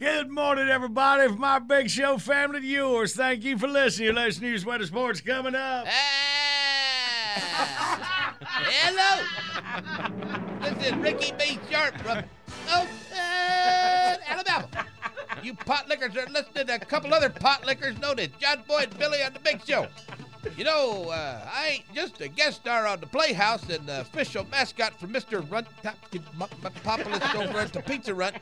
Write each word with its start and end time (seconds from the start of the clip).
Good 0.00 0.30
morning, 0.30 0.68
everybody. 0.68 1.26
From 1.26 1.40
my 1.40 1.58
big 1.58 1.90
show 1.90 2.18
family 2.18 2.60
to 2.60 2.66
yours, 2.66 3.16
thank 3.16 3.42
you 3.42 3.58
for 3.58 3.66
listening. 3.66 4.04
Your 4.04 4.14
latest 4.14 4.40
news, 4.40 4.64
weather, 4.64 4.86
sports 4.86 5.20
coming 5.20 5.56
up. 5.56 5.88
Hello. 8.60 9.24
This 10.60 10.86
is 10.86 10.94
Ricky 10.98 11.32
B. 11.36 11.58
Sharp 11.68 11.98
from 11.98 12.22
Oakland, 12.68 14.22
Alabama. 14.28 14.68
You 15.42 15.54
pot 15.54 15.88
lickers 15.88 16.16
are 16.16 16.26
listening 16.26 16.68
to 16.68 16.74
a 16.76 16.78
couple 16.78 17.12
other 17.12 17.30
pot 17.30 17.66
lickers 17.66 17.98
known 17.98 18.20
as 18.20 18.28
John 18.38 18.62
Boy 18.68 18.84
and 18.84 18.96
Billy 19.00 19.20
on 19.24 19.32
the 19.32 19.40
Big 19.40 19.66
Show. 19.66 19.88
You 20.56 20.64
know, 20.64 21.10
uh, 21.10 21.48
I 21.52 21.68
ain't 21.68 21.94
just 21.94 22.20
a 22.20 22.28
guest 22.28 22.56
star 22.60 22.86
on 22.86 23.00
the 23.00 23.06
Playhouse 23.06 23.68
and 23.68 23.86
the 23.86 24.00
official 24.00 24.44
mascot 24.50 24.98
for 24.98 25.06
Mr. 25.06 25.48
Runt 25.50 25.66
Populist 26.82 27.34
over 27.34 27.58
at 27.58 27.72
the 27.72 27.82
Pizza 27.82 28.14
Runt. 28.14 28.36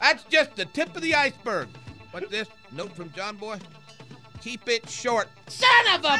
That's 0.00 0.24
just 0.24 0.56
the 0.56 0.64
tip 0.66 0.94
of 0.96 1.02
the 1.02 1.14
iceberg. 1.14 1.68
What's 2.10 2.30
this? 2.30 2.48
Note 2.72 2.94
from 2.94 3.12
John 3.12 3.36
Boy? 3.36 3.58
Keep 4.40 4.68
it 4.68 4.88
short. 4.88 5.28
Son 5.46 5.68
of 5.94 6.04
a... 6.04 6.18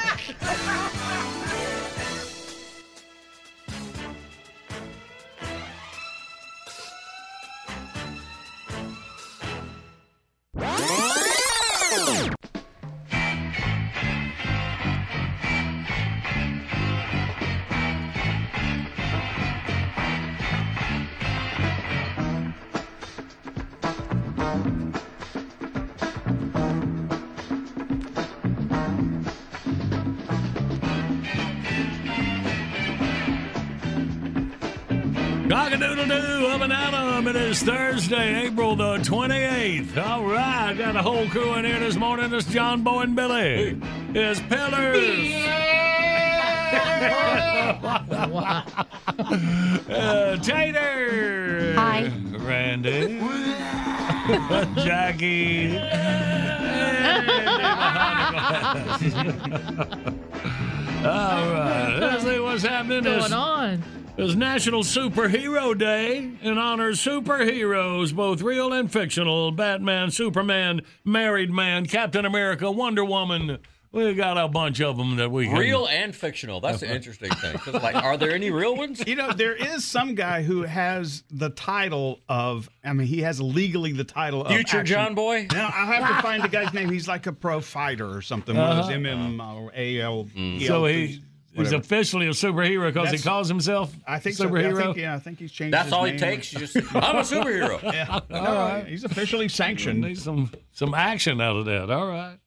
Cock-a-doodle-doo, 35.53 36.47
up 36.47 36.63
and 36.63 36.73
Adam. 36.73 37.29
It 37.29 37.37
is 37.37 37.63
Thursday, 37.63 38.47
April 38.47 38.75
the 38.75 38.97
28th. 39.01 39.99
All 39.99 40.25
right, 40.25 40.73
got 40.73 40.97
a 40.97 41.03
whole 41.03 41.29
crew 41.29 41.53
in 41.57 41.67
here 41.67 41.79
this 41.79 41.95
morning. 41.95 42.33
It's 42.33 42.47
John 42.47 42.83
Boy 42.83 43.03
and 43.03 43.15
Billy. 43.15 43.79
It's 44.15 44.41
Pillars. 44.41 44.97
uh, 49.91 50.39
Tater. 50.39 51.75
Hi. 51.75 52.11
Randy. 52.31 53.19
Jackie. 54.83 55.77
All 61.07 61.53
right, 61.53 61.99
let's 62.01 62.25
see 62.25 62.41
what's 62.41 62.63
happening. 62.63 63.05
What's 63.05 63.29
going 63.29 63.33
on? 63.35 64.02
It's 64.19 64.35
National 64.35 64.83
Superhero 64.83 65.77
Day 65.77 66.33
and 66.43 66.59
honors 66.59 67.01
superheroes, 67.05 68.15
both 68.15 68.43
real 68.43 68.73
and 68.73 68.93
fictional. 68.93 69.51
Batman, 69.53 70.11
Superman, 70.11 70.83
Married 71.05 71.51
Man, 71.51 71.87
Captain 71.87 72.25
America, 72.25 72.71
Wonder 72.71 73.05
Woman. 73.05 73.59
We 73.91 74.15
got 74.15 74.39
a 74.39 74.49
bunch 74.49 74.81
of 74.81 74.97
them 74.97 75.17
that 75.17 75.31
we 75.31 75.47
can. 75.47 75.59
Real 75.59 75.87
and 75.87 76.15
fictional. 76.17 76.61
That's 76.61 76.81
the 76.81 76.91
interesting 76.95 77.31
thing. 77.31 77.53
'Cause, 77.59 77.75
like, 77.83 77.95
are 77.95 78.17
there 78.17 78.31
any 78.35 78.51
real 78.51 78.75
ones? 78.75 79.03
You 79.07 79.17
know, 79.17 79.33
there 79.33 79.55
is 79.55 79.85
some 79.85 80.15
guy 80.15 80.43
who 80.43 80.63
has 80.63 81.25
the 81.31 81.51
title 81.51 82.21
of, 82.29 82.71
I 82.85 82.95
mean, 82.95 83.07
he 83.07 83.21
has 83.21 83.39
legally 83.41 83.93
the 83.93 84.05
title 84.05 84.45
of. 84.45 84.53
Future 84.53 84.83
John 84.83 85.15
Boy? 85.15 85.47
Now, 85.53 85.71
I'll 85.75 85.87
have 85.93 86.17
to 86.17 86.23
find 86.23 86.43
the 86.43 86.49
guy's 86.49 86.73
name. 86.73 86.91
He's 86.91 87.07
like 87.09 87.27
a 87.27 87.33
pro 87.35 87.61
fighter 87.61 88.09
or 88.09 88.23
something. 88.23 88.57
One 88.57 88.71
of 88.71 88.77
those 88.77 88.87
Uh-huh. 88.87 88.95
MM 88.99 89.41
or 89.57 89.71
AL. 89.75 90.25
Mm. 90.37 90.67
So 90.67 90.87
he, 90.87 91.23
he's 91.55 91.73
officially 91.73 92.27
a 92.27 92.31
superhero 92.31 92.93
because 92.93 93.11
he 93.11 93.19
calls 93.19 93.49
himself 93.49 93.95
I 94.07 94.19
think 94.19 94.35
a 94.35 94.37
so. 94.39 94.49
superhero. 94.49 94.81
I 94.81 94.83
think, 94.85 94.97
yeah, 94.97 95.15
I 95.15 95.19
think 95.19 95.39
he's 95.39 95.53
changed. 95.53 95.75
That's 95.75 95.87
his 95.87 95.93
all 95.93 96.05
he 96.05 96.17
takes. 96.17 96.51
Just, 96.51 96.77
I'm 96.95 97.17
a 97.17 97.21
superhero. 97.21 97.83
Yeah, 97.93 98.21
no, 98.31 98.85
he's 98.87 99.05
officially 99.05 99.49
sanctioned. 99.49 100.01
Need 100.01 100.19
some 100.19 100.51
some 100.73 100.95
action 100.95 101.41
out 101.41 101.57
of 101.57 101.65
that. 101.67 101.91
All 101.91 102.07
right. 102.07 102.39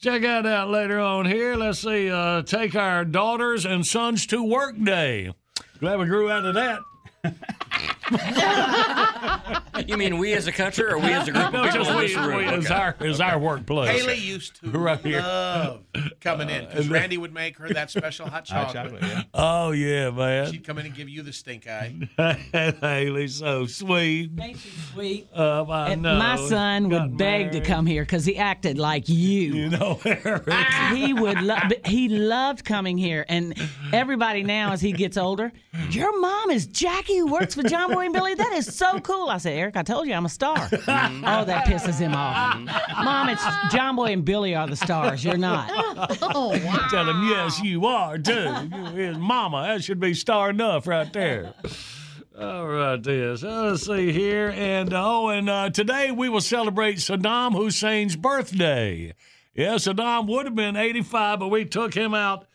Check 0.00 0.22
that 0.22 0.44
out 0.44 0.68
later 0.68 1.00
on 1.00 1.24
here. 1.24 1.54
Let's 1.56 1.78
see. 1.78 2.10
Uh, 2.10 2.42
take 2.42 2.74
our 2.74 3.04
daughters 3.04 3.64
and 3.64 3.86
sons 3.86 4.26
to 4.26 4.42
work 4.42 4.76
day. 4.82 5.32
Glad 5.80 5.98
we 5.98 6.06
grew 6.06 6.30
out 6.30 6.44
of 6.44 6.54
that. 6.54 6.80
You 9.86 9.96
mean 9.98 10.18
we 10.18 10.32
as 10.34 10.46
a 10.46 10.52
country 10.52 10.84
or 10.86 10.98
we 10.98 11.12
as 11.12 11.26
a 11.28 11.32
group 11.32 11.46
of 11.46 11.52
No, 11.52 11.62
people 11.64 11.78
just 11.80 11.90
in 11.90 11.96
we, 11.96 12.06
this 12.06 12.16
room? 12.16 12.36
we 12.36 12.44
is 12.46 12.64
Okay. 12.66 12.74
our 12.74 12.96
is 13.00 13.20
our 13.20 13.38
workplace. 13.38 13.90
Haley 14.02 14.18
used 14.18 14.60
to 14.60 14.70
Right 14.70 15.00
here. 15.00 15.20
love 15.20 15.80
coming 16.20 16.48
in 16.48 16.64
because 16.66 16.88
Randy 16.88 17.18
would 17.18 17.34
make 17.34 17.58
her 17.58 17.68
that 17.70 17.90
special 17.90 18.26
hot 18.28 18.48
Hot 18.54 18.72
chocolate. 18.72 19.00
chocolate, 19.00 19.02
yeah. 19.02 19.22
Oh 19.34 19.72
yeah, 19.72 20.10
man. 20.10 20.50
She'd 20.52 20.64
come 20.64 20.78
in 20.78 20.86
and 20.86 20.94
give 20.94 21.08
you 21.08 21.22
the 21.22 21.32
stink 21.32 21.66
eye. 21.66 21.92
Haley's 22.80 23.34
so 23.36 23.66
sweet. 23.66 24.30
Ain't 24.40 24.64
you 24.64 24.70
sweet? 24.92 25.28
Uh, 25.36 25.64
I 25.64 25.90
And 25.90 26.02
know. 26.02 26.18
my 26.18 26.36
son 26.36 26.88
Got 26.88 27.08
would 27.10 27.18
beg 27.18 27.50
to 27.52 27.60
come 27.60 27.84
here 27.84 28.02
because 28.02 28.24
he 28.24 28.36
acted 28.36 28.78
like 28.78 29.08
you. 29.08 29.54
You 29.54 29.68
know, 29.70 30.00
Eric. 30.04 30.48
he 30.92 31.12
would 31.12 31.42
love. 31.42 31.72
He 31.84 32.08
loved 32.08 32.64
coming 32.64 32.96
here, 32.96 33.24
and 33.28 33.54
everybody 33.92 34.44
now, 34.44 34.72
as 34.72 34.80
he 34.80 34.92
gets 34.92 35.16
older, 35.16 35.52
your 35.90 36.18
mom 36.20 36.50
is 36.50 36.66
Jackie 36.66 37.18
who 37.18 37.26
works 37.26 37.54
for 37.54 37.62
John 37.64 37.93
John 37.94 38.00
Boy 38.00 38.04
and 38.06 38.14
Billy, 38.14 38.34
that 38.34 38.52
is 38.54 38.74
so 38.74 38.98
cool. 39.00 39.28
I 39.28 39.38
said, 39.38 39.56
Eric, 39.56 39.76
I 39.76 39.82
told 39.82 40.08
you 40.08 40.14
I'm 40.14 40.24
a 40.24 40.28
star. 40.28 40.56
Mm-hmm. 40.56 41.24
oh, 41.26 41.44
that 41.44 41.66
pisses 41.66 41.98
him 41.98 42.14
off. 42.14 42.56
Mm-hmm. 42.56 43.04
Mom, 43.04 43.28
it's 43.28 43.44
John 43.72 43.96
Boy 43.96 44.12
and 44.12 44.24
Billy 44.24 44.54
are 44.54 44.66
the 44.66 44.76
stars. 44.76 45.24
You're 45.24 45.36
not. 45.36 45.70
Oh, 46.36 46.50
wow. 46.64 46.86
Tell 46.90 47.08
him, 47.08 47.28
yes, 47.28 47.62
you 47.62 47.86
are, 47.86 48.18
too. 48.18 48.32
You 48.72 48.84
his 48.86 49.18
mama. 49.18 49.62
That 49.62 49.84
should 49.84 50.00
be 50.00 50.14
star 50.14 50.50
enough 50.50 50.86
right 50.86 51.10
there. 51.12 51.54
All 52.38 52.66
right, 52.66 53.00
there. 53.02 53.36
So 53.36 53.48
uh, 53.48 53.70
let's 53.70 53.86
see 53.86 54.12
here. 54.12 54.52
And 54.54 54.92
oh, 54.92 55.28
and 55.28 55.48
uh, 55.48 55.70
today 55.70 56.10
we 56.10 56.28
will 56.28 56.40
celebrate 56.40 56.96
Saddam 56.96 57.52
Hussein's 57.52 58.16
birthday. 58.16 59.14
Yeah, 59.54 59.74
Saddam 59.74 60.26
would 60.28 60.46
have 60.46 60.54
been 60.54 60.76
85, 60.76 61.38
but 61.38 61.48
we 61.48 61.64
took 61.64 61.94
him 61.94 62.14
out. 62.14 62.46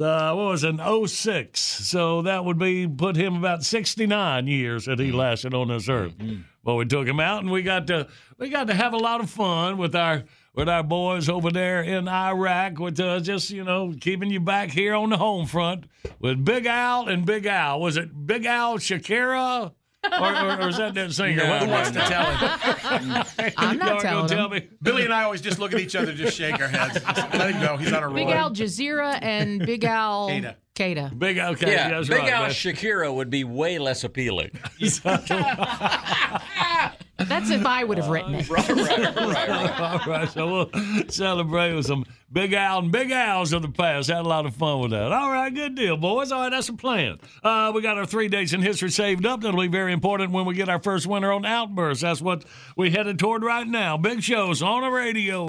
Uh, 0.00 0.34
what 0.34 0.46
was 0.46 0.64
it, 0.64 0.80
in 0.80 1.06
06. 1.06 1.60
So 1.60 2.22
that 2.22 2.44
would 2.44 2.58
be 2.58 2.88
put 2.88 3.14
him 3.16 3.36
about 3.36 3.62
69 3.62 4.46
years 4.48 4.86
that 4.86 4.98
he 4.98 5.12
lasted 5.12 5.54
on 5.54 5.68
this 5.68 5.88
earth. 5.88 6.14
Well, 6.64 6.76
we 6.76 6.84
took 6.86 7.06
him 7.06 7.20
out, 7.20 7.42
and 7.42 7.50
we 7.50 7.62
got 7.62 7.86
to 7.88 8.08
we 8.38 8.48
got 8.48 8.66
to 8.68 8.74
have 8.74 8.92
a 8.92 8.98
lot 8.98 9.20
of 9.20 9.30
fun 9.30 9.76
with 9.76 9.94
our 9.94 10.24
with 10.54 10.68
our 10.68 10.82
boys 10.82 11.28
over 11.28 11.50
there 11.50 11.82
in 11.82 12.08
Iraq, 12.08 12.78
with 12.78 12.98
uh, 12.98 13.20
just 13.20 13.50
you 13.50 13.62
know 13.64 13.94
keeping 14.00 14.30
you 14.30 14.40
back 14.40 14.70
here 14.70 14.94
on 14.94 15.10
the 15.10 15.16
home 15.18 15.46
front 15.46 15.84
with 16.18 16.44
Big 16.44 16.66
Al 16.66 17.06
and 17.06 17.24
Big 17.26 17.46
Al. 17.46 17.80
Was 17.80 17.96
it 17.96 18.26
Big 18.26 18.46
Al 18.46 18.78
Shakira? 18.78 19.72
Or, 20.12 20.34
or, 20.34 20.60
or 20.62 20.68
is 20.68 20.76
that 20.76 20.94
that 20.94 21.12
singer? 21.12 21.36
No, 21.36 21.58
Who 21.60 21.68
wants 21.70 21.90
to 21.92 21.98
tell 22.00 22.26
him? 22.26 23.24
I'm 23.56 23.78
not 23.78 23.88
Y'all 23.94 24.00
telling 24.00 24.28
tell 24.28 24.48
me. 24.48 24.68
Billy 24.82 25.04
and 25.04 25.14
I 25.14 25.24
always 25.24 25.40
just 25.40 25.58
look 25.58 25.72
at 25.72 25.80
each 25.80 25.96
other, 25.96 26.12
just 26.12 26.36
shake 26.36 26.60
our 26.60 26.68
heads. 26.68 27.02
Let 27.34 27.54
him 27.54 27.60
go. 27.60 27.76
He's 27.76 27.92
on 27.92 28.02
a 28.02 28.06
roll. 28.06 28.14
Big 28.14 28.28
Al 28.28 28.50
Jazeera 28.50 29.18
and 29.22 29.64
Big 29.64 29.84
Al 29.84 30.28
Qaeda. 30.28 30.56
Qaeda. 30.74 31.18
Big 31.18 31.38
Al, 31.38 31.52
okay, 31.52 31.72
Yeah, 31.72 32.00
Big 32.00 32.10
right. 32.10 32.32
Al 32.32 32.42
man. 32.42 32.50
Shakira 32.50 33.14
would 33.14 33.30
be 33.30 33.44
way 33.44 33.78
less 33.78 34.04
appealing. 34.04 34.50
That's 37.16 37.50
if 37.50 37.64
I 37.64 37.84
would 37.84 37.98
have 37.98 38.08
written 38.08 38.34
it. 38.34 38.48
right, 38.50 38.68
right, 38.68 39.16
right. 39.16 39.80
All 39.80 39.98
right, 40.12 40.28
so 40.28 40.68
we'll 40.72 41.08
celebrate 41.08 41.72
with 41.74 41.86
some 41.86 42.04
Big 42.32 42.52
Al 42.52 42.80
and 42.80 42.90
Big 42.90 43.12
Al's 43.12 43.52
of 43.52 43.62
the 43.62 43.68
past. 43.68 44.10
Had 44.10 44.18
a 44.18 44.28
lot 44.28 44.46
of 44.46 44.54
fun 44.56 44.80
with 44.80 44.90
that. 44.90 45.12
All 45.12 45.30
right, 45.30 45.54
good 45.54 45.76
deal, 45.76 45.96
boys. 45.96 46.32
All 46.32 46.40
right, 46.42 46.50
that's 46.50 46.66
the 46.66 46.72
plan. 46.72 47.18
Uh, 47.42 47.70
we 47.72 47.82
got 47.82 47.96
our 47.98 48.06
three 48.06 48.28
days 48.28 48.52
in 48.52 48.62
history 48.62 48.90
saved 48.90 49.24
up. 49.26 49.42
That'll 49.42 49.60
be 49.60 49.68
very 49.68 49.92
important 49.92 50.32
when 50.32 50.44
we 50.44 50.54
get 50.54 50.68
our 50.68 50.82
first 50.82 51.06
winner 51.06 51.30
on 51.32 51.44
Outburst. 51.44 52.00
That's 52.00 52.20
what 52.20 52.44
we 52.76 52.90
headed 52.90 53.18
toward 53.20 53.44
right 53.44 53.66
now. 53.66 53.96
Big 53.96 54.22
shows 54.22 54.60
on 54.60 54.82
the 54.82 54.90
radio. 54.90 55.46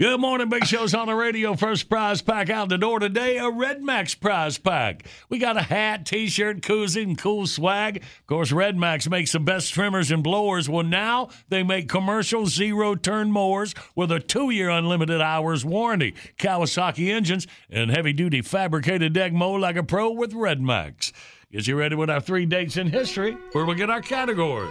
Good 0.00 0.20
morning, 0.20 0.48
Big 0.48 0.64
Show's 0.64 0.94
on 0.94 1.08
the 1.08 1.14
radio. 1.16 1.56
First 1.56 1.88
prize 1.88 2.22
pack 2.22 2.50
out 2.50 2.68
the 2.68 2.78
door 2.78 3.00
today, 3.00 3.36
a 3.38 3.50
Red 3.50 3.82
Max 3.82 4.14
prize 4.14 4.56
pack. 4.56 5.04
We 5.28 5.40
got 5.40 5.56
a 5.56 5.62
hat, 5.62 6.06
t-shirt, 6.06 6.60
koozie, 6.60 7.02
and 7.02 7.18
cool 7.18 7.48
swag. 7.48 7.96
Of 7.96 8.26
course, 8.28 8.52
Red 8.52 8.76
Max 8.76 9.10
makes 9.10 9.32
the 9.32 9.40
best 9.40 9.74
trimmers 9.74 10.12
and 10.12 10.22
blowers. 10.22 10.68
Well, 10.68 10.84
now 10.84 11.30
they 11.48 11.64
make 11.64 11.88
commercial 11.88 12.46
zero-turn 12.46 13.32
mowers 13.32 13.74
with 13.96 14.12
a 14.12 14.20
two-year 14.20 14.70
unlimited 14.70 15.20
hours 15.20 15.64
warranty. 15.64 16.14
Kawasaki 16.38 17.08
engines 17.08 17.48
and 17.68 17.90
heavy-duty 17.90 18.42
fabricated 18.42 19.12
deck 19.12 19.32
mow 19.32 19.54
like 19.54 19.74
a 19.74 19.82
pro 19.82 20.12
with 20.12 20.32
Red 20.32 20.62
Max. 20.62 21.12
Get 21.50 21.66
you 21.66 21.74
ready 21.74 21.96
with 21.96 22.08
our 22.08 22.20
three 22.20 22.46
dates 22.46 22.76
in 22.76 22.86
history, 22.86 23.36
where 23.50 23.66
we 23.66 23.74
get 23.74 23.90
our 23.90 24.02
category. 24.02 24.70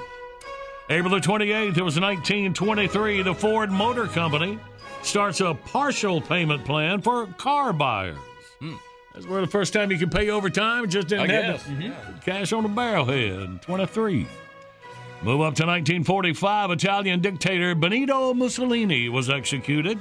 April 0.90 1.14
the 1.14 1.20
28th, 1.20 1.78
it 1.78 1.84
was 1.84 2.00
1923. 2.00 3.24
The 3.24 3.36
Ford 3.36 3.70
Motor 3.70 4.08
Company 4.08 4.58
starts 5.04 5.42
a 5.42 5.54
partial 5.54 6.22
payment 6.22 6.66
plan 6.66 7.02
for 7.02 7.28
car 7.38 7.74
buyers. 7.74 8.18
Hmm. 8.60 8.76
That's 9.14 9.26
where 9.26 9.42
the 9.42 9.48
first 9.48 9.74
time 9.74 9.92
you 9.92 9.98
can 9.98 10.10
pay 10.10 10.30
overtime. 10.30 10.88
Just 10.90 11.08
didn't 11.08 11.32
I 11.32 11.34
have 11.34 11.56
guess, 11.56 11.66
the 11.66 12.22
cash 12.24 12.54
on 12.54 12.64
the 12.64 12.70
barrelhead. 12.70 13.62
23. 13.62 14.28
Move 15.24 15.42
up 15.42 15.56
to 15.56 15.66
1945. 15.66 16.72
Italian 16.72 17.22
dictator 17.22 17.74
Benito 17.74 18.34
Mussolini 18.34 19.10
was 19.10 19.30
executed. 19.30 19.98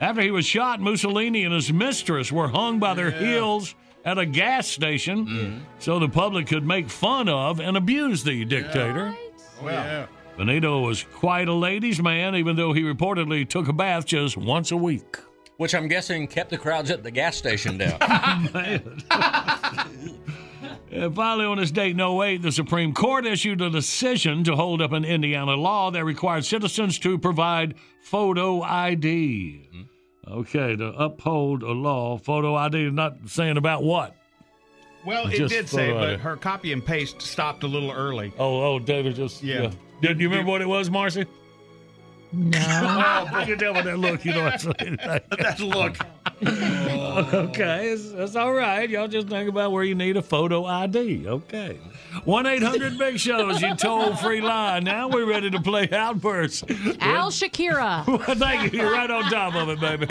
After 0.00 0.20
he 0.20 0.30
was 0.30 0.44
shot, 0.44 0.80
Mussolini 0.80 1.44
and 1.44 1.54
his 1.54 1.72
mistress 1.72 2.30
were 2.30 2.48
hung 2.48 2.78
by 2.78 2.92
their 2.92 3.10
heels 3.10 3.74
at 4.04 4.18
a 4.18 4.26
gas 4.26 4.66
station 4.66 5.26
mm-hmm. 5.26 5.58
so 5.78 5.98
the 5.98 6.08
public 6.08 6.48
could 6.48 6.66
make 6.66 6.90
fun 6.90 7.28
of 7.28 7.60
and 7.60 7.76
abuse 7.76 8.24
the 8.24 8.44
dictator. 8.44 9.16
Oh, 9.62 9.68
yeah. 9.68 10.06
Benito 10.36 10.80
was 10.80 11.04
quite 11.14 11.48
a 11.48 11.52
ladies' 11.52 12.00
man, 12.02 12.34
even 12.34 12.56
though 12.56 12.72
he 12.72 12.82
reportedly 12.82 13.48
took 13.48 13.68
a 13.68 13.72
bath 13.72 14.06
just 14.06 14.36
once 14.36 14.70
a 14.70 14.76
week. 14.76 15.18
Which 15.58 15.74
I'm 15.74 15.88
guessing 15.88 16.26
kept 16.26 16.50
the 16.50 16.58
crowds 16.58 16.90
at 16.90 17.02
the 17.02 17.10
gas 17.10 17.36
station 17.36 17.78
down. 17.78 17.98
And 20.92 21.14
finally, 21.16 21.46
on 21.46 21.56
this 21.56 21.70
date 21.70 21.98
in 21.98 22.00
08, 22.00 22.42
the 22.42 22.52
Supreme 22.52 22.92
Court 22.92 23.24
issued 23.24 23.62
a 23.62 23.70
decision 23.70 24.44
to 24.44 24.54
hold 24.54 24.82
up 24.82 24.92
an 24.92 25.06
Indiana 25.06 25.54
law 25.54 25.90
that 25.90 26.04
required 26.04 26.44
citizens 26.44 26.98
to 26.98 27.16
provide 27.16 27.76
photo 28.02 28.60
ID. 28.60 29.68
Mm-hmm. 29.74 30.32
Okay, 30.32 30.76
to 30.76 30.88
uphold 30.88 31.62
a 31.62 31.72
law, 31.72 32.18
photo 32.18 32.54
ID 32.56 32.88
is 32.88 32.92
not 32.92 33.14
saying 33.26 33.56
about 33.56 33.82
what. 33.82 34.14
Well, 35.06 35.28
it 35.28 35.38
Just 35.38 35.54
did 35.54 35.68
say, 35.68 35.90
ID. 35.90 35.94
but 35.98 36.20
her 36.20 36.36
copy 36.36 36.74
and 36.74 36.84
paste 36.84 37.22
stopped 37.22 37.62
a 37.64 37.66
little 37.66 37.90
early. 37.90 38.32
Oh, 38.38 38.62
oh, 38.62 38.78
David 38.78 39.16
just. 39.16 39.42
Yeah. 39.42 39.70
Did 40.02 40.20
you 40.20 40.28
remember 40.28 40.50
what 40.50 40.60
it 40.60 40.68
was, 40.68 40.90
Marcy? 40.90 41.24
No. 42.32 42.58
Oh, 43.34 43.40
you 43.40 43.46
can 43.46 43.58
tell 43.58 43.72
by 43.74 43.82
that 43.82 43.98
look, 43.98 44.24
you 44.24 44.32
know 44.32 44.44
what 44.44 44.54
I'm 44.54 44.74
saying. 44.78 44.98
That's 45.38 45.60
look. 45.60 45.96
Okay, 46.42 47.90
it's, 47.90 48.06
it's 48.06 48.34
all 48.36 48.52
right. 48.52 48.88
Y'all 48.88 49.06
just 49.06 49.28
think 49.28 49.48
about 49.48 49.70
where 49.70 49.84
you 49.84 49.94
need 49.94 50.16
a 50.16 50.22
photo 50.22 50.64
ID. 50.64 51.28
Okay. 51.28 51.78
1 52.24 52.46
800 52.46 52.98
Big 52.98 53.20
Shows, 53.20 53.60
you 53.60 53.76
toll 53.76 54.16
free 54.16 54.40
line. 54.40 54.82
Now 54.84 55.08
we're 55.08 55.26
ready 55.26 55.50
to 55.50 55.60
play 55.60 55.88
Outburst. 55.92 56.64
Al 57.00 57.30
Shakira. 57.30 58.04
Thank 58.38 58.72
you. 58.72 58.80
You're 58.80 58.92
right 58.92 59.10
on 59.10 59.30
top 59.30 59.54
of 59.54 59.68
it, 59.68 59.80
baby. 59.80 60.06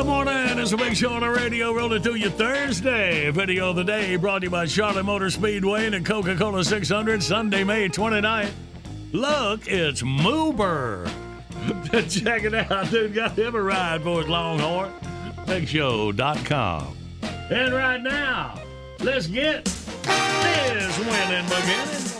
Good 0.00 0.06
morning. 0.06 0.58
It's 0.58 0.72
a 0.72 0.78
big 0.78 0.96
show 0.96 1.12
on 1.12 1.20
the 1.20 1.28
radio 1.28 1.74
rolling 1.74 2.02
through 2.02 2.14
you 2.14 2.30
Thursday. 2.30 3.30
Video 3.32 3.68
of 3.68 3.76
the 3.76 3.84
day 3.84 4.16
brought 4.16 4.38
to 4.38 4.46
you 4.46 4.50
by 4.50 4.64
Charlotte 4.64 5.04
Motor 5.04 5.28
Speedway 5.28 5.92
and 5.92 6.06
Coca 6.06 6.34
Cola 6.36 6.64
600, 6.64 7.22
Sunday, 7.22 7.64
May 7.64 7.86
29th. 7.86 8.50
Look, 9.12 9.66
it's 9.66 10.00
Moober. 10.00 11.06
Check 12.08 12.44
it 12.44 12.54
out. 12.54 12.90
Dude 12.90 13.12
got 13.12 13.32
him 13.32 13.54
a 13.54 13.60
ride 13.60 14.02
for 14.02 14.20
his 14.20 14.28
Longhorn. 14.30 14.90
BigShow.com. 15.44 16.96
And 17.50 17.74
right 17.74 18.02
now, 18.02 18.58
let's 19.00 19.26
get 19.26 19.66
this 19.66 20.98
winning 20.98 21.44
beginning. 21.44 22.19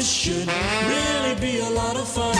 This 0.00 0.10
should 0.10 0.48
really 0.88 1.34
be 1.42 1.60
a 1.60 1.68
lot 1.68 1.94
of 1.94 2.08
fun. 2.08 2.34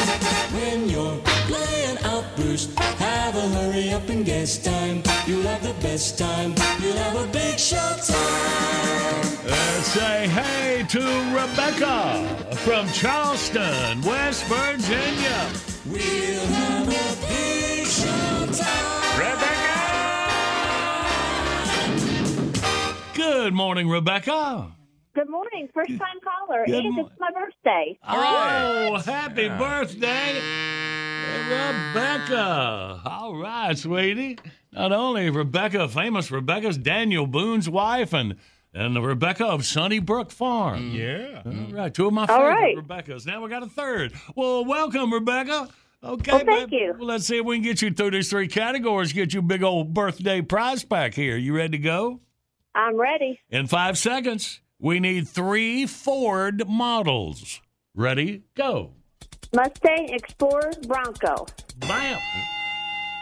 When 0.57 0.89
you're 0.89 1.19
playing 1.45 1.99
Outburst, 2.05 2.73
have 2.79 3.37
a 3.37 3.49
hurry 3.49 3.93
up 3.93 4.09
and 4.09 4.25
guess 4.25 4.57
time. 4.57 5.03
You'll 5.27 5.43
have 5.43 5.63
the 5.63 5.75
best 5.83 6.19
time. 6.19 6.55
You'll 6.81 6.97
have 6.97 7.17
a 7.17 7.27
big 7.31 7.59
show 7.59 7.77
time. 7.77 9.23
Let's 9.45 9.89
say 9.89 10.27
hey 10.29 10.87
to 10.89 11.01
Rebecca 11.37 12.25
from 12.65 12.89
Charleston, 12.93 14.01
West 14.01 14.43
Virginia. 14.47 15.51
We'll 15.85 16.47
have 16.57 16.89
a 16.89 17.15
big 17.29 17.87
show 17.87 18.47
time. 18.57 19.19
Rebecca! 19.21 19.77
Good 23.13 23.53
morning, 23.53 23.87
Rebecca. 23.91 24.80
Good 25.15 25.29
morning, 25.29 25.69
first 25.75 25.91
time 25.91 26.21
caller, 26.23 26.65
Good 26.67 26.85
and 26.85 26.95
mo- 26.95 27.07
it's 27.07 27.19
my 27.19 27.31
birthday. 27.33 27.99
Oh, 28.09 28.97
happy 29.05 29.49
birthday, 29.49 30.35
Rebecca. 31.49 33.03
All 33.05 33.35
right, 33.37 33.77
sweetie. 33.77 34.39
Not 34.73 34.93
only 34.93 35.29
Rebecca, 35.31 35.89
famous 35.89 36.31
Rebecca's 36.31 36.79
Daniel 36.79 37.27
Boone's 37.27 37.69
wife 37.69 38.13
and 38.13 38.37
and 38.73 38.95
the 38.95 39.01
Rebecca 39.03 39.45
of 39.47 39.67
Sunnybrook 39.67 40.31
Farm. 40.31 40.93
Yeah. 40.93 41.43
All 41.45 41.53
right, 41.73 41.93
two 41.93 42.07
of 42.07 42.13
my 42.13 42.23
All 42.23 42.29
favorite 42.29 42.49
right. 42.51 42.77
Rebecca's. 42.77 43.27
Now 43.27 43.43
we 43.43 43.51
got 43.51 43.65
a 43.65 43.69
third. 43.69 44.13
Well, 44.37 44.65
welcome, 44.65 45.13
Rebecca. 45.13 45.69
Okay, 46.05 46.31
Well, 46.33 46.45
thank 46.47 46.71
babe. 46.71 46.81
you. 46.81 46.95
Well, 46.97 47.09
let's 47.09 47.27
see 47.27 47.39
if 47.39 47.45
we 47.45 47.57
can 47.57 47.65
get 47.65 47.83
you 47.83 47.91
through 47.91 48.13
these 48.13 48.31
three 48.31 48.47
categories. 48.47 49.13
Get 49.13 49.35
you 49.35 49.41
a 49.41 49.43
big 49.43 49.65
old 49.65 49.93
birthday 49.93 50.41
prize 50.41 50.85
pack 50.85 51.15
here. 51.15 51.37
You 51.37 51.57
ready 51.57 51.79
to 51.79 51.79
go? 51.79 52.21
I'm 52.77 52.97
ready. 52.97 53.41
In 53.51 53.67
five 53.67 53.99
seconds, 53.99 54.61
we 54.81 54.99
need 54.99 55.29
three 55.29 55.87
Ford 55.87 56.67
models. 56.67 57.61
Ready? 57.95 58.45
Go. 58.57 58.93
Mustang, 59.55 60.09
Explorer, 60.11 60.73
Bronco. 60.87 61.47
Bam. 61.81 62.19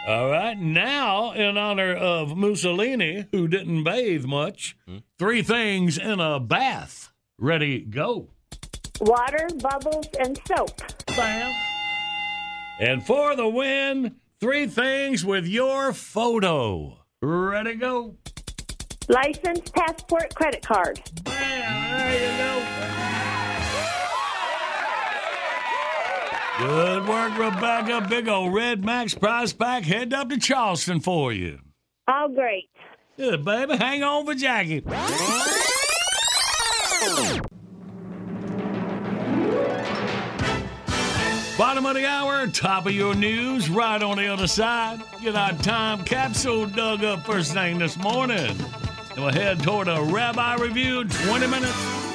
All 0.07 0.29
right. 0.29 0.57
Now, 0.57 1.33
in 1.33 1.57
honor 1.57 1.93
of 1.93 2.37
Mussolini, 2.37 3.27
who 3.31 3.47
didn't 3.47 3.83
bathe 3.83 4.25
much, 4.25 4.77
three 5.17 5.41
things 5.41 5.97
in 5.97 6.19
a 6.19 6.39
bath. 6.39 7.11
Ready? 7.37 7.81
Go. 7.81 8.29
Water, 9.01 9.47
bubbles, 9.61 10.07
and 10.19 10.39
soap. 10.47 10.81
Bam. 11.07 11.53
And 12.79 13.05
for 13.05 13.35
the 13.35 13.47
win, 13.47 14.15
three 14.39 14.67
things 14.67 15.25
with 15.25 15.45
your 15.45 15.91
photo. 15.91 16.99
Ready? 17.21 17.75
Go. 17.75 18.15
License, 19.09 19.71
passport, 19.71 20.35
credit 20.35 20.61
card. 20.61 21.01
Bam. 21.23 21.97
There 21.97 22.13
you 22.13 22.37
go. 22.37 22.59
Good 26.67 27.07
work, 27.07 27.37
Rebecca. 27.37 28.05
Big 28.07 28.27
old 28.27 28.53
Red 28.53 28.85
Max 28.85 29.15
prize 29.15 29.51
pack 29.51 29.83
headed 29.83 30.13
up 30.13 30.29
to 30.29 30.37
Charleston 30.37 30.99
for 30.99 31.33
you. 31.33 31.57
All 32.07 32.29
great. 32.29 32.69
Good, 33.17 33.43
baby. 33.43 33.77
Hang 33.77 34.03
on 34.03 34.27
for 34.27 34.35
Jackie. 34.35 34.81
Bottom 41.57 41.85
of 41.87 41.95
the 41.95 42.05
hour, 42.05 42.45
top 42.47 42.85
of 42.85 42.91
your 42.93 43.15
news, 43.15 43.69
right 43.69 44.03
on 44.03 44.17
the 44.17 44.27
other 44.27 44.47
side. 44.47 45.01
Get 45.23 45.35
our 45.35 45.53
time 45.53 46.05
capsule 46.05 46.67
dug 46.67 47.03
up 47.03 47.25
first 47.25 47.53
thing 47.53 47.79
this 47.79 47.97
morning. 47.97 48.55
We'll 49.19 49.33
head 49.33 49.61
toward 49.61 49.89
a 49.89 50.01
rabbi 50.01 50.55
review 50.55 51.01
in 51.01 51.09
20 51.09 51.47
minutes. 51.47 52.08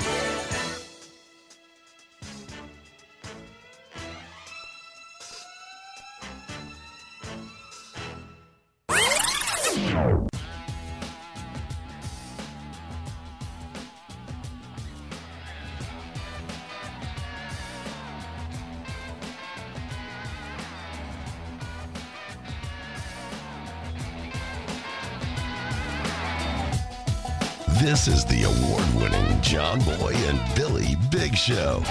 This 28.05 28.17
is 28.17 28.25
the 28.27 28.43
award 28.43 28.85
winning 28.97 29.41
John 29.41 29.79
Boy 29.79 30.13
and 30.15 30.55
Billy 30.55 30.95
Big 31.11 31.35
Show. 31.35 31.83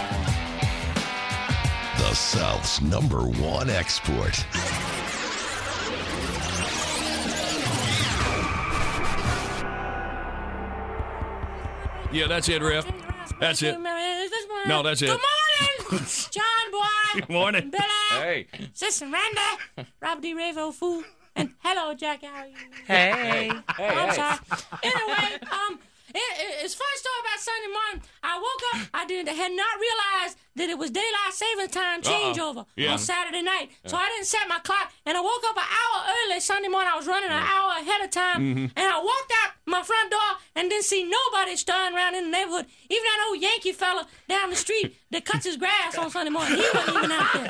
The 1.98 2.14
South's 2.14 2.84
number 2.84 3.22
one 3.22 3.68
export. 3.72 4.46
Yeah, 12.12 12.28
that's 12.28 12.48
it, 12.48 12.62
Riff. 12.62 12.86
That's 13.40 13.64
it. 13.64 13.80
No, 14.68 14.84
that's 14.84 15.02
it. 15.02 15.08
Good 15.08 15.20
morning, 15.90 16.08
John 16.30 16.72
Boy. 16.72 16.86
Good 17.16 17.30
morning. 17.30 17.72
Billy. 17.72 17.84
Hey. 18.12 18.48
Sister 18.74 19.08
Randy. 19.08 19.90
Robert 20.00 20.22
D. 20.22 20.36
Ravo 20.36 20.70
Fool. 20.70 21.04
And 21.36 21.50
hello, 21.64 21.96
Jack. 21.96 22.24
How 22.24 22.42
are 22.42 22.46
you? 22.46 22.54
Hey. 22.86 23.52
Hey, 23.76 23.88
I'm 23.88 24.10
hey. 24.10 24.16
sorry. 24.16 24.38
Anyway, 24.84 25.40
um, 25.52 25.80
it, 26.14 26.20
it, 26.40 26.64
it's 26.64 26.76
funny 26.76 26.98
story 26.98 27.20
about 27.26 27.40
Sunday 27.40 27.72
morning. 27.74 28.00
I 28.24 28.34
woke 28.38 28.64
up. 28.74 28.90
I 28.94 29.06
didn't 29.06 29.34
had 29.36 29.52
not 29.52 29.74
realized 29.80 30.38
that 30.56 30.70
it 30.70 30.78
was 30.78 30.92
daylight 30.92 31.34
savings 31.34 31.72
time 31.72 32.02
changeover 32.02 32.66
Yeah. 32.76 32.92
on 32.94 33.00
Saturday 33.00 33.42
night. 33.42 33.72
So 33.86 33.98
I 33.98 34.06
didn't 34.10 34.28
set 34.28 34.48
my 34.48 34.60
clock, 34.60 34.92
and 35.06 35.18
I 35.18 35.22
woke 35.22 35.44
up 35.50 35.58
an 35.58 35.64
hour 35.66 35.98
early 36.30 36.40
Sunday 36.40 36.68
morning. 36.70 36.92
I 36.94 36.98
was 36.98 37.08
running 37.08 37.30
an 37.30 37.42
hour 37.44 37.72
ahead 37.82 38.02
of 38.06 38.10
time, 38.12 38.40
Mhm. 38.42 38.72
and 38.76 38.86
I 38.86 38.98
walked 39.00 39.32
out 39.44 39.52
my 39.66 39.82
front 39.82 40.12
door 40.12 40.20
and 40.56 40.70
didn't 40.70 40.86
see 40.86 41.04
nobody 41.04 41.56
starting 41.56 41.96
around 41.96 42.16
in 42.16 42.26
the 42.26 42.30
neighborhood. 42.30 42.66
Even 42.90 43.04
that 43.04 43.26
old 43.30 43.42
Yankee 43.42 43.72
fella 43.72 44.08
down 44.28 44.50
the 44.50 44.56
street 44.56 44.98
that 45.12 45.26
cuts 45.26 45.46
his 45.46 45.58
grass 45.58 45.98
on 45.98 46.10
Sunday 46.10 46.32
morning, 46.32 46.58
he 46.58 46.68
wasn't 46.74 46.98
even 46.98 47.12
out 47.12 47.34
there. 47.34 47.48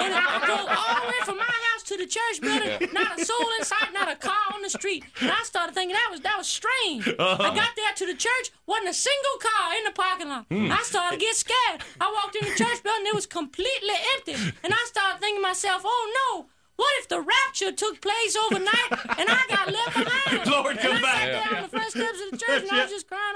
And 0.00 0.14
I 0.14 0.42
drove 0.44 0.68
all 0.68 1.00
the 1.02 1.06
way 1.08 1.20
from 1.24 1.38
my 1.38 1.44
house 1.44 1.82
to 1.84 1.96
the 1.96 2.06
church 2.06 2.40
building, 2.40 2.88
not 2.92 3.18
a 3.20 3.24
soul 3.24 3.46
in 3.58 3.64
sight, 3.64 3.92
not 3.92 4.10
a 4.10 4.16
car 4.16 4.54
on 4.54 4.62
the 4.62 4.70
street. 4.70 5.04
And 5.20 5.30
I 5.30 5.42
started 5.42 5.74
thinking 5.74 5.94
that 5.94 6.08
was 6.10 6.20
that 6.20 6.38
was 6.38 6.46
strange. 6.46 7.08
Uh-huh. 7.08 7.42
I 7.42 7.54
got 7.54 7.70
there 7.76 7.92
to 7.96 8.06
the 8.06 8.14
church, 8.14 8.50
wasn't 8.66 8.90
a 8.90 8.94
single 8.94 9.38
car 9.40 9.74
in 9.78 9.84
the 9.84 9.92
parking 9.92 10.28
lot. 10.28 10.46
Hmm. 10.50 10.70
I 10.70 10.82
started 10.82 11.18
to 11.18 11.24
get 11.24 11.34
scared. 11.34 11.82
I 12.00 12.12
walked 12.12 12.36
in 12.36 12.48
the 12.48 12.54
church 12.54 12.82
building, 12.82 13.06
it 13.06 13.14
was 13.14 13.26
completely 13.26 13.94
empty. 14.16 14.34
And 14.62 14.72
I 14.72 14.84
started 14.86 15.20
thinking 15.20 15.42
to 15.42 15.48
myself, 15.48 15.82
oh 15.84 16.12
no. 16.20 16.46
What 16.76 16.92
if 17.00 17.08
the 17.08 17.20
rapture 17.20 17.72
took 17.72 18.00
place 18.00 18.36
overnight 18.46 18.92
and 19.18 19.28
I 19.30 19.42
got 19.48 19.72
left 19.72 19.94
behind? 19.94 20.46
Lord, 20.50 20.76
and 20.76 20.80
come 20.80 20.96
I 20.96 21.00
back. 21.00 21.20
sat 21.20 21.32
there 21.32 21.56
on 21.56 21.62
the 21.62 21.68
front 21.68 21.90
steps 21.90 22.20
of 22.24 22.30
the 22.32 22.36
church 22.44 22.62
and 22.62 22.70
I 22.72 22.82
was 22.82 22.90
just 22.92 23.08
crying, 23.08 23.34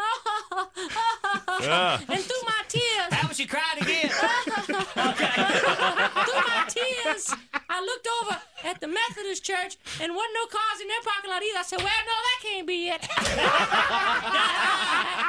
oh, 0.53 0.69
Yeah. 1.63 1.99
and 2.09 2.21
through 2.21 2.43
my 2.47 2.63
tears. 2.69 3.13
How 3.13 3.29
was 3.29 3.37
she 3.39 3.47
crying 3.47 3.79
again? 3.81 4.09
Through 4.11 4.29
my 6.47 6.65
tears, 6.69 7.35
I 7.69 7.81
looked 7.81 8.09
over 8.23 8.37
at 8.65 8.81
the 8.81 8.89
Methodist 8.89 9.45
church 9.45 9.77
and 10.01 10.15
wasn't 10.15 10.35
no 10.35 10.47
cars 10.47 10.81
in 10.81 10.89
their 10.89 11.03
parking 11.03 11.31
lot 11.31 11.43
either. 11.43 11.59
I 11.59 11.63
said, 11.63 11.79
well, 11.79 12.03
no, 12.07 12.17
that 12.27 12.39
can't 12.43 12.67
be 12.67 12.89
it. 12.89 13.01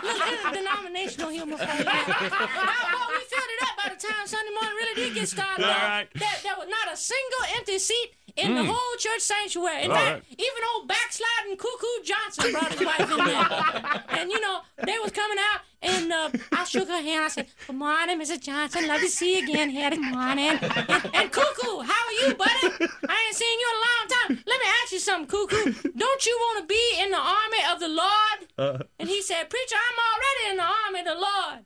Look, 0.03 0.17
this 0.25 0.39
is 0.41 0.51
denominational 0.51 1.29
humor 1.29 1.57
for 1.57 1.71
you. 1.77 1.85
Well, 1.85 3.07
we 3.11 3.21
filled 3.29 3.51
it 3.55 3.61
up 3.63 3.75
by 3.77 3.87
the 3.93 3.99
time 3.99 4.25
Sunday 4.25 4.51
morning 4.53 4.75
really 4.75 4.95
did 4.95 5.13
get 5.13 5.27
started. 5.29 5.65
All 5.65 5.71
right. 5.71 6.07
There, 6.15 6.37
there 6.43 6.55
was 6.57 6.67
not 6.67 6.91
a 6.91 6.97
single 6.97 7.43
empty 7.57 7.79
seat 7.79 8.15
in 8.37 8.55
the 8.55 8.61
Mm. 8.61 8.67
whole 8.67 8.97
church 8.97 9.21
sanctuary. 9.21 9.83
In 9.83 9.91
All 9.91 9.97
fact, 9.97 10.23
right. 10.29 10.39
even 10.39 10.61
old 10.73 10.87
backsliding 10.87 11.57
Cuckoo 11.57 12.03
Johnson 12.03 12.51
brought 12.51 12.71
his 12.73 12.85
wife 12.85 13.11
in 13.11 13.25
there. 13.25 14.03
And, 14.21 14.29
you 14.29 14.39
know, 14.41 14.59
they 14.85 14.97
was 14.99 15.11
coming 15.11 15.37
out, 15.39 15.61
and 15.81 16.11
uh, 16.13 16.29
I 16.51 16.63
shook 16.65 16.87
her 16.89 17.01
hand. 17.01 17.23
I 17.23 17.27
said, 17.29 17.47
good 17.65 17.75
morning, 17.75 18.19
Mrs. 18.19 18.41
Johnson. 18.41 18.87
Love 18.87 19.01
to 19.01 19.07
see 19.09 19.37
you 19.39 19.43
again 19.43 19.69
here. 19.69 19.89
Good 19.89 20.01
morning. 20.01 20.49
And, 20.61 21.09
and 21.15 21.31
Cuckoo, 21.31 21.79
how 21.81 22.01
are 22.07 22.17
you, 22.27 22.35
buddy? 22.35 22.67
I 23.09 23.17
ain't 23.25 23.35
seen 23.35 23.59
you 23.59 23.67
in 23.71 23.75
a 23.77 23.83
long 23.89 24.05
time. 24.37 24.43
Let 24.45 24.59
me 24.59 24.67
ask 24.83 24.91
you 24.91 24.99
something, 24.99 25.27
Cuckoo. 25.27 25.73
Don't 25.97 26.25
you 26.25 26.37
want 26.39 26.59
to 26.61 26.65
be 26.67 26.83
in 27.01 27.09
the 27.11 27.17
army 27.17 27.61
of 27.73 27.79
the 27.79 27.87
Lord? 27.87 28.85
And 28.99 29.09
he 29.09 29.21
said, 29.23 29.49
Preacher, 29.49 29.75
I'm 29.75 29.99
already 30.11 30.51
in 30.51 30.57
the 30.57 30.69
army 30.85 30.99
of 30.99 31.05
the 31.05 31.15
Lord. 31.15 31.65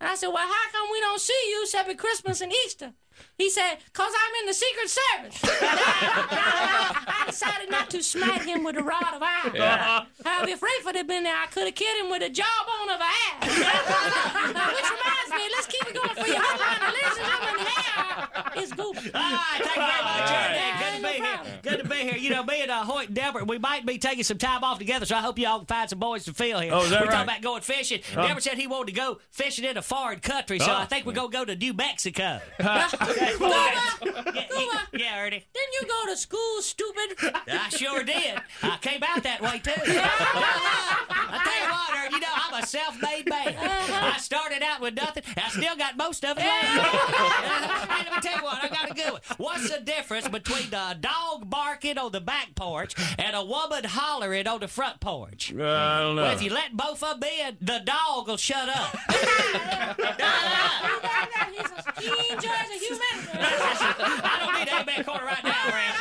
And 0.00 0.10
I 0.10 0.14
said, 0.16 0.28
Well, 0.28 0.46
how 0.46 0.70
come 0.72 0.88
we 0.92 1.00
don't 1.00 1.20
see 1.20 1.40
you 1.50 1.62
except 1.62 1.88
at 1.88 1.96
Christmas 1.96 2.40
and 2.42 2.52
Easter? 2.66 2.92
He 3.36 3.50
said, 3.50 3.76
Because 3.86 4.12
I'm 4.12 4.34
in 4.42 4.46
the 4.46 4.54
Secret 4.54 4.88
Service. 4.88 5.40
I 5.44 7.24
decided 7.26 7.70
not 7.70 7.90
to 7.90 8.02
smite 8.02 8.42
him 8.42 8.62
with 8.64 8.76
a 8.76 8.82
rod 8.82 9.14
of 9.14 9.22
iron. 9.22 9.54
Yeah. 9.54 10.04
However, 10.24 10.50
if 10.50 10.60
Rayford 10.60 10.96
had 10.96 11.06
been 11.06 11.24
there, 11.24 11.36
I 11.36 11.46
could 11.46 11.64
have 11.64 11.74
killed 11.74 12.04
him 12.04 12.10
with 12.10 12.22
a 12.22 12.30
jawbone 12.30 12.90
of 12.94 13.00
an 13.00 13.10
ass. 13.10 13.48
Which 14.74 14.90
reminds 14.90 15.30
me, 15.34 15.44
let's 15.50 15.66
keep 15.66 15.86
it 15.88 15.94
going 15.94 16.14
for 16.14 16.26
you. 16.26 16.38
Hotline, 16.38 16.94
ladies 16.94 17.18
and 17.18 17.26
gentlemen, 17.26 17.66
here 18.54 18.62
is 18.62 18.72
Goofy. 18.72 19.10
All 19.14 19.20
right, 19.20 19.60
thank 19.62 19.76
you 19.76 19.82
very 19.82 20.04
much, 20.04 20.30
Ernie. 20.30 20.58
Good 20.78 20.96
to 20.96 21.02
be 21.02 21.08
here. 21.24 21.38
Good 21.62 21.78
to 21.82 21.88
be 21.88 21.96
here. 21.96 22.16
You 22.16 22.30
know, 22.30 22.42
me 22.44 22.62
and 22.62 22.70
uh, 22.70 22.84
Hoyt 22.84 23.06
and 23.08 23.16
Deborah, 23.16 23.44
we 23.44 23.58
might 23.58 23.84
be 23.86 23.98
taking 23.98 24.24
some 24.24 24.38
time 24.38 24.62
off 24.64 24.78
together, 24.78 25.04
so 25.06 25.16
I 25.16 25.20
hope 25.20 25.38
you 25.38 25.46
all 25.48 25.58
can 25.58 25.66
find 25.66 25.88
some 25.90 25.98
boys 25.98 26.24
to 26.24 26.32
fill 26.34 26.60
here. 26.60 26.72
Oh, 26.74 26.82
is 26.84 26.90
that 26.90 27.00
We're 27.00 27.06
right? 27.08 27.12
talking 27.12 27.28
about 27.30 27.42
going 27.42 27.62
fishing. 27.62 28.00
Huh? 28.14 28.26
Deborah 28.26 28.40
said 28.42 28.58
he 28.58 28.66
wanted 28.66 28.94
to 28.94 29.00
go 29.00 29.18
fishing 29.30 29.64
in 29.64 29.76
a 29.76 29.82
foreign 29.82 30.20
country, 30.20 30.58
so 30.58 30.72
Oh. 30.72 30.76
I 30.76 30.84
think 30.86 31.06
we're 31.06 31.12
going 31.12 31.30
to 31.30 31.36
go 31.36 31.44
to 31.44 31.54
New 31.56 31.72
Mexico. 31.74 32.40
Cuba, 32.58 32.68
yeah, 34.92 35.20
Ernie. 35.20 35.44
didn't 35.52 35.74
you 35.80 35.86
go 35.88 36.06
to 36.10 36.16
school, 36.16 36.60
stupid? 36.60 37.16
I 37.48 37.68
sure 37.70 38.02
did. 38.02 38.40
I 38.62 38.76
came 38.80 39.02
out 39.02 39.22
that 39.22 39.40
way 39.40 39.58
too. 39.58 39.70
I 39.76 41.40
tell 41.44 41.62
you 41.62 41.70
what, 41.70 42.06
Ernie, 42.06 42.14
you 42.14 42.20
know 42.20 42.28
I'm 42.34 42.62
a 42.62 42.66
self-made 42.66 43.28
man. 43.28 43.54
I 43.58 44.12
I 44.14 44.18
started 44.18 44.62
out 44.62 44.80
with 44.80 44.94
nothing. 44.94 45.22
I 45.36 45.48
still 45.48 45.76
got 45.76 45.96
most 45.96 46.24
of 46.24 46.36
it 46.38 46.40
left. 46.40 46.94
hey, 47.90 48.03
let 48.04 48.14
me 48.14 48.20
tell 48.20 48.38
you 48.38 48.44
what. 48.44 48.62
I 48.62 48.68
got 48.68 48.90
a 48.90 48.94
good 48.94 49.12
one. 49.12 49.20
What's 49.38 49.70
the 49.70 49.80
difference 49.80 50.28
between 50.28 50.70
the 50.70 50.96
dog 51.00 51.48
barking 51.48 51.98
on 51.98 52.12
the 52.12 52.20
back 52.20 52.54
porch 52.54 52.94
and 53.18 53.34
a 53.34 53.44
woman 53.44 53.84
hollering 53.84 54.46
on 54.46 54.60
the 54.60 54.68
front 54.68 55.00
porch? 55.00 55.52
Uh, 55.52 55.64
I 55.64 56.00
don't 56.00 56.16
know. 56.16 56.22
Well, 56.22 56.32
if 56.32 56.42
you 56.42 56.50
let 56.50 56.76
both 56.76 57.02
of 57.02 57.20
them 57.20 57.28
in, 57.28 57.56
the 57.60 57.80
dog 57.84 58.28
will 58.28 58.36
shut 58.36 58.68
up. 58.68 58.96
I 63.36 64.38
don't 64.40 64.58
need 64.58 64.68
that 64.68 64.84
back 64.86 65.06
corner 65.06 65.24
right 65.24 65.44
now, 65.44 65.68
Ram. 65.68 65.94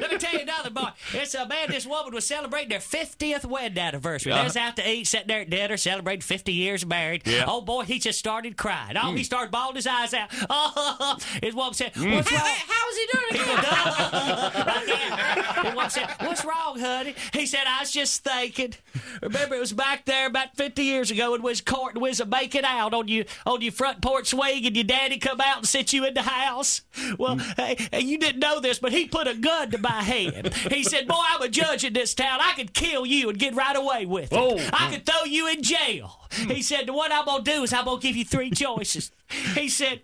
Let 0.00 0.10
me 0.12 0.18
tell 0.18 0.32
you 0.32 0.40
another 0.40 0.70
boy. 0.70 0.88
It's 1.12 1.34
a 1.34 1.46
man. 1.46 1.68
This 1.70 1.86
woman 1.86 2.14
was 2.14 2.24
celebrating 2.24 2.68
their 2.68 2.78
50th 2.78 3.44
wedding 3.44 3.78
anniversary. 3.78 4.32
They 4.32 4.42
was 4.42 4.56
out 4.56 4.76
to 4.76 4.88
eat, 4.88 5.06
sitting 5.06 5.28
there 5.28 5.40
at 5.40 5.50
dinner, 5.50 5.76
celebrating 5.76 6.22
50 6.22 6.52
years 6.52 6.86
married. 6.86 7.22
Yeah. 7.26 7.44
Oh 7.46 7.60
boy, 7.60 7.84
he 7.84 7.98
just 7.98 8.18
started 8.18 8.56
crying. 8.56 8.96
Oh, 8.96 9.12
he 9.12 9.22
mm. 9.22 9.24
started 9.24 9.50
bawling 9.50 9.76
his 9.76 9.86
eyes 9.86 10.14
out. 10.14 10.28
Oh, 10.50 11.07
his 11.42 11.54
woman 11.54 11.74
said, 11.74 11.92
"What's 11.96 12.32
wrong?" 12.32 12.42
How's 12.42 12.96
he 12.96 13.06
doing? 13.12 13.32
He 13.32 13.38
goes, 13.38 13.64
"Duh." 13.64 14.64
Right 14.66 14.86
there. 14.86 15.64
His 15.64 15.74
woman 15.74 15.90
said, 15.90 16.08
"What's 16.20 16.44
wrong, 16.44 16.78
honey?" 16.78 17.14
He 17.32 17.46
said, 17.46 17.64
"I 17.66 17.80
was 17.80 17.90
just 17.90 18.24
thinking. 18.24 18.74
Remember, 19.22 19.54
it 19.54 19.60
was 19.60 19.72
back 19.72 20.04
there 20.04 20.26
about 20.26 20.56
50 20.56 20.82
years 20.82 21.10
ago, 21.10 21.34
and 21.34 21.42
was 21.42 21.60
courting, 21.60 22.00
was 22.00 22.20
a 22.20 22.26
making 22.26 22.64
out 22.64 22.94
on 22.94 23.08
you 23.08 23.24
on 23.46 23.60
your 23.60 23.72
front 23.72 24.00
porch 24.00 24.28
swing, 24.28 24.66
and 24.66 24.76
your 24.76 24.84
daddy 24.84 25.18
come 25.18 25.40
out 25.40 25.58
and 25.58 25.68
sit 25.68 25.92
you 25.92 26.04
in 26.04 26.14
the 26.14 26.22
house. 26.22 26.82
Well, 27.18 27.36
mm. 27.36 27.54
hey, 27.56 27.88
hey, 27.92 28.00
you 28.00 28.18
didn't 28.18 28.40
know 28.40 28.60
this, 28.60 28.78
but 28.78 28.92
he 28.92 29.06
put 29.06 29.26
a 29.26 29.34
gun 29.34 29.70
to 29.70 29.78
my 29.78 30.02
head. 30.02 30.54
He 30.54 30.82
said, 30.82 31.08
"Boy, 31.08 31.22
I'm 31.28 31.42
a 31.42 31.48
judge 31.48 31.84
in 31.84 31.92
this 31.92 32.14
town. 32.14 32.40
I 32.42 32.52
could 32.54 32.74
kill 32.74 33.06
you 33.06 33.28
and 33.28 33.38
get 33.38 33.54
right 33.54 33.76
away 33.76 34.06
with 34.06 34.32
it. 34.32 34.38
Oh. 34.38 34.56
I 34.56 34.88
mm. 34.88 34.92
could 34.92 35.06
throw 35.06 35.24
you 35.24 35.48
in 35.48 35.62
jail." 35.62 36.20
Mm. 36.30 36.52
He 36.52 36.62
said, 36.62 36.86
"The 36.86 36.92
what 36.92 37.12
I'm 37.12 37.24
gonna 37.24 37.44
do 37.44 37.62
is 37.62 37.72
I'm 37.72 37.84
gonna 37.84 38.00
give 38.00 38.16
you 38.16 38.24
three 38.24 38.50
choices." 38.50 39.10
He 39.54 39.68
said, 39.68 40.00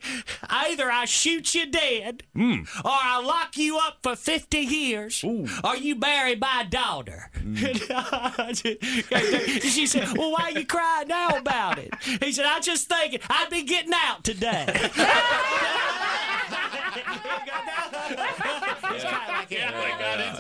"Either 0.49 0.90
I 0.90 1.04
shoot 1.04 1.54
you 1.54 1.66
dead, 1.66 2.25
or 2.37 2.64
I 2.85 3.23
lock 3.25 3.57
you 3.57 3.78
up 3.78 3.99
for 4.02 4.16
50 4.16 4.59
years, 4.59 5.25
or 5.25 5.76
you 5.76 5.95
marry 5.97 6.37
my 6.37 6.66
daughter." 6.69 7.31
she 8.54 9.87
said, 9.87 10.16
"Well, 10.16 10.33
why 10.33 10.50
are 10.52 10.59
you 10.59 10.66
crying 10.66 11.09
now 11.09 11.37
about 11.37 11.78
it?" 11.78 11.95
He 12.23 12.33
said, 12.33 12.47
"I 12.47 12.61
just 12.61 12.88
thinking 12.88 13.21
I'd 13.31 13.50
be 13.50 13.62
getting 13.62 13.93
out 13.95 14.25
today." 14.25 14.90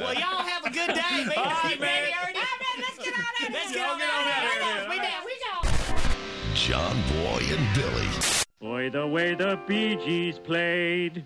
Well, 0.04 0.14
y'all 0.14 0.42
have 0.42 0.64
a 0.64 0.70
good 0.70 0.88
day, 0.88 1.24
man. 1.24 1.70
You 1.70 1.80
ready, 1.80 2.12
Ernie? 2.12 2.38
Let's 2.78 2.98
get 2.98 3.14
on 3.14 3.20
out 3.20 3.52
Let's 3.52 3.72
get 3.72 3.88
on 3.88 4.00
out 4.02 4.88
We 4.88 4.96
down, 4.98 5.24
we 5.24 5.32
down. 5.40 5.74
John 6.54 6.96
Boy 7.12 7.42
and 7.54 7.74
Billy. 7.74 8.33
Boy, 8.64 8.88
the 8.88 9.06
way 9.06 9.34
the 9.34 9.60
Bee 9.68 9.94
Gees 9.96 10.38
played. 10.38 11.22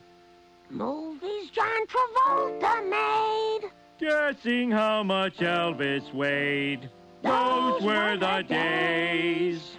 Movies 0.71 1.51
John 1.53 1.87
Travolta 1.87 2.91
made. 2.91 3.71
Guessing 4.01 4.73
how 4.73 5.05
much 5.05 5.37
Elvis 5.37 6.13
weighed. 6.13 6.91
Those 7.23 7.81
were 7.81 8.17
the 8.17 8.43
days. 8.43 9.77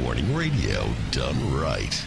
Morning 0.00 0.34
radio 0.34 0.88
done 1.10 1.52
right. 1.52 2.02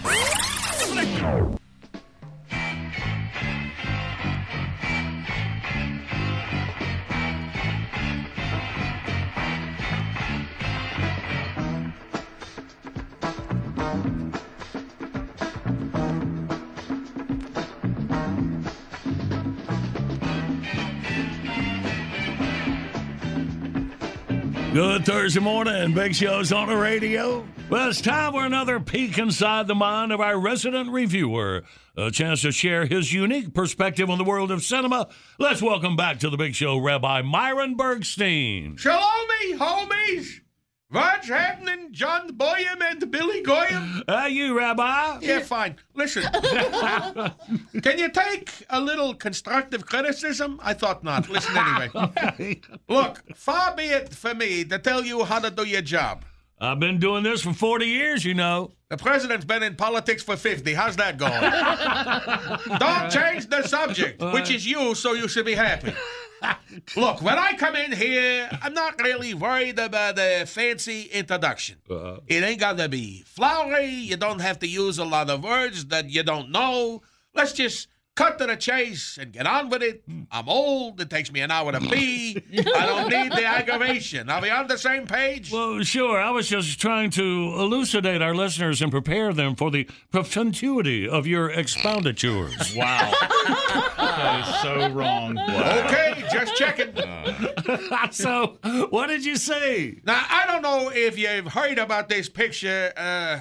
Good 24.73 25.05
Thursday 25.05 25.39
morning. 25.39 25.93
Big 25.93 26.15
Show's 26.15 26.51
on 26.51 26.67
the 26.67 26.75
radio. 26.75 27.47
Well, 27.69 27.89
it's 27.89 28.01
time 28.01 28.33
for 28.33 28.43
another 28.43 28.79
peek 28.79 29.19
inside 29.19 29.67
the 29.67 29.75
mind 29.75 30.11
of 30.11 30.19
our 30.19 30.39
resident 30.39 30.89
reviewer. 30.89 31.61
A 31.95 32.09
chance 32.09 32.41
to 32.41 32.51
share 32.51 32.87
his 32.87 33.13
unique 33.13 33.53
perspective 33.53 34.09
on 34.09 34.17
the 34.17 34.23
world 34.23 34.49
of 34.49 34.63
cinema. 34.63 35.09
Let's 35.37 35.61
welcome 35.61 35.95
back 35.95 36.17
to 36.21 36.29
the 36.31 36.37
Big 36.37 36.55
Show 36.55 36.79
Rabbi 36.79 37.21
Myron 37.21 37.77
Bergstein. 37.77 38.79
Shalom, 38.79 39.27
me 39.41 39.53
homies. 39.53 40.39
What's 40.93 41.27
happening, 41.27 41.88
John 41.91 42.33
Boyum 42.38 42.79
and 42.83 43.09
Billy 43.09 43.41
Goyam? 43.41 44.03
Are 44.07 44.29
you, 44.29 44.55
Rabbi? 44.55 45.21
Yeah, 45.21 45.39
fine. 45.39 45.77
Listen, 45.95 46.21
can 47.81 47.97
you 47.97 48.09
take 48.12 48.51
a 48.69 48.79
little 48.79 49.15
constructive 49.15 49.88
criticism? 49.88 50.59
I 50.62 50.75
thought 50.75 51.03
not. 51.03 51.27
Listen 51.29 51.57
anyway. 51.57 52.62
Look, 52.88 53.23
far 53.35 53.75
be 53.75 53.85
it 53.85 54.13
for 54.13 54.35
me 54.35 54.65
to 54.65 54.77
tell 54.77 55.03
you 55.03 55.23
how 55.23 55.39
to 55.39 55.50
do 55.50 55.63
your 55.65 55.81
job. 55.81 56.25
I've 56.62 56.79
been 56.79 56.99
doing 56.99 57.23
this 57.23 57.41
for 57.41 57.53
40 57.53 57.88
years, 57.88 58.23
you 58.23 58.36
know. 58.36 58.73
The 58.89 58.97
president's 58.97 59.45
been 59.45 59.63
in 59.63 59.75
politics 59.75 60.21
for 60.21 60.38
50. 60.38 60.75
How's 60.75 60.97
that 60.97 61.17
going? 61.17 62.77
Don't 62.79 63.12
change 63.12 63.47
the 63.49 63.67
subject, 63.67 64.21
which 64.32 64.51
is 64.51 64.67
you, 64.67 64.93
so 64.93 65.13
you 65.13 65.27
should 65.27 65.47
be 65.47 65.56
happy. 65.56 65.91
Look, 66.95 67.21
when 67.21 67.38
I 67.38 67.53
come 67.53 67.75
in 67.75 67.91
here, 67.91 68.49
I'm 68.62 68.73
not 68.73 69.01
really 69.01 69.34
worried 69.34 69.79
about 69.79 70.17
a 70.19 70.45
fancy 70.45 71.03
introduction. 71.03 71.77
Uh-huh. 71.89 72.19
It 72.27 72.43
ain't 72.43 72.60
gotta 72.60 72.89
be 72.89 73.23
flowery. 73.25 73.88
You 73.88 74.17
don't 74.17 74.39
have 74.39 74.60
to 74.60 74.67
use 74.67 74.97
a 74.97 75.06
lot 75.06 75.29
of 75.29 75.43
words 75.43 75.86
that 75.86 76.10
you 76.10 76.23
don't 76.23 76.49
know. 76.51 77.01
Let's 77.34 77.53
just 77.53 77.88
cut 78.15 78.38
to 78.38 78.45
the 78.45 78.56
chase 78.56 79.17
and 79.19 79.32
get 79.32 79.47
on 79.47 79.69
with 79.69 79.82
it. 79.82 80.04
I'm 80.32 80.47
old. 80.47 81.02
It 81.02 81.10
takes 81.10 81.32
me 81.32 81.41
an 81.41 81.52
hour 81.52 81.71
to 81.71 81.80
pee. 81.80 82.38
I 82.58 82.86
don't 82.86 83.10
need 83.10 83.32
the 83.32 83.45
aggravation. 83.45 84.30
Are 84.30 84.41
we 84.41 84.49
on 84.49 84.67
the 84.67 84.78
same 84.78 85.08
page? 85.08 85.52
Well, 85.52 85.82
sure. 85.84 86.19
I 86.21 86.30
was 86.30 86.47
just 86.47 86.80
trying 86.80 87.10
to 87.12 87.21
elucidate 87.58 88.21
our 88.21 88.36
listeners 88.36 88.82
and 88.82 88.91
prepare 88.91 89.34
them 89.34 89.56
for 89.56 89.71
the 89.71 89.88
profundity 90.12 91.08
of 91.08 91.26
your 91.28 91.49
expounditures. 91.49 92.54
Wow. 92.84 93.12
that 93.97 94.47
is 94.47 94.62
so 94.62 94.89
wrong. 94.93 95.38
Okay, 95.38 96.23
just 96.32 96.56
checking. 96.56 96.93
so, 98.12 98.58
what 98.89 99.08
did 99.08 99.23
you 99.26 99.36
say? 99.36 99.99
Now, 100.04 100.23
I 100.30 100.45
don't 100.47 100.62
know 100.62 100.91
if 100.93 101.17
you've 101.17 101.47
heard 101.47 101.78
about 101.78 102.10
this 102.10 102.30
picture. 102.30 102.91
Uh, 102.97 103.39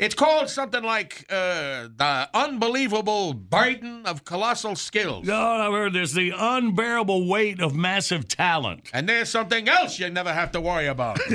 it's 0.00 0.14
called 0.14 0.48
something 0.48 0.82
like 0.82 1.26
uh, 1.28 1.88
The 1.94 2.30
Unbelievable 2.32 3.34
Burden 3.34 4.06
of 4.06 4.24
Colossal 4.24 4.74
Skills. 4.74 5.26
No, 5.26 5.38
I've 5.38 5.72
heard 5.72 5.92
this 5.92 6.14
the 6.14 6.32
unbearable 6.34 7.28
weight 7.28 7.60
of 7.60 7.74
massive 7.74 8.26
talent. 8.26 8.88
And 8.94 9.06
there's 9.06 9.28
something 9.28 9.68
else 9.68 9.98
you 9.98 10.08
never 10.08 10.32
have 10.32 10.52
to 10.52 10.60
worry 10.60 10.86
about. 10.86 11.20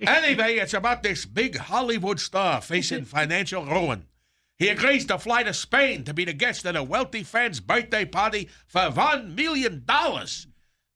anyway, 0.00 0.56
it's 0.56 0.74
about 0.74 1.02
this 1.02 1.24
big 1.24 1.56
Hollywood 1.56 2.20
star 2.20 2.60
facing 2.60 3.06
financial 3.06 3.64
ruin. 3.64 4.04
He 4.58 4.68
agrees 4.68 5.06
to 5.06 5.18
fly 5.18 5.44
to 5.44 5.54
Spain 5.54 6.04
to 6.04 6.12
be 6.12 6.26
the 6.26 6.34
guest 6.34 6.66
at 6.66 6.76
a 6.76 6.82
wealthy 6.82 7.22
fan's 7.22 7.60
birthday 7.60 8.04
party 8.04 8.50
for 8.66 8.90
one 8.90 9.34
million 9.34 9.84
dollars. 9.86 10.46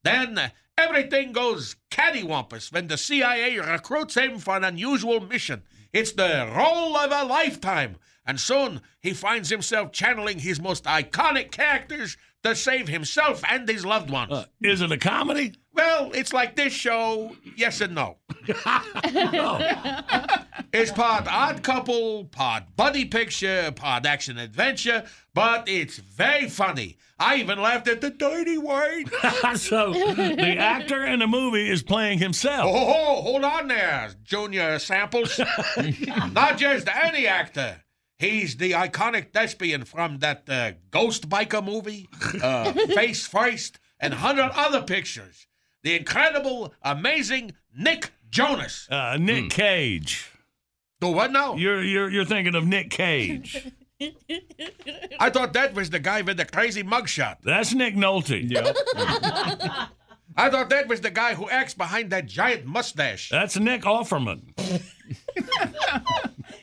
Then 0.05 0.53
everything 0.79 1.33
goes 1.33 1.77
cattywampus 1.91 2.73
when 2.73 2.89
the 2.89 2.99
CIA 2.99 3.59
recruits 3.59 4.17
him 4.17 4.39
for 4.39 4.57
an 4.57 4.65
unusual 4.65 5.21
mission. 5.21 5.63
It's 5.93 6.13
the 6.13 6.51
role 6.57 6.97
of 6.97 7.13
a 7.13 7.25
lifetime, 7.25 7.97
and 8.27 8.41
soon 8.41 8.81
he 9.01 9.13
finds 9.13 9.51
himself 9.51 9.93
channeling 9.93 10.39
his 10.39 10.61
most 10.61 10.85
iconic 10.85 11.51
characters 11.51 12.17
to 12.43 12.55
save 12.55 12.89
himself 12.89 13.43
and 13.49 13.69
his 13.69 13.85
loved 13.85 14.11
ones. 14.11 14.33
Uh, 14.33 14.45
is 14.61 14.81
it 14.81 14.91
a 14.93 14.97
comedy? 14.97 15.55
Well, 15.75 16.11
it's 16.13 16.33
like 16.33 16.55
this 16.57 16.73
show, 16.73 17.35
yes 17.57 17.81
and 17.81 17.95
no. 17.95 18.19
It's 20.73 20.91
part 20.91 21.27
odd 21.27 21.63
couple, 21.63 22.25
part 22.27 22.65
buddy 22.77 23.05
picture, 23.05 23.73
part 23.73 24.05
action 24.07 24.39
adventure, 24.39 25.05
but 25.35 25.69
it's 25.69 25.99
very 25.99 26.49
funny. 26.49 26.99
I 27.19 27.37
even 27.37 27.61
laughed 27.61 27.89
at 27.89 28.01
the 28.01 28.11
dirty 28.11 28.59
word. 28.59 29.05
so, 29.57 29.93
the 29.93 30.57
actor 30.59 31.05
in 31.07 31.21
the 31.21 31.27
movie 31.27 31.71
is 31.71 31.83
playing 31.83 32.19
himself. 32.19 32.71
Oh, 32.75 33.23
hold 33.23 33.45
on 33.45 33.69
there, 33.69 34.11
Junior 34.25 34.79
Samples. 34.79 35.39
Not 36.33 36.59
just 36.59 36.89
any 36.89 37.27
actor. 37.27 37.83
He's 38.19 38.57
the 38.57 38.73
iconic 38.73 39.33
thespian 39.33 39.85
from 39.85 40.19
that 40.19 40.49
uh, 40.49 40.73
Ghost 40.91 41.29
Biker 41.29 41.65
movie, 41.65 42.09
uh, 42.43 42.73
Face 42.73 43.27
First, 43.27 43.79
and 44.01 44.15
hundred 44.15 44.51
other 44.55 44.83
pictures. 44.83 45.47
The 45.83 45.97
incredible, 45.97 46.73
amazing 46.83 47.53
Nick 47.77 48.12
Jonas. 48.31 48.87
Uh, 48.90 49.16
Nick 49.18 49.51
Cage. 49.51 50.31
Do 51.01 51.09
what 51.09 51.33
now? 51.33 51.57
You're 51.57 51.83
you're 51.83 52.09
you're 52.09 52.25
thinking 52.25 52.55
of 52.55 52.64
Nick 52.66 52.90
Cage. 52.90 53.73
I 55.21 55.31
thought 55.31 55.53
that 55.55 55.75
was 55.75 55.90
the 55.90 55.99
guy 55.99 56.23
with 56.23 56.37
the 56.37 56.45
crazy 56.45 56.83
mugshot. 56.83 57.37
That's 57.42 57.75
Nick 57.75 57.95
Nolte. 57.95 58.49
I 60.37 60.49
thought 60.49 60.71
that 60.71 60.88
was 60.88 61.01
the 61.01 61.11
guy 61.11 61.35
who 61.35 61.49
acts 61.51 61.75
behind 61.75 62.11
that 62.11 62.27
giant 62.27 62.64
mustache. 62.64 63.29
That's 63.29 63.59
Nick 63.59 63.83
Offerman. 63.83 64.55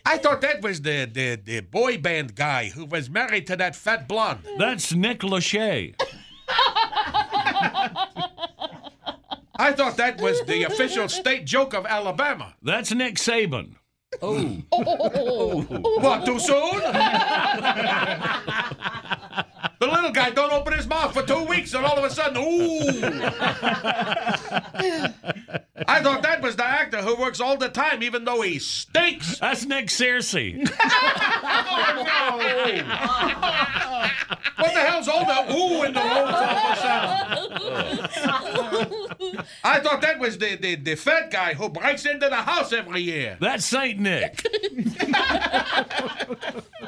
I 0.05 0.17
thought 0.17 0.41
that 0.41 0.61
was 0.61 0.81
the, 0.81 1.07
the, 1.11 1.35
the 1.35 1.59
boy 1.59 1.97
band 1.99 2.35
guy 2.35 2.69
who 2.69 2.85
was 2.85 3.09
married 3.09 3.45
to 3.47 3.55
that 3.57 3.75
fat 3.75 4.07
blonde. 4.07 4.39
That's 4.57 4.93
Nick 4.93 5.19
Lachey. 5.19 5.93
I 9.59 9.73
thought 9.73 9.97
that 9.97 10.21
was 10.21 10.41
the 10.43 10.63
official 10.63 11.09
state 11.09 11.45
joke 11.45 11.73
of 11.73 11.85
Alabama. 11.85 12.55
That's 12.63 12.93
Nick 12.93 13.15
Saban. 13.15 13.75
Oh. 14.21 14.63
What, 15.99 16.25
too 16.25 16.39
soon? 16.39 16.81
the 19.79 19.87
little 19.87 20.11
guy 20.11 20.29
don't 20.29 20.51
open 20.51 20.73
his 20.73 20.87
mouth 20.87 21.13
for 21.13 21.23
two 21.23 21.43
weeks 21.45 21.73
and 21.73 21.85
all 21.85 21.97
of 21.97 22.03
a 22.03 22.09
sudden, 22.09 22.37
ooh. 22.37 22.89
I 25.87 26.01
thought 26.01 26.21
that 26.23 26.41
was 26.41 26.55
the 26.55 26.65
actor 26.65 26.97
who 27.01 27.15
works 27.15 27.39
all 27.39 27.57
the 27.57 27.69
time 27.69 28.03
even 28.03 28.25
though 28.25 28.41
he 28.41 28.59
stinks. 28.59 29.39
That's 29.39 29.65
Nick 29.65 29.87
Searcy. 29.87 30.69
Oh, 32.31 34.09
what 34.57 34.73
the 34.73 34.79
hell's 34.79 35.07
all 35.07 35.25
the 35.25 35.53
ooh 35.53 35.83
in 35.83 35.93
the 35.93 35.99
room 35.99 36.11
all 36.11 36.45
of 36.45 36.71
a 36.71 36.75
sudden? 38.11 39.45
I 39.63 39.79
thought 39.79 40.01
that 40.01 40.19
was 40.19 40.37
the, 40.37 40.55
the, 40.55 40.75
the 40.75 40.95
fat 40.95 41.31
guy 41.31 41.53
who 41.53 41.69
breaks 41.69 42.05
into 42.05 42.27
the 42.29 42.35
house 42.35 42.73
every 42.73 43.01
year. 43.01 43.37
That's 43.39 43.65
Saint 43.65 43.99
Nick. 43.99 44.45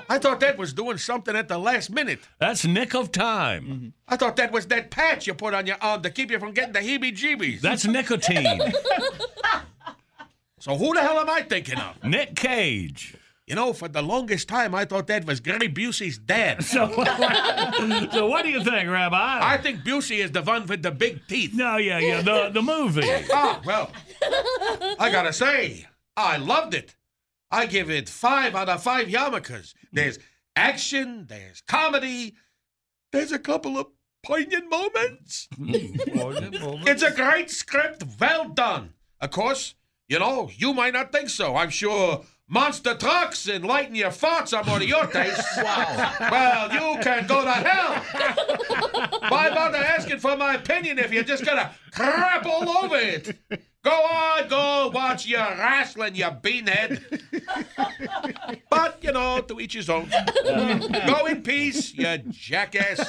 I 0.09 0.17
thought 0.19 0.39
that 0.41 0.57
was 0.57 0.73
doing 0.73 0.97
something 0.97 1.35
at 1.35 1.47
the 1.47 1.57
last 1.57 1.89
minute. 1.89 2.19
That's 2.39 2.65
Nick 2.65 2.80
of 2.93 3.11
Time. 3.11 3.93
I 4.07 4.17
thought 4.17 4.35
that 4.37 4.51
was 4.51 4.67
that 4.67 4.89
patch 4.91 5.27
you 5.27 5.33
put 5.33 5.53
on 5.53 5.65
your 5.67 5.77
arm 5.81 6.01
to 6.01 6.09
keep 6.09 6.31
you 6.31 6.39
from 6.39 6.51
getting 6.53 6.73
the 6.73 6.79
heebie-jeebies. 6.79 7.61
That's 7.61 7.85
nicotine. 7.85 8.59
So 10.59 10.77
who 10.77 10.93
the 10.93 11.01
hell 11.01 11.17
am 11.17 11.27
I 11.27 11.41
thinking 11.41 11.79
of? 11.79 12.03
Nick 12.03 12.35
Cage. 12.35 13.15
You 13.47 13.55
know, 13.55 13.73
for 13.73 13.87
the 13.87 14.03
longest 14.03 14.47
time, 14.47 14.75
I 14.75 14.85
thought 14.85 15.07
that 15.07 15.25
was 15.25 15.39
Gary 15.39 15.67
Busey's 15.67 16.19
dad. 16.19 16.63
So, 16.63 16.87
so 18.11 18.27
what 18.27 18.43
do 18.45 18.49
you 18.51 18.63
think, 18.63 18.87
Rabbi? 18.87 19.39
I 19.41 19.57
think 19.57 19.79
Busey 19.79 20.23
is 20.23 20.31
the 20.31 20.43
one 20.43 20.67
with 20.67 20.83
the 20.83 20.91
big 20.91 21.27
teeth. 21.27 21.55
No, 21.55 21.77
yeah, 21.77 21.97
yeah, 21.97 22.21
the, 22.21 22.51
the 22.53 22.61
movie. 22.61 23.01
Ah, 23.33 23.59
well, 23.65 23.91
I 24.99 25.09
gotta 25.11 25.33
say, 25.33 25.87
I 26.15 26.37
loved 26.37 26.75
it. 26.75 26.95
I 27.49 27.65
give 27.65 27.89
it 27.89 28.07
five 28.07 28.53
out 28.53 28.69
of 28.69 28.83
five 28.83 29.07
yarmulkes. 29.07 29.73
There's 29.91 30.19
action, 30.55 31.25
there's 31.27 31.61
comedy, 31.61 32.35
there's 33.11 33.31
a 33.31 33.39
couple 33.39 33.77
of 33.77 33.87
poignant 34.23 34.69
moments. 34.69 35.47
Hmm, 35.57 36.87
it's 36.87 37.03
a 37.03 37.11
great 37.11 37.49
script, 37.49 38.03
well 38.19 38.49
done. 38.49 38.93
Of 39.19 39.31
course, 39.31 39.75
you 40.07 40.19
know, 40.19 40.49
you 40.55 40.73
might 40.73 40.93
not 40.93 41.11
think 41.11 41.29
so. 41.29 41.55
I'm 41.55 41.69
sure 41.69 42.23
monster 42.47 42.95
trucks 42.95 43.47
and 43.47 43.65
lighting 43.65 43.95
your 43.95 44.09
farts 44.09 44.55
are 44.55 44.63
more 44.63 44.79
to 44.79 44.85
your 44.85 45.07
taste. 45.07 45.41
wow. 45.57 46.17
Well, 46.19 46.71
you 46.73 47.01
can 47.01 47.25
go 47.27 47.43
to 47.43 47.51
hell. 47.51 48.03
Why 49.29 49.49
bother 49.49 49.77
asking 49.77 50.19
for 50.19 50.35
my 50.35 50.55
opinion 50.55 50.99
if 50.99 51.11
you're 51.11 51.23
just 51.23 51.45
gonna 51.45 51.71
crap 51.91 52.45
all 52.45 52.69
over 52.69 52.97
it? 52.97 53.37
Go 53.83 53.89
on, 53.89 54.47
go 54.47 54.91
watch 54.93 55.25
your 55.25 55.39
wrestling, 55.39 56.13
you 56.15 56.25
beanhead. 56.25 57.01
But, 58.69 59.03
you 59.03 59.11
know, 59.11 59.41
to 59.41 59.59
each 59.59 59.73
his 59.73 59.89
own. 59.89 60.09
Go 60.45 61.25
in 61.25 61.41
peace, 61.41 61.93
you 61.93 62.17
jackass. 62.29 62.99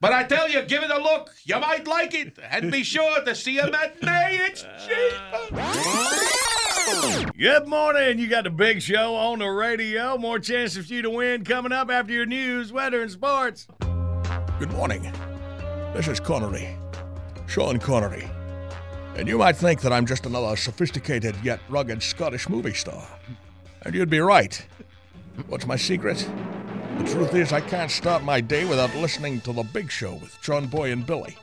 But 0.00 0.12
I 0.12 0.24
tell 0.24 0.48
you, 0.48 0.62
give 0.62 0.82
it 0.82 0.90
a 0.90 0.98
look. 0.98 1.34
You 1.44 1.58
might 1.58 1.86
like 1.86 2.14
it. 2.14 2.38
And 2.50 2.70
be 2.70 2.82
sure 2.82 3.22
to 3.24 3.34
see 3.34 3.56
him 3.56 3.74
at 3.74 4.02
May. 4.02 4.38
It's 4.42 4.64
cheap. 4.84 5.14
Good 7.38 7.66
morning. 7.66 8.18
You 8.18 8.28
got 8.28 8.44
the 8.44 8.50
big 8.50 8.82
show 8.82 9.14
on 9.14 9.38
the 9.38 9.48
radio. 9.48 10.18
More 10.18 10.38
chances 10.38 10.86
for 10.86 10.94
you 10.94 11.02
to 11.02 11.10
win 11.10 11.44
coming 11.44 11.72
up 11.72 11.90
after 11.90 12.12
your 12.12 12.26
news, 12.26 12.72
weather, 12.72 13.00
and 13.00 13.10
sports. 13.10 13.66
Good 14.58 14.72
morning. 14.72 15.10
This 15.94 16.08
is 16.08 16.20
Connery, 16.20 16.76
Sean 17.46 17.78
Connery. 17.78 18.28
And 19.18 19.26
you 19.26 19.38
might 19.38 19.56
think 19.56 19.80
that 19.80 19.92
I'm 19.92 20.06
just 20.06 20.26
another 20.26 20.54
sophisticated 20.54 21.34
yet 21.42 21.58
rugged 21.68 22.04
Scottish 22.04 22.48
movie 22.48 22.72
star. 22.72 23.04
And 23.82 23.92
you'd 23.92 24.08
be 24.08 24.20
right. 24.20 24.64
What's 25.48 25.66
my 25.66 25.74
secret? 25.74 26.18
The 26.98 27.04
truth 27.04 27.34
is, 27.34 27.52
I 27.52 27.60
can't 27.60 27.90
start 27.90 28.22
my 28.22 28.40
day 28.40 28.64
without 28.64 28.94
listening 28.94 29.40
to 29.40 29.52
The 29.52 29.64
Big 29.64 29.90
Show 29.90 30.14
with 30.14 30.40
John 30.40 30.68
Boy 30.68 30.92
and 30.92 31.04
Billy. 31.04 31.36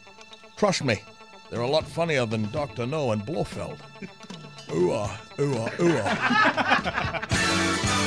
Trust 0.56 0.86
me, 0.86 1.02
they're 1.50 1.60
a 1.60 1.68
lot 1.68 1.86
funnier 1.86 2.26
than 2.26 2.50
Dr. 2.52 2.86
No 2.86 3.12
and 3.12 3.26
Blofeld. 3.26 3.80
Ooh 4.74 4.94
ah, 4.94 5.22
ooh 5.38 5.58
ah, 5.58 5.70
ooh 5.82 6.00
ah. 6.02 8.02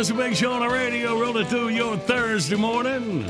It's 0.00 0.08
a 0.08 0.14
big 0.14 0.34
show 0.34 0.52
on 0.52 0.60
the 0.60 0.68
radio 0.74 1.20
rolling 1.20 1.44
through 1.44 1.68
your 1.68 1.94
Thursday 1.94 2.56
morning. 2.56 3.26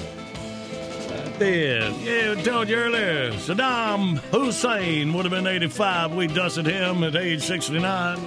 Did. 1.36 1.96
Yeah, 1.96 2.36
I 2.38 2.42
told 2.42 2.68
you 2.68 2.76
earlier. 2.76 3.32
Saddam 3.32 4.18
Hussein 4.30 5.12
would 5.12 5.24
have 5.24 5.32
been 5.32 5.48
85. 5.48 6.14
We 6.14 6.28
dusted 6.28 6.66
him 6.66 7.02
at 7.02 7.16
age 7.16 7.42
69. 7.42 8.20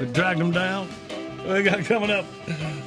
We 0.00 0.06
dragged 0.06 0.40
him 0.40 0.50
down. 0.50 0.88
We 1.46 1.62
got 1.62 1.84
coming 1.84 2.10
up 2.10 2.24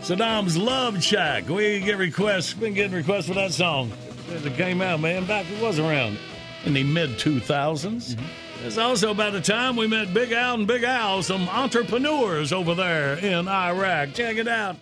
Saddam's 0.02 0.58
Love 0.58 1.02
Shack. 1.02 1.48
We 1.48 1.80
get 1.80 1.98
requests. 1.98 2.54
Been 2.54 2.74
getting 2.74 2.98
requests 2.98 3.30
for 3.30 3.36
that 3.36 3.54
song. 3.54 3.94
It 4.28 4.58
came 4.58 4.82
out, 4.82 5.00
man, 5.00 5.26
back 5.26 5.46
it 5.50 5.62
was 5.62 5.80
around 5.80 6.18
in 6.66 6.74
the 6.74 6.84
mid 6.84 7.12
2000s. 7.12 7.46
Mm-hmm. 7.46 8.66
It's 8.66 8.78
also 8.78 9.12
about 9.12 9.32
the 9.32 9.40
time 9.40 9.78
we 9.78 9.88
met 9.88 10.14
Big 10.14 10.34
Al 10.34 10.56
and 10.56 10.68
Big 10.68 10.84
Al, 10.84 11.24
some 11.24 11.48
entrepreneurs 11.48 12.52
over 12.52 12.76
there 12.76 13.14
in 13.14 13.48
Iraq. 13.48 14.14
Check 14.14 14.36
it 14.36 14.50
out. 14.50 14.76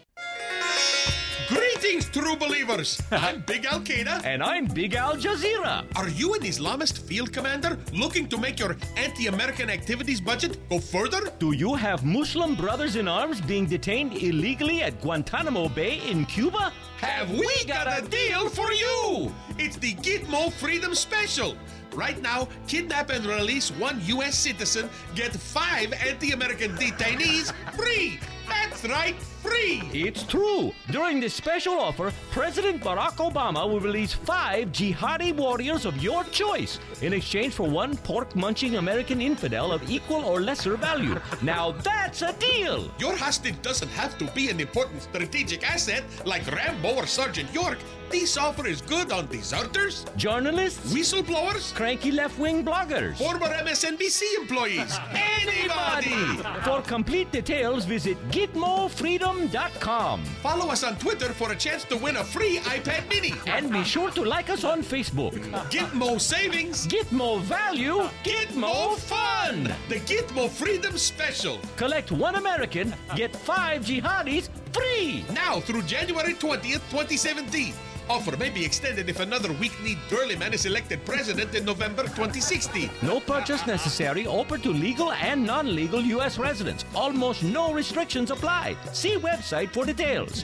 True 2.15 2.37
believers. 2.37 3.01
I'm 3.11 3.41
Big 3.41 3.65
Al 3.65 3.81
Qaeda. 3.81 4.23
And 4.31 4.41
I'm 4.41 4.67
Big 4.67 4.95
Al 4.95 5.17
Jazeera. 5.17 5.83
Are 5.97 6.07
you 6.07 6.33
an 6.33 6.43
Islamist 6.43 6.99
field 6.99 7.33
commander 7.33 7.77
looking 7.91 8.29
to 8.29 8.37
make 8.37 8.57
your 8.57 8.77
anti 8.95 9.27
American 9.27 9.69
activities 9.69 10.21
budget 10.21 10.57
go 10.69 10.79
further? 10.79 11.29
Do 11.39 11.51
you 11.51 11.75
have 11.75 12.05
Muslim 12.05 12.55
brothers 12.55 12.95
in 12.95 13.09
arms 13.09 13.41
being 13.41 13.65
detained 13.65 14.13
illegally 14.13 14.81
at 14.81 15.01
Guantanamo 15.01 15.67
Bay 15.67 15.99
in 16.09 16.25
Cuba? 16.25 16.71
Have 17.01 17.31
we 17.31 17.53
got 17.65 17.85
a 17.85 18.01
deal 18.07 18.47
for 18.47 18.71
you? 18.71 19.29
It's 19.57 19.75
the 19.75 19.95
Gitmo 19.95 20.53
Freedom 20.53 20.95
Special. 20.95 21.57
Right 21.93 22.21
now, 22.21 22.47
kidnap 22.69 23.09
and 23.09 23.25
release 23.25 23.71
one 23.71 23.99
U.S. 24.05 24.39
citizen, 24.39 24.89
get 25.15 25.33
five 25.33 25.91
anti 25.91 26.31
American 26.31 26.77
detainees 26.77 27.51
free. 27.75 28.21
That's 28.47 28.85
right, 28.85 29.15
free. 29.15 29.81
It's 29.93 30.23
true. 30.23 30.71
During 30.91 31.19
this 31.19 31.33
special 31.33 31.73
offer, 31.73 32.11
President 32.31 32.81
Barack 32.81 33.17
Obama 33.17 33.67
will 33.69 33.79
release 33.79 34.13
five 34.13 34.71
jihadi 34.71 35.35
warriors 35.35 35.85
of 35.85 36.01
your 36.01 36.23
choice 36.25 36.79
in 37.01 37.13
exchange 37.13 37.53
for 37.53 37.67
one 37.69 37.95
pork 37.97 38.35
munching 38.35 38.75
American 38.75 39.21
infidel 39.21 39.71
of 39.71 39.89
equal 39.89 40.23
or 40.25 40.41
lesser 40.41 40.75
value. 40.77 41.19
Now 41.41 41.71
that's 41.71 42.21
a 42.21 42.33
deal. 42.33 42.91
Your 42.99 43.15
hostage 43.15 43.61
doesn't 43.61 43.89
have 43.89 44.17
to 44.17 44.25
be 44.31 44.49
an 44.49 44.59
important 44.59 45.01
strategic 45.01 45.69
asset 45.69 46.03
like 46.25 46.45
Rambo 46.51 46.95
or 46.95 47.07
Sergeant 47.07 47.53
York. 47.53 47.77
This 48.21 48.37
offer 48.37 48.65
is 48.65 48.81
good 48.81 49.11
on 49.11 49.27
deserters, 49.27 50.05
Journalists, 50.15 50.93
whistleblowers, 50.93 51.73
cranky 51.75 52.11
left 52.11 52.39
wing 52.39 52.63
bloggers. 52.63 53.17
former 53.17 53.47
MSNBC 53.47 54.21
employees, 54.39 54.97
anybody. 55.41 56.41
For 56.63 56.81
complete 56.81 57.29
details, 57.33 57.83
visit 57.83 58.17
gitmofreedom.com. 58.29 60.23
Follow 60.41 60.71
us 60.71 60.83
on 60.83 60.95
Twitter 60.97 61.33
for 61.33 61.51
a 61.51 61.55
chance 61.55 61.83
to 61.85 61.97
win 61.97 62.15
a 62.15 62.23
free 62.23 62.59
iPad 62.59 63.09
mini. 63.09 63.33
And 63.47 63.69
be 63.71 63.83
sure 63.83 64.11
to 64.11 64.23
like 64.23 64.49
us 64.49 64.63
on 64.63 64.81
Facebook. 64.81 65.33
Gitmo 65.69 66.19
savings, 66.19 66.87
Gitmo 66.87 67.41
value, 67.41 68.07
Gitmo 68.23 68.95
fun. 68.95 69.73
The 69.89 69.99
Gitmo 70.11 70.49
Freedom 70.49 70.97
Special. 70.97 71.59
Collect 71.75 72.11
one 72.13 72.35
American, 72.35 72.95
get 73.15 73.35
five 73.35 73.83
jihadis 73.83 74.49
free. 74.75 75.25
Now 75.33 75.59
through 75.59 75.83
January 75.83 76.33
20th, 76.33 76.83
2017. 76.91 77.73
Offer 78.09 78.37
may 78.37 78.49
be 78.49 78.63
extended 78.63 79.09
if 79.09 79.19
another 79.19 79.51
weak-kneed 79.53 79.97
girly 80.09 80.35
man 80.35 80.53
is 80.53 80.65
elected 80.65 81.03
president 81.05 81.55
in 81.55 81.65
November 81.65 82.03
2016. 82.03 82.89
No 83.01 83.19
purchase 83.19 83.65
necessary. 83.65 84.27
Open 84.27 84.61
to 84.61 84.69
legal 84.69 85.11
and 85.11 85.43
non-legal 85.45 86.01
U.S. 86.01 86.37
residents. 86.37 86.85
Almost 86.93 87.43
no 87.43 87.73
restrictions 87.73 88.29
apply. 88.29 88.75
See 88.93 89.15
website 89.15 89.69
for 89.71 89.85
details. 89.85 90.43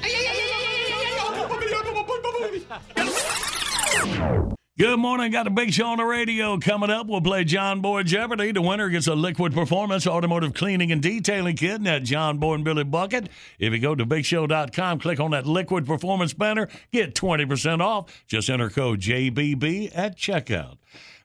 Good 4.82 4.98
morning. 4.98 5.32
Got 5.32 5.46
a 5.46 5.52
big 5.52 5.72
show 5.72 5.86
on 5.86 6.00
the 6.00 6.06
radio 6.06 6.58
coming 6.58 6.90
up. 6.90 7.06
We'll 7.06 7.22
play 7.22 7.44
John 7.44 7.82
Boy 7.82 8.02
Jeopardy. 8.02 8.52
The 8.52 8.64
winner 8.64 8.90
gets 8.90 9.06
a 9.06 9.14
Liquid 9.14 9.54
Performance 9.54 10.08
Automotive 10.08 10.56
Cleaning 10.56 10.92
and 10.92 11.04
Detailing 11.04 11.56
Kit 11.56 11.76
and 11.76 11.86
that 11.86 12.02
John 12.02 12.40
Boy 12.40 12.56
and 12.56 12.64
Billy 12.64 12.84
Bucket. 12.84 13.30
If 13.60 13.74
you 13.74 13.78
go 13.78 13.94
to 13.94 14.08
bigshow.com, 14.08 14.98
click 14.98 15.20
on 15.20 15.30
that 15.32 15.46
Liquid 15.46 15.86
Performance 15.86 16.34
banner, 16.34 16.68
get 16.92 17.14
20% 17.14 17.80
off. 17.80 18.24
Just 18.26 18.50
enter 18.50 18.72
code 18.72 19.02
JBB 19.02 19.92
at 19.94 20.18
checkout. 20.18 20.78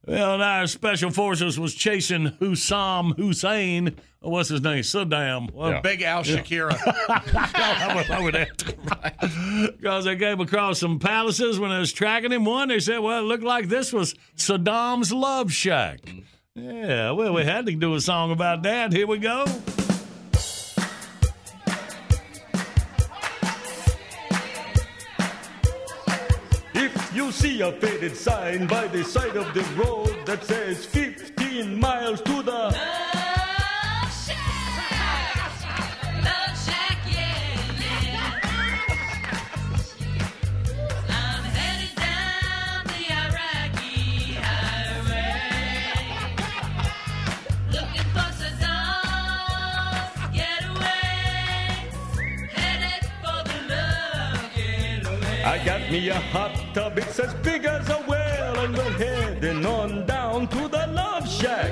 Well, 0.06 0.40
our 0.40 0.66
special 0.68 1.10
forces 1.10 1.58
was 1.58 1.74
chasing 1.74 2.26
Hussam 2.40 3.16
Hussein. 3.16 3.96
Oh, 4.22 4.30
what's 4.30 4.48
his 4.48 4.60
name? 4.60 4.82
Saddam. 4.82 5.52
Well, 5.52 5.80
Big 5.82 6.02
Al 6.02 6.22
Shakira. 6.22 6.76
I 7.08 7.92
would, 7.96 8.10
I 8.10 8.20
would 8.20 8.34
have 8.34 8.56
to. 8.58 9.72
Because 9.76 10.04
they 10.04 10.16
came 10.16 10.40
across 10.40 10.78
some 10.78 11.00
palaces 11.00 11.58
when 11.58 11.70
they 11.70 11.78
was 11.78 11.92
tracking 11.92 12.30
him. 12.30 12.44
One, 12.44 12.68
they 12.68 12.78
said, 12.78 12.98
well, 12.98 13.18
it 13.20 13.24
looked 13.24 13.44
like 13.44 13.68
this 13.68 13.92
was 13.92 14.14
Saddam's 14.36 15.12
love 15.12 15.52
shack. 15.52 16.00
Mm. 16.02 16.24
Yeah, 16.54 17.10
well, 17.10 17.34
we 17.34 17.44
had 17.44 17.66
to 17.66 17.72
do 17.74 17.94
a 17.94 18.00
song 18.00 18.30
about 18.30 18.62
that. 18.62 18.92
Here 18.92 19.06
we 19.06 19.18
go. 19.18 19.44
You 27.16 27.32
see 27.32 27.62
a 27.62 27.72
faded 27.72 28.14
sign 28.14 28.66
by 28.66 28.86
the 28.88 29.02
side 29.02 29.36
of 29.36 29.52
the 29.54 29.62
road 29.82 30.26
that 30.26 30.44
says 30.44 30.84
15 30.84 31.80
miles 31.80 32.20
to 32.20 32.42
the 32.42 33.05
I 55.46 55.64
got 55.64 55.88
me 55.92 56.08
a 56.08 56.14
hot 56.14 56.74
tub, 56.74 56.98
it's 56.98 57.20
as 57.20 57.32
big 57.34 57.64
as 57.66 57.88
a 57.88 58.02
well, 58.08 58.58
and 58.64 58.76
we're 58.76 58.98
heading 58.98 59.64
on 59.64 60.04
down 60.04 60.48
to 60.48 60.66
the 60.66 60.88
Love 60.88 61.28
Shack. 61.30 61.70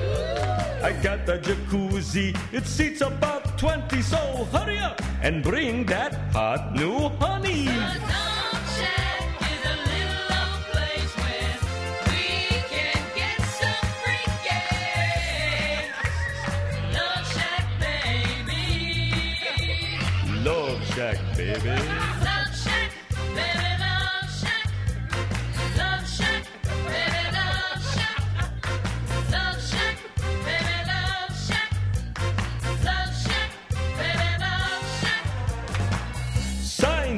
I 0.81 0.93
got 1.03 1.27
a 1.27 1.37
jacuzzi, 1.37 2.33
it 2.53 2.65
seats 2.65 3.01
about 3.01 3.57
20, 3.59 4.01
so 4.01 4.47
hurry 4.53 4.77
up 4.77 5.01
and 5.21 5.43
bring 5.43 5.85
that 5.87 6.13
hot 6.31 6.73
new 6.73 7.09
honey. 7.19 7.65
The 7.65 7.99
love 8.15 8.63
shack 8.77 9.41
is 9.43 9.65
a 9.65 9.75
little 9.91 10.31
old 10.39 10.61
place 10.71 11.13
where 11.19 11.59
we 12.07 12.25
can 12.71 12.95
get 13.13 13.41
some 13.59 13.87
free 13.99 14.29
case. 14.47 15.91
Love 16.95 17.27
shack 17.35 17.65
baby. 17.83 18.71
Love 20.45 20.79
Shack, 20.95 21.17
baby. 21.35 22.04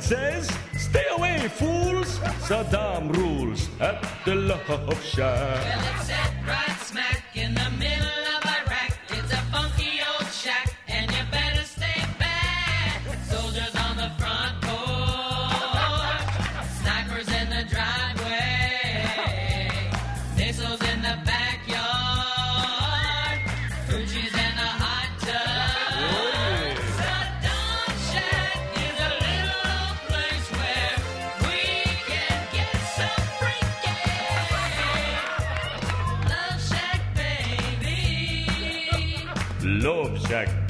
Says, 0.08 0.50
stay 0.78 1.04
away, 1.18 1.38
fools. 1.50 2.20
Saddam 2.48 3.14
rules 3.14 3.68
at 3.82 4.02
the 4.24 4.36
Love 4.36 5.04
Shack. 5.04 5.60
Love 7.36 8.07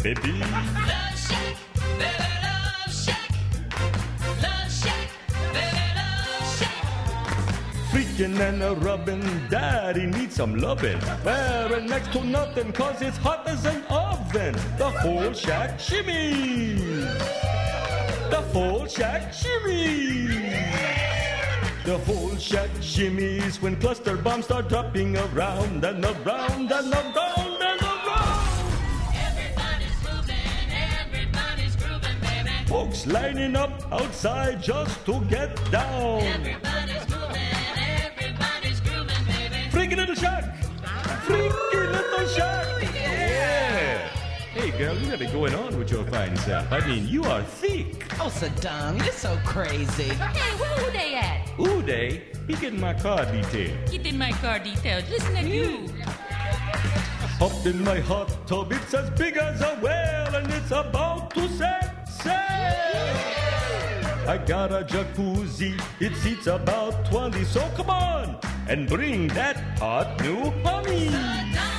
Shack, 0.07 0.23
baby. 0.23 0.39
Freaking 7.91 8.39
and 8.39 8.63
a 8.63 8.75
rubbing, 8.75 9.47
daddy 9.49 10.05
needs 10.05 10.35
some 10.35 10.57
loving. 10.57 10.99
Wearing 11.25 11.87
next 11.87 12.13
to 12.13 12.23
nothing, 12.23 12.71
cause 12.71 13.01
it's 13.01 13.17
hot 13.17 13.47
as 13.47 13.65
an 13.65 13.83
oven. 13.89 14.53
The 14.77 14.89
whole 14.89 15.33
shack 15.33 15.79
shimmy. 15.79 16.75
The 18.29 18.43
whole 18.53 18.85
shack 18.87 19.33
shimmy. 19.33 20.27
The 21.85 21.97
whole 21.99 22.35
shack 22.35 22.69
shimmies 22.81 23.61
when 23.61 23.79
cluster 23.79 24.17
bombs 24.17 24.45
start 24.45 24.67
dropping 24.67 25.17
around 25.17 25.83
and 25.85 26.03
around 26.03 26.71
and 26.71 26.93
around. 26.93 27.36
Folks 32.67 33.07
lining 33.07 33.55
up 33.55 33.71
outside 33.93 34.61
just 34.61 35.05
to 35.05 35.21
get 35.29 35.55
down. 35.71 36.21
Everybody's 36.21 37.07
moving, 37.07 37.41
everybody's 38.03 38.81
grooving, 38.81 39.23
baby. 39.25 39.69
Freaky 39.71 39.95
little 39.95 40.13
shack. 40.13 40.53
Freaky 41.23 41.77
little 41.77 42.27
shack. 42.27 42.83
Yeah. 42.93 44.09
Hey, 44.53 44.71
girl, 44.77 44.97
you 44.97 45.11
got 45.11 45.21
it 45.21 45.31
going 45.31 45.55
on 45.55 45.79
with 45.79 45.89
your 45.91 46.03
fine 46.07 46.35
self. 46.37 46.69
I 46.73 46.85
mean, 46.85 47.07
you 47.07 47.23
are 47.23 47.41
thick. 47.41 48.05
Oh, 48.19 48.27
Saddam, 48.27 49.01
you're 49.01 49.13
so 49.13 49.39
crazy. 49.45 50.03
Hey, 50.03 50.57
where 50.59 50.69
who 50.79 50.91
they 50.91 51.15
at? 51.15 51.47
Uday, 51.57 52.21
he 52.47 52.53
getting 52.55 52.81
my 52.81 52.93
car 52.93 53.23
detailed. 53.31 53.89
Get 53.89 54.05
in 54.05 54.17
my 54.17 54.33
car 54.33 54.59
details. 54.59 55.09
Listen 55.09 55.35
to 55.35 55.47
you. 55.47 55.87
Up 57.39 57.65
in 57.65 57.81
my 57.85 58.01
hot 58.01 58.45
tub, 58.45 58.73
it's 58.73 58.93
as 58.93 59.09
big 59.11 59.37
as 59.37 59.61
a 59.61 59.79
well, 59.81 60.35
and 60.35 60.51
it's 60.51 60.71
about 60.71 61.31
to 61.35 61.47
set 61.47 61.87
sail. 61.87 61.96
I 64.27 64.37
got 64.45 64.71
a 64.71 64.83
jacuzzi, 64.83 65.81
it 65.99 66.15
seats 66.17 66.47
about 66.47 67.05
20, 67.09 67.43
so 67.45 67.61
come 67.75 67.89
on 67.89 68.37
and 68.67 68.87
bring 68.87 69.27
that 69.29 69.57
hot 69.79 70.21
new 70.21 70.51
honey. 70.63 71.76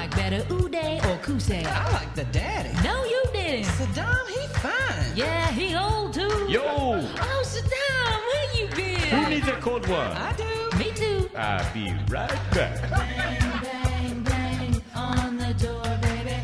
Like 0.00 0.16
better, 0.16 0.40
Uday 0.44 0.96
or 1.04 1.18
Qusay? 1.18 1.62
I 1.66 1.92
like 1.92 2.14
the 2.14 2.24
daddy. 2.32 2.70
No, 2.82 3.04
you 3.04 3.22
didn't. 3.34 3.66
Saddam, 3.66 4.26
he 4.28 4.46
fine. 4.46 5.14
Yeah, 5.14 5.52
he 5.52 5.76
old 5.76 6.14
too. 6.14 6.46
Yo! 6.48 6.62
Oh, 6.64 7.42
Saddam, 7.44 8.18
where 8.30 8.48
you 8.56 8.66
been? 8.74 8.98
Who 9.10 9.28
needs 9.28 9.46
a 9.48 9.56
cold 9.60 9.86
one? 9.88 10.00
I 10.00 10.32
do. 10.32 10.78
Me 10.78 10.90
too. 10.92 11.28
I'll 11.36 11.74
be 11.74 11.92
right 12.08 12.30
back. 12.50 12.80
Bang, 12.90 13.60
bang, 13.62 14.22
bang 14.22 14.82
on 14.96 15.36
the 15.36 15.52
door, 15.52 15.84
baby. 16.00 16.36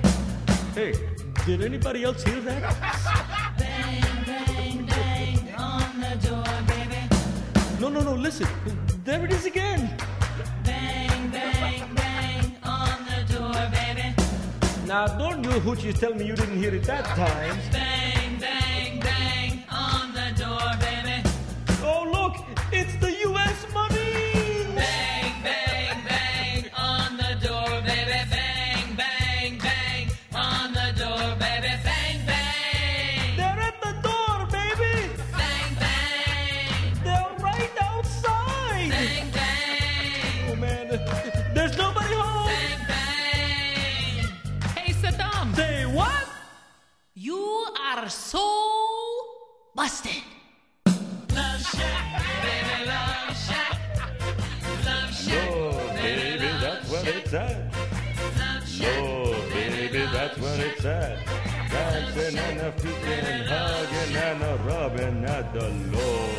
Hey, 0.75 0.93
did 1.47 1.65
anybody 1.65 2.05
else 2.05 2.23
hear 2.23 2.43
that? 2.43 2.61
Bang, 3.57 4.03
bang, 4.27 4.85
bang 4.85 5.55
on 5.57 5.99
the 5.99 6.29
door, 6.29 6.45
baby. 6.69 7.81
No, 7.81 7.89
no, 7.89 8.01
no, 8.01 8.17
listen. 8.17 8.49
There 9.03 9.25
it 9.25 9.33
is 9.33 9.47
again. 9.47 9.97
Now, 14.87 15.09
don't 15.09 15.43
you 15.43 15.51
hoochies 15.51 15.99
tell 15.99 16.15
me 16.15 16.25
you 16.25 16.37
didn't 16.37 16.59
hear 16.59 16.73
it 16.73 16.85
that 16.85 17.05
time. 17.07 17.59
Bang, 17.73 18.39
bang, 18.39 19.01
bang 19.01 19.65
on 19.69 20.15
the 20.15 20.31
door, 20.39 20.61
baby. 20.79 21.29
Oh, 21.83 22.09
look, 22.13 22.37
it's 22.73 22.95
the 23.01 23.16
at. 60.87 61.27
Dancing 61.71 62.39
and 62.39 62.61
a 62.61 62.73
freaking 62.73 63.47
hugging 63.47 64.17
and 64.17 64.43
a 64.43 64.57
rubbing 64.65 65.25
at 65.25 65.53
the 65.53 65.69
Lord. 65.69 66.31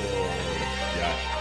Yeah. 0.98 1.38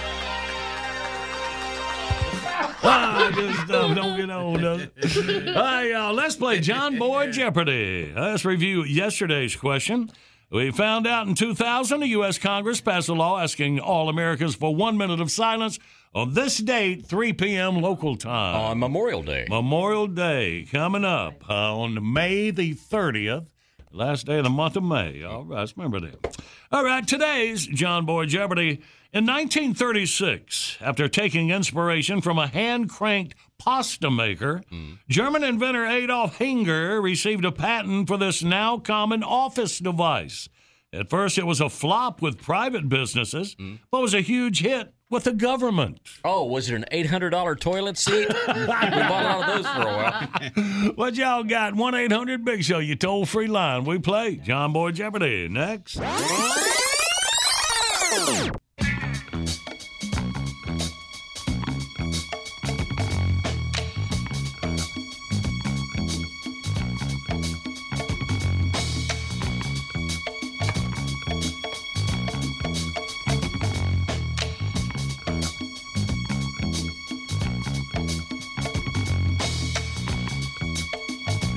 ah, 2.82 3.62
stuff. 3.64 3.94
Don't 3.94 4.16
get 4.16 4.30
old, 4.30 4.60
does 4.60 4.82
it? 4.82 5.56
Right, 5.56 5.90
y'all. 5.90 6.14
Let's 6.14 6.36
play 6.36 6.60
John 6.60 6.98
Boy 6.98 7.30
Jeopardy. 7.30 8.12
Let's 8.14 8.44
review 8.44 8.84
yesterday's 8.84 9.56
question. 9.56 10.10
We 10.48 10.70
found 10.70 11.08
out 11.08 11.26
in 11.26 11.34
2000, 11.34 12.00
the 12.00 12.08
U.S. 12.08 12.38
Congress 12.38 12.80
passed 12.80 13.08
a 13.08 13.14
law 13.14 13.40
asking 13.40 13.80
all 13.80 14.08
Americans 14.08 14.54
for 14.54 14.74
one 14.74 14.96
minute 14.96 15.20
of 15.20 15.28
silence 15.32 15.80
on 16.14 16.34
this 16.34 16.58
date, 16.58 17.04
3 17.04 17.32
p.m. 17.32 17.80
local 17.80 18.16
time. 18.16 18.54
On 18.54 18.78
Memorial 18.78 19.24
Day. 19.24 19.46
Memorial 19.48 20.06
Day 20.06 20.68
coming 20.70 21.04
up 21.04 21.42
uh, 21.50 21.76
on 21.76 22.12
May 22.12 22.52
the 22.52 22.74
30th, 22.74 23.48
last 23.90 24.26
day 24.26 24.38
of 24.38 24.44
the 24.44 24.50
month 24.50 24.76
of 24.76 24.84
May. 24.84 25.24
All 25.24 25.44
right, 25.44 25.72
remember 25.76 25.98
that. 25.98 26.36
All 26.70 26.84
right, 26.84 27.06
today's 27.06 27.66
John 27.66 28.06
Boy 28.06 28.26
Jeopardy. 28.26 28.82
In 29.12 29.26
1936, 29.26 30.78
after 30.80 31.08
taking 31.08 31.50
inspiration 31.50 32.20
from 32.20 32.38
a 32.38 32.46
hand 32.46 32.88
cranked 32.88 33.34
pasta 33.58 34.10
maker, 34.10 34.62
mm. 34.72 34.98
German 35.08 35.44
inventor 35.44 35.86
Adolf 35.86 36.38
Ehinger 36.38 37.02
received 37.02 37.44
a 37.44 37.52
patent 37.52 38.08
for 38.08 38.16
this 38.16 38.42
now 38.42 38.78
common 38.78 39.22
office 39.22 39.78
device. 39.78 40.48
At 40.92 41.10
first, 41.10 41.36
it 41.36 41.46
was 41.46 41.60
a 41.60 41.68
flop 41.68 42.22
with 42.22 42.40
private 42.40 42.88
businesses, 42.88 43.54
mm. 43.56 43.80
but 43.90 44.00
was 44.00 44.14
a 44.14 44.20
huge 44.20 44.60
hit 44.60 44.94
with 45.10 45.24
the 45.24 45.32
government. 45.32 46.00
Oh, 46.24 46.44
was 46.44 46.70
it 46.70 46.74
an 46.74 46.84
$800 46.90 47.60
toilet 47.60 47.98
seat? 47.98 48.28
we 48.48 48.66
bought 48.66 48.92
a 48.92 49.00
lot 49.00 49.48
of 49.48 49.56
those 49.56 49.66
for 49.66 49.82
a 49.82 49.96
while. 49.96 50.92
What 50.94 51.14
y'all 51.16 51.44
got? 51.44 51.74
1 51.74 51.94
800 51.94 52.44
Big 52.44 52.64
Show, 52.64 52.78
you 52.78 52.96
toll 52.96 53.26
free 53.26 53.46
line. 53.46 53.84
We 53.84 53.98
play 53.98 54.36
John 54.36 54.72
Boy 54.72 54.92
Jeopardy. 54.92 55.48
Next. 55.48 55.98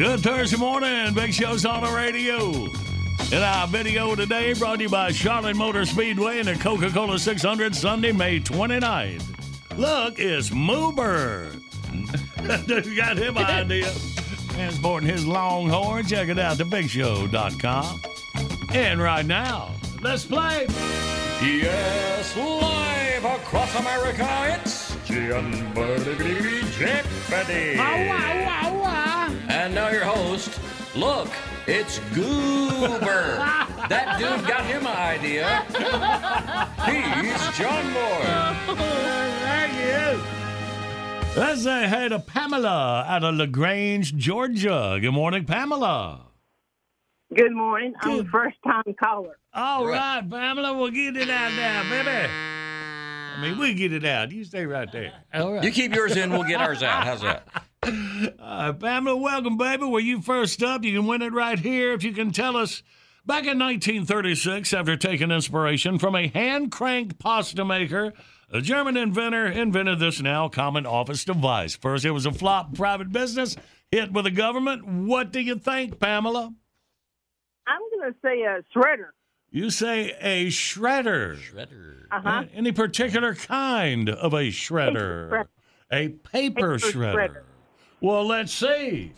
Good 0.09 0.21
Thursday 0.21 0.57
morning. 0.57 1.13
Big 1.13 1.31
Show's 1.31 1.67
on 1.67 1.83
the 1.83 1.95
radio. 1.95 2.65
In 3.31 3.43
our 3.43 3.67
video 3.67 4.15
today 4.15 4.53
brought 4.53 4.77
to 4.77 4.83
you 4.85 4.89
by 4.89 5.11
Charlotte 5.11 5.55
Motor 5.55 5.85
Speedway 5.85 6.39
and 6.39 6.47
the 6.47 6.55
Coca 6.55 6.89
Cola 6.89 7.19
600 7.19 7.75
Sunday, 7.75 8.11
May 8.11 8.39
29th. 8.39 9.77
Look, 9.77 10.17
it's 10.17 10.49
Moober. 10.49 11.53
you 12.85 12.95
got 12.95 13.17
him 13.17 13.37
idea. 13.37 13.93
Transporting 14.53 15.07
his 15.07 15.27
longhorn. 15.27 16.07
Check 16.07 16.29
it 16.29 16.39
out, 16.39 16.57
thebigshow.com. 16.57 18.01
And 18.73 18.99
right 18.99 19.27
now, 19.27 19.75
let's 20.01 20.25
play. 20.25 20.65
Yes, 21.39 22.35
live 22.35 23.25
across 23.25 23.75
America, 23.75 24.57
it's 24.59 24.89
Boy 25.75 25.99
Jeopardy. 26.79 27.77
And 29.69 29.75
now 29.75 29.89
your 29.89 30.03
host. 30.03 30.59
Look, 30.95 31.29
it's 31.67 31.99
Goober. 32.15 33.37
that 33.87 34.17
dude 34.17 34.47
got 34.47 34.65
him 34.65 34.81
an 34.81 34.97
idea. 34.97 35.61
He's 36.87 37.55
John 37.55 37.93
Boy. 37.93 38.73
Thank 39.45 39.73
you. 39.77 41.39
Let's 41.39 41.61
say 41.61 41.87
hey 41.87 42.09
to 42.09 42.17
Pamela 42.17 43.05
out 43.07 43.23
of 43.23 43.35
LaGrange, 43.35 44.15
Georgia. 44.17 44.97
Good 44.99 45.11
morning, 45.11 45.45
Pamela. 45.45 46.21
Good 47.35 47.53
morning. 47.53 47.93
I'm 48.01 48.21
a 48.21 48.25
first 48.25 48.57
time 48.65 48.95
caller. 48.99 49.37
All 49.53 49.85
right, 49.85 50.27
Pamela, 50.27 50.75
we'll 50.75 50.89
get 50.89 51.15
it 51.15 51.29
out 51.29 51.53
now, 51.53 51.83
baby. 51.83 52.27
I 53.37 53.39
mean, 53.39 53.59
we'll 53.59 53.75
get 53.75 53.93
it 53.93 54.03
out. 54.03 54.31
You 54.31 54.45
stay 54.45 54.65
right 54.65 54.91
there. 54.91 55.13
All 55.31 55.53
right. 55.53 55.63
You 55.63 55.69
keep 55.69 55.93
yours 55.93 56.17
in, 56.17 56.31
we'll 56.31 56.41
get 56.41 56.59
ours 56.59 56.81
out. 56.81 57.03
How's 57.03 57.21
that? 57.21 57.47
Uh, 57.83 58.73
Pamela, 58.73 59.15
welcome, 59.15 59.57
baby. 59.57 59.85
Were 59.85 59.99
you 59.99 60.21
first 60.21 60.61
up? 60.61 60.83
You 60.83 60.97
can 60.99 61.07
win 61.07 61.21
it 61.21 61.31
right 61.33 61.57
here 61.57 61.93
if 61.93 62.03
you 62.03 62.11
can 62.11 62.31
tell 62.31 62.57
us. 62.57 62.83
Back 63.25 63.43
in 63.43 63.59
1936, 63.59 64.73
after 64.73 64.97
taking 64.97 65.29
inspiration 65.31 65.99
from 65.99 66.15
a 66.15 66.27
hand 66.27 66.71
cranked 66.71 67.19
pasta 67.19 67.63
maker, 67.63 68.13
a 68.51 68.59
German 68.61 68.97
inventor 68.97 69.45
invented 69.45 69.99
this 69.99 70.19
now 70.21 70.49
common 70.49 70.85
office 70.85 71.23
device. 71.23 71.75
First, 71.75 72.05
it 72.05 72.11
was 72.11 72.25
a 72.25 72.31
flop 72.31 72.73
private 72.73 73.11
business, 73.11 73.55
hit 73.91 74.11
with 74.11 74.25
the 74.25 74.31
government. 74.31 74.85
What 74.85 75.31
do 75.31 75.39
you 75.41 75.55
think, 75.55 75.99
Pamela? 75.99 76.53
I'm 77.67 77.81
going 77.99 78.11
to 78.11 78.19
say 78.23 78.41
a 78.41 78.63
shredder. 78.75 79.09
You 79.51 79.69
say 79.69 80.15
a 80.19 80.47
shredder. 80.47 81.37
Shredder. 81.37 82.03
Uh-huh. 82.11 82.43
Any 82.53 82.71
particular 82.71 83.35
kind 83.35 84.09
of 84.09 84.33
a 84.33 84.47
shredder? 84.47 85.29
shredder. 85.29 85.45
A 85.91 86.09
paper, 86.09 86.21
Paper 86.31 86.77
shredder. 86.79 87.15
shredder. 87.15 87.41
Well, 88.01 88.25
let's 88.25 88.53
see. 88.53 89.11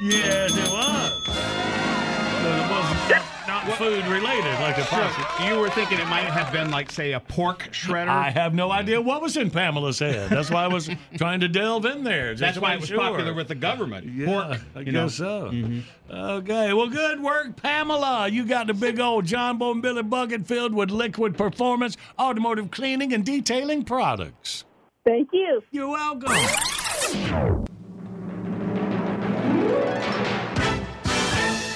Yes, 0.00 0.56
it 0.56 0.72
was. 0.72 1.22
But 1.26 2.58
it 2.58 2.70
wasn't 2.70 3.22
not 3.46 3.76
food 3.76 4.04
related 4.06 4.52
like 4.60 4.76
the 4.76 4.82
pasta. 4.82 5.44
You 5.44 5.58
were 5.58 5.68
thinking 5.70 5.98
it 5.98 6.08
might 6.08 6.24
have 6.24 6.52
been 6.52 6.70
like, 6.70 6.90
say, 6.90 7.12
a 7.12 7.20
pork 7.20 7.68
shredder. 7.70 8.08
I 8.08 8.30
have 8.30 8.54
no 8.54 8.70
idea 8.70 9.00
what 9.00 9.20
was 9.20 9.36
in 9.36 9.50
Pamela's 9.50 9.98
head. 9.98 10.30
That's 10.30 10.50
why 10.50 10.64
I 10.64 10.68
was 10.68 10.88
trying 11.16 11.40
to 11.40 11.48
delve 11.48 11.84
in 11.84 12.02
there. 12.02 12.32
just 12.32 12.40
That's 12.40 12.58
why 12.58 12.74
it 12.74 12.80
was 12.80 12.88
sure. 12.88 12.98
popular 12.98 13.34
with 13.34 13.48
the 13.48 13.54
government. 13.54 14.06
Yeah, 14.06 14.26
pork. 14.26 14.60
I 14.74 14.80
you 14.80 14.92
know. 14.92 15.04
guess 15.04 15.14
so. 15.14 15.50
Mm-hmm. 15.52 16.14
Okay, 16.14 16.72
well, 16.72 16.88
good 16.88 17.22
work, 17.22 17.56
Pamela. 17.56 18.28
You 18.28 18.44
got 18.44 18.66
the 18.68 18.74
big 18.74 19.00
old 19.00 19.26
John 19.26 19.58
Boy 19.58 19.72
and 19.72 19.82
Billy 19.82 20.02
bucket 20.02 20.46
filled 20.46 20.74
with 20.74 20.90
liquid 20.90 21.36
performance, 21.36 21.96
automotive 22.18 22.70
cleaning, 22.70 23.12
and 23.12 23.24
detailing 23.24 23.84
products. 23.84 24.64
Thank 25.04 25.30
you. 25.32 25.62
You're 25.70 25.88
welcome. 25.88 26.32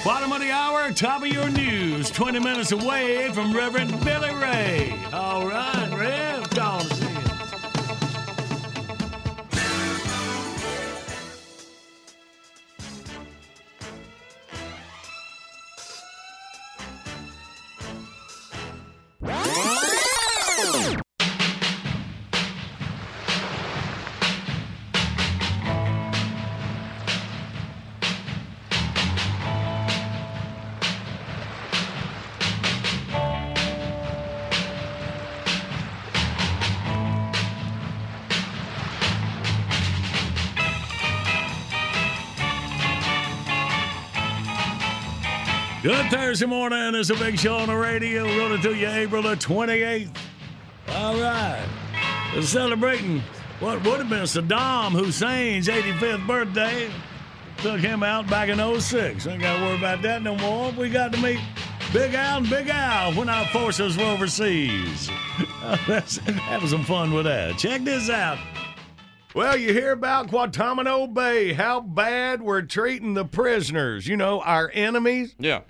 Bottom 0.03 0.31
of 0.31 0.39
the 0.39 0.49
hour, 0.51 0.91
top 0.91 1.21
of 1.21 1.27
your 1.27 1.49
news. 1.49 2.09
20 2.09 2.39
minutes 2.39 2.71
away 2.71 3.29
from 3.33 3.55
Reverend 3.55 4.03
Billy 4.03 4.33
Ray. 4.33 4.95
All 5.13 5.45
right, 5.45 5.95
Rev, 5.95 6.49
Thursday 46.37 46.55
morning. 46.55 46.93
It's 46.93 47.09
a 47.09 47.15
big 47.15 47.39
show 47.39 47.55
on 47.55 47.67
the 47.67 47.75
radio. 47.75 48.23
Running 48.23 48.61
to 48.61 48.69
do 48.69 48.75
you 48.75 48.87
April 48.87 49.23
the 49.23 49.35
28th. 49.35 50.15
All 50.89 51.15
right. 51.19 51.67
We're 52.35 52.43
celebrating 52.43 53.23
what 53.59 53.83
would 53.83 53.97
have 53.97 54.09
been 54.09 54.21
Saddam 54.21 54.91
Hussein's 54.91 55.67
85th 55.67 56.27
birthday. 56.27 56.91
Took 57.57 57.79
him 57.79 58.03
out 58.03 58.29
back 58.29 58.49
in 58.49 58.59
06. 58.59 59.25
Ain't 59.25 59.41
got 59.41 59.57
to 59.57 59.63
worry 59.63 59.77
about 59.79 60.03
that 60.03 60.21
no 60.21 60.35
more. 60.35 60.69
We 60.73 60.91
got 60.91 61.11
to 61.13 61.21
meet 61.23 61.39
Big 61.91 62.13
Al 62.13 62.37
and 62.37 62.49
Big 62.51 62.69
Al 62.69 63.13
when 63.13 63.29
our 63.29 63.47
forces 63.47 63.97
were 63.97 64.03
overseas. 64.03 65.07
Having 65.87 66.69
some 66.69 66.83
fun 66.83 67.13
with 67.13 67.25
that. 67.25 67.57
Check 67.57 67.81
this 67.83 68.11
out. 68.11 68.37
Well, 69.33 69.57
you 69.57 69.73
hear 69.73 69.91
about 69.91 70.29
Guantanamo 70.29 71.07
Bay, 71.07 71.53
how 71.53 71.81
bad 71.81 72.43
we're 72.43 72.61
treating 72.61 73.15
the 73.15 73.25
prisoners, 73.25 74.07
you 74.07 74.17
know, 74.17 74.41
our 74.41 74.69
enemies. 74.75 75.33
Yeah. 75.39 75.61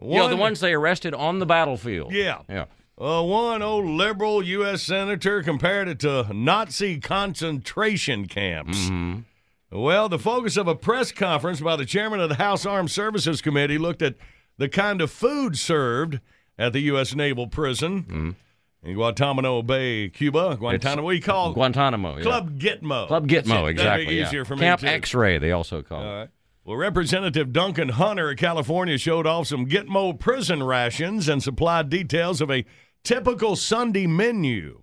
Yeah, 0.00 0.22
the 0.28 0.34
One- 0.34 0.38
ones 0.38 0.60
they 0.60 0.74
arrested 0.74 1.14
on 1.14 1.38
the 1.38 1.46
battlefield. 1.46 2.12
Yeah. 2.12 2.40
Yeah. 2.48 2.66
Uh, 2.98 3.22
one 3.22 3.60
old 3.62 3.84
liberal 3.84 4.42
U.S. 4.42 4.82
senator 4.82 5.42
compared 5.42 5.86
it 5.88 5.98
to 6.00 6.32
Nazi 6.32 6.98
concentration 6.98 8.26
camps. 8.26 8.78
Mm-hmm. 8.78 9.20
Well, 9.78 10.08
the 10.08 10.18
focus 10.18 10.56
of 10.56 10.66
a 10.68 10.74
press 10.74 11.12
conference 11.12 11.60
by 11.60 11.76
the 11.76 11.84
chairman 11.84 12.20
of 12.20 12.28
the 12.30 12.36
House 12.36 12.64
Armed 12.64 12.90
Services 12.90 13.42
Committee 13.42 13.76
looked 13.78 14.00
at 14.00 14.14
the 14.56 14.68
kind 14.68 15.00
of 15.02 15.10
food 15.10 15.58
served 15.58 16.20
at 16.58 16.72
the 16.72 16.80
U.S. 16.82 17.14
Naval 17.14 17.48
Prison 17.48 18.34
in 18.82 18.94
Guantanamo 18.94 19.60
Bay, 19.62 20.08
Cuba. 20.08 20.56
Guantanamo, 20.58 21.10
you 21.10 21.20
call 21.20 21.52
Guantanamo. 21.52 22.16
yeah. 22.16 22.22
Club 22.22 22.58
Gitmo. 22.58 23.08
Club 23.08 23.28
Gitmo, 23.28 23.66
it. 23.66 23.72
exactly. 23.72 24.16
Yeah. 24.18 24.26
easier 24.26 24.44
for 24.46 24.54
me, 24.56 24.60
Camp 24.60 24.80
too. 24.80 24.86
X-ray, 24.86 25.36
they 25.38 25.52
also 25.52 25.82
call 25.82 26.00
it. 26.00 26.06
All 26.06 26.16
right. 26.20 26.28
Well, 26.66 26.78
Representative 26.78 27.52
Duncan 27.52 27.90
Hunter 27.90 28.32
of 28.32 28.38
California 28.38 28.98
showed 28.98 29.24
off 29.24 29.46
some 29.46 29.66
Gitmo 29.68 30.18
prison 30.18 30.64
rations 30.64 31.28
and 31.28 31.40
supplied 31.40 31.88
details 31.88 32.40
of 32.40 32.50
a 32.50 32.64
typical 33.04 33.54
Sunday 33.54 34.08
menu 34.08 34.80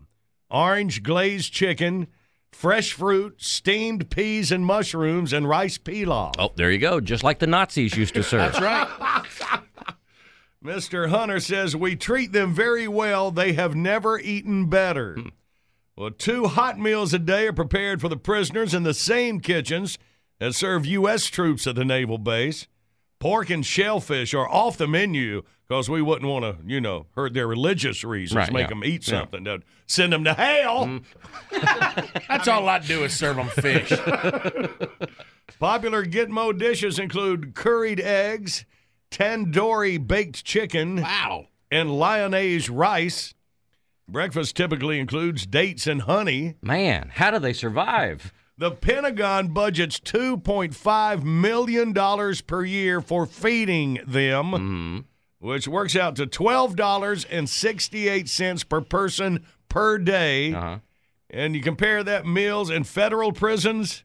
orange 0.50 1.04
glazed 1.04 1.52
chicken, 1.52 2.08
fresh 2.54 2.94
fruit, 2.94 3.42
steamed 3.42 4.10
peas 4.10 4.50
and 4.50 4.66
mushrooms, 4.66 5.34
and 5.34 5.50
rice 5.50 5.78
pilaf. 5.78 6.36
Oh, 6.40 6.54
there 6.56 6.72
you 6.72 6.78
go. 6.78 7.02
Just 7.02 7.22
like 7.22 7.40
the 7.40 7.48
Nazis 7.48 7.98
used 7.98 8.14
to 8.14 8.24
serve. 8.24 8.54
That's 8.54 8.62
right. 8.62 9.26
Mr. 10.64 11.10
Hunter 11.10 11.42
says 11.42 11.76
we 11.76 11.98
treat 11.98 12.32
them 12.32 12.54
very 12.54 12.88
well. 12.88 13.30
They 13.30 13.52
have 13.54 13.76
never 13.76 14.18
eaten 14.18 14.70
better. 14.70 15.16
Hmm. 15.16 15.28
Well, 15.98 16.12
two 16.12 16.46
hot 16.46 16.80
meals 16.80 17.14
a 17.14 17.20
day 17.20 17.48
are 17.48 17.54
prepared 17.54 18.00
for 18.00 18.08
the 18.08 18.16
prisoners 18.16 18.74
in 18.74 18.84
the 18.84 18.94
same 18.94 19.42
kitchens 19.42 19.98
that 20.44 20.54
serve 20.54 20.86
U.S. 20.86 21.28
troops 21.28 21.66
at 21.68 21.76
the 21.76 21.86
naval 21.86 22.18
base. 22.18 22.68
Pork 23.18 23.50
and 23.50 23.66
shellfish 23.66 24.34
are 24.34 24.50
off 24.50 24.76
the 24.78 24.90
menu 24.90 25.44
because 25.66 25.90
we 25.90 26.02
wouldn't 26.02 26.30
want 26.30 26.44
to, 26.44 26.58
you 26.68 26.82
know, 26.82 27.06
hurt 27.16 27.34
their 27.34 27.48
religious 27.48 28.04
reasons, 28.04 28.36
Right, 28.36 28.52
make 28.52 28.64
yeah. 28.64 28.68
them 28.68 28.84
eat 28.84 29.06
something, 29.06 29.46
that 29.46 29.62
send 29.88 30.12
them 30.12 30.26
to 30.26 30.34
hell. 30.34 30.88
Mm. 30.88 31.04
That's 32.28 32.50
all 32.50 32.68
I'd 32.68 32.86
do 32.86 33.06
is 33.06 33.18
serve 33.18 33.38
them 33.38 33.48
fish. 33.48 33.90
Popular 35.60 36.06
Gitmo 36.06 36.60
dishes 36.60 37.00
include 37.00 37.56
curried 37.56 38.02
eggs, 38.02 38.66
tandoori 39.12 40.06
baked 40.06 40.44
chicken, 40.44 41.04
wow, 41.04 41.48
and 41.72 41.98
lyonnaise 41.98 42.70
rice. 42.70 43.34
Breakfast 44.10 44.58
typically 44.58 45.00
includes 45.00 45.46
dates 45.46 45.88
and 45.88 46.02
honey. 46.02 46.56
Man, 46.62 47.12
how 47.14 47.32
do 47.32 47.40
they 47.40 47.54
survive? 47.54 48.34
The 48.58 48.72
Pentagon 48.72 49.48
budgets 49.48 50.00
$2.5 50.00 51.24
million 51.24 51.94
per 52.46 52.64
year 52.64 53.02
for 53.02 53.26
feeding 53.26 54.00
them, 54.06 54.52
Mm-hmm. 54.52 55.00
which 55.40 55.68
works 55.68 55.96
out 55.96 56.16
to 56.18 56.28
$12.68 56.28 58.70
per 58.70 58.82
person 58.82 59.46
per 59.70 59.98
day. 59.98 60.54
Uh-huh. 60.54 60.78
And 61.30 61.56
you 61.56 61.62
compare 61.62 62.04
that 62.04 62.28
meals 62.28 62.70
in 62.70 62.84
federal 62.84 63.32
prisons 63.32 64.04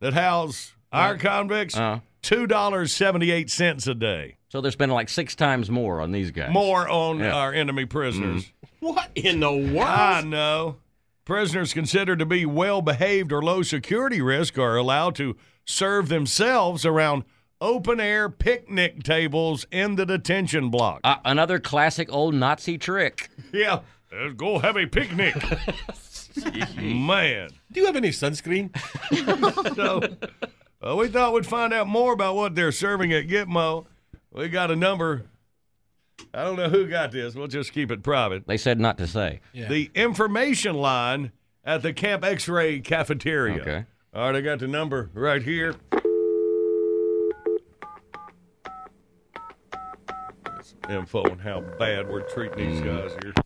that 0.00 0.14
house 0.14 0.72
our 0.92 1.16
convicts, 1.16 1.76
Uh-huh. 1.76 2.00
$2.78 2.22 3.88
a 3.88 3.94
day. 3.94 4.36
So 4.48 4.60
they're 4.60 4.70
spending 4.70 4.94
like 4.94 5.08
six 5.08 5.34
times 5.34 5.68
more 5.70 6.00
on 6.00 6.12
these 6.12 6.30
guys. 6.30 6.52
More 6.52 6.88
on 6.88 7.18
Yeah. 7.20 7.34
our 7.34 7.52
enemy 7.52 7.84
prisoners. 7.86 8.52
What 8.80 9.10
in 9.14 9.40
the 9.40 9.50
world? 9.52 9.88
I 9.88 10.20
know. 10.22 10.76
Prisoners 11.24 11.72
considered 11.72 12.18
to 12.18 12.26
be 12.26 12.44
well 12.44 12.82
behaved 12.82 13.32
or 13.32 13.42
low 13.42 13.62
security 13.62 14.20
risk 14.20 14.58
are 14.58 14.76
allowed 14.76 15.14
to 15.16 15.36
serve 15.64 16.08
themselves 16.08 16.84
around 16.84 17.24
open 17.62 17.98
air 17.98 18.28
picnic 18.28 19.02
tables 19.02 19.64
in 19.70 19.94
the 19.96 20.04
detention 20.04 20.68
block. 20.68 21.00
Uh, 21.02 21.16
another 21.24 21.58
classic 21.58 22.12
old 22.12 22.34
Nazi 22.34 22.76
trick. 22.76 23.30
yeah, 23.52 23.80
let's 24.12 24.34
go 24.34 24.58
have 24.58 24.76
a 24.76 24.86
picnic. 24.86 25.34
Man. 26.76 27.48
Do 27.72 27.80
you 27.80 27.86
have 27.86 27.96
any 27.96 28.10
sunscreen? 28.10 28.70
so 29.76 30.02
uh, 30.86 30.96
we 30.96 31.08
thought 31.08 31.32
we'd 31.32 31.46
find 31.46 31.72
out 31.72 31.86
more 31.86 32.12
about 32.12 32.34
what 32.36 32.54
they're 32.54 32.72
serving 32.72 33.12
at 33.14 33.28
Gitmo. 33.28 33.86
We 34.30 34.48
got 34.48 34.70
a 34.70 34.76
number. 34.76 35.24
I 36.34 36.42
don't 36.42 36.56
know 36.56 36.68
who 36.68 36.88
got 36.88 37.12
this. 37.12 37.36
We'll 37.36 37.46
just 37.46 37.72
keep 37.72 37.92
it 37.92 38.02
private. 38.02 38.46
They 38.46 38.56
said 38.56 38.80
not 38.80 38.98
to 38.98 39.06
say. 39.06 39.40
The 39.52 39.90
information 39.94 40.74
line 40.74 41.30
at 41.64 41.82
the 41.82 41.92
Camp 41.92 42.24
X 42.24 42.48
ray 42.48 42.80
cafeteria. 42.80 43.60
Okay. 43.60 43.84
All 44.12 44.26
right, 44.26 44.36
I 44.36 44.40
got 44.40 44.58
the 44.58 44.66
number 44.66 45.10
right 45.14 45.42
here. 45.42 45.74
This 50.56 50.74
info 50.88 51.22
on 51.22 51.38
how 51.38 51.60
bad 51.78 52.08
we're 52.08 52.22
treating 52.22 52.58
these 52.58 52.80
mm. 52.80 52.84
guys 52.84 53.16
here. 53.22 53.43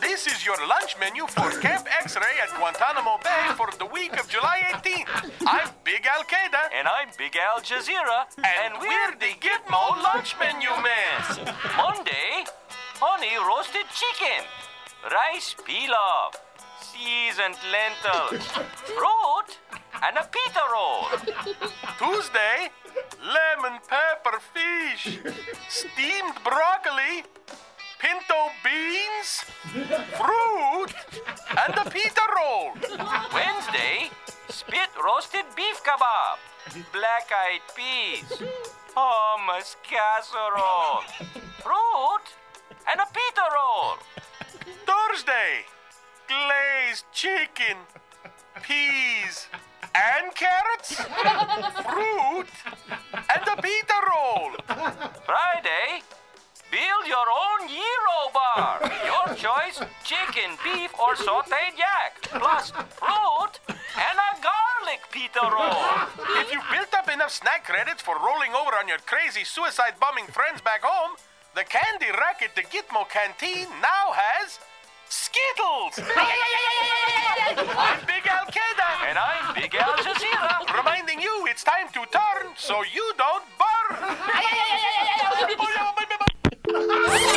This 0.00 0.26
is 0.26 0.44
your 0.44 0.56
lunch 0.66 0.96
menu 0.98 1.26
for 1.26 1.50
Camp 1.60 1.86
X-Ray 2.02 2.36
at 2.42 2.50
Guantanamo 2.58 3.18
Bay 3.22 3.54
for 3.56 3.68
the 3.78 3.86
week 3.86 4.18
of 4.18 4.28
July 4.28 4.60
18th. 4.72 5.30
I'm 5.46 5.68
Big 5.84 6.06
Al 6.06 6.22
Qaeda. 6.24 6.72
And 6.74 6.88
I'm 6.88 7.08
Big 7.18 7.36
Al 7.36 7.60
Jazeera, 7.60 8.26
and 8.38 8.74
we're 8.80 9.12
the 9.18 9.32
Gitmo 9.40 10.02
lunch 10.02 10.34
menu 10.38 10.70
men. 10.70 11.54
Monday, 11.76 12.44
honey 13.00 13.36
roasted 13.48 13.86
chicken, 13.92 14.44
rice 15.10 15.54
pilaf, 15.66 16.34
seasoned 16.80 17.58
lentils, 17.70 18.44
fruit, 18.84 19.50
and 20.02 20.16
a 20.16 20.28
pita 20.28 20.64
roll. 20.72 21.06
Tuesday, 21.98 22.70
lemon 23.20 23.78
pepper 23.88 24.38
fish, 24.52 25.18
steamed 25.68 26.34
broccoli, 26.44 27.24
pinto 27.98 28.50
beans, 28.62 29.44
fruit, 30.16 30.92
and 31.64 31.74
a 31.74 31.90
pita 31.90 32.22
roll. 32.36 32.72
Wednesday, 33.32 34.10
spit 34.48 34.90
roasted 35.02 35.44
beef 35.56 35.82
kebab, 35.82 36.38
black 36.92 37.30
eyed 37.32 37.64
peas, 37.74 38.42
hummus 38.94 39.76
casserole, 39.82 41.04
fruit, 41.62 42.26
and 42.90 43.00
a 43.00 43.06
pita 43.06 43.46
roll. 43.54 43.96
Thursday, 44.86 45.64
glazed 46.28 47.04
chicken, 47.12 47.76
peas, 48.62 49.48
and 49.94 50.34
carrots, 50.34 51.00
fruit, 51.90 52.48
and 53.12 53.48
a 53.48 53.62
pita 53.62 53.98
roll. 54.10 54.50
Friday, 55.24 56.02
build 56.70 57.04
your 57.06 57.28
own 57.28 57.68
gyro 57.68 58.18
bar. 58.32 58.80
Your 59.04 59.34
choice, 59.36 59.80
chicken, 60.04 60.58
beef, 60.64 60.92
or 60.98 61.14
sauteed 61.14 61.76
yak, 61.78 62.22
plus 62.22 62.70
fruit 62.70 63.54
and 63.68 64.16
a 64.18 64.30
garlic 64.42 65.02
pita 65.10 65.44
roll. 65.44 65.82
If 66.40 66.52
you've 66.52 66.70
built 66.70 66.92
up 66.94 67.08
enough 67.08 67.32
snack 67.32 67.64
credits 67.64 68.02
for 68.02 68.16
rolling 68.16 68.52
over 68.52 68.74
on 68.76 68.88
your 68.88 68.98
crazy 69.06 69.44
suicide 69.44 69.94
bombing 70.00 70.26
friends 70.26 70.60
back 70.60 70.82
home, 70.82 71.16
the 71.54 71.64
candy 71.64 72.12
rack 72.12 72.42
at 72.42 72.54
the 72.54 72.62
Gitmo 72.62 73.08
canteen 73.08 73.68
now 73.80 74.12
has 74.12 74.58
Skittles! 75.08 76.02
I'm 77.78 78.00
Big 78.10 78.26
Al 78.26 78.44
Qaeda! 78.50 78.90
And 79.08 79.16
I'm 79.16 79.54
Big 79.54 79.74
Al 79.76 79.94
Jazeera! 80.02 80.66
Reminding 80.76 81.20
you 81.20 81.46
it's 81.46 81.62
time 81.62 81.86
to 81.94 82.04
turn 82.10 82.52
so 82.56 82.82
you 82.92 83.12
don't 83.16 83.44
burn! 83.56 84.02
Ha 86.76 86.82
ha 86.82 87.16
ha! 87.16 87.35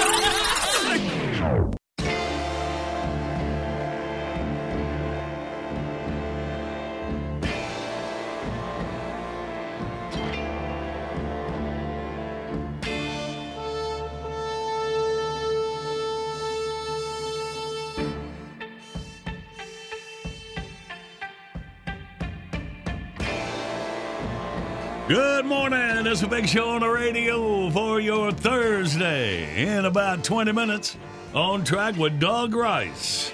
Good 25.09 25.47
morning. 25.47 26.05
It's 26.05 26.21
a 26.21 26.27
big 26.27 26.47
show 26.47 26.69
on 26.69 26.81
the 26.81 26.87
radio 26.87 27.71
for 27.71 27.99
your 27.99 28.31
Thursday. 28.31 29.65
In 29.65 29.85
about 29.85 30.23
20 30.23 30.51
minutes, 30.51 30.97
on 31.33 31.63
track 31.63 31.97
with 31.97 32.19
Doug 32.19 32.53
Rice, 32.53 33.31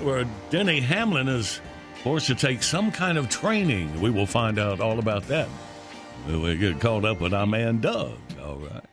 where 0.00 0.24
Denny 0.50 0.80
Hamlin 0.80 1.28
is 1.28 1.60
forced 2.02 2.26
to 2.26 2.34
take 2.34 2.64
some 2.64 2.90
kind 2.90 3.16
of 3.16 3.28
training. 3.28 4.00
We 4.00 4.10
will 4.10 4.26
find 4.26 4.58
out 4.58 4.80
all 4.80 4.98
about 4.98 5.28
that. 5.28 5.48
We 6.26 6.56
get 6.56 6.80
caught 6.80 7.04
up 7.04 7.20
with 7.20 7.32
our 7.32 7.46
man 7.46 7.80
Doug. 7.80 8.18
All 8.42 8.56
right. 8.56 8.84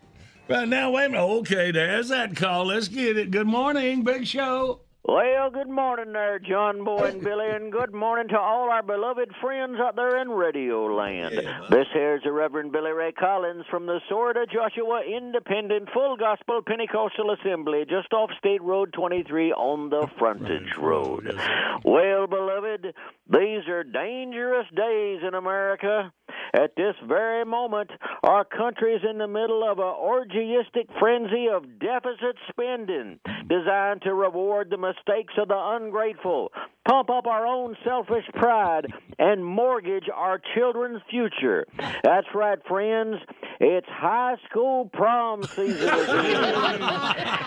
Right 0.47 0.67
now, 0.69 0.91
wait 0.91 1.05
a 1.05 1.09
minute. 1.09 1.23
Okay, 1.23 1.71
there's 1.71 2.09
that 2.09 2.35
call. 2.35 2.67
Let's 2.67 2.87
get 2.87 3.17
it. 3.17 3.31
Good 3.31 3.47
morning, 3.47 4.03
Big 4.03 4.27
Show. 4.27 4.81
Well, 5.03 5.49
good 5.49 5.67
morning 5.67 6.13
there, 6.13 6.37
John 6.37 6.83
Boy 6.83 7.05
and 7.05 7.23
Billy, 7.23 7.49
and 7.49 7.71
good 7.71 7.91
morning 7.91 8.27
to 8.27 8.37
all 8.37 8.69
our 8.69 8.83
beloved 8.83 9.31
friends 9.41 9.77
out 9.79 9.95
there 9.95 10.21
in 10.21 10.29
Radio 10.29 10.85
Land. 10.85 11.35
this 11.71 11.87
here's 11.91 12.21
the 12.21 12.31
Reverend 12.31 12.71
Billy 12.71 12.91
Ray 12.91 13.11
Collins 13.11 13.65
from 13.71 13.87
the 13.87 13.99
Sword 14.07 14.37
of 14.37 14.47
Joshua 14.51 15.01
Independent 15.01 15.89
Full 15.91 16.17
Gospel 16.17 16.61
Pentecostal 16.61 17.31
Assembly, 17.31 17.83
just 17.89 18.13
off 18.13 18.29
State 18.37 18.61
Road 18.61 18.93
23 18.93 19.51
on 19.53 19.89
the 19.89 20.07
frontage 20.19 20.69
mm-hmm. 20.75 20.85
road. 20.85 21.35
Well, 21.83 22.27
beloved, 22.27 22.93
these 23.27 23.67
are 23.69 23.83
dangerous 23.83 24.67
days 24.75 25.21
in 25.27 25.33
America. 25.33 26.13
At 26.53 26.75
this 26.75 26.95
very 27.07 27.45
moment, 27.45 27.91
our 28.23 28.43
country 28.43 28.93
is 28.93 29.01
in 29.09 29.17
the 29.17 29.27
middle 29.27 29.63
of 29.63 29.79
a 29.79 29.81
orgiastic 29.81 30.87
frenzy 30.99 31.47
of 31.47 31.79
deficit 31.79 32.35
spending 32.49 33.19
designed 33.47 34.01
to 34.01 34.13
reward 34.13 34.69
the 34.69 34.77
mistakes 34.91 35.33
of 35.37 35.47
the 35.47 35.57
ungrateful, 35.57 36.51
pump 36.85 37.09
up 37.09 37.27
our 37.27 37.45
own 37.45 37.75
selfish 37.83 38.25
pride, 38.33 38.87
and 39.19 39.45
mortgage 39.45 40.09
our 40.13 40.41
children's 40.55 41.01
future. 41.09 41.65
That's 42.03 42.27
right, 42.33 42.57
friends. 42.67 43.17
It's 43.59 43.87
high 43.87 44.37
school 44.49 44.89
prom 44.91 45.43
season 45.43 45.89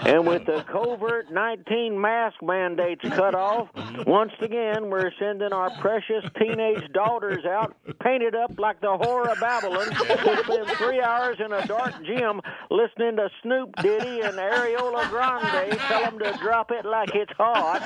and 0.07 0.27
with 0.27 0.47
the 0.47 0.65
COVID 0.69 1.33
19 1.33 2.01
mask 2.01 2.37
mandates 2.41 3.03
cut 3.03 3.35
off, 3.35 3.69
once 4.07 4.33
again 4.41 4.91
we're 4.91 5.11
sending 5.19 5.53
our 5.53 5.71
precious 5.81 6.25
teenage 6.39 6.85
daughters 6.93 7.45
out 7.45 7.75
painted 8.01 8.37
up 8.37 8.57
like 8.59 8.81
the 8.81 8.87
whore 8.87 9.27
of 9.27 9.41
Babylon 9.41 9.87
to 9.87 10.45
spend 10.45 10.69
three 10.79 11.01
hours 11.01 11.39
in 11.45 11.53
a 11.53 11.67
dark 11.67 11.95
gym 12.05 12.41
listening 12.71 13.17
to 13.17 13.29
Snoop 13.43 13.75
Diddy 13.83 14.21
and 14.21 14.37
Ariola 14.37 15.09
Grande 15.11 15.79
tell 15.81 16.03
them 16.03 16.19
to 16.21 16.39
drop 16.41 16.71
it 16.71 16.85
like 16.85 17.15
it's 17.15 17.33
hot. 17.37 17.81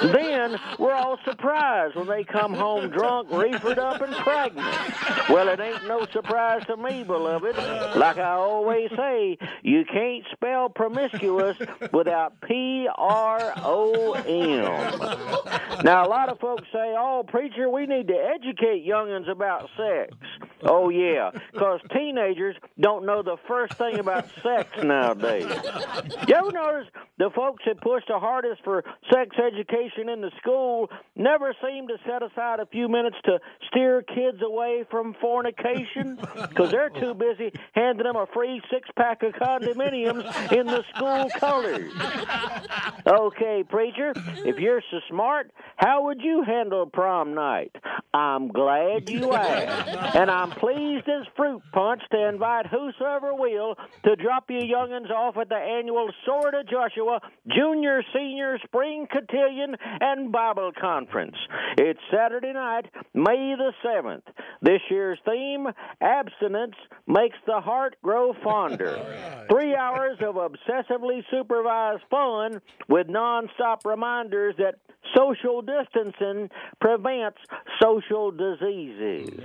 Then 0.00 0.56
we're 0.86 0.94
all 0.94 1.18
surprised 1.24 1.96
when 1.96 2.06
they 2.06 2.22
come 2.22 2.54
home 2.54 2.90
drunk, 2.90 3.32
reefered 3.32 3.78
up, 3.78 4.00
and 4.00 4.14
pregnant. 4.14 5.28
Well, 5.28 5.48
it 5.48 5.58
ain't 5.58 5.86
no 5.88 6.06
surprise 6.12 6.64
to 6.66 6.76
me, 6.76 7.02
beloved. 7.02 7.56
Like 7.96 8.18
I 8.18 8.32
always 8.34 8.90
say, 8.96 9.36
you 9.62 9.84
can't 9.84 10.24
spell 10.32 10.68
promiscuous 10.68 11.56
without 11.92 12.40
P 12.42 12.86
R 12.96 13.52
O 13.56 14.12
M. 14.12 15.84
Now, 15.84 16.06
a 16.06 16.08
lot 16.08 16.28
of 16.28 16.38
folks 16.38 16.64
say, 16.72 16.94
oh, 16.96 17.24
preacher, 17.26 17.68
we 17.68 17.86
need 17.86 18.06
to 18.06 18.14
educate 18.14 18.86
youngins 18.86 19.28
about 19.28 19.68
sex. 19.76 20.14
Oh, 20.62 20.88
yeah, 20.88 21.32
because 21.52 21.80
teenagers 21.92 22.56
don't 22.78 23.04
know 23.04 23.22
the 23.22 23.36
first 23.48 23.74
thing 23.74 23.98
about 23.98 24.28
sex 24.42 24.68
nowadays. 24.82 25.46
You 26.28 26.34
ever 26.34 26.52
notice 26.52 26.88
the 27.18 27.30
folks 27.34 27.64
that 27.66 27.80
push 27.80 28.04
the 28.08 28.18
hardest 28.18 28.62
for 28.62 28.84
sex 29.12 29.36
education 29.38 30.08
in 30.08 30.20
the 30.20 30.30
school 30.40 30.75
never 31.14 31.54
seem 31.64 31.88
to 31.88 31.96
set 32.06 32.22
aside 32.22 32.60
a 32.60 32.66
few 32.66 32.88
minutes 32.88 33.16
to 33.24 33.38
steer 33.68 34.02
kids 34.02 34.42
away 34.42 34.84
from 34.90 35.14
fornication? 35.20 36.18
Because 36.48 36.70
they're 36.70 36.90
too 36.90 37.14
busy 37.14 37.52
handing 37.72 38.04
them 38.04 38.16
a 38.16 38.26
free 38.32 38.60
six 38.70 38.88
pack 38.96 39.22
of 39.22 39.32
condominiums 39.34 40.24
in 40.52 40.66
the 40.66 40.82
school 40.94 41.28
colors. 41.38 41.92
Okay, 43.06 43.64
preacher, 43.68 44.12
if 44.44 44.58
you're 44.58 44.82
so 44.90 44.98
smart, 45.08 45.50
how 45.76 46.04
would 46.04 46.20
you 46.20 46.42
handle 46.42 46.86
prom 46.86 47.34
night? 47.34 47.74
I'm 48.12 48.48
glad 48.48 49.08
you 49.10 49.32
asked. 49.32 50.16
And 50.16 50.30
I'm 50.30 50.50
pleased 50.50 51.08
as 51.08 51.26
fruit 51.36 51.62
punch 51.72 52.02
to 52.10 52.28
invite 52.28 52.66
whosoever 52.66 53.34
will 53.34 53.76
to 54.04 54.16
drop 54.16 54.50
you 54.50 54.60
youngins 54.60 55.10
off 55.10 55.36
at 55.36 55.48
the 55.48 55.56
annual 55.56 56.10
Sword 56.24 56.54
of 56.54 56.68
Joshua 56.68 57.20
Junior 57.54 58.02
Senior 58.14 58.58
Spring 58.64 59.06
Cotillion 59.12 59.76
and 60.00 60.32
Bible 60.32 60.65
Conference. 60.72 61.36
It's 61.78 62.00
Saturday 62.10 62.52
night, 62.52 62.86
May 63.14 63.54
the 63.56 63.72
7th. 63.84 64.22
This 64.62 64.80
year's 64.90 65.18
theme, 65.24 65.68
Abstinence 66.00 66.74
Makes 67.06 67.38
the 67.46 67.60
Heart 67.60 67.96
Grow 68.02 68.34
Fonder. 68.42 69.46
Three 69.50 69.74
hours 69.74 70.18
of 70.20 70.36
obsessively 70.36 71.22
supervised 71.30 72.02
fun 72.10 72.60
with 72.88 73.08
nonstop 73.08 73.84
reminders 73.84 74.54
that 74.58 74.76
social 75.16 75.62
distancing 75.62 76.50
prevents 76.80 77.38
social 77.80 78.30
diseases. 78.30 79.40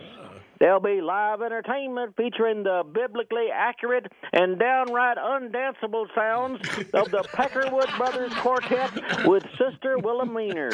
There'll 0.62 0.80
be 0.80 1.01
live 1.01 1.41
entertainment 1.41 2.14
featuring 2.16 2.62
the 2.62 2.84
biblically 2.93 3.47
accurate 3.51 4.05
and 4.32 4.59
downright 4.59 5.18
undanceable 5.18 6.05
sounds 6.14 6.59
of 6.93 7.09
the 7.09 7.24
Peckerwood 7.34 7.97
Brothers 7.97 8.32
Quartet 8.36 9.26
with 9.28 9.41
Sister 9.57 9.97
Wilhelmina. 9.97 10.70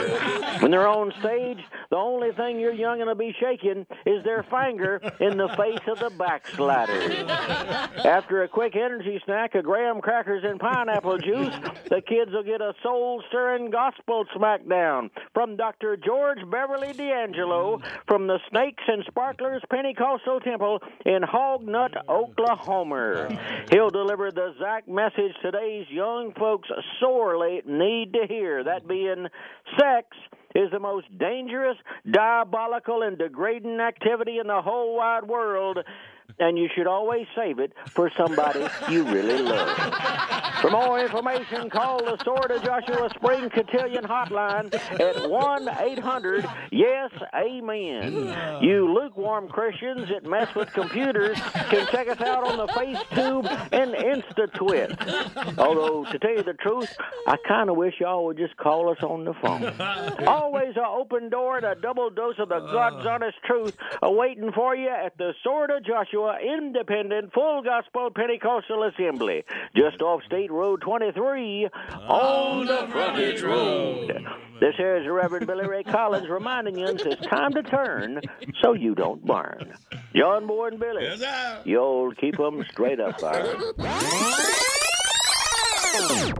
When 0.60 0.72
they're 0.72 0.90
on 0.90 1.14
stage, 1.22 1.60
the 1.90 1.96
only 1.96 2.34
thing 2.34 2.60
your 2.60 2.74
youngin' 2.74 3.06
will 3.06 3.16
be 3.16 3.34
shaking 3.40 3.86
is 4.06 4.22
their 4.26 4.44
finger 4.52 5.00
in 5.22 5.38
the 5.38 5.48
face 5.56 5.88
of 5.88 6.00
the 6.00 6.10
backslider. 6.18 7.26
After 8.06 8.44
a 8.44 8.50
quick 8.50 8.76
energy 8.76 9.22
snack 9.24 9.56
of 9.56 9.64
graham 9.64 10.02
crackers 10.02 10.44
and 10.44 10.60
pineapple 10.60 11.18
juice, 11.20 11.56
the 11.90 12.02
kids 12.02 12.34
will 12.34 12.44
get 12.44 12.60
a 12.60 12.74
soul-stirring 12.84 13.70
gospel 13.70 14.26
smackdown 14.36 15.12
from 15.34 15.56
Dr. 15.56 15.96
George 15.96 16.40
Beverly 16.52 16.92
D'Angelo 16.92 17.80
from 18.06 18.28
the 18.28 18.40
Snakes 18.50 18.84
and 18.86 19.06
Sparklers 19.08 19.62
Pentecostal 19.78 20.40
Temple 20.40 20.80
in 21.06 21.22
Hog 21.22 21.62
Nut, 21.64 21.92
Oklahoma. 22.10 23.30
He'll 23.72 23.92
deliver 23.92 24.32
the 24.32 24.50
exact 24.50 24.88
message 24.88 25.34
today's 25.44 25.86
young 25.92 26.34
folks 26.34 26.68
sorely 27.00 27.62
need 27.64 28.14
to 28.14 28.26
hear. 28.28 28.64
That 28.64 28.88
being 28.88 29.28
sex 29.78 30.08
is 30.56 30.72
the 30.72 30.80
most 30.80 31.06
dangerous, 31.20 31.78
diabolical, 32.10 33.04
and 33.04 33.20
degrading 33.20 33.80
activity 33.80 34.40
in 34.40 34.48
the 34.48 34.64
whole 34.64 34.98
wide 34.98 35.28
world. 35.28 35.78
And 36.40 36.58
you 36.58 36.70
should 36.76 36.88
always 36.88 37.26
save 37.36 37.60
it 37.60 37.74
for 37.88 38.12
somebody 38.18 38.66
you 38.90 39.04
really 39.04 39.42
love. 39.42 39.78
For 40.62 40.70
more 40.72 41.00
information, 41.00 41.70
call 41.70 42.04
the 42.04 42.18
Sword 42.24 42.52
of 42.52 42.64
Joshua 42.64 43.10
Spring 43.16 43.50
Cotillion 43.50 44.04
hotline 44.04 44.74
at 45.00 45.30
1 45.30 45.70
800 45.70 46.46
Yes 46.72 47.12
Amen. 47.34 48.62
You 48.62 48.92
lukewarm 48.94 49.48
Christians 49.50 50.10
that 50.10 50.24
mess 50.24 50.54
with 50.56 50.72
computers 50.74 51.40
can 51.70 51.88
check 51.88 52.08
us 52.08 52.20
out 52.22 52.44
on 52.44 52.58
the 52.58 52.68
FaceTube 52.68 53.46
and 53.72 53.94
InstaTwit. 53.94 55.58
Although, 55.58 56.06
to 56.12 56.20
tell 56.20 56.32
you 56.32 56.44
the 56.44 56.54
truth, 56.54 56.96
I 57.28 57.38
kind 57.48 57.70
of 57.70 57.78
wish 57.78 57.96
y'all 58.00 58.26
would 58.26 58.38
just 58.38 58.58
call 58.58 58.90
us 58.90 59.02
on 59.02 59.26
the 59.26 59.34
phone. 59.36 59.74
Always 60.28 60.76
an 60.76 60.86
open 60.86 61.30
door 61.30 61.58
and 61.58 61.66
a 61.66 61.76
double 61.76 62.10
dose 62.10 62.36
of 62.40 62.50
the 62.50 62.56
uh. 62.56 62.72
God's 62.72 63.06
honest 63.06 63.38
truth 63.46 63.78
awaiting 64.02 64.52
for 64.52 64.76
you 64.76 64.90
at 64.90 65.18
the 65.18 65.34
Sword 65.44 65.70
of 65.70 65.86
Joshua 65.86 66.17
Independent 66.26 67.32
Full 67.34 67.62
Gospel 67.64 68.10
Pentecostal 68.14 68.84
Assembly, 68.84 69.44
just 69.76 70.02
off 70.02 70.24
State 70.26 70.52
Road 70.52 70.82
23 70.82 71.68
on 72.08 72.66
the 72.66 72.88
frontage 72.92 73.42
road. 73.42 74.26
This 74.60 74.74
here 74.76 74.98
is 74.98 75.06
the 75.06 75.12
Reverend 75.12 75.46
Billy 75.46 75.68
Ray 75.68 75.84
Collins 75.84 76.28
reminding 76.30 76.78
you 76.80 76.88
it's 76.88 77.26
time 77.28 77.54
to 77.54 77.62
turn 77.62 78.22
so 78.62 78.74
you 78.74 78.96
don't 78.96 79.24
burn. 79.24 79.74
John 80.16 80.48
Boy 80.48 80.68
and 80.70 80.80
Billy, 80.80 81.08
you'll 81.66 82.12
keep 82.16 82.40
'em 82.40 82.66
straight 82.72 83.00
up 83.00 83.20
there. 83.20 83.56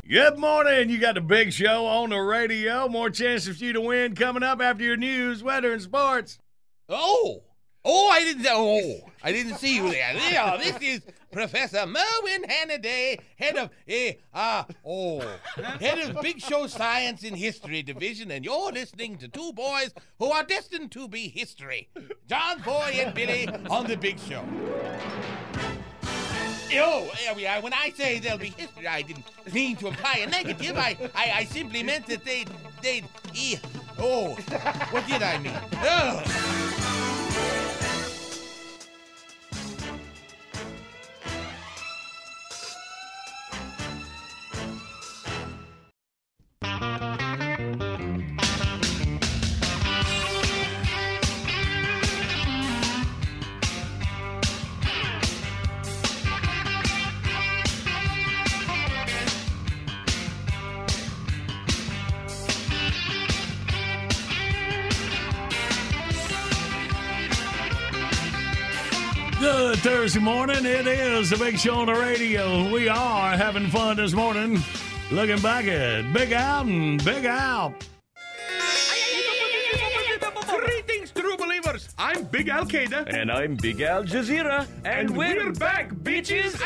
Good 0.10 0.38
morning. 0.38 0.90
You 0.90 0.98
got 1.00 1.16
the 1.16 1.22
big 1.22 1.52
show 1.52 1.86
on 1.86 2.10
the 2.10 2.18
radio. 2.18 2.88
More 2.88 3.10
chances 3.10 3.58
for 3.60 3.66
you 3.66 3.74
to 3.74 3.82
win 3.82 4.16
coming 4.16 4.42
up 4.44 4.62
after 4.62 4.84
your 4.84 4.98
news, 4.98 5.44
weather, 5.44 5.74
and 5.74 5.82
sports. 5.82 6.40
Oh, 6.90 7.44
oh, 7.88 8.10
I 8.10 8.24
didn't. 8.24 8.46
Oh, 8.50 9.10
I 9.24 9.32
didn't 9.32 9.56
see 9.56 9.76
you 9.76 9.90
there. 9.90 10.14
Yeah, 10.14 10.58
this 10.58 10.78
is 10.82 11.02
Professor 11.32 11.86
Merwin 11.86 12.44
Hannaday, 12.44 13.20
head 13.38 13.58
of 13.58 13.70
eh, 13.88 14.14
uh, 14.34 14.64
oh, 14.86 15.20
head 15.80 16.00
of 16.00 16.22
Big 16.22 16.40
Show 16.40 16.68
Science 16.68 17.24
and 17.24 17.36
History 17.36 17.82
Division, 17.82 18.32
and 18.32 18.46
you're 18.46 18.72
listening 18.72 19.18
to 19.18 19.28
two 19.28 19.52
boys 19.54 19.94
who 20.20 20.32
are 20.32 20.44
destined 20.44 20.92
to 20.92 21.08
be 21.08 21.28
history, 21.28 21.90
John 22.28 22.62
Boy 22.62 22.92
and 22.96 23.14
Billy 23.14 23.48
on 23.70 23.88
the 23.88 23.98
Big 23.98 24.20
Show. 24.20 24.44
Oh, 26.74 27.10
there 27.24 27.34
we 27.34 27.48
are. 27.48 27.62
When 27.62 27.74
I 27.74 27.92
say 27.92 28.20
there'll 28.20 28.38
be 28.38 28.50
history, 28.50 28.88
I 28.88 29.02
didn't 29.02 29.26
mean 29.54 29.78
to 29.78 29.88
imply 29.88 30.22
a 30.26 30.28
negative. 30.28 30.78
I, 30.78 30.98
I, 31.16 31.32
I 31.36 31.44
simply 31.46 31.82
meant 31.82 32.08
that 32.08 32.26
they'd, 32.26 32.50
they'd, 32.82 33.06
eh, 33.36 33.56
oh, 34.00 34.34
what 34.92 35.08
did 35.08 35.24
I 35.24 35.40
mean? 35.40 35.54
Oh. 35.76 37.77
Thursday 70.08 70.20
morning. 70.20 70.66
It 70.66 70.88
is 70.88 71.30
the 71.30 71.38
Big 71.38 71.60
Show 71.60 71.76
on 71.76 71.86
the 71.86 71.94
radio. 71.94 72.70
We 72.72 72.90
are 72.90 73.38
having 73.38 73.68
fun 73.68 73.98
this 73.98 74.14
morning. 74.14 74.58
Looking 75.10 75.40
back 75.42 75.66
at 75.68 76.12
Big 76.12 76.34
Al 76.34 76.64
and 76.64 77.04
Big 77.06 77.24
Al. 77.24 77.74
Greetings, 80.60 81.12
true 81.12 81.38
believers. 81.38 81.88
I'm 81.98 82.26
Big 82.26 82.50
Al 82.50 82.66
Qaeda. 82.66 83.14
And 83.14 83.32
I'm 83.32 83.56
Big 83.56 83.80
Al 83.80 84.04
Jazeera. 84.04 84.68
And, 84.84 85.16
we're 85.16 85.54
back, 85.54 85.92
bitches. 85.92 86.60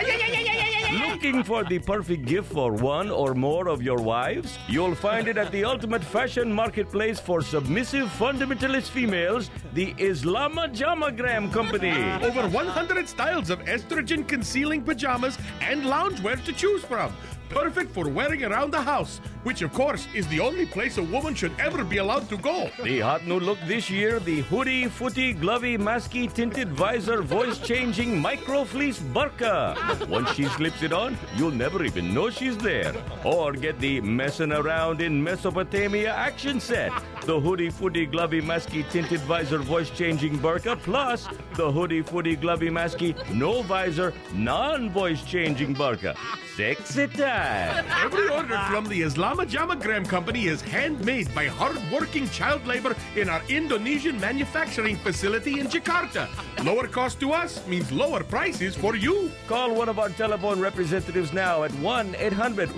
Looking 1.07 1.43
for 1.43 1.63
the 1.63 1.77
perfect 1.79 2.25
gift 2.25 2.51
for 2.51 2.73
one 2.73 3.11
or 3.11 3.35
more 3.35 3.67
of 3.67 3.83
your 3.83 4.01
wives? 4.01 4.57
You'll 4.67 4.95
find 4.95 5.27
it 5.27 5.37
at 5.37 5.51
the 5.51 5.63
ultimate 5.63 6.03
fashion 6.03 6.51
marketplace 6.51 7.19
for 7.19 7.41
submissive 7.41 8.09
fundamentalist 8.09 8.89
females, 8.89 9.51
the 9.73 9.93
Islama 9.93 10.75
Jamagram 10.75 11.53
Company. 11.53 11.91
Over 12.25 12.47
100 12.49 13.07
styles 13.07 13.51
of 13.51 13.59
estrogen 13.65 14.27
concealing 14.27 14.81
pajamas 14.83 15.37
and 15.61 15.83
loungewear 15.83 16.43
to 16.43 16.51
choose 16.51 16.83
from. 16.83 17.13
Perfect 17.51 17.91
for 17.91 18.07
wearing 18.07 18.45
around 18.45 18.71
the 18.71 18.81
house, 18.81 19.19
which 19.43 19.61
of 19.61 19.73
course 19.73 20.07
is 20.15 20.25
the 20.29 20.39
only 20.39 20.65
place 20.65 20.97
a 20.97 21.03
woman 21.03 21.35
should 21.35 21.51
ever 21.59 21.83
be 21.83 21.97
allowed 21.97 22.29
to 22.29 22.37
go. 22.37 22.69
The 22.83 23.01
hot 23.01 23.25
new 23.27 23.39
look 23.39 23.59
this 23.65 23.89
year, 23.89 24.19
the 24.19 24.41
hoodie, 24.41 24.87
footy, 24.87 25.33
glovey, 25.33 25.77
masky, 25.77 26.31
tinted 26.33 26.69
visor, 26.69 27.21
voice 27.21 27.59
changing 27.59 28.21
micro 28.21 28.63
fleece 28.63 28.99
burqa. 28.99 29.75
Once 30.07 30.31
she 30.33 30.45
slips 30.45 30.81
it 30.81 30.93
on, 30.93 31.17
you'll 31.35 31.51
never 31.51 31.83
even 31.83 32.13
know 32.13 32.29
she's 32.29 32.57
there. 32.57 32.93
Or 33.25 33.51
get 33.51 33.79
the 33.79 33.99
messing 33.99 34.53
around 34.53 35.01
in 35.01 35.21
Mesopotamia 35.21 36.13
action 36.13 36.59
set. 36.59 36.93
The 37.25 37.39
hoodie, 37.39 37.69
footy, 37.69 38.07
glovey, 38.07 38.41
masky, 38.41 38.89
tinted 38.89 39.19
visor, 39.21 39.59
voice 39.59 39.89
changing 39.89 40.39
burqa, 40.39 40.79
plus 40.79 41.27
the 41.55 41.69
hoodie, 41.69 42.01
footy, 42.01 42.37
glovey, 42.37 42.69
masky, 42.69 43.13
no 43.33 43.61
visor, 43.61 44.13
non 44.33 44.89
voice 44.89 45.23
changing 45.23 45.75
burqa. 45.75 46.15
Sexy 46.55 47.07
time. 47.07 47.40
Every 47.41 48.29
order 48.29 48.59
from 48.69 48.85
the 48.85 49.01
Islama 49.01 49.45
Jamagram 49.49 50.07
Company 50.07 50.45
is 50.45 50.61
handmade 50.61 51.33
by 51.33 51.45
hard-working 51.45 52.29
child 52.29 52.65
labor 52.67 52.95
in 53.15 53.29
our 53.29 53.41
Indonesian 53.49 54.19
manufacturing 54.19 54.95
facility 54.97 55.59
in 55.59 55.67
Jakarta. 55.67 56.27
Lower 56.63 56.87
cost 56.87 57.19
to 57.21 57.31
us 57.31 57.65
means 57.67 57.91
lower 57.91 58.23
prices 58.23 58.75
for 58.75 58.95
you. 58.95 59.31
Call 59.47 59.73
one 59.73 59.89
of 59.89 59.97
our 59.97 60.09
telephone 60.09 60.59
representatives 60.59 61.33
now 61.33 61.63
at 61.63 61.71
1 61.79 62.15
800 62.17 62.69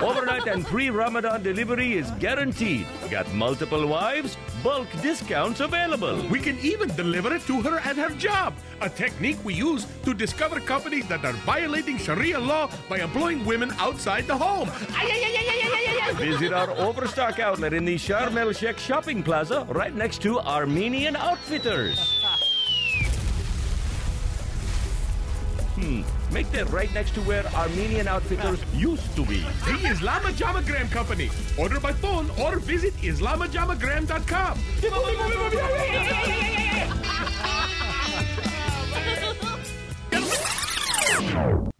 Overnight 0.00 0.46
and 0.48 0.66
pre 0.66 0.90
Ramadan 0.90 1.42
delivery 1.42 1.94
is 1.94 2.10
guaranteed. 2.18 2.86
Got 3.10 3.32
multiple 3.32 3.86
wives? 3.86 4.36
Bulk 4.62 4.88
discounts 5.02 5.60
available. 5.60 6.26
We 6.28 6.40
can 6.40 6.58
even 6.60 6.88
deliver 6.96 7.34
it 7.34 7.42
to 7.42 7.60
her 7.62 7.78
at 7.78 7.96
her 7.96 8.10
job. 8.10 8.54
A 8.84 8.88
technique 8.90 9.42
we 9.42 9.54
use 9.54 9.86
to 10.04 10.12
discover 10.12 10.60
companies 10.60 11.08
that 11.08 11.24
are 11.24 11.32
violating 11.48 11.96
Sharia 11.96 12.38
law 12.38 12.70
by 12.86 12.98
employing 12.98 13.42
women 13.46 13.72
outside 13.78 14.26
the 14.26 14.36
home. 14.36 14.68
Visit 16.16 16.52
our 16.52 16.70
Overstock 16.72 17.38
outlet 17.38 17.72
in 17.72 17.86
the 17.86 17.94
Sharm 17.94 18.36
el 18.36 18.52
Sheikh 18.52 18.76
shopping 18.76 19.22
plaza 19.22 19.66
right 19.70 19.94
next 19.94 20.20
to 20.20 20.38
Armenian 20.38 21.16
Outfitters. 21.16 22.20
Hmm, 25.76 26.02
make 26.30 26.52
that 26.52 26.68
right 26.68 26.92
next 26.92 27.14
to 27.14 27.22
where 27.22 27.46
Armenian 27.54 28.06
Outfitters 28.06 28.60
used 28.74 29.16
to 29.16 29.24
be. 29.24 29.40
The 29.64 29.80
Islamajamagram 29.88 30.90
Company. 30.90 31.30
Order 31.58 31.80
by 31.80 31.92
phone 31.92 32.28
or 32.38 32.58
visit 32.58 32.92
islamajamagram.com. 32.96 34.58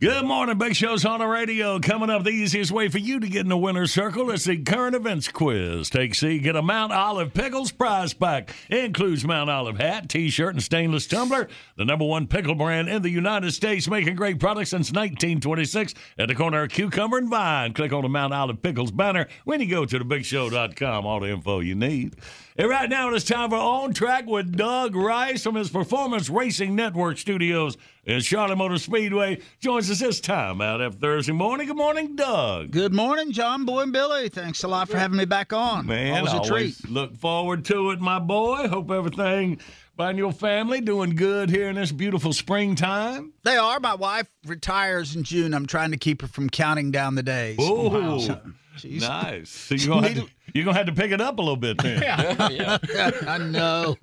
Good 0.01 0.27
morning, 0.27 0.59
Big 0.59 0.77
Show's 0.77 1.05
on 1.05 1.21
the 1.21 1.27
radio. 1.27 1.81
Coming 1.81 2.11
up, 2.11 2.25
the 2.25 2.31
easiest 2.31 2.71
way 2.71 2.89
for 2.89 2.99
you 2.99 3.19
to 3.19 3.27
get 3.27 3.41
in 3.41 3.49
the 3.49 3.57
winner's 3.57 3.93
circle 3.93 4.31
is 4.31 4.45
the 4.45 4.59
current 4.59 4.95
events 4.95 5.29
quiz. 5.29 5.89
Take 5.89 6.15
C, 6.15 6.39
get 6.39 6.57
a 6.57 6.63
Mount 6.63 6.93
Olive 6.93 7.33
Pickles 7.33 7.73
prize 7.73 8.13
pack. 8.13 8.55
Includes 8.69 9.25
Mount 9.25 9.51
Olive 9.51 9.79
hat, 9.79 10.09
T-shirt, 10.09 10.55
and 10.55 10.63
stainless 10.63 11.07
tumbler. 11.07 11.49
The 11.77 11.85
number 11.85 12.05
one 12.05 12.27
pickle 12.27 12.55
brand 12.55 12.89
in 12.89 13.03
the 13.03 13.11
United 13.11 13.53
States, 13.53 13.89
making 13.89 14.15
great 14.15 14.39
products 14.39 14.71
since 14.71 14.93
1926. 14.93 15.95
At 16.19 16.29
the 16.29 16.35
corner 16.35 16.63
of 16.65 16.71
Cucumber 16.71 17.19
and 17.19 17.31
Vine, 17.31 17.73
click 17.73 17.93
on 17.93 18.03
the 18.03 18.09
Mount 18.09 18.35
Olive 18.35 18.63
Pickles 18.63 18.93
banner 18.93 19.27
when 19.45 19.61
you 19.61 19.67
go 19.67 19.85
to 19.85 19.99
thebigshow.com. 19.99 21.07
All 21.07 21.21
the 21.21 21.31
info 21.31 21.61
you 21.61 21.75
need. 21.75 22.17
And 22.57 22.69
right 22.69 22.89
now 22.89 23.09
it 23.09 23.15
is 23.15 23.25
time 23.25 23.51
for 23.51 23.57
On 23.57 23.93
Track 23.93 24.27
with 24.27 24.57
Doug 24.57 24.95
Rice 24.95 25.43
from 25.43 25.57
his 25.57 25.71
Performance 25.71 26.31
Racing 26.31 26.77
Network 26.77 27.19
studios 27.19 27.77
in 28.07 28.21
Charlotte 28.21 28.57
Motor 28.57 28.79
Speedway. 28.79 29.41
Joins 29.61 29.91
us 29.91 30.01
this 30.01 30.21
time 30.21 30.61
out 30.61 30.81
after 30.83 30.99
Thursday 30.99 31.33
morning. 31.33 31.67
Good 31.67 31.77
morning, 31.77 32.17
Doug. 32.17 32.71
Good 32.71 32.93
morning, 32.95 33.33
John 33.33 33.65
Boy 33.65 33.83
and 33.83 33.93
Billy. 33.93 34.29
Thanks 34.29 34.63
a 34.63 34.69
lot 34.69 34.89
for 34.89 34.99
having 34.99 35.17
me 35.17 35.25
back 35.25 35.53
on. 35.53 35.87
Man, 35.87 36.15
Always 36.19 36.33
a 36.33 36.37
always 36.37 36.79
treat. 36.79 36.91
look 36.91 37.17
forward 37.17 37.65
to 37.67 37.91
it, 37.91 38.01
my 38.01 38.19
boy. 38.19 38.69
Hope 38.69 38.91
everything 38.91 39.61
by 39.97 40.11
your 40.11 40.33
family 40.33 40.81
doing 40.81 41.15
good 41.15 41.51
here 41.51 41.69
in 41.69 41.77
this 41.77 41.93
beautiful 41.93 42.33
springtime. 42.33 43.33
They 43.45 43.57
are. 43.57 43.79
My 43.81 43.95
wife 43.95 44.29
retires 44.45 45.15
in 45.15 45.23
June. 45.23 45.55
I'm 45.55 45.67
trying 45.67 45.93
to 45.93 45.97
keep 45.97 46.23
her 46.23 46.29
from 46.29 46.51
counting 46.51 46.91
down 46.91 47.15
the 47.15 47.23
days. 47.23 47.59
Oh, 47.61 48.19
So, 48.19 48.41
she's- 48.77 49.03
nice. 49.03 49.51
So 49.69 49.75
you're 49.75 49.95
gonna, 49.95 50.09
have 50.09 50.17
to, 50.27 50.31
you're 50.55 50.65
gonna 50.65 50.77
have 50.77 50.87
to 50.87 50.93
pick 50.93 51.11
it 51.11 51.21
up 51.21 51.39
a 51.39 51.43
little 51.43 51.57
bit 51.57 51.79
then. 51.79 52.03
I 53.29 53.39
know. 53.39 53.97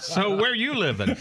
So 0.00 0.36
where 0.36 0.54
you 0.54 0.74
living? 0.74 1.16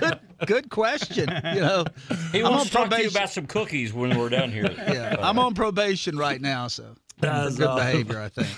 good, 0.00 0.18
good 0.46 0.70
question. 0.70 1.28
You 1.54 1.60
know, 1.60 1.84
He 2.32 2.38
I'm 2.42 2.52
wants 2.52 2.74
on 2.76 2.84
to 2.84 2.88
talk 2.88 2.90
to 2.98 3.02
you 3.02 3.08
about 3.08 3.30
some 3.30 3.46
cookies 3.46 3.92
when 3.92 4.16
we're 4.18 4.28
down 4.28 4.50
here. 4.50 4.70
Yeah, 4.70 5.16
I'm 5.20 5.38
on 5.38 5.54
probation 5.54 6.16
right 6.16 6.40
now, 6.40 6.68
so 6.68 6.94
That's 7.18 7.56
good 7.56 7.66
awesome. 7.66 7.86
behavior, 7.86 8.20
I 8.20 8.28
think. 8.28 8.48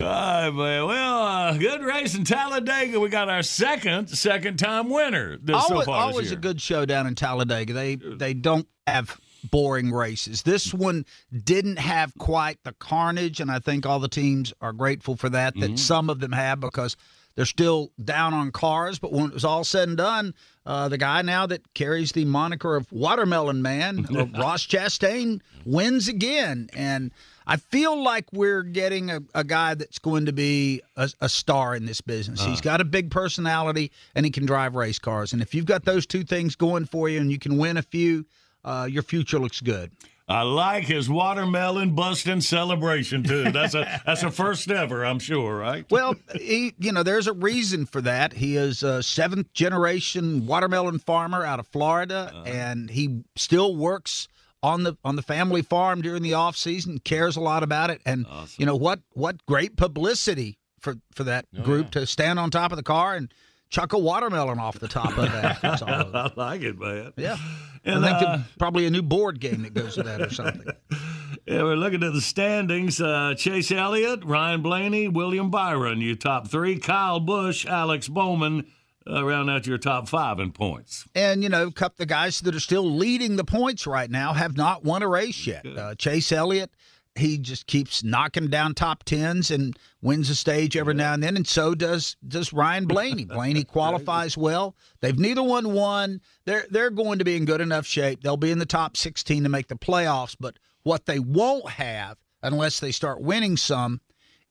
All 0.00 0.08
right, 0.08 0.50
man. 0.50 0.86
Well, 0.86 1.18
uh, 1.22 1.56
good 1.56 1.82
race 1.82 2.14
in 2.16 2.24
Talladega. 2.24 2.98
We 2.98 3.08
got 3.08 3.28
our 3.28 3.42
second 3.42 4.08
second 4.08 4.58
time 4.58 4.90
winner 4.90 5.38
this 5.40 5.56
so 5.66 5.72
always 5.74 5.86
far 5.86 5.96
always 6.00 6.32
a 6.32 6.36
good 6.36 6.60
show 6.60 6.84
down 6.84 7.06
in 7.06 7.14
Talladega. 7.14 7.72
They 7.72 7.94
they 7.96 8.34
don't 8.34 8.66
have 8.86 9.18
boring 9.50 9.92
races. 9.92 10.42
This 10.42 10.72
one 10.74 11.04
didn't 11.44 11.78
have 11.78 12.12
quite 12.18 12.62
the 12.64 12.72
carnage, 12.72 13.40
and 13.40 13.50
I 13.50 13.58
think 13.58 13.86
all 13.86 14.00
the 14.00 14.08
teams 14.08 14.52
are 14.60 14.72
grateful 14.72 15.16
for 15.16 15.28
that. 15.30 15.54
Mm-hmm. 15.54 15.72
That 15.72 15.78
some 15.78 16.10
of 16.10 16.20
them 16.20 16.32
have 16.32 16.60
because 16.60 16.96
they're 17.34 17.44
still 17.44 17.90
down 18.02 18.34
on 18.34 18.52
cars. 18.52 18.98
But 18.98 19.12
when 19.12 19.26
it 19.26 19.34
was 19.34 19.44
all 19.44 19.64
said 19.64 19.88
and 19.88 19.96
done, 19.96 20.34
uh, 20.66 20.88
the 20.88 20.98
guy 20.98 21.22
now 21.22 21.46
that 21.46 21.74
carries 21.74 22.12
the 22.12 22.24
moniker 22.24 22.76
of 22.76 22.90
Watermelon 22.92 23.62
Man, 23.62 24.06
uh, 24.16 24.26
Ross 24.38 24.66
Chastain, 24.66 25.40
wins 25.64 26.08
again, 26.08 26.68
and. 26.72 27.12
I 27.46 27.58
feel 27.58 28.02
like 28.02 28.24
we're 28.32 28.62
getting 28.62 29.10
a, 29.10 29.20
a 29.34 29.44
guy 29.44 29.74
that's 29.74 29.98
going 29.98 30.24
to 30.24 30.32
be 30.32 30.80
a, 30.96 31.10
a 31.20 31.28
star 31.28 31.74
in 31.74 31.84
this 31.84 32.00
business. 32.00 32.42
He's 32.42 32.62
got 32.62 32.80
a 32.80 32.84
big 32.84 33.10
personality 33.10 33.92
and 34.14 34.24
he 34.24 34.32
can 34.32 34.46
drive 34.46 34.74
race 34.74 34.98
cars. 34.98 35.34
And 35.34 35.42
if 35.42 35.54
you've 35.54 35.66
got 35.66 35.84
those 35.84 36.06
two 36.06 36.24
things 36.24 36.56
going 36.56 36.86
for 36.86 37.06
you 37.08 37.20
and 37.20 37.30
you 37.30 37.38
can 37.38 37.58
win 37.58 37.76
a 37.76 37.82
few, 37.82 38.24
uh, 38.64 38.88
your 38.90 39.02
future 39.02 39.38
looks 39.38 39.60
good. 39.60 39.90
I 40.26 40.40
like 40.40 40.84
his 40.84 41.10
watermelon 41.10 41.94
busting 41.94 42.40
celebration 42.40 43.22
too. 43.22 43.52
That's 43.52 43.74
a 43.74 44.00
that's 44.06 44.22
a 44.22 44.30
first 44.30 44.70
ever, 44.70 45.04
I'm 45.04 45.18
sure, 45.18 45.58
right? 45.58 45.84
Well, 45.90 46.14
he, 46.34 46.72
you 46.78 46.92
know, 46.92 47.02
there's 47.02 47.26
a 47.26 47.34
reason 47.34 47.84
for 47.84 48.00
that. 48.00 48.32
He 48.32 48.56
is 48.56 48.82
a 48.82 49.02
seventh 49.02 49.52
generation 49.52 50.46
watermelon 50.46 50.98
farmer 50.98 51.44
out 51.44 51.60
of 51.60 51.66
Florida, 51.66 52.32
and 52.46 52.88
he 52.88 53.24
still 53.36 53.76
works 53.76 54.28
on 54.62 54.84
the 54.84 54.96
on 55.04 55.16
the 55.16 55.22
family 55.22 55.60
farm 55.60 56.00
during 56.00 56.22
the 56.22 56.32
off 56.32 56.56
season. 56.56 57.00
Cares 57.00 57.36
a 57.36 57.40
lot 57.40 57.62
about 57.62 57.90
it, 57.90 58.00
and 58.06 58.24
you 58.56 58.64
know 58.64 58.76
what? 58.76 59.00
What 59.12 59.44
great 59.44 59.76
publicity 59.76 60.58
for 60.80 60.94
for 61.14 61.24
that 61.24 61.44
group 61.64 61.90
to 61.90 62.06
stand 62.06 62.38
on 62.38 62.50
top 62.50 62.72
of 62.72 62.76
the 62.76 62.82
car 62.82 63.14
and 63.14 63.30
chuck 63.70 63.92
a 63.92 63.98
watermelon 63.98 64.58
off 64.58 64.78
the 64.78 64.88
top 64.88 65.16
of 65.16 65.30
that. 65.32 65.58
I 65.82 66.30
like 66.36 66.62
it, 66.62 66.78
man. 66.78 67.12
Yeah. 67.16 67.36
And, 67.84 68.04
I 68.04 68.18
think 68.18 68.30
uh, 68.30 68.38
probably 68.58 68.86
a 68.86 68.90
new 68.90 69.02
board 69.02 69.40
game 69.40 69.62
that 69.62 69.74
goes 69.74 69.96
with 69.96 70.06
that 70.06 70.20
or 70.22 70.30
something. 70.30 70.66
Yeah, 71.46 71.62
we're 71.62 71.76
looking 71.76 72.02
at 72.02 72.14
the 72.14 72.22
standings. 72.22 73.02
Uh, 73.02 73.34
Chase 73.36 73.70
Elliott, 73.70 74.24
Ryan 74.24 74.62
Blaney, 74.62 75.08
William 75.08 75.50
Byron, 75.50 76.00
your 76.00 76.16
top 76.16 76.48
three. 76.48 76.78
Kyle 76.78 77.20
Busch, 77.20 77.66
Alex 77.66 78.08
Bowman, 78.08 78.66
uh, 79.06 79.22
round 79.22 79.50
out 79.50 79.66
your 79.66 79.76
top 79.76 80.08
five 80.08 80.38
in 80.38 80.52
points. 80.52 81.04
And, 81.14 81.42
you 81.42 81.50
know, 81.50 81.70
cup 81.70 81.96
the 81.96 82.06
guys 82.06 82.40
that 82.40 82.54
are 82.54 82.60
still 82.60 82.90
leading 82.90 83.36
the 83.36 83.44
points 83.44 83.86
right 83.86 84.10
now 84.10 84.32
have 84.32 84.56
not 84.56 84.84
won 84.84 85.02
a 85.02 85.08
race 85.08 85.46
yet. 85.46 85.66
Uh, 85.66 85.94
Chase 85.96 86.32
Elliott, 86.32 86.70
he 87.16 87.38
just 87.38 87.66
keeps 87.66 88.02
knocking 88.02 88.48
down 88.48 88.74
top 88.74 89.04
tens 89.04 89.50
and 89.50 89.76
wins 90.02 90.30
a 90.30 90.34
stage 90.34 90.76
every 90.76 90.94
now 90.94 91.14
and 91.14 91.22
then, 91.22 91.36
and 91.36 91.46
so 91.46 91.74
does 91.74 92.16
does 92.26 92.52
Ryan 92.52 92.86
Blaney. 92.86 93.24
Blaney 93.24 93.64
qualifies 93.64 94.36
well. 94.36 94.74
They've 95.00 95.18
neither 95.18 95.42
one 95.42 95.72
won. 95.72 96.20
They're 96.44 96.66
they're 96.70 96.90
going 96.90 97.18
to 97.20 97.24
be 97.24 97.36
in 97.36 97.44
good 97.44 97.60
enough 97.60 97.86
shape. 97.86 98.22
They'll 98.22 98.36
be 98.36 98.50
in 98.50 98.58
the 98.58 98.66
top 98.66 98.96
sixteen 98.96 99.44
to 99.44 99.48
make 99.48 99.68
the 99.68 99.76
playoffs. 99.76 100.36
But 100.38 100.58
what 100.82 101.06
they 101.06 101.18
won't 101.18 101.68
have, 101.70 102.18
unless 102.42 102.80
they 102.80 102.90
start 102.90 103.20
winning 103.20 103.56
some, 103.56 104.00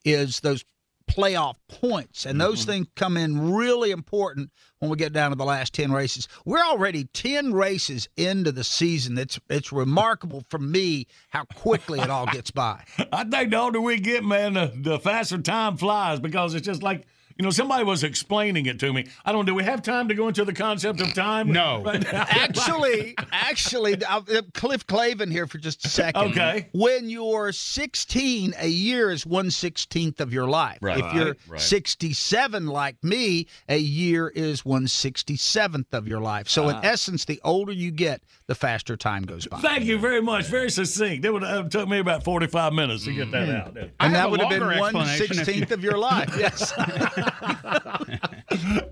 is 0.05 0.39
those 0.39 0.63
playoff 1.09 1.55
points, 1.67 2.25
and 2.25 2.39
those 2.39 2.61
mm-hmm. 2.61 2.71
things 2.71 2.87
come 2.95 3.17
in 3.17 3.53
really 3.53 3.91
important 3.91 4.51
when 4.79 4.89
we 4.89 4.97
get 4.97 5.13
down 5.13 5.31
to 5.31 5.35
the 5.35 5.45
last 5.45 5.73
ten 5.73 5.91
races. 5.91 6.27
We're 6.45 6.63
already 6.63 7.05
ten 7.13 7.53
races 7.53 8.07
into 8.17 8.51
the 8.51 8.63
season. 8.63 9.17
It's 9.17 9.39
it's 9.49 9.71
remarkable 9.71 10.43
for 10.49 10.59
me 10.59 11.07
how 11.29 11.45
quickly 11.45 11.99
it 11.99 12.09
all 12.09 12.25
gets 12.25 12.51
by. 12.51 12.83
I 13.11 13.23
think 13.23 13.51
the 13.51 13.57
older 13.57 13.81
we 13.81 13.99
get, 13.99 14.23
man, 14.23 14.53
the, 14.53 14.71
the 14.75 14.99
faster 14.99 15.37
time 15.37 15.77
flies 15.77 16.19
because 16.19 16.53
it's 16.55 16.65
just 16.65 16.83
like. 16.83 17.05
You 17.37 17.43
know, 17.43 17.49
somebody 17.49 17.83
was 17.83 18.03
explaining 18.03 18.67
it 18.67 18.79
to 18.81 18.93
me. 18.93 19.07
I 19.25 19.31
don't. 19.31 19.45
Do 19.45 19.55
we 19.55 19.63
have 19.63 19.81
time 19.81 20.07
to 20.09 20.13
go 20.15 20.27
into 20.27 20.45
the 20.45 20.53
concept 20.53 21.01
of 21.01 21.13
time? 21.13 21.51
No. 21.51 21.81
Right? 21.93 22.05
Actually, 22.13 23.15
actually, 23.31 24.03
uh, 24.05 24.21
Cliff 24.53 24.85
Clavin 24.87 25.31
here 25.31 25.47
for 25.47 25.57
just 25.57 25.85
a 25.85 25.89
second. 25.89 26.31
Okay. 26.31 26.69
When 26.73 27.09
you're 27.09 27.51
16, 27.51 28.53
a 28.59 28.67
year 28.67 29.09
is 29.11 29.25
one 29.25 29.49
sixteenth 29.51 30.21
of 30.21 30.31
your 30.31 30.47
life. 30.47 30.77
Right. 30.81 30.99
If 30.99 31.13
you're 31.13 31.35
Right. 31.47 31.59
67, 31.59 32.67
like 32.67 33.03
me, 33.03 33.47
a 33.67 33.77
year 33.77 34.27
is 34.29 34.63
one 34.63 34.87
sixty 34.87 35.35
seventh 35.35 35.93
of 35.93 36.07
your 36.07 36.21
life. 36.21 36.47
So, 36.47 36.69
in 36.69 36.75
Ah. 36.75 36.81
essence, 36.83 37.25
the 37.25 37.41
older 37.43 37.71
you 37.71 37.91
get, 37.91 38.21
the 38.47 38.55
faster 38.55 38.97
time 38.97 39.23
goes 39.23 39.47
by. 39.47 39.59
Thank 39.61 39.85
you 39.85 39.97
very 39.97 40.21
much. 40.21 40.45
Very 40.47 40.69
succinct. 40.69 41.23
It 41.25 41.31
would 41.31 41.43
have 41.43 41.69
took 41.69 41.87
me 41.87 41.99
about 41.99 42.23
forty-five 42.23 42.73
minutes 42.73 43.05
to 43.05 43.13
get 43.13 43.31
that 43.31 43.49
out. 43.49 43.77
And 43.77 43.91
have 43.99 44.11
that 44.13 44.31
would 44.31 44.41
have 44.41 44.49
been 44.49 44.59
longer 44.61 44.79
one 44.79 44.95
explanation 44.95 45.23
if 45.23 45.29
you- 45.29 45.35
sixteenth 45.45 45.71
of 45.71 45.83
your 45.83 45.97
life. 45.97 46.33
Yes. 46.37 46.73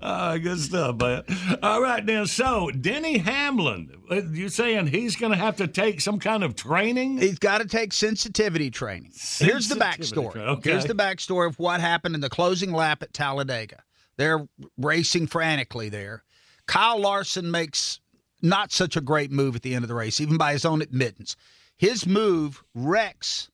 Ah, 0.04 0.36
good 0.38 0.58
stuff, 0.58 0.96
man. 0.96 1.22
All 1.62 1.80
right, 1.80 2.04
then. 2.04 2.26
So, 2.26 2.70
Denny 2.70 3.18
Hamlin, 3.18 3.90
uh, 4.10 4.22
you 4.32 4.48
saying 4.48 4.88
he's 4.88 5.14
going 5.16 5.30
to 5.32 5.38
have 5.38 5.56
to 5.58 5.68
take 5.68 6.00
some 6.00 6.18
kind 6.18 6.42
of 6.42 6.56
training? 6.56 7.18
He's 7.18 7.38
got 7.38 7.58
to 7.60 7.66
take 7.68 7.92
sensitivity 7.92 8.70
training. 8.70 9.12
Here's 9.38 9.68
the 9.68 9.76
Sensitivity 9.76 10.02
backstory. 10.02 10.32
training, 10.32 10.50
okay. 10.56 10.70
Here's 10.70 10.86
the 10.86 10.94
backstory 10.94 11.46
of 11.46 11.58
what 11.58 11.80
happened 11.80 12.14
in 12.16 12.20
the 12.20 12.30
closing 12.30 12.72
lap 12.72 13.02
at 13.02 13.12
Talladega. 13.12 13.82
They're 14.16 14.46
racing 14.76 15.28
frantically 15.28 15.88
there. 15.88 16.24
Kyle 16.66 16.98
Larson 17.00 17.50
makes 17.50 18.00
not 18.42 18.72
such 18.72 18.96
a 18.96 19.00
great 19.00 19.30
move 19.30 19.56
at 19.56 19.62
the 19.62 19.74
end 19.74 19.84
of 19.84 19.88
the 19.88 19.94
race, 19.94 20.20
even 20.20 20.36
by 20.36 20.52
his 20.52 20.64
own 20.64 20.82
admittance. 20.82 21.36
His 21.76 22.06
move 22.06 22.62
wrecks 22.74 23.50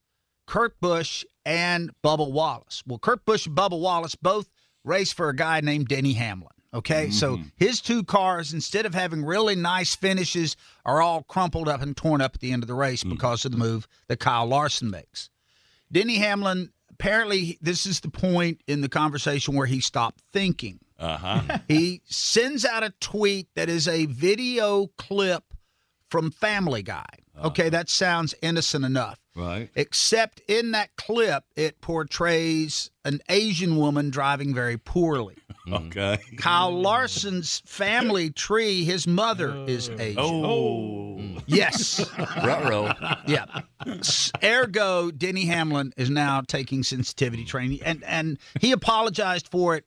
Kurt 0.46 0.80
Busch 0.80 1.24
and 1.44 1.90
Bubba 2.02 2.30
Wallace. 2.30 2.82
Well, 2.86 2.98
Kurt 2.98 3.24
Busch 3.24 3.46
and 3.46 3.56
Bubba 3.56 3.78
Wallace 3.78 4.14
both 4.14 4.48
race 4.84 5.12
for 5.12 5.28
a 5.28 5.36
guy 5.36 5.60
named 5.60 5.88
Denny 5.88 6.14
Hamlin. 6.14 6.50
Okay, 6.74 7.10
so 7.10 7.36
mm-hmm. 7.36 7.48
his 7.56 7.80
two 7.80 8.04
cars, 8.04 8.52
instead 8.52 8.84
of 8.84 8.94
having 8.94 9.24
really 9.24 9.56
nice 9.56 9.94
finishes, 9.94 10.54
are 10.84 11.00
all 11.00 11.22
crumpled 11.22 11.66
up 11.66 11.80
and 11.80 11.96
torn 11.96 12.20
up 12.20 12.34
at 12.34 12.40
the 12.40 12.52
end 12.52 12.62
of 12.62 12.66
the 12.66 12.74
race 12.74 13.04
mm. 13.04 13.10
because 13.10 13.46
of 13.46 13.52
the 13.52 13.58
move 13.58 13.88
that 14.08 14.20
Kyle 14.20 14.44
Larson 14.44 14.90
makes. 14.90 15.30
Denny 15.90 16.16
Hamlin, 16.16 16.70
apparently, 16.90 17.58
this 17.62 17.86
is 17.86 18.00
the 18.00 18.10
point 18.10 18.60
in 18.66 18.82
the 18.82 18.88
conversation 18.90 19.54
where 19.54 19.66
he 19.66 19.80
stopped 19.80 20.20
thinking. 20.30 20.78
Uh 20.98 21.16
huh. 21.16 21.58
he 21.68 22.02
sends 22.04 22.64
out 22.64 22.82
a 22.82 22.92
tweet 23.00 23.48
that 23.54 23.68
is 23.68 23.86
a 23.88 24.06
video 24.06 24.88
clip 24.96 25.44
from 26.10 26.30
Family 26.30 26.82
Guy. 26.82 27.06
Okay, 27.44 27.68
that 27.68 27.88
sounds 27.88 28.34
innocent 28.42 28.84
enough. 28.84 29.20
Right. 29.36 29.70
Except 29.76 30.40
in 30.48 30.72
that 30.72 30.96
clip, 30.96 31.44
it 31.54 31.80
portrays 31.80 32.90
an 33.04 33.20
Asian 33.28 33.76
woman 33.76 34.10
driving 34.10 34.54
very 34.54 34.76
poorly. 34.76 35.36
Okay. 35.70 36.16
Kyle 36.38 36.72
Larson's 36.72 37.60
family 37.66 38.30
tree, 38.30 38.84
his 38.84 39.06
mother 39.06 39.54
is 39.66 39.90
Asian. 39.90 40.16
Oh. 40.18 41.20
Yes. 41.46 42.10
Ruh-roh. 42.42 42.94
Yeah. 43.26 43.44
Ergo, 44.42 45.10
Denny 45.10 45.44
Hamlin 45.44 45.92
is 45.98 46.08
now 46.08 46.40
taking 46.40 46.82
sensitivity 46.82 47.44
training, 47.44 47.80
and 47.84 48.02
and 48.04 48.38
he 48.62 48.72
apologized 48.72 49.48
for 49.48 49.76
it 49.76 49.84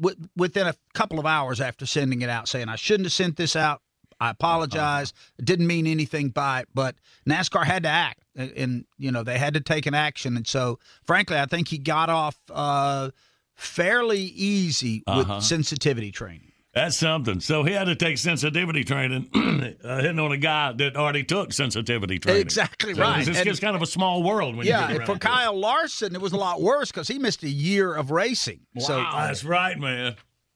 wi- 0.00 0.16
within 0.36 0.66
a 0.66 0.74
couple 0.94 1.18
of 1.18 1.26
hours 1.26 1.60
after 1.60 1.86
sending 1.86 2.22
it 2.22 2.30
out, 2.30 2.48
saying 2.48 2.68
I 2.68 2.76
shouldn't 2.76 3.06
have 3.06 3.12
sent 3.12 3.36
this 3.36 3.54
out. 3.56 3.82
I 4.22 4.30
apologize. 4.30 5.12
It 5.38 5.46
didn't 5.46 5.66
mean 5.66 5.86
anything 5.86 6.28
by 6.28 6.60
it, 6.60 6.68
but 6.74 6.94
NASCAR 7.26 7.64
had 7.64 7.84
to 7.84 7.88
act, 7.88 8.20
and, 8.36 8.50
and 8.52 8.84
you 8.98 9.10
know 9.10 9.22
they 9.22 9.38
had 9.38 9.54
to 9.54 9.60
take 9.60 9.86
an 9.86 9.94
action, 9.94 10.36
and 10.36 10.46
so 10.46 10.78
frankly, 11.04 11.38
I 11.38 11.46
think 11.46 11.68
he 11.68 11.78
got 11.78 12.10
off 12.10 12.36
uh, 12.50 13.10
fairly 13.54 14.20
easy 14.20 15.02
with 15.06 15.26
Uh-huh. 15.30 15.40
sensitivity 15.40 16.10
training. 16.12 16.49
That's 16.72 16.96
something. 16.96 17.40
So 17.40 17.64
he 17.64 17.72
had 17.72 17.84
to 17.84 17.96
take 17.96 18.16
sensitivity 18.16 18.84
training, 18.84 19.28
uh, 19.84 20.00
hitting 20.00 20.20
on 20.20 20.30
a 20.30 20.36
guy 20.36 20.72
that 20.72 20.94
already 20.96 21.24
took 21.24 21.52
sensitivity 21.52 22.20
training. 22.20 22.42
Exactly 22.42 22.94
So 22.94 23.00
right. 23.02 23.26
It's 23.26 23.42
just 23.42 23.60
kind 23.60 23.74
of 23.74 23.82
a 23.82 23.86
small 23.86 24.22
world 24.22 24.54
when 24.56 24.66
Yeah, 24.66 24.82
you 24.82 24.86
get 24.88 24.96
around 24.98 25.06
for 25.06 25.12
it. 25.14 25.20
Kyle 25.20 25.58
Larson, 25.58 26.14
it 26.14 26.20
was 26.20 26.32
a 26.32 26.36
lot 26.36 26.62
worse 26.62 26.92
because 26.92 27.08
he 27.08 27.18
missed 27.18 27.42
a 27.42 27.48
year 27.48 27.92
of 27.94 28.12
racing. 28.12 28.60
So 28.78 28.98
Wow, 28.98 29.26
that's 29.26 29.42
right, 29.44 29.78
man. 29.78 30.14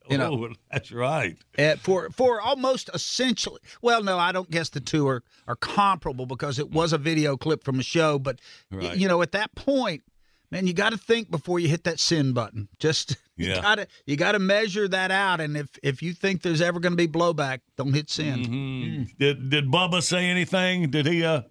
You 0.09 0.19
know- 0.19 0.49
oh, 0.51 0.55
that's 0.71 0.93
right. 0.93 1.37
uh, 1.59 1.77
for 1.77 2.11
for 2.11 2.39
almost 2.39 2.91
essentially 2.93 3.59
well 3.81 4.03
no 4.03 4.19
i 4.19 4.33
don't 4.33 4.51
guess 4.51 4.69
the 4.69 4.81
two 4.81 5.09
are 5.09 5.23
are 5.49 5.57
comparable 5.57 6.27
because 6.27 6.59
it 6.59 6.71
was 6.71 6.93
a 6.93 6.99
video 6.99 7.39
clip 7.39 7.65
from 7.65 7.81
a 7.81 7.83
show 7.83 8.19
but 8.19 8.39
Right. 8.71 8.99
you 8.99 9.09
know 9.09 9.23
at 9.23 9.33
that 9.33 9.55
point 9.55 10.03
man 10.51 10.67
you 10.67 10.73
got 10.75 10.91
to 10.91 10.99
think 10.99 11.31
before 11.31 11.59
you 11.59 11.69
hit 11.69 11.85
that 11.85 11.99
send 12.01 12.35
button 12.35 12.69
just 12.79 13.17
you 13.37 13.55
got 13.55 13.77
to 13.77 13.87
you 14.07 14.17
got 14.17 14.33
to 14.33 14.39
measure 14.39 14.87
that 14.89 15.11
out 15.11 15.41
and 15.41 15.57
if 15.57 15.69
if 15.83 16.03
you 16.03 16.13
think 16.13 16.43
there's 16.43 16.61
ever 16.61 16.79
going 16.81 16.93
to 16.93 16.97
be 16.97 17.09
blowback 17.09 17.61
don't 17.77 17.93
hit 17.95 18.09
send 18.11 18.47
Mhm. 18.47 19.09
Did 19.19 19.51
did 19.51 19.67
Bubba 19.71 20.03
say 20.03 20.25
anything? 20.27 20.91
Did 20.91 21.07
he 21.07 21.25
uh, 21.25 21.43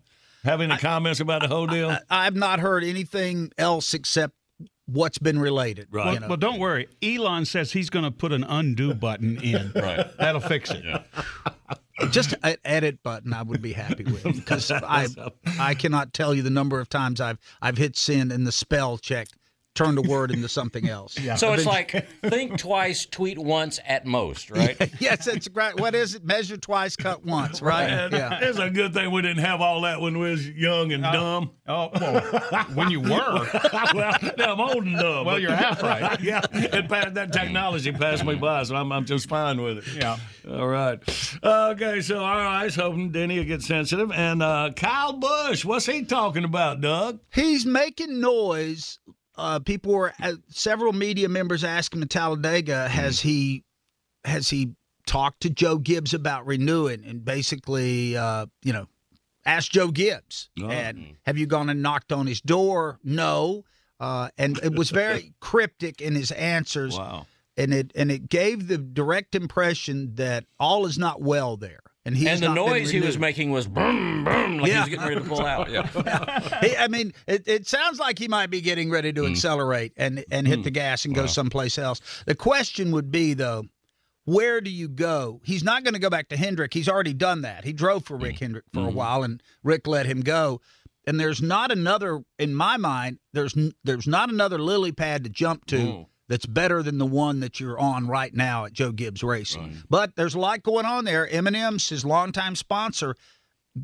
have 0.44 0.62
any 0.62 0.78
comments 0.78 1.20
about 1.20 1.42
the 1.42 1.48
whole 1.48 1.68
deal? 1.68 1.98
i've 2.10 2.36
not 2.36 2.60
heard 2.60 2.84
anything 2.84 3.52
else 3.58 3.94
except 3.94 4.34
what's 4.94 5.18
been 5.18 5.40
related 5.40 5.88
Well, 5.92 6.14
you 6.14 6.20
know. 6.20 6.28
well, 6.28 6.38
don't 6.38 6.60
worry. 6.60 6.88
Elon 7.02 7.46
says 7.46 7.72
he's 7.74 7.90
going 7.90 8.06
to 8.06 8.12
put 8.12 8.32
an 8.32 8.44
undo 8.44 8.94
button 8.94 9.42
in. 9.42 9.72
Right. 9.76 10.06
That'll 10.18 10.40
fix 10.42 10.72
it. 10.72 10.84
just 12.12 12.36
an 12.44 12.58
edit 12.64 13.02
button 13.04 13.34
I 13.34 13.42
would 13.44 13.62
be 13.62 13.74
happy 13.74 14.04
with 14.04 14.24
because 14.36 14.72
I 14.72 15.08
I 15.60 15.74
cannot 15.74 16.14
tell 16.14 16.34
you 16.34 16.42
the 16.42 16.50
number 16.50 16.80
of 16.80 16.90
times 16.90 17.20
I've 17.22 17.38
I've 17.62 17.78
hit 17.78 17.98
send 17.98 18.32
and 18.32 18.46
the 18.48 18.52
spell 18.52 18.98
check 18.98 19.28
turned 19.76 19.98
a 19.98 20.02
word 20.02 20.32
into 20.32 20.48
something 20.48 20.88
else. 20.88 21.20
yeah. 21.20 21.36
So 21.36 21.54
it's 21.54 21.66
like 21.66 22.08
think 22.24 22.58
twice, 22.58 23.06
tweet 23.06 23.40
once 23.40 23.80
at 23.86 24.06
most, 24.06 24.52
right? 24.52 24.78
yes, 25.00 25.28
it's 25.28 25.48
great. 25.48 25.80
What 25.80 25.96
is 25.96 26.16
it? 26.16 26.24
Measure 26.24 26.58
twice, 26.58 26.96
cut 26.96 27.26
once, 27.26 27.62
right? 27.62 27.90
Man, 27.90 28.12
Yeah. 28.12 28.40
It's 28.42 28.60
a 28.60 28.70
good 28.70 28.94
thing 28.94 29.12
we 29.12 29.22
didn't 29.22 29.44
have 29.44 29.62
all 29.62 29.82
that 29.82 30.00
when 30.00 30.20
we 30.20 30.30
was 30.30 30.48
young 30.48 30.92
and 30.92 31.04
dumb. 31.04 31.52
Oh, 31.68 31.90
well, 32.00 32.22
when 32.74 32.92
you 32.92 33.00
were. 33.00 33.10
well, 33.94 34.14
now 34.38 34.54
I'm 34.54 34.60
old 34.60 34.86
and 34.86 34.98
dumb. 34.98 35.26
Well, 35.26 35.40
you're 35.40 35.56
half 35.56 35.82
right. 35.82 36.20
yeah, 36.22 36.42
it 36.54 36.88
passed, 36.90 37.14
that 37.16 37.34
technology 37.34 37.92
passed 37.92 38.26
me 38.26 38.36
by, 38.36 38.64
so 38.64 38.76
I'm, 38.76 38.92
I'm 38.92 39.06
just 39.06 39.28
fine 39.28 39.62
with 39.62 39.80
it. 39.80 39.96
Yeah. 39.96 40.18
All 40.50 40.68
right. 40.68 41.00
Okay, 41.44 42.02
so 42.02 42.20
all 42.20 42.38
right, 42.38 42.72
so 42.72 42.84
hoping 42.84 43.12
Denny 43.12 43.38
will 43.40 43.46
get 43.46 43.62
sensitive. 43.62 44.12
And 44.12 44.44
uh, 44.44 44.72
Kyle 44.76 45.14
Busch, 45.14 45.66
what's 45.66 45.86
he 45.86 46.04
talking 46.04 46.44
about, 46.44 46.82
Doug? 46.82 47.20
He's 47.34 47.66
making 47.66 48.20
noise. 48.20 49.00
Uh, 49.36 49.60
people 49.60 49.94
were 49.94 50.14
uh, 50.22 50.34
several 50.50 50.94
media 50.94 51.28
members 51.28 51.64
asked 51.64 51.94
him 51.94 52.04
at 52.04 52.10
Talladega, 52.10 52.88
has 52.88 53.20
he 53.20 53.64
has 54.26 54.50
he 54.50 54.76
talked 55.06 55.42
to 55.42 55.50
Joe 55.50 55.78
Gibbs 55.78 56.14
about 56.14 56.46
renewing? 56.46 57.04
And 57.06 57.26
basically, 57.26 58.16
uh, 58.16 58.46
you 58.64 58.74
know, 58.74 58.88
asked 59.46 59.72
Joe 59.72 59.90
Gibbs, 59.90 60.50
Oh. 60.62 60.70
and 60.70 61.16
have 61.26 61.38
you 61.38 61.46
gone 61.48 61.70
and 61.70 61.82
knocked 61.82 62.12
on 62.12 62.28
his 62.28 62.42
door? 62.42 63.00
No. 63.04 63.66
Uh, 64.00 64.30
and 64.38 64.60
it 64.64 64.74
was 64.74 64.90
very 64.92 65.34
cryptic 65.40 66.02
in 66.02 66.14
his 66.16 66.32
answers. 66.32 66.98
Wow. 66.98 67.26
And 67.58 67.74
it 67.74 67.92
and 67.96 68.12
it 68.12 68.30
gave 68.30 68.68
the 68.68 68.78
direct 68.78 69.36
impression 69.36 70.16
that 70.16 70.46
all 70.60 70.86
is 70.86 70.98
not 70.98 71.22
well 71.22 71.56
there. 71.58 71.80
And, 72.06 72.18
he 72.18 72.28
and 72.28 72.42
the 72.42 72.48
not 72.50 72.56
noise 72.56 72.90
he 72.90 73.00
was 73.00 73.18
making 73.18 73.52
was 73.52 73.66
boom, 73.66 74.26
boom, 74.26 74.58
like 74.58 74.66
he 74.68 74.72
Yeah. 74.74 74.82
was 74.82 74.90
getting 74.90 75.06
ready 75.06 75.22
to 75.22 75.28
pull 75.28 75.46
out. 75.46 75.70
Yeah. 75.72 76.60
He- 76.62 76.76
I 76.76 76.88
mean, 76.90 77.14
it, 77.28 77.48
it 77.48 77.66
sounds 77.68 77.98
like 77.98 78.20
he 78.20 78.28
might 78.28 78.50
be 78.50 78.60
getting 78.60 78.90
ready 78.90 79.14
to 79.14 79.22
Mm. 79.22 79.32
accelerate 79.32 79.94
and 79.96 80.24
and 80.30 80.46
hit 80.48 80.64
the 80.64 80.72
gas 80.72 81.06
and 81.06 81.16
go 81.16 81.26
someplace 81.28 81.78
else. 81.78 82.02
The 82.26 82.36
question 82.36 82.92
would 82.92 83.10
be 83.10 83.34
though, 83.34 83.64
where 84.26 84.60
do 84.60 84.70
you 84.70 84.90
go? 84.90 85.40
He's 85.46 85.64
not 85.64 85.84
going 85.84 85.94
to 85.94 86.00
go 86.00 86.10
back 86.10 86.28
to 86.30 86.38
Hendrick. 86.38 86.74
He's 86.74 86.90
already 86.90 87.14
done 87.14 87.42
that. 87.44 87.64
He 87.64 87.72
drove 87.74 88.04
for 88.06 88.18
Mm. 88.18 88.24
Rick 88.24 88.40
Hendrick 88.40 88.66
for 88.74 88.80
a 88.82 88.84
Mm-hmm. 88.88 88.96
while, 88.96 89.24
and 89.24 89.42
Rick 89.64 89.88
let 89.88 90.06
him 90.06 90.22
go. 90.22 90.60
And 91.08 91.20
there's 91.20 91.42
not 91.42 91.72
another, 91.72 92.22
in 92.40 92.54
my 92.54 92.76
mind, 92.78 93.20
there's 93.34 93.56
there's 93.86 94.08
not 94.08 94.30
another 94.30 94.58
lily 94.60 94.92
pad 94.92 95.24
to 95.24 95.30
jump 95.30 95.66
to 95.68 95.78
Mm. 95.78 96.06
That's 96.30 96.46
better 96.46 96.82
than 96.82 96.98
the 96.98 97.06
one 97.06 97.42
that 97.42 97.60
you're 97.60 97.78
on 97.78 98.08
right 98.08 98.34
now 98.34 98.66
at 98.66 98.74
Joe 98.74 98.92
Gibbs 98.92 99.24
Racing. 99.24 99.84
But 99.90 100.16
there's 100.16 100.36
a 100.36 100.40
lot 100.40 100.64
going 100.64 100.86
on 100.86 101.04
there. 101.04 101.28
M&M's, 101.28 101.90
his 101.90 102.06
longtime 102.06 102.56
sponsor, 102.56 103.16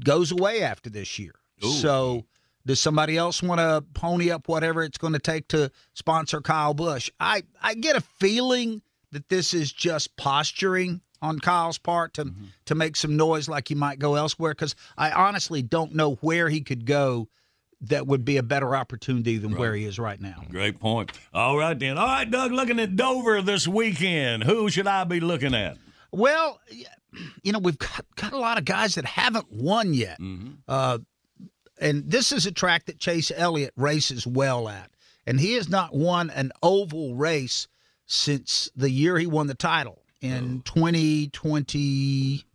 goes 0.04 0.32
away 0.32 0.64
after 0.64 0.90
this 0.90 1.20
year. 1.20 1.36
So 1.62 2.26
does 2.66 2.80
somebody 2.80 3.18
else 3.18 3.44
want 3.44 3.60
to 3.60 3.84
pony 3.94 4.32
up 4.32 4.48
whatever 4.48 4.84
it's 4.84 4.98
going 4.98 5.14
to 5.14 5.20
take 5.20 5.48
to 5.50 5.72
sponsor 5.94 6.40
Kyle 6.40 6.74
Busch? 6.74 7.12
I, 7.20 7.44
I 7.62 7.74
get 7.74 7.98
a 7.98 8.02
feeling 8.02 8.82
that 9.12 9.28
this 9.30 9.54
is 9.54 9.72
just 9.72 10.16
posturing 10.16 11.02
on 11.22 11.40
Kyle's 11.40 11.78
part 11.78 12.14
to 12.14 12.26
mm-hmm. 12.26 12.46
to 12.66 12.76
make 12.76 12.96
some 12.96 13.18
noise 13.18 13.50
like 13.50 13.68
he 13.68 13.76
might 13.76 14.00
go 14.00 14.16
elsewhere 14.16 14.52
because 14.52 14.76
I 14.98 15.12
honestly 15.12 15.62
don't 15.62 15.94
know 15.94 16.16
where 16.22 16.48
he 16.48 16.62
could 16.62 16.86
go 16.86 17.28
that 17.82 18.08
would 18.08 18.26
be 18.26 18.38
a 18.38 18.44
better 18.44 18.76
opportunity 18.76 19.38
than 19.38 19.56
where 19.56 19.74
he 19.74 19.86
is 19.86 19.98
right 19.98 20.20
now. 20.20 20.44
Great 20.50 20.80
point. 20.80 21.12
All 21.34 21.58
right, 21.58 21.78
then. 21.78 21.98
All 21.98 22.06
right, 22.08 22.30
Doug, 22.30 22.52
looking 22.52 22.80
at 22.80 22.96
Dover 22.96 23.42
this 23.42 23.68
weekend. 23.68 24.44
Who 24.44 24.70
should 24.70 24.88
I 24.88 25.04
be 25.06 25.20
looking 25.20 25.56
at? 25.56 25.78
Well, 26.12 26.60
you 27.44 27.52
know, 27.52 27.60
we've 27.60 27.78
got, 27.78 28.06
got 28.16 28.34
a 28.34 28.38
lot 28.38 28.58
of 28.58 28.66
guys 28.66 28.96
that 28.96 29.06
haven't 29.06 29.52
won 29.52 29.94
yet. 29.94 30.18
Uh, 30.68 31.00
and 31.80 32.10
this 32.10 32.32
is 32.32 32.46
a 32.46 32.52
track 32.52 32.86
that 32.88 33.00
Chase 33.00 33.32
Elliott 33.34 33.74
races 33.78 34.28
well 34.28 34.68
at. 34.68 34.92
And 35.26 35.40
he 35.40 35.54
has 35.54 35.70
not 35.70 35.96
won 35.96 36.30
an 36.32 36.52
oval 36.62 37.16
race 37.16 37.68
since 38.08 38.70
the 38.76 38.90
year 38.90 39.18
he 39.18 39.28
won 39.28 39.48
the 39.48 39.54
title 39.56 40.02
in 40.22 40.64
2020. 40.66 42.46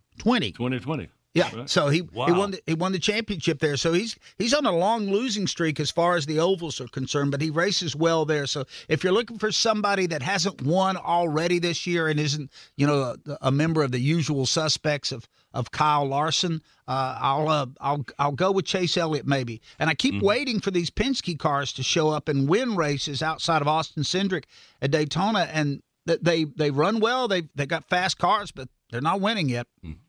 2020. 0.52 1.08
Yeah, 1.34 1.52
Right. 1.54 1.68
so 1.68 1.88
he 1.88 2.02
Wow. 2.02 2.26
he 2.26 2.32
won 2.32 2.50
the, 2.52 2.60
he 2.64 2.74
won 2.74 2.92
the 2.92 2.98
championship 3.00 3.58
there. 3.58 3.76
So 3.76 3.92
he's 3.92 4.16
he's 4.38 4.54
on 4.54 4.66
a 4.66 4.72
long 4.72 5.10
losing 5.10 5.48
streak 5.48 5.80
as 5.80 5.90
far 5.90 6.14
as 6.16 6.26
the 6.26 6.38
ovals 6.38 6.80
are 6.80 6.86
concerned, 6.86 7.32
but 7.32 7.40
he 7.40 7.50
races 7.50 7.96
well 7.96 8.24
there. 8.24 8.46
So 8.46 8.64
if 8.88 9.02
you're 9.02 9.12
looking 9.12 9.38
for 9.38 9.50
somebody 9.50 10.06
that 10.06 10.22
hasn't 10.22 10.62
won 10.62 10.96
already 10.96 11.58
this 11.58 11.86
year 11.88 12.06
and 12.06 12.20
isn't 12.20 12.52
you 12.76 12.86
know 12.86 13.16
a, 13.26 13.38
a 13.42 13.50
member 13.50 13.82
of 13.82 13.90
the 13.90 13.98
usual 13.98 14.46
suspects 14.46 15.10
of 15.10 15.28
of 15.52 15.70
Kyle 15.72 16.06
Larson, 16.06 16.62
uh, 16.86 17.18
I'll 17.20 17.48
uh, 17.48 17.66
I'll 17.80 18.04
I'll 18.18 18.32
go 18.32 18.52
with 18.52 18.64
Chase 18.64 18.96
Elliott 18.96 19.26
maybe. 19.26 19.60
And 19.80 19.90
I 19.90 19.94
keep 19.94 20.22
waiting 20.22 20.60
for 20.60 20.70
these 20.70 20.90
Penske 20.90 21.36
cars 21.38 21.72
to 21.72 21.82
show 21.82 22.10
up 22.10 22.28
and 22.28 22.48
win 22.48 22.76
races 22.76 23.22
outside 23.22 23.60
of 23.60 23.66
Austin 23.66 24.04
Cindric 24.04 24.44
at 24.80 24.92
Daytona, 24.92 25.48
and 25.52 25.82
they 26.06 26.44
they 26.44 26.70
run 26.70 27.00
well. 27.00 27.26
They 27.26 27.42
they 27.56 27.66
got 27.66 27.88
fast 27.88 28.18
cars, 28.18 28.52
but 28.52 28.68
they're 28.94 29.00
not 29.00 29.20
winning 29.20 29.48
yet. 29.48 29.66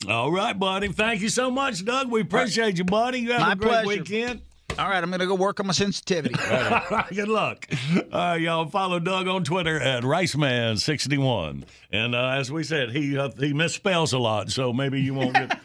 All 0.07 0.31
right, 0.31 0.57
buddy. 0.57 0.89
Thank 0.89 1.21
you 1.21 1.29
so 1.29 1.49
much, 1.49 1.83
Doug. 1.83 2.11
We 2.11 2.21
appreciate 2.21 2.77
you, 2.77 2.83
buddy. 2.83 3.17
You 3.17 3.31
have 3.31 3.41
My 3.41 3.53
a 3.53 3.55
great 3.55 3.83
pleasure. 3.83 3.87
weekend. 4.03 4.41
All 4.77 4.89
right, 4.89 5.01
I'm 5.01 5.09
going 5.09 5.21
to 5.21 5.25
go 5.25 5.35
work 5.35 5.61
on 5.61 5.67
my 5.67 5.73
sensitivity. 5.73 6.35
Good 7.15 7.29
luck. 7.29 7.65
All 7.95 8.03
right, 8.11 8.41
y'all 8.41 8.67
follow 8.67 8.99
Doug 8.99 9.25
on 9.25 9.45
Twitter 9.45 9.79
at 9.79 10.03
Riceman61. 10.03 11.63
And 11.93 12.13
uh, 12.13 12.29
as 12.31 12.51
we 12.51 12.63
said, 12.63 12.91
he 12.91 13.17
uh, 13.17 13.29
he 13.39 13.53
misspells 13.53 14.13
a 14.13 14.17
lot, 14.17 14.51
so 14.51 14.73
maybe 14.73 14.99
you 15.01 15.13
won't 15.13 15.33
get. 15.33 15.57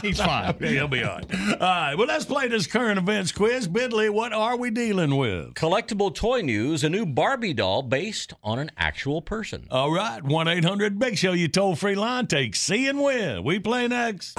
He's 0.02 0.18
fine. 0.20 0.54
Yeah, 0.62 0.68
He'll 0.68 0.88
be 0.88 1.02
all 1.02 1.16
right. 1.16 1.34
All 1.34 1.58
right, 1.58 1.94
well, 1.96 2.06
let's 2.06 2.24
play 2.24 2.46
this 2.46 2.66
current 2.68 2.98
events 2.98 3.32
quiz. 3.32 3.66
Bidley, 3.66 4.10
what 4.10 4.32
are 4.32 4.56
we 4.56 4.70
dealing 4.70 5.16
with? 5.16 5.54
Collectible 5.54 6.14
toy 6.14 6.40
news: 6.40 6.84
a 6.84 6.88
new 6.88 7.04
Barbie 7.04 7.54
doll 7.54 7.82
based 7.82 8.32
on 8.44 8.60
an 8.60 8.70
actual 8.76 9.22
person. 9.22 9.66
All 9.70 9.92
right, 9.92 10.22
1 10.22 10.48
800 10.48 10.98
Big 11.00 11.18
Show, 11.18 11.32
you 11.32 11.48
toll 11.48 11.74
free 11.74 11.96
line. 11.96 12.28
Take 12.28 12.54
C 12.54 12.86
and 12.86 13.00
win. 13.02 13.42
We 13.42 13.58
play 13.58 13.88
next. 13.88 14.38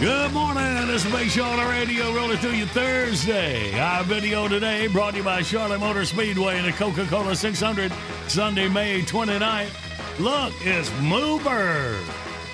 Good 0.00 0.32
morning. 0.32 0.86
This 0.86 1.04
is 1.04 1.12
Big 1.12 1.28
Show 1.28 1.44
on 1.44 1.68
radio, 1.68 2.14
rolling 2.14 2.38
through 2.38 2.52
you 2.52 2.64
Thursday. 2.64 3.78
Our 3.78 4.02
video 4.02 4.48
today 4.48 4.86
brought 4.86 5.10
to 5.10 5.18
you 5.18 5.22
by 5.22 5.42
Charlotte 5.42 5.80
Motor 5.80 6.06
Speedway 6.06 6.56
and 6.56 6.66
the 6.66 6.72
Coca 6.72 7.04
Cola 7.04 7.36
600, 7.36 7.92
Sunday, 8.26 8.66
May 8.66 9.02
29th. 9.02 10.18
Look, 10.18 10.54
it's 10.60 10.90
Mover. 11.02 11.98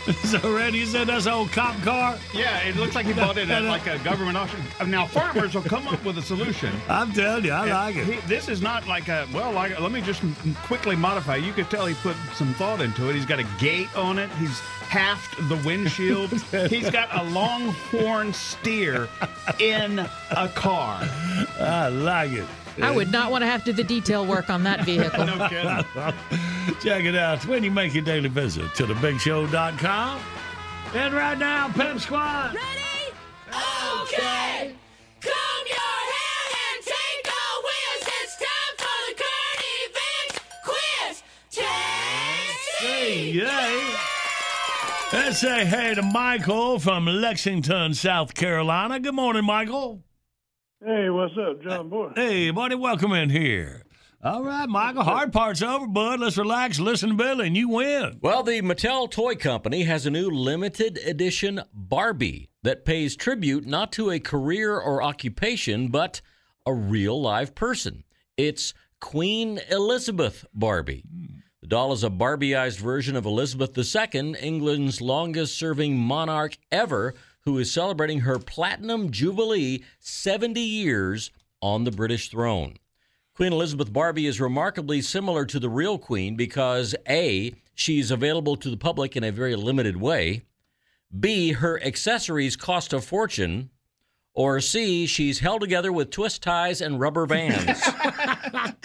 So, 0.26 0.38
Randy, 0.54 0.78
you 0.80 0.86
said 0.86 1.06
that's 1.08 1.26
an 1.26 1.32
old 1.32 1.50
cop 1.52 1.76
car? 1.82 2.16
Yeah, 2.34 2.58
it 2.60 2.76
looks 2.76 2.94
like 2.94 3.06
he 3.06 3.12
bought 3.12 3.38
it 3.38 3.48
at 3.50 3.62
like 3.64 3.86
a 3.86 3.98
government 4.00 4.36
auction. 4.36 4.60
Now, 4.88 5.06
farmers 5.06 5.54
will 5.54 5.62
come 5.62 5.86
up 5.88 6.04
with 6.04 6.18
a 6.18 6.22
solution. 6.22 6.72
I'm 6.88 7.12
telling 7.12 7.44
you, 7.44 7.52
I 7.52 7.62
And 7.62 7.70
like 7.70 7.96
it. 7.96 8.06
he- 8.06 8.28
this 8.28 8.48
is 8.48 8.60
not 8.62 8.86
like 8.86 9.08
a 9.08 9.26
well. 9.32 9.52
Like, 9.52 9.78
let 9.80 9.90
me 9.92 10.00
just 10.00 10.22
quickly 10.64 10.94
modify. 10.96 11.36
You 11.36 11.52
could 11.52 11.70
tell 11.70 11.86
he 11.86 11.94
put 11.94 12.16
some 12.34 12.52
thought 12.54 12.80
into 12.80 13.08
it. 13.08 13.14
He's 13.14 13.26
got 13.26 13.38
a 13.40 13.46
gate 13.58 13.94
on 13.96 14.18
it. 14.18 14.30
He's 14.32 14.58
halved 14.60 15.48
the 15.48 15.56
windshield. 15.66 16.30
He's 16.70 16.90
got 16.90 17.08
a 17.16 17.22
longhorn 17.30 18.32
steer 18.32 19.08
in 19.58 19.98
a 20.30 20.48
car. 20.54 21.00
I 21.60 21.88
like 21.88 22.32
it. 22.32 22.46
I 22.82 22.90
would 22.90 23.10
not 23.10 23.30
want 23.30 23.42
to 23.42 23.46
have 23.46 23.64
to 23.64 23.72
do 23.72 23.82
the 23.82 23.84
detail 23.84 24.26
work 24.26 24.50
on 24.50 24.62
that 24.64 24.84
vehicle. 24.84 25.24
No 25.26 25.48
kidding. 25.48 25.84
Check 26.80 27.04
it 27.04 27.14
out 27.14 27.44
when 27.46 27.64
you 27.64 27.70
make 27.70 27.94
your 27.94 28.04
daily 28.04 28.28
visit 28.28 28.74
to 28.74 28.84
thebigshow.com. 28.86 30.20
And 30.94 31.14
right 31.14 31.38
now, 31.38 31.68
Pep 31.70 31.98
Squad. 31.98 32.54
Ready? 32.54 33.14
Okay. 34.02 34.74
Comb 35.20 35.66
your 35.66 35.98
hair 36.14 36.44
and 36.62 36.84
take 36.84 37.26
a 37.26 37.30
whiz. 37.64 38.08
It's 38.22 38.36
time 38.36 38.74
for 38.78 38.98
the 39.08 39.14
current 39.22 39.62
events 39.84 40.40
quiz. 40.64 41.22
Tennessee. 41.50 42.86
Hey, 42.86 43.30
yay. 43.30 43.96
Let's 45.12 45.38
say 45.40 45.64
hey 45.64 45.94
to 45.94 46.02
Michael 46.02 46.78
from 46.78 47.06
Lexington, 47.06 47.94
South 47.94 48.34
Carolina. 48.34 49.00
Good 49.00 49.14
morning, 49.14 49.44
Michael. 49.44 50.02
Hey, 50.86 51.10
what's 51.10 51.34
up, 51.36 51.60
John 51.64 51.88
Boy? 51.88 52.12
Hey, 52.14 52.52
buddy, 52.52 52.76
welcome 52.76 53.12
in 53.12 53.28
here. 53.28 53.82
All 54.22 54.44
right, 54.44 54.68
Michael, 54.68 55.02
hard 55.02 55.32
part's 55.32 55.60
over, 55.60 55.88
bud. 55.88 56.20
Let's 56.20 56.38
relax, 56.38 56.78
listen 56.78 57.08
to 57.08 57.14
Billy, 57.16 57.48
and 57.48 57.56
you 57.56 57.68
win. 57.68 58.20
Well, 58.22 58.44
the 58.44 58.62
Mattel 58.62 59.10
Toy 59.10 59.34
Company 59.34 59.82
has 59.82 60.06
a 60.06 60.12
new 60.12 60.30
limited 60.30 60.98
edition 60.98 61.60
Barbie 61.74 62.50
that 62.62 62.84
pays 62.84 63.16
tribute 63.16 63.66
not 63.66 63.90
to 63.94 64.12
a 64.12 64.20
career 64.20 64.78
or 64.78 65.02
occupation, 65.02 65.88
but 65.88 66.20
a 66.64 66.72
real 66.72 67.20
live 67.20 67.56
person. 67.56 68.04
It's 68.36 68.72
Queen 69.00 69.58
Elizabeth 69.68 70.46
Barbie. 70.54 71.02
The 71.62 71.66
doll 71.66 71.94
is 71.94 72.04
a 72.04 72.10
Barbieized 72.10 72.78
version 72.78 73.16
of 73.16 73.26
Elizabeth 73.26 73.76
II, 73.76 74.36
England's 74.40 75.00
longest 75.00 75.58
serving 75.58 75.98
monarch 75.98 76.56
ever, 76.70 77.14
who 77.46 77.58
is 77.58 77.72
celebrating 77.72 78.20
her 78.20 78.38
platinum 78.38 79.10
jubilee 79.10 79.84
70 80.00 80.60
years 80.60 81.30
on 81.62 81.84
the 81.84 81.90
British 81.90 82.28
throne. 82.28 82.76
Queen 83.34 83.52
Elizabeth 83.52 83.92
Barbie 83.92 84.26
is 84.26 84.40
remarkably 84.40 85.00
similar 85.00 85.46
to 85.46 85.60
the 85.60 85.68
real 85.70 85.96
queen 85.96 86.36
because 86.36 86.94
A, 87.08 87.54
she's 87.74 88.10
available 88.10 88.56
to 88.56 88.68
the 88.68 88.76
public 88.76 89.16
in 89.16 89.22
a 89.22 89.30
very 89.30 89.54
limited 89.54 89.96
way, 89.96 90.42
B, 91.18 91.52
her 91.52 91.82
accessories 91.82 92.56
cost 92.56 92.92
a 92.92 93.00
fortune, 93.00 93.70
or 94.34 94.60
C, 94.60 95.06
she's 95.06 95.38
held 95.38 95.60
together 95.60 95.92
with 95.92 96.10
twist 96.10 96.42
ties 96.42 96.80
and 96.80 97.00
rubber 97.00 97.26
bands. 97.26 97.80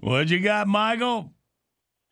What 0.00 0.28
you 0.28 0.38
got, 0.38 0.68
Michael? 0.68 1.32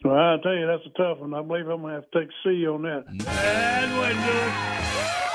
Well, 0.04 0.14
I 0.14 0.36
tell 0.42 0.54
you, 0.54 0.66
that's 0.66 0.82
a 0.86 0.98
tough 0.98 1.18
one. 1.18 1.34
I 1.34 1.42
believe 1.42 1.68
I'm 1.68 1.82
gonna 1.82 1.94
have 1.94 2.10
to 2.10 2.20
take 2.20 2.30
C 2.42 2.66
on 2.66 2.82
that. 2.82 3.04
That 3.24 3.98
wouldn't 3.98 4.24
do 4.24 5.22
it. 5.22 5.27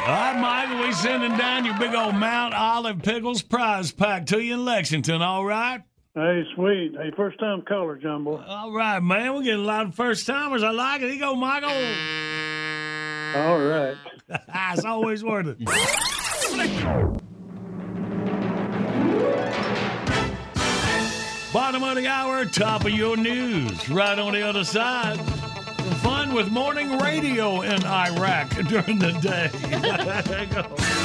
All 0.00 0.06
right, 0.06 0.40
Michael, 0.40 0.86
we 0.86 0.92
sending 0.92 1.36
down 1.36 1.66
your 1.66 1.78
big 1.78 1.94
old 1.94 2.14
Mount 2.14 2.54
Olive 2.54 3.02
Pickles 3.02 3.42
prize 3.42 3.92
pack 3.92 4.24
to 4.26 4.40
you 4.40 4.54
in 4.54 4.64
Lexington, 4.64 5.20
all 5.20 5.44
right? 5.44 5.82
Hey, 6.14 6.42
sweet. 6.54 6.94
Hey, 6.96 7.12
first 7.16 7.38
time 7.38 7.62
caller, 7.62 7.96
Jumbo. 7.96 8.42
All 8.42 8.72
right, 8.72 9.00
man. 9.00 9.34
We're 9.34 9.42
getting 9.42 9.60
a 9.60 9.64
lot 9.64 9.86
of 9.86 9.94
first 9.94 10.26
timers. 10.26 10.62
I 10.62 10.70
like 10.70 11.02
it. 11.02 11.04
Here 11.04 11.12
you 11.12 11.20
go, 11.20 11.34
Michael. 11.36 11.68
All 13.36 13.60
right. 13.60 13.96
it's 14.74 14.84
always 14.84 15.22
worth 15.22 15.46
it. 15.48 15.58
Bottom 21.52 21.84
of 21.84 21.96
the 21.96 22.06
hour, 22.08 22.46
top 22.46 22.86
of 22.86 22.92
your 22.92 23.16
news. 23.16 23.88
Right 23.90 24.18
on 24.18 24.32
the 24.32 24.42
other 24.42 24.64
side. 24.64 25.20
Fun 26.02 26.32
with 26.34 26.50
morning 26.50 26.98
radio 26.98 27.60
in 27.62 27.84
Iraq 27.84 28.50
during 28.66 28.98
the 28.98 29.12
day. 29.20 30.90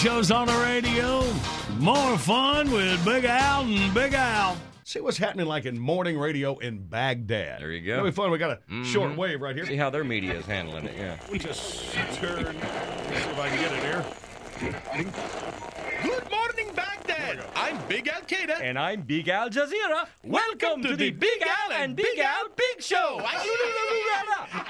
show's 0.00 0.30
on 0.30 0.46
the 0.46 0.54
radio. 0.54 1.22
More 1.78 2.16
fun 2.16 2.70
with 2.70 3.04
Big 3.04 3.26
Al 3.26 3.64
and 3.66 3.92
Big 3.92 4.14
Al. 4.14 4.56
See 4.82 4.98
what's 4.98 5.18
happening 5.18 5.44
like 5.44 5.66
in 5.66 5.78
morning 5.78 6.18
radio 6.18 6.56
in 6.56 6.78
Baghdad. 6.78 7.60
There 7.60 7.70
you 7.70 7.86
go. 7.86 7.92
It'll 7.92 8.06
be 8.06 8.10
fun. 8.10 8.30
We 8.30 8.38
got 8.38 8.52
a 8.52 8.54
mm-hmm. 8.54 8.84
short 8.84 9.14
wave 9.14 9.42
right 9.42 9.54
here. 9.54 9.66
See 9.66 9.76
how 9.76 9.90
their 9.90 10.02
media 10.02 10.38
is 10.38 10.46
handling 10.46 10.86
it, 10.86 10.96
yeah. 10.96 11.18
We 11.30 11.38
just 11.38 11.92
turn. 12.14 12.46
See 12.46 12.50
if 12.50 13.38
I 13.38 13.48
can 13.50 13.60
get 13.60 13.72
it 13.74 13.82
here. 13.82 15.66
Good 17.70 17.78
morning, 17.78 17.88
Baghdad. 17.88 17.88
I'm 17.88 17.88
Big 17.88 18.08
Al 18.08 18.20
Qaeda. 18.22 18.60
And 18.62 18.78
I'm 18.78 19.02
Big 19.02 19.28
Al 19.28 19.48
Jazeera. 19.48 20.06
Welcome 20.24 20.82
to 20.82 20.96
the 20.96 21.10
Big 21.10 21.42
Al 21.42 21.72
and 21.72 21.94
Big 21.94 22.18
Al 22.18 22.48
Big 22.56 22.82
Show. 22.82 23.20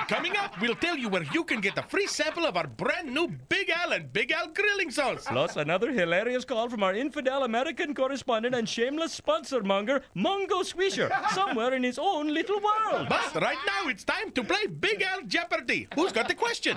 Coming 0.09 0.37
up, 0.37 0.61
we'll 0.61 0.75
tell 0.75 0.97
you 0.97 1.09
where 1.09 1.25
you 1.33 1.45
can 1.45 1.61
get 1.61 1.79
a 1.79 1.83
free 1.83 2.07
sample 2.07 2.45
of 2.45 2.57
our 2.57 2.67
brand 2.67 3.13
new 3.15 3.29
Big 3.49 3.71
Al 3.71 3.93
and 3.93 4.13
Big 4.13 4.31
Al 4.33 4.49
grilling 4.49 4.91
sauce. 4.91 5.25
Plus, 5.27 5.57
another 5.57 5.93
hilarious 5.93 6.45
call 6.45 6.69
from 6.69 6.83
our 6.83 6.95
infidel 6.95 7.45
American 7.45 7.95
correspondent 7.95 8.55
and 8.55 8.69
shameless 8.69 9.13
sponsor 9.13 9.63
monger, 9.63 10.03
Mungo 10.15 10.63
Swisher, 10.63 11.11
somewhere 11.31 11.73
in 11.75 11.83
his 11.83 11.99
own 11.99 12.35
little 12.35 12.61
world. 12.61 13.09
But 13.09 13.35
right 13.41 13.59
now, 13.67 13.89
it's 13.89 14.05
time 14.05 14.31
to 14.33 14.45
play 14.45 14.67
Big 14.67 15.03
Al 15.03 15.23
Jeopardy. 15.23 15.89
Who's 15.95 16.13
got 16.13 16.29
the 16.29 16.35
question? 16.35 16.77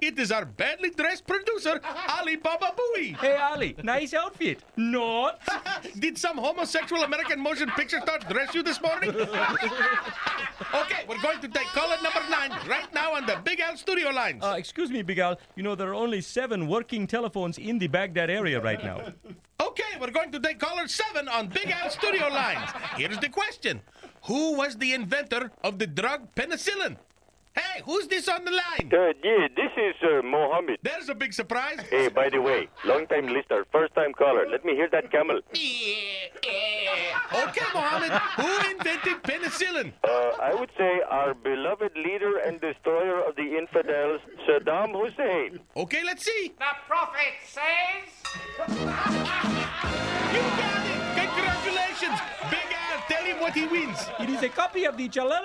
It 0.00 0.18
is 0.18 0.32
our 0.32 0.44
badly 0.44 0.90
dressed 0.90 1.26
producer, 1.26 1.80
Ali 2.10 2.36
Baba 2.36 2.72
Booey. 2.76 3.16
Hey, 3.16 3.36
Ali, 3.36 3.76
nice 3.82 4.12
outfit. 4.12 4.62
Not. 4.76 5.40
Did 5.98 6.18
some 6.18 6.38
homosexual 6.38 7.02
American 7.02 7.40
motion 7.40 7.68
picture 7.70 8.00
star 8.00 8.18
dress 8.18 8.54
you 8.54 8.62
this 8.62 8.80
morning? 8.80 9.10
okay, 9.10 11.04
we're 11.08 11.20
going 11.22 11.40
to 11.40 11.48
take 11.48 11.66
caller 11.68 11.96
number 12.02 12.22
nine 12.30 12.50
right 12.68 12.92
now 12.94 13.14
on 13.14 13.26
the 13.26 13.38
Big 13.44 13.60
Al 13.60 13.76
studio 13.76 14.10
lines. 14.10 14.42
Uh, 14.42 14.54
excuse 14.56 14.90
me, 14.90 15.02
Big 15.02 15.18
Al. 15.18 15.38
You 15.56 15.62
know, 15.62 15.74
there 15.74 15.88
are 15.90 15.94
only 15.94 16.20
seven 16.20 16.68
working 16.68 17.06
telephones 17.06 17.58
in 17.58 17.78
the 17.78 17.88
Baghdad 17.88 18.30
area 18.30 18.60
right 18.60 18.82
now. 18.82 19.12
Okay, 19.60 19.98
we're 20.00 20.10
going 20.10 20.32
to 20.32 20.40
take 20.40 20.58
caller 20.58 20.88
seven 20.88 21.28
on 21.28 21.48
Big 21.48 21.70
Al 21.70 21.90
studio 21.90 22.28
lines. 22.28 22.70
Here's 22.96 23.18
the 23.18 23.28
question 23.28 23.80
Who 24.24 24.56
was 24.56 24.76
the 24.76 24.94
inventor 24.94 25.50
of 25.62 25.78
the 25.78 25.86
drug 25.86 26.34
penicillin? 26.34 26.96
Hey, 27.54 27.82
who's 27.84 28.08
this 28.08 28.28
on 28.28 28.44
the 28.44 28.50
line? 28.50 28.90
Uh, 28.92 29.12
yeah, 29.22 29.46
this 29.56 29.70
is 29.76 29.94
uh, 30.02 30.22
Mohammed. 30.22 30.78
There's 30.82 31.08
a 31.08 31.14
big 31.14 31.32
surprise. 31.32 31.78
Hey, 31.88 32.08
by 32.08 32.28
the 32.28 32.40
way, 32.40 32.68
long 32.84 33.06
time 33.06 33.28
listener, 33.28 33.64
first 33.70 33.94
time 33.94 34.12
caller. 34.12 34.44
Let 34.50 34.64
me 34.64 34.74
hear 34.74 34.88
that 34.90 35.10
camel. 35.12 35.40
Okay, 37.32 37.66
Mohammed, 37.72 38.10
who 38.10 38.70
invented 38.70 39.22
penicillin? 39.22 39.92
Uh, 40.02 40.32
I 40.42 40.52
would 40.58 40.70
say 40.76 41.00
our 41.08 41.32
beloved 41.34 41.92
leader 41.96 42.38
and 42.38 42.60
destroyer 42.60 43.20
of 43.22 43.36
the 43.36 43.56
infidels, 43.56 44.20
Saddam 44.48 44.90
Hussein. 44.92 45.60
Okay, 45.76 46.02
let's 46.04 46.24
see. 46.24 46.54
The 46.58 46.74
prophet 46.88 47.34
says. 47.46 48.10
You 50.34 50.40
got 50.40 50.84
it! 50.84 50.98
Congratulations! 51.14 52.18
Big 52.50 52.74
Al, 52.94 53.00
tell 53.08 53.24
him 53.24 53.40
what 53.40 53.54
he 53.54 53.66
wins. 53.66 53.98
It 54.20 54.30
is 54.30 54.42
a 54.42 54.48
copy 54.48 54.84
of 54.84 54.96
the 54.96 55.08
Jalal 55.08 55.42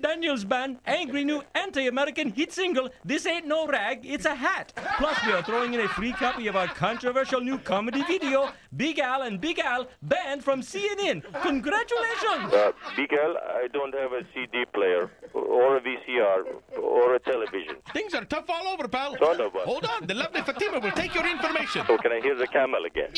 Daniels 0.00 0.44
Band 0.44 0.78
angry 0.86 1.24
new 1.24 1.42
anti-American 1.54 2.30
hit 2.30 2.52
single, 2.52 2.88
This 3.04 3.26
Ain't 3.26 3.46
No 3.46 3.66
Rag, 3.66 4.00
It's 4.04 4.24
a 4.24 4.34
Hat. 4.34 4.72
Plus, 4.98 5.16
we 5.26 5.32
are 5.32 5.42
throwing 5.42 5.74
in 5.74 5.80
a 5.80 5.88
free 5.88 6.12
copy 6.12 6.46
of 6.46 6.56
our 6.56 6.68
controversial 6.68 7.40
new 7.40 7.58
comedy 7.58 8.02
video, 8.04 8.50
Big 8.76 8.98
Al 8.98 9.22
and 9.22 9.40
Big 9.40 9.58
Al, 9.58 9.86
banned 10.02 10.42
from 10.42 10.62
CNN. 10.62 11.22
Congratulations! 11.42 12.52
Uh, 12.52 12.72
Big 12.96 13.12
Al, 13.12 13.36
I 13.36 13.68
don't 13.72 13.94
have 13.94 14.12
a 14.12 14.22
CD 14.34 14.64
player 14.72 15.10
or 15.34 15.76
a 15.76 15.80
VCR 15.80 16.44
or 16.80 17.14
a 17.16 17.18
television. 17.20 17.76
Things 17.92 18.14
are 18.14 18.24
tough 18.24 18.48
all 18.48 18.66
over, 18.68 18.88
pal. 18.88 19.16
Son 19.18 19.40
of 19.40 19.54
a- 19.54 19.58
Hold 19.60 19.84
on, 19.84 20.06
the 20.06 20.14
lovely 20.14 20.40
Fatima 20.42 20.78
will 20.80 20.92
take 20.92 21.14
your 21.14 21.26
information. 21.26 21.84
So 21.86 21.98
can 21.98 22.12
I 22.12 22.20
hear 22.20 22.34
the 22.34 22.46
camel 22.46 22.84
again? 22.84 23.10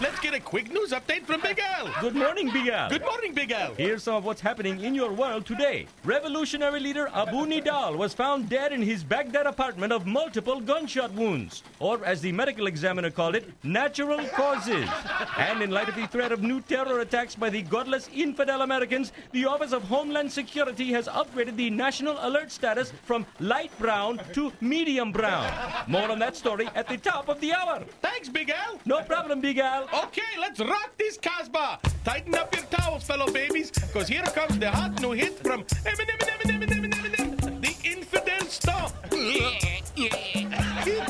let's 0.00 0.18
get 0.20 0.34
a 0.34 0.40
quick 0.40 0.72
news 0.80 0.92
update 0.92 1.26
from 1.26 1.40
Big 1.42 1.58
Al. 1.58 1.90
Good 2.00 2.14
morning, 2.14 2.50
Big 2.50 2.68
Al. 2.68 2.88
Good 2.88 3.04
morning, 3.04 3.34
Big 3.34 3.52
Al. 3.52 3.74
Here's 3.74 4.02
some 4.02 4.14
of 4.14 4.24
what's 4.24 4.40
happening 4.40 4.80
in 4.80 4.94
your 4.94 5.12
world 5.12 5.44
today. 5.44 5.86
Revolutionary 6.04 6.80
leader 6.80 7.10
Abu 7.12 7.44
Nidal 7.44 7.96
was 7.98 8.14
found 8.14 8.48
dead 8.48 8.72
in 8.72 8.80
his 8.80 9.04
Baghdad 9.04 9.46
apartment 9.46 9.92
of 9.92 10.06
multiple 10.06 10.58
gunshot 10.58 11.12
wounds, 11.12 11.62
or 11.80 12.02
as 12.04 12.22
the 12.22 12.32
medical 12.32 12.66
examiner 12.66 13.10
called 13.10 13.34
it, 13.34 13.44
natural 13.62 14.26
causes. 14.28 14.88
And 15.36 15.60
in 15.60 15.70
light 15.70 15.90
of 15.90 15.96
the 15.96 16.06
threat 16.06 16.32
of 16.32 16.42
new 16.42 16.62
terror 16.62 17.00
attacks 17.00 17.34
by 17.34 17.50
the 17.50 17.60
godless 17.60 18.08
infidel 18.14 18.62
Americans, 18.62 19.12
the 19.32 19.44
Office 19.44 19.72
of 19.72 19.82
Homeland 19.82 20.32
Security 20.32 20.92
has 20.92 21.08
upgraded 21.08 21.56
the 21.56 21.68
national 21.68 22.16
alert 22.20 22.50
status 22.50 22.90
from 23.04 23.26
light 23.38 23.76
brown 23.78 24.18
to 24.32 24.50
medium 24.62 25.12
brown. 25.12 25.52
More 25.88 26.10
on 26.10 26.18
that 26.20 26.36
story 26.36 26.68
at 26.74 26.88
the 26.88 26.96
top 26.96 27.28
of 27.28 27.38
the 27.40 27.52
hour. 27.52 27.84
Thanks, 28.00 28.30
Big 28.30 28.48
Al. 28.48 28.80
No 28.86 29.02
problem, 29.02 29.42
Big 29.42 29.58
Al. 29.58 29.84
Okay, 30.04 30.22
let's 30.40 30.60
rock 30.70 30.96
this 30.96 31.18
Casbah. 31.18 31.80
Tighten 32.04 32.34
up 32.34 32.54
your 32.54 32.64
towels, 32.66 33.02
fellow 33.04 33.30
babies, 33.30 33.70
because 33.70 34.08
here 34.08 34.22
comes 34.22 34.58
the 34.58 34.70
hot 34.70 35.00
new 35.00 35.12
hit 35.12 35.38
from 35.40 35.64
Eminem, 35.84 36.18
Eminem, 36.18 36.60
Eminem, 36.62 36.92
Eminem, 36.92 37.30
Eminem, 37.38 37.60
the 37.60 37.88
Infidel 37.88 38.44
Stomp. 38.46 38.92
hit 39.12 39.82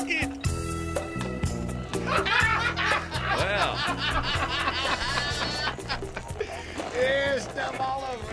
it. 0.09 0.31
Well. 3.37 3.75
Here's 6.93 7.43
stuff 7.43 7.79
all 7.79 8.03
over. 8.13 8.31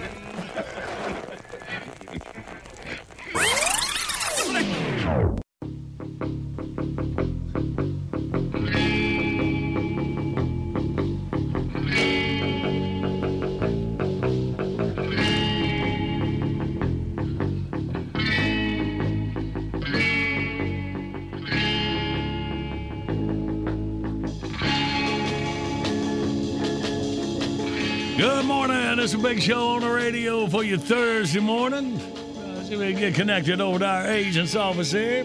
Good 28.18 28.46
morning. 28.46 28.98
It's 28.98 29.14
a 29.14 29.18
big 29.18 29.40
show 29.40 29.76
on 29.76 29.82
the 29.82 29.88
radio 29.88 30.48
for 30.48 30.64
you 30.64 30.76
Thursday 30.76 31.38
morning. 31.38 32.00
Uh, 32.00 32.64
see 32.64 32.74
if 32.74 32.80
we 32.80 32.90
can 32.90 32.98
get 32.98 33.14
connected 33.14 33.60
over 33.60 33.78
to 33.78 33.86
our 33.86 34.08
agent's 34.08 34.56
office 34.56 34.90
here. 34.90 35.24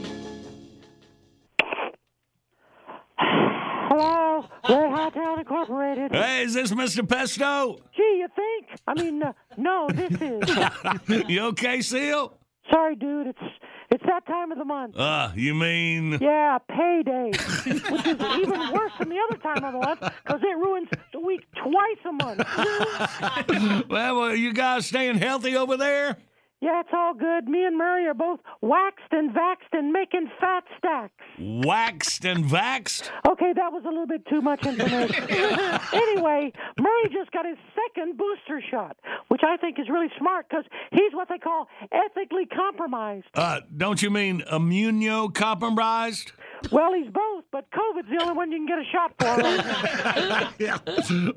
Hello, 3.18 4.46
Red 4.70 4.92
Hot 4.92 5.12
Town 5.12 5.40
Incorporated. 5.40 6.12
Hey, 6.12 6.44
is 6.44 6.54
this 6.54 6.72
Mr. 6.72 7.10
Pesto? 7.10 7.80
Gee, 7.96 8.04
you 8.20 8.28
think? 8.36 8.80
I 8.86 8.94
mean, 8.94 9.24
uh, 9.24 9.34
no, 9.58 9.90
this 9.92 10.12
is. 10.22 11.28
you 11.28 11.46
okay, 11.46 11.82
Seal? 11.82 12.38
Sorry, 12.70 12.96
dude. 12.96 13.26
It's 13.26 13.40
it's 13.94 14.04
that 14.08 14.26
time 14.26 14.52
of 14.52 14.58
the 14.58 14.66
month. 14.66 14.98
Uh, 14.98 15.32
you 15.36 15.54
mean? 15.54 16.18
Yeah, 16.20 16.58
payday, 16.68 17.28
which 17.28 18.08
is 18.08 18.22
even 18.40 18.74
worse 18.74 18.92
than 18.98 19.10
the 19.10 19.20
other 19.30 19.38
time 19.38 19.64
of 19.64 19.74
the 19.74 19.80
month 19.80 20.00
because 20.00 20.42
it 20.42 20.58
ruins 20.58 20.90
the 21.12 21.20
week 21.20 21.42
twice 21.54 22.00
a 22.06 22.12
month. 22.12 23.90
well, 23.90 24.20
well, 24.20 24.36
you 24.36 24.52
guys 24.52 24.88
staying 24.88 25.20
healthy 25.20 25.56
over 25.56 25.78
there? 25.78 26.18
Yeah, 26.64 26.80
it's 26.80 26.92
all 26.94 27.14
good. 27.14 27.50
Me 27.50 27.66
and 27.66 27.78
Murray 27.78 28.08
are 28.08 28.14
both 28.14 28.40
waxed 28.62 29.12
and 29.12 29.32
vaxed 29.32 29.74
and 29.74 29.92
making 29.92 30.32
fat 30.40 30.64
stacks. 30.78 31.12
Waxed 31.38 32.24
and 32.24 32.46
vaxed? 32.46 33.10
Okay, 33.28 33.52
that 33.54 33.74
was 33.74 33.84
a 33.84 33.90
little 33.90 34.08
bit 34.08 34.26
too 34.28 34.42
much 34.42 34.66
information. 34.66 35.26
anyway, 35.94 36.54
Murray 36.80 37.10
just 37.12 37.32
got 37.32 37.46
his 37.46 37.58
second 37.76 38.18
booster 38.18 38.64
shot, 38.72 38.96
which 39.28 39.42
I 39.46 39.58
think 39.58 39.78
is 39.78 39.90
really 39.90 40.08
smart 40.18 40.48
because 40.48 40.64
he's 40.92 41.12
what 41.12 41.28
they 41.28 41.38
call 41.38 41.68
ethically 41.92 42.46
compromised. 42.46 43.26
Uh, 43.36 43.60
don't 43.76 44.02
you 44.02 44.10
mean 44.10 44.42
immunocompromised? 44.50 46.32
Well, 46.72 46.94
he's 46.94 47.12
both, 47.12 47.44
but 47.52 47.66
COVID's 47.72 48.08
the 48.10 48.22
only 48.22 48.36
one 48.36 48.54
you 48.54 48.60
can 48.60 48.68
get 48.68 48.80
a 48.80 48.86
shot 48.90 49.14
for. 49.20 49.26
Right 49.26 50.48
yeah. 50.60 50.78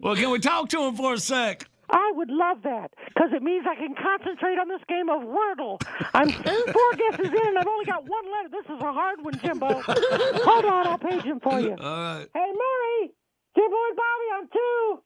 Well, 0.00 0.14
can 0.14 0.30
we 0.30 0.38
talk 0.38 0.68
to 0.68 0.82
him 0.82 0.94
for 0.94 1.14
a 1.14 1.18
sec? 1.18 1.68
I 1.90 2.12
would 2.14 2.30
love 2.30 2.62
that 2.64 2.92
because 3.08 3.30
it 3.32 3.42
means 3.42 3.66
I 3.68 3.74
can 3.76 3.94
concentrate 3.94 4.58
on 4.58 4.68
this 4.68 4.80
game 4.88 5.08
of 5.08 5.22
Wordle. 5.22 5.80
I'm 6.14 6.30
four 6.30 6.90
guesses 6.96 7.30
in 7.32 7.46
and 7.48 7.58
I've 7.58 7.66
only 7.66 7.84
got 7.84 8.02
one 8.08 8.24
letter. 8.30 8.48
This 8.50 8.64
is 8.66 8.80
a 8.82 8.92
hard 8.92 9.22
one, 9.22 9.38
Jimbo. 9.38 9.82
Hold 9.86 10.64
on, 10.64 10.86
I'll 10.86 10.98
page 10.98 11.22
him 11.22 11.40
for 11.40 11.60
you. 11.60 11.76
All 11.80 12.00
right. 12.02 12.26
Hey, 12.34 12.52
Murray, 12.52 13.12
Jimbo 13.56 13.76
and 13.88 13.96
Bobby, 13.96 14.28
I'm 14.36 14.48
two. 14.48 15.02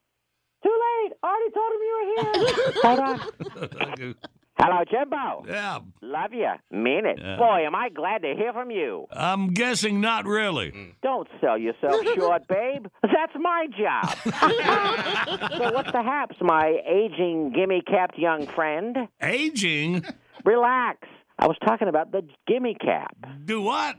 Too 0.62 0.78
late. 0.86 1.12
Already 1.24 1.50
told 1.56 1.72
him 1.72 1.80
you 1.82 1.94
were 1.96 2.08
here. 2.14 2.72
Hold 2.82 3.00
on. 3.00 4.14
Hello, 4.62 4.84
Jimbo. 4.90 5.44
Yeah. 5.48 5.78
Love 6.02 6.34
you. 6.34 6.50
Mean 6.70 7.06
it. 7.06 7.18
Yeah. 7.18 7.38
Boy, 7.38 7.64
am 7.66 7.74
I 7.74 7.88
glad 7.88 8.22
to 8.22 8.34
hear 8.36 8.52
from 8.52 8.70
you. 8.70 9.06
I'm 9.10 9.48
guessing 9.54 10.00
not 10.02 10.26
really. 10.26 10.70
Mm. 10.70 10.92
Don't 11.02 11.26
sell 11.40 11.56
yourself 11.56 12.04
short, 12.14 12.46
babe. 12.46 12.86
That's 13.02 13.32
my 13.36 13.66
job. 13.78 14.16
so 15.56 15.72
what's 15.72 15.92
the 15.92 16.02
haps, 16.02 16.36
my 16.42 16.76
aging, 16.86 17.52
gimme-capped 17.54 18.18
young 18.18 18.46
friend? 18.46 18.96
Aging? 19.22 20.04
Relax. 20.44 21.08
I 21.38 21.46
was 21.46 21.56
talking 21.64 21.88
about 21.88 22.12
the 22.12 22.22
gimme 22.46 22.74
cap. 22.78 23.16
Do 23.46 23.62
what? 23.62 23.96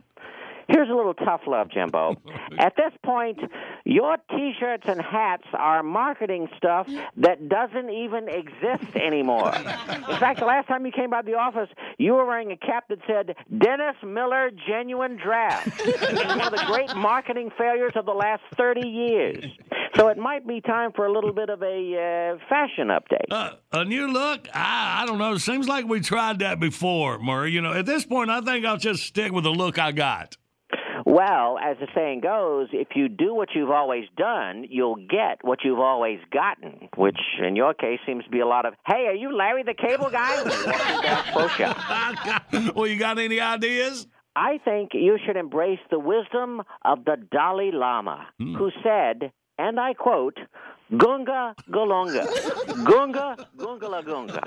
Here's 0.72 0.90
a 0.90 0.94
little 0.94 1.14
tough 1.14 1.42
love, 1.48 1.70
Jimbo. 1.70 2.16
At 2.60 2.76
this 2.76 2.94
point, 3.06 3.40
your 3.86 4.18
T-shirts 4.30 4.84
and 4.88 5.02
hats 5.02 5.44
are 5.54 5.84
marketing 5.84 6.48
stuff 6.58 6.88
that 7.18 7.50
doesn't 7.50 7.90
even 7.90 8.30
exist 8.30 8.96
anymore. 8.96 9.54
In 9.56 10.18
fact, 10.18 10.40
the 10.40 10.46
last 10.46 10.68
time 10.68 10.86
you 10.86 10.92
came 10.92 11.10
by 11.10 11.22
the 11.22 11.34
office, 11.34 11.70
you 11.98 12.14
were 12.14 12.26
wearing 12.26 12.52
a 12.52 12.58
cap 12.58 12.86
that 12.90 13.00
said 13.06 13.36
"Dennis 13.58 13.96
Miller 14.04 14.52
Genuine 14.68 15.18
Draft." 15.22 15.86
One 15.86 16.42
of 16.42 16.52
the 16.52 16.64
great 16.68 16.96
marketing 16.96 17.52
failures 17.58 17.94
of 17.96 18.06
the 18.06 18.14
last 18.14 18.42
30 18.56 18.88
years. 18.88 19.46
So 19.96 20.08
it 20.08 20.18
might 20.18 20.48
be 20.48 20.62
time 20.62 20.92
for 20.96 21.06
a 21.06 21.12
little 21.12 21.34
bit 21.34 21.50
of 21.50 21.62
a 21.62 21.66
uh, 21.66 22.46
fashion 22.48 22.88
update. 22.88 23.26
Uh, 23.30 23.56
a 23.74 23.84
new 23.84 24.08
look? 24.08 24.48
I, 24.54 25.02
I 25.04 25.06
don't 25.06 25.18
know. 25.18 25.38
Seems 25.38 25.68
like 25.68 25.86
we 25.86 26.00
tried 26.00 26.40
that 26.40 26.60
before, 26.60 27.20
Murray. 27.20 27.52
You 27.52 27.62
know, 27.62 27.74
at 27.74 27.86
this 27.86 28.06
point, 28.06 28.30
I 28.30 28.42
think 28.42 28.66
I'll 28.66 28.78
just 28.78 29.04
stick 29.04 29.32
with 29.32 29.44
the 29.44 29.52
look 29.52 29.78
I 29.78 29.92
got. 29.92 30.38
Well, 31.12 31.60
as 31.62 31.76
the 31.78 31.88
saying 31.94 32.22
goes, 32.22 32.70
if 32.72 32.96
you 32.96 33.10
do 33.10 33.36
what 33.36 33.50
you've 33.54 33.70
always 33.70 34.06
done, 34.16 34.66
you'll 34.70 34.96
get 34.96 35.40
what 35.42 35.60
you've 35.62 35.80
always 35.80 36.20
gotten, 36.32 36.88
which 36.96 37.20
in 37.46 37.58
your 37.58 37.74
case 37.74 38.00
seems 38.06 38.24
to 38.24 38.30
be 38.30 38.40
a 38.40 38.48
lot 38.48 38.66
of, 38.66 38.76
hey, 38.88 39.08
are 39.08 39.14
you 39.14 39.36
Larry 39.36 39.64
the 39.64 39.74
Cable 39.74 40.10
Guy? 40.10 40.42
well, 42.76 42.88
you 42.88 42.96
got 42.96 43.20
any 43.20 43.42
ideas? 43.42 44.08
I 44.38 44.60
think 44.64 44.92
you 44.94 45.18
should 45.26 45.36
embrace 45.36 45.82
the 45.90 46.00
wisdom 46.00 46.62
of 46.86 47.04
the 47.04 47.18
Dalai 47.30 47.72
Lama, 47.74 48.28
hmm. 48.40 48.56
who 48.56 48.72
said, 48.82 49.34
and 49.62 49.80
I 49.80 49.94
quote, 49.94 50.38
Gunga 50.98 51.56
Galunga. 51.70 52.26
Gunga 52.86 53.48
Gunga 53.58 53.88
La 53.88 54.02
Gunga. 54.02 54.42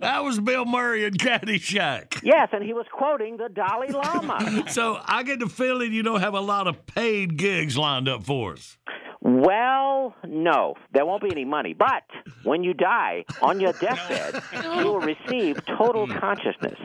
That 0.00 0.24
was 0.24 0.40
Bill 0.40 0.64
Murray 0.64 1.04
in 1.04 1.14
Caddyshack. 1.14 2.22
Yes, 2.22 2.48
and 2.52 2.62
he 2.64 2.72
was 2.72 2.86
quoting 2.92 3.36
the 3.36 3.48
Dalai 3.48 3.88
Lama. 3.90 4.64
So 4.74 4.98
I 5.04 5.22
get 5.24 5.40
the 5.40 5.48
feeling 5.48 5.92
you 5.92 6.02
don't 6.02 6.20
have 6.20 6.34
a 6.34 6.40
lot 6.40 6.66
of 6.66 6.86
paid 6.86 7.36
gigs 7.36 7.76
lined 7.76 8.08
up 8.08 8.24
for 8.24 8.54
us. 8.54 8.78
Well, 9.24 10.14
no, 10.28 10.74
there 10.92 11.06
won't 11.06 11.22
be 11.22 11.30
any 11.32 11.46
money. 11.46 11.72
But 11.72 12.02
when 12.42 12.62
you 12.62 12.74
die 12.74 13.24
on 13.40 13.58
your 13.58 13.72
deathbed, 13.80 14.42
you 14.62 14.68
will 14.84 15.00
receive 15.00 15.64
total 15.78 16.06
consciousness. 16.20 16.78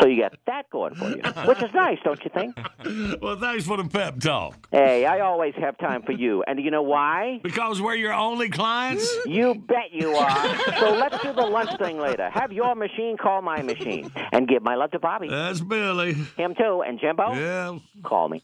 So 0.00 0.08
you 0.08 0.16
get 0.16 0.32
that 0.46 0.70
going 0.70 0.94
for 0.94 1.10
you, 1.10 1.22
which 1.46 1.62
is 1.62 1.72
nice, 1.74 1.98
don't 2.02 2.18
you 2.24 2.30
think? 2.32 2.56
Well, 3.22 3.36
thanks 3.36 3.64
for 3.66 3.76
the 3.76 3.84
pep 3.84 4.18
talk. 4.18 4.66
Hey, 4.72 5.06
I 5.06 5.20
always 5.20 5.54
have 5.56 5.78
time 5.78 6.02
for 6.02 6.12
you. 6.12 6.42
And 6.46 6.56
do 6.56 6.62
you 6.62 6.70
know 6.70 6.82
why? 6.82 7.40
Because 7.42 7.80
we're 7.80 7.94
your 7.94 8.12
only 8.12 8.48
clients? 8.48 9.08
You 9.26 9.54
bet 9.54 9.92
you 9.92 10.14
are. 10.14 10.56
So 10.78 10.92
let's 10.92 11.22
do 11.22 11.32
the 11.32 11.42
lunch 11.42 11.70
thing 11.78 11.98
later. 11.98 12.28
Have 12.30 12.52
your 12.52 12.74
machine 12.74 13.16
call 13.16 13.42
my 13.42 13.62
machine. 13.62 14.10
And 14.32 14.48
give 14.48 14.62
my 14.62 14.74
love 14.74 14.90
to 14.92 14.98
Bobby. 14.98 15.28
That's 15.28 15.60
Billy. 15.60 16.14
Him 16.36 16.54
too. 16.56 16.82
And 16.86 16.98
Jimbo? 16.98 17.34
Yeah. 17.34 17.78
Call 18.02 18.28
me. 18.28 18.42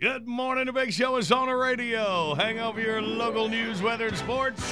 Good 0.00 0.26
morning. 0.26 0.66
The 0.66 0.72
big 0.72 0.92
show 0.92 1.16
is 1.16 1.30
on 1.30 1.48
the 1.48 1.54
radio. 1.54 2.34
Hang 2.34 2.58
over 2.60 2.80
your 2.80 3.02
local 3.02 3.48
news, 3.48 3.82
weather, 3.82 4.06
and 4.08 4.16
sports. 4.16 4.62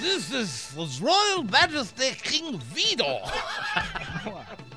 This 0.00 0.32
is 0.32 0.70
His 0.70 1.00
Royal 1.00 1.42
Majesty 1.42 2.10
King 2.22 2.58
Vidor, 2.58 3.28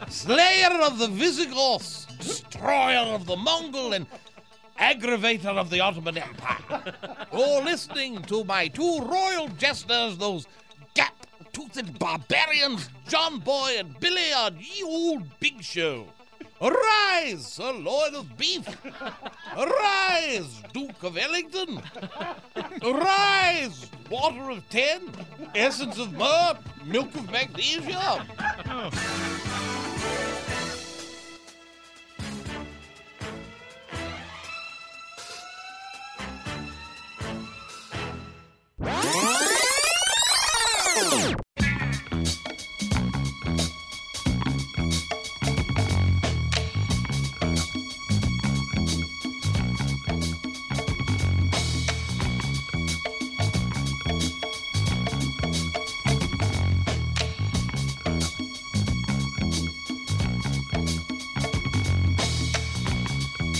slayer 0.09 0.81
of 0.81 0.97
the 0.97 1.09
Visigoths, 1.09 2.05
destroyer 2.17 3.13
of 3.13 3.27
the 3.27 3.35
Mongol, 3.35 3.93
and 3.93 4.07
aggravator 4.79 5.57
of 5.57 5.69
the 5.69 5.79
Ottoman 5.79 6.17
Empire. 6.17 6.95
You're 7.31 7.63
listening 7.63 8.23
to 8.23 8.43
my 8.45 8.67
two 8.67 8.99
royal 9.01 9.49
jesters, 9.59 10.17
those 10.17 10.47
gap-toothed 10.95 11.99
barbarians, 11.99 12.89
John 13.07 13.39
Boy 13.39 13.75
and 13.77 13.99
Billy, 13.99 14.33
on 14.33 14.57
Ye 14.57 14.83
Old 14.83 15.39
Big 15.39 15.61
Show. 15.61 16.07
Arise, 16.61 17.59
Lord 17.59 18.13
of 18.15 18.37
beef. 18.37 18.67
Arise, 19.57 20.61
Duke 20.73 21.03
of 21.03 21.17
Ellington. 21.17 21.81
Arise, 22.83 23.89
water 24.09 24.49
of 24.49 24.69
ten, 24.69 25.09
essence 25.55 25.97
of 25.97 26.11
myrrh, 26.13 26.57
milk 26.85 27.15
of 27.15 27.31
magnesia. 27.31 28.25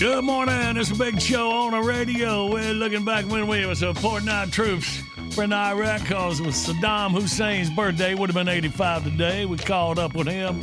Good 0.00 0.24
morning. 0.24 0.78
It's 0.78 0.90
a 0.90 0.94
big 0.94 1.20
show 1.20 1.50
on 1.50 1.72
the 1.72 1.80
radio. 1.82 2.50
We're 2.50 2.72
looking 2.72 3.04
back 3.04 3.26
when 3.26 3.46
we 3.46 3.66
were 3.66 3.74
supporting 3.74 4.30
our 4.30 4.46
troops 4.46 5.02
in 5.36 5.52
Iraq 5.52 6.00
because 6.00 6.40
it 6.40 6.46
was 6.46 6.54
Saddam 6.54 7.10
Hussein's 7.10 7.68
birthday. 7.68 8.14
Would 8.14 8.30
have 8.30 8.34
been 8.34 8.48
85 8.48 9.04
today. 9.04 9.44
We 9.44 9.58
called 9.58 9.98
up 9.98 10.14
with 10.14 10.26
him, 10.26 10.62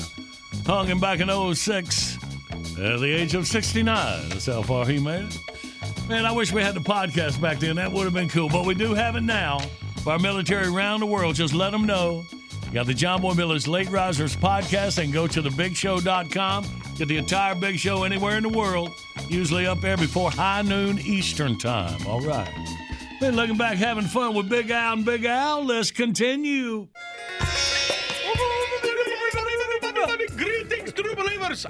hung 0.65 0.87
him 0.87 0.99
back 0.99 1.19
in 1.19 1.29
06 1.53 2.17
at 2.79 2.99
the 2.99 3.15
age 3.15 3.35
of 3.35 3.45
69. 3.45 4.29
That's 4.29 4.47
how 4.47 4.63
far 4.63 4.87
he 4.87 4.97
made 4.97 5.25
it. 5.25 6.09
Man, 6.09 6.25
I 6.25 6.31
wish 6.31 6.51
we 6.51 6.63
had 6.63 6.73
the 6.73 6.79
podcast 6.79 7.39
back 7.39 7.59
then. 7.59 7.75
That 7.75 7.91
would 7.91 8.05
have 8.05 8.15
been 8.15 8.29
cool. 8.29 8.49
But 8.49 8.65
we 8.65 8.73
do 8.73 8.95
have 8.95 9.15
it 9.17 9.21
now 9.21 9.59
for 10.03 10.13
our 10.13 10.19
military 10.19 10.65
around 10.65 11.01
the 11.01 11.05
world. 11.05 11.35
Just 11.35 11.53
let 11.53 11.69
them 11.69 11.85
know. 11.85 12.25
You 12.65 12.73
got 12.73 12.87
the 12.87 12.95
John 12.95 13.21
Boy 13.21 13.35
Miller's 13.35 13.67
Late 13.67 13.91
Risers 13.91 14.35
podcast 14.35 14.97
and 14.97 15.13
go 15.13 15.27
to 15.27 15.43
thebigshow.com. 15.43 16.65
Get 16.97 17.09
the 17.09 17.17
entire 17.17 17.53
Big 17.53 17.77
Show 17.77 18.05
anywhere 18.05 18.37
in 18.37 18.43
the 18.43 18.49
world, 18.49 18.89
usually 19.29 19.67
up 19.67 19.81
there 19.81 19.97
before 19.97 20.31
high 20.31 20.63
noon 20.63 20.97
Eastern 20.97 21.55
Time. 21.55 22.05
All 22.07 22.21
right. 22.21 22.49
Been 23.19 23.35
looking 23.35 23.55
back, 23.55 23.77
having 23.77 24.05
fun 24.05 24.33
with 24.33 24.49
Big 24.49 24.71
Al 24.71 24.93
and 24.93 25.05
Big 25.05 25.23
Al. 25.25 25.63
Let's 25.63 25.91
continue. 25.91 26.87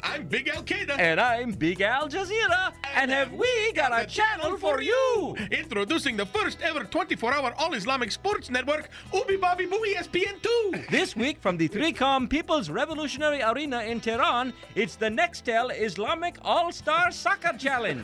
I'm 0.02 0.26
Big 0.26 0.48
Al 0.48 0.64
Qaeda. 0.64 0.98
And 0.98 1.20
I'm 1.22 1.52
Big 1.52 1.82
Al 1.82 2.10
Jazeera. 2.10 2.74
And 2.96 3.12
have 3.12 3.32
we 3.32 3.72
got 3.74 3.92
a 3.94 4.08
channel 4.08 4.58
for 4.58 4.82
you? 4.82 5.36
Introducing 5.52 6.18
the 6.18 6.26
first 6.26 6.62
ever 6.64 6.84
24 6.84 7.32
hour 7.36 7.54
all 7.60 7.76
Islamic 7.76 8.12
sports 8.12 8.50
network, 8.50 8.90
Ubi 9.14 9.36
Bobby 9.36 9.68
Boo 9.68 9.86
E 9.86 9.94
ESPN 9.94 10.42
2. 10.42 10.86
This 10.90 11.16
week 11.16 11.40
from 11.40 11.58
the 11.58 11.70
3Com 11.70 12.28
People's 12.28 12.72
Revolutionary 12.72 13.44
Arena 13.44 13.82
in 13.82 14.00
Tehran, 14.00 14.52
it's 14.74 14.96
the 14.96 15.10
Nextel 15.10 15.70
Islamic 15.80 16.38
All 16.42 16.72
Star 16.72 17.12
Soccer 17.12 17.56
Challenge. 17.56 18.04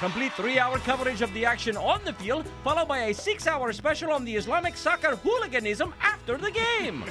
Complete 0.00 0.32
three 0.32 0.58
hour 0.58 0.78
coverage 0.78 1.22
of 1.22 1.32
the 1.34 1.44
action 1.46 1.76
on 1.76 2.00
the 2.04 2.12
field, 2.14 2.46
followed 2.64 2.88
by 2.88 3.04
a 3.04 3.14
six 3.14 3.46
hour 3.46 3.72
special 3.72 4.10
on 4.10 4.24
the 4.24 4.34
Islamic 4.34 4.76
soccer 4.76 5.14
hooliganism 5.16 5.94
after 6.00 6.36
the 6.36 6.50
game. 6.50 7.04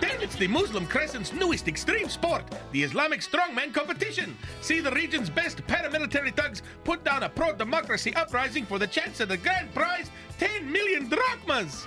Then 0.00 0.20
it's 0.20 0.36
the 0.36 0.48
Muslim 0.48 0.86
Crescent's 0.86 1.32
newest 1.32 1.66
extreme 1.66 2.10
sport, 2.10 2.44
the 2.72 2.82
Islamic 2.82 3.20
Strongman 3.20 3.72
Competition. 3.72 4.36
See 4.60 4.80
the 4.80 4.90
region's 4.90 5.30
best 5.30 5.66
paramilitary 5.66 6.36
thugs 6.36 6.62
put 6.84 7.04
down 7.04 7.22
a 7.22 7.28
pro 7.30 7.54
democracy 7.54 8.14
uprising 8.14 8.66
for 8.66 8.78
the 8.78 8.86
chance 8.86 9.20
of 9.20 9.30
the 9.30 9.38
grand 9.38 9.72
prize 9.74 10.10
10 10.42 10.72
million 10.72 11.08
drachmas. 11.08 11.84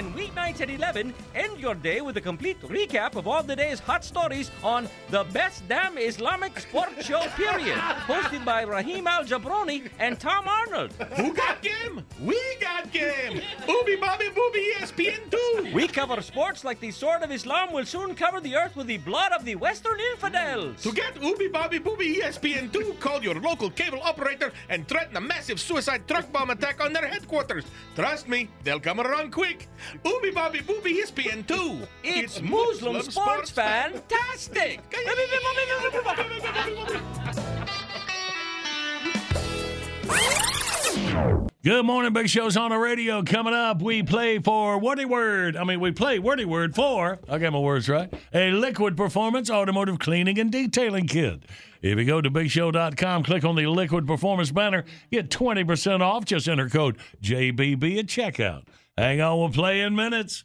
And 0.00 0.14
weeknights 0.14 0.62
at 0.62 0.70
11, 0.70 1.12
end 1.34 1.60
your 1.60 1.74
day 1.74 2.00
with 2.00 2.16
a 2.16 2.22
complete 2.22 2.58
recap 2.62 3.16
of 3.16 3.28
all 3.28 3.42
the 3.42 3.54
day's 3.54 3.80
hot 3.80 4.02
stories 4.02 4.50
on 4.64 4.88
the 5.10 5.24
best 5.24 5.68
damn 5.68 5.98
Islamic 5.98 6.58
sports 6.58 7.04
show, 7.04 7.20
period. 7.36 7.76
Hosted 8.08 8.42
by 8.42 8.64
Rahim 8.64 9.06
Al 9.06 9.24
Jabroni 9.24 9.90
and 9.98 10.18
Tom 10.18 10.48
Arnold. 10.48 10.92
Who 11.18 11.34
got 11.34 11.60
game? 11.60 12.02
We 12.18 12.40
got 12.62 12.90
game. 12.90 13.42
Booby 13.66 13.96
Bobby 13.96 14.30
Booby 14.30 14.72
ESPN 14.78 15.30
2. 15.30 15.74
We 15.74 15.86
cover 15.86 16.22
sports 16.22 16.64
like 16.64 16.80
the 16.80 16.92
sword 16.92 17.20
of 17.22 17.30
Islam 17.30 17.70
will 17.70 17.84
soon 17.84 18.14
cover 18.14 18.40
the 18.40 18.56
earth 18.56 18.76
with 18.76 18.86
the 18.86 18.96
blood 18.96 19.32
of 19.32 19.44
the 19.44 19.56
Western 19.56 20.00
infidels. 20.12 20.82
To 20.82 20.92
get 20.92 21.22
Ubi 21.22 21.48
Bobby 21.48 21.78
Booby 21.78 22.22
ESPN 22.22 22.72
2, 22.72 22.96
call 23.00 23.22
your 23.22 23.38
local 23.38 23.68
cable 23.68 24.00
operator 24.02 24.50
and 24.70 24.88
threaten 24.88 25.18
a 25.18 25.20
massive 25.20 25.60
suicide 25.60 26.08
truck 26.08 26.32
bomb 26.32 26.48
attack 26.48 26.82
on 26.82 26.94
their 26.94 27.06
headquarters. 27.06 27.66
Trust 27.94 28.30
me, 28.30 28.48
they'll 28.64 28.80
come 28.80 28.98
around 28.98 29.30
quick. 29.30 29.68
Ubi 30.04 30.30
Bobby 30.30 30.60
Booby 30.60 30.90
E 30.90 31.02
ESPN 31.02 31.46
2. 31.46 31.80
It's 32.04 32.42
Muslim 32.42 33.00
sports 33.02 33.50
fantastic. 33.50 34.80
Good 41.62 41.84
morning, 41.84 42.14
Big 42.14 42.30
Show's 42.30 42.56
on 42.56 42.70
the 42.70 42.78
radio. 42.78 43.22
Coming 43.22 43.52
up, 43.52 43.82
we 43.82 44.02
play 44.02 44.38
for 44.38 44.78
Wordy 44.78 45.04
Word. 45.04 45.58
I 45.58 45.64
mean, 45.64 45.78
we 45.78 45.90
play 45.90 46.18
Wordy 46.18 46.46
Word 46.46 46.74
for, 46.74 47.18
I 47.28 47.36
got 47.36 47.52
my 47.52 47.58
words 47.58 47.86
right, 47.86 48.10
a 48.32 48.50
liquid 48.52 48.96
performance 48.96 49.50
automotive 49.50 49.98
cleaning 49.98 50.38
and 50.38 50.50
detailing 50.50 51.06
kit. 51.06 51.42
If 51.82 51.98
you 51.98 52.06
go 52.06 52.22
to 52.22 52.30
bigshow.com, 52.30 53.24
click 53.24 53.44
on 53.44 53.56
the 53.56 53.66
liquid 53.66 54.06
performance 54.06 54.50
banner, 54.50 54.86
get 55.10 55.28
20% 55.28 56.00
off. 56.00 56.24
Just 56.24 56.48
enter 56.48 56.70
code 56.70 56.96
JBB 57.22 57.98
at 57.98 58.06
checkout. 58.06 58.62
Hang 59.00 59.22
on, 59.22 59.38
we'll 59.38 59.48
play 59.48 59.80
in 59.80 59.96
minutes. 59.96 60.44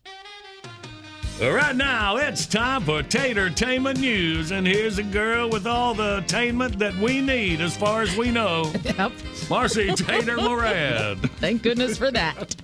Right 1.42 1.76
now, 1.76 2.16
it's 2.16 2.46
time 2.46 2.84
for 2.84 3.04
Tatertainment 3.04 4.00
News, 4.00 4.52
and 4.52 4.66
here's 4.66 4.98
a 4.98 5.04
girl 5.04 5.50
with 5.50 5.68
all 5.68 5.94
the 5.94 6.20
attainment 6.20 6.80
that 6.80 6.96
we 6.96 7.20
need 7.20 7.60
as 7.60 7.76
far 7.76 8.02
as 8.02 8.16
we 8.16 8.32
know. 8.32 8.72
Yep. 8.86 9.12
Marcy 9.50 9.92
Tater 9.94 10.38
Morad. 10.38 11.18
Thank 11.42 11.64
goodness 11.64 11.98
for 11.98 12.12
that. 12.12 12.56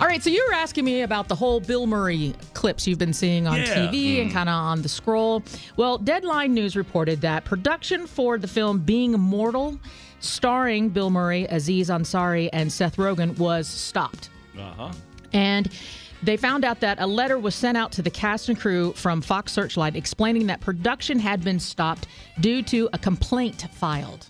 All 0.00 0.08
right, 0.08 0.20
so 0.20 0.30
you 0.30 0.44
were 0.48 0.54
asking 0.54 0.84
me 0.84 1.02
about 1.02 1.28
the 1.28 1.36
whole 1.36 1.60
Bill 1.60 1.86
Murray 1.86 2.34
clips 2.54 2.88
you've 2.88 2.98
been 2.98 3.12
seeing 3.12 3.46
on 3.46 3.58
Yeah. 3.58 3.86
TV 3.86 4.20
and 4.20 4.32
kind 4.32 4.48
of 4.48 4.54
on 4.56 4.82
the 4.82 4.88
scroll. 4.88 5.44
Well, 5.76 5.96
Deadline 5.96 6.54
News 6.54 6.74
reported 6.74 7.20
that 7.20 7.44
production 7.44 8.08
for 8.08 8.36
the 8.36 8.48
film 8.48 8.80
Being 8.80 9.14
Immortal, 9.14 9.78
starring 10.18 10.88
Bill 10.88 11.08
Murray, 11.10 11.44
Aziz 11.44 11.88
Ansari, 11.88 12.50
and 12.52 12.72
Seth 12.72 12.96
Rogen, 12.96 13.38
was 13.38 13.68
stopped. 13.68 14.28
Uh 14.58 14.72
huh. 14.76 14.92
And 15.32 15.70
they 16.22 16.36
found 16.36 16.64
out 16.64 16.80
that 16.80 17.00
a 17.00 17.06
letter 17.06 17.38
was 17.38 17.54
sent 17.54 17.78
out 17.78 17.92
to 17.92 18.02
the 18.02 18.10
cast 18.10 18.48
and 18.48 18.58
crew 18.58 18.92
from 18.92 19.22
Fox 19.22 19.52
Searchlight 19.52 19.96
explaining 19.96 20.46
that 20.48 20.60
production 20.60 21.18
had 21.18 21.42
been 21.42 21.58
stopped 21.58 22.06
due 22.40 22.62
to 22.64 22.88
a 22.92 22.98
complaint 22.98 23.66
filed. 23.72 24.28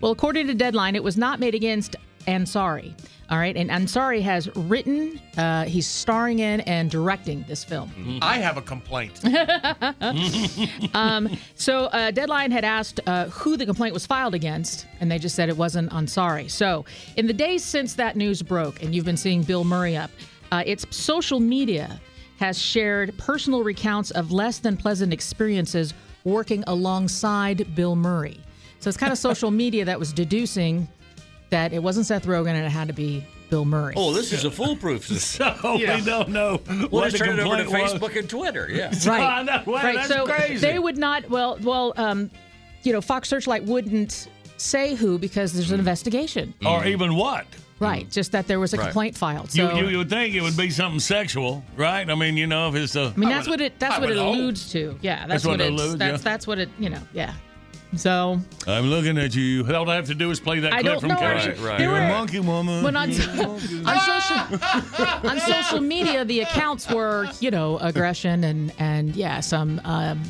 Well, 0.00 0.12
according 0.12 0.46
to 0.48 0.54
Deadline, 0.54 0.96
it 0.96 1.02
was 1.02 1.16
not 1.16 1.40
made 1.40 1.54
against 1.54 1.96
Ansari. 2.26 2.94
All 3.28 3.38
right, 3.38 3.56
and 3.56 3.70
Ansari 3.70 4.22
has 4.22 4.54
written, 4.54 5.20
uh, 5.36 5.64
he's 5.64 5.88
starring 5.88 6.38
in 6.38 6.60
and 6.60 6.88
directing 6.88 7.44
this 7.48 7.64
film. 7.64 8.20
I 8.22 8.38
have 8.38 8.56
a 8.56 8.62
complaint. 8.62 9.20
um, 10.94 11.36
so 11.56 11.86
uh, 11.86 12.12
Deadline 12.12 12.52
had 12.52 12.64
asked 12.64 13.00
uh, 13.06 13.26
who 13.26 13.56
the 13.56 13.66
complaint 13.66 13.94
was 13.94 14.06
filed 14.06 14.34
against, 14.34 14.86
and 15.00 15.10
they 15.10 15.18
just 15.18 15.34
said 15.34 15.48
it 15.48 15.56
wasn't 15.56 15.90
Ansari. 15.90 16.48
So 16.48 16.84
in 17.16 17.26
the 17.26 17.32
days 17.32 17.64
since 17.64 17.94
that 17.94 18.14
news 18.14 18.42
broke, 18.42 18.80
and 18.80 18.94
you've 18.94 19.04
been 19.04 19.16
seeing 19.16 19.42
Bill 19.42 19.64
Murray 19.64 19.96
up, 19.96 20.12
uh, 20.52 20.62
its 20.64 20.86
social 20.96 21.40
media 21.40 22.00
has 22.38 22.60
shared 22.60 23.16
personal 23.18 23.64
recounts 23.64 24.12
of 24.12 24.30
less 24.30 24.60
than 24.60 24.76
pleasant 24.76 25.12
experiences 25.12 25.94
working 26.22 26.62
alongside 26.68 27.74
Bill 27.74 27.96
Murray. 27.96 28.38
So 28.78 28.88
it's 28.88 28.96
kind 28.96 29.10
of 29.10 29.18
social 29.18 29.50
media 29.50 29.84
that 29.84 29.98
was 29.98 30.12
deducing 30.12 30.86
that 31.50 31.72
it 31.72 31.82
wasn't 31.82 32.06
Seth 32.06 32.26
Rogen 32.26 32.48
and 32.54 32.66
it 32.66 32.70
had 32.70 32.88
to 32.88 32.94
be 32.94 33.24
Bill 33.50 33.64
Murray. 33.64 33.94
Oh, 33.96 34.12
this 34.12 34.32
is 34.32 34.44
a 34.44 34.50
foolproof 34.50 35.06
system. 35.08 35.54
So 35.62 35.76
we 35.76 35.86
don't 36.02 36.30
know 36.30 36.60
We'll 36.68 36.88
what 36.88 37.04
just 37.10 37.18
the 37.18 37.24
turn 37.26 37.38
it 37.38 37.42
over 37.42 37.56
to 37.56 37.62
complaint 37.64 37.92
was. 37.92 38.00
Facebook 38.00 38.18
and 38.18 38.28
Twitter. 38.28 38.68
Yeah. 38.70 38.92
Right. 39.06 39.42
No, 39.46 39.62
well, 39.66 39.84
right. 39.84 39.96
that's 39.96 40.08
so 40.08 40.26
crazy. 40.26 40.56
they 40.58 40.78
would 40.78 40.98
not. 40.98 41.28
Well, 41.30 41.58
well, 41.62 41.92
um, 41.96 42.30
you 42.82 42.92
know, 42.92 43.00
Fox 43.00 43.28
Searchlight 43.28 43.64
wouldn't 43.64 44.28
say 44.56 44.94
who 44.94 45.18
because 45.18 45.52
there's 45.52 45.70
an 45.70 45.78
investigation. 45.78 46.54
Or 46.66 46.84
even 46.86 47.14
what? 47.14 47.46
Right. 47.78 48.10
Just 48.10 48.32
that 48.32 48.46
there 48.46 48.58
was 48.58 48.72
a 48.74 48.78
Right. 48.78 48.84
complaint 48.86 49.16
filed. 49.16 49.54
You, 49.54 49.68
So 49.68 49.76
you, 49.76 49.88
you 49.88 49.98
would 49.98 50.08
think 50.08 50.34
it 50.34 50.40
would 50.40 50.56
be 50.56 50.70
something 50.70 50.98
sexual, 50.98 51.62
right? 51.76 52.08
I 52.08 52.14
mean, 52.14 52.36
you 52.36 52.46
know, 52.46 52.68
if 52.70 52.74
it's 52.74 52.96
a. 52.96 53.12
I 53.14 53.20
mean, 53.20 53.28
that's 53.28 53.46
what 53.46 53.60
it. 53.60 53.78
That's 53.78 53.96
I 53.96 53.98
what 54.00 54.10
it 54.10 54.14
would 54.14 54.22
hope. 54.22 54.34
alludes 54.34 54.72
to. 54.72 54.98
Yeah, 55.02 55.26
that's, 55.26 55.28
That's 55.28 55.44
what 55.44 55.50
what, 55.52 55.60
it 55.60 55.72
it's. 55.74 55.82
alludes, 55.82 55.98
that's 55.98 56.18
yeah. 56.24 56.30
that's 56.30 56.46
what 56.46 56.58
it. 56.58 56.70
You 56.78 56.88
know. 56.90 57.00
Yeah. 57.12 57.34
So 57.96 58.40
I'm 58.66 58.86
looking 58.86 59.18
at 59.18 59.34
you. 59.34 59.66
All 59.74 59.88
I 59.88 59.94
have 59.96 60.06
to 60.06 60.14
do 60.14 60.30
is 60.30 60.40
play 60.40 60.60
that 60.60 60.72
I 60.72 60.82
clip 60.82 61.00
from 61.00 61.08
know. 61.10 61.14
Right, 61.16 61.58
right. 61.60 61.80
You're 61.80 61.96
a 61.96 62.08
monkey 62.08 62.40
woman. 62.40 62.82
when 62.84 62.96
on 63.02 63.10
on 63.10 64.00
social 64.00 65.28
on 65.30 65.40
social 65.40 65.80
media, 65.80 66.24
the 66.24 66.40
accounts 66.40 66.90
were 66.90 67.28
you 67.40 67.50
know 67.50 67.78
aggression 67.78 68.44
and 68.44 68.72
and 68.78 69.14
yeah 69.16 69.40
some 69.40 69.80
um, 69.84 70.22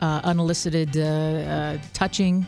uh, 0.00 0.20
unelicited 0.24 0.96
uh, 0.96 1.02
uh, 1.02 1.78
touching 1.92 2.46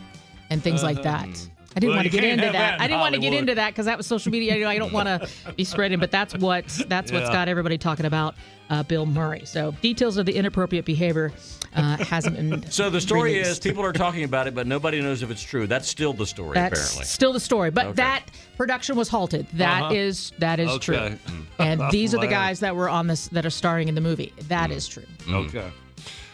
and 0.49 0.61
things 0.63 0.83
like 0.83 1.01
that. 1.03 1.27
I 1.75 1.79
didn't 1.79 1.89
Well, 1.95 1.97
want 2.03 2.11
to 2.11 2.11
get 2.11 2.23
into 2.23 2.45
that. 2.45 2.51
that 2.53 2.75
in 2.75 2.81
I 2.81 2.87
didn't 2.87 2.99
want 2.99 3.15
to 3.15 3.19
get 3.21 3.33
into 3.33 3.55
that 3.55 3.71
because 3.71 3.87
that 3.87 3.97
was 3.97 4.05
social 4.05 4.31
media. 4.31 4.55
You 4.55 4.63
know, 4.65 4.69
I 4.69 4.77
don't 4.77 4.93
want 4.93 5.07
to 5.07 5.27
be 5.55 5.63
spreading, 5.63 5.99
but 5.99 6.11
that's 6.11 6.35
what 6.37 6.67
that's 6.87 7.11
what's 7.11 7.25
Yeah. 7.27 7.33
got 7.33 7.47
everybody 7.47 7.77
talking 7.79 8.05
about 8.05 8.35
uh, 8.69 8.83
Bill 8.83 9.05
Murray. 9.07 9.41
So 9.45 9.71
details 9.81 10.17
of 10.17 10.25
the 10.27 10.35
inappropriate 10.35 10.85
behavior 10.85 11.31
uh, 11.75 11.97
hasn't 11.97 12.35
been. 12.35 12.63
So 12.71 12.89
the 12.89 13.01
story 13.01 13.33
released. 13.33 13.51
is 13.51 13.59
people 13.59 13.83
are 13.83 13.93
talking 13.93 14.23
about 14.23 14.47
it, 14.47 14.55
but 14.55 14.67
nobody 14.67 15.01
knows 15.01 15.21
if 15.23 15.31
it's 15.31 15.43
true. 15.43 15.67
That's 15.67 15.87
still 15.87 16.13
the 16.13 16.25
story, 16.25 16.53
That's 16.53 16.79
apparently. 16.79 17.05
still 17.05 17.33
the 17.33 17.39
story, 17.39 17.71
but 17.71 17.85
Okay. 17.87 17.93
that 17.95 18.23
production 18.57 18.95
was 18.95 19.09
halted. 19.09 19.47
That 19.53 19.91
is 19.91 20.31
Uh-huh. 20.31 20.37
that 20.39 20.59
is 20.59 20.69
Okay. 20.71 20.79
true. 20.85 20.95
Mm. 20.97 21.45
And 21.59 21.81
these 21.91 22.13
are 22.15 22.19
the 22.19 22.27
guys 22.27 22.59
that 22.61 22.75
were 22.75 22.89
on 22.89 23.07
this 23.07 23.27
that 23.29 23.45
are 23.45 23.49
starring 23.51 23.87
in 23.87 23.95
the 23.95 24.01
movie. 24.01 24.33
That 24.47 24.71
is 24.71 24.87
true. 24.87 25.05
Okay. 25.29 25.71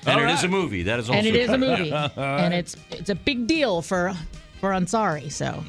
And 0.06 0.16
All 0.22 0.24
it 0.28 0.32
is 0.32 0.36
right. 0.38 0.44
a 0.46 0.48
movie. 0.48 0.84
That 0.84 1.00
is 1.00 1.10
also 1.10 1.18
And 1.18 1.28
it 1.28 1.36
is 1.36 1.50
a 1.50 1.58
movie, 1.58 1.92
and 2.16 2.54
it's 2.54 2.76
it's 2.92 3.10
a 3.10 3.16
big 3.16 3.48
deal 3.48 3.82
for 3.82 4.14
for 4.60 4.72
Ansari. 4.72 5.32
So, 5.32 5.64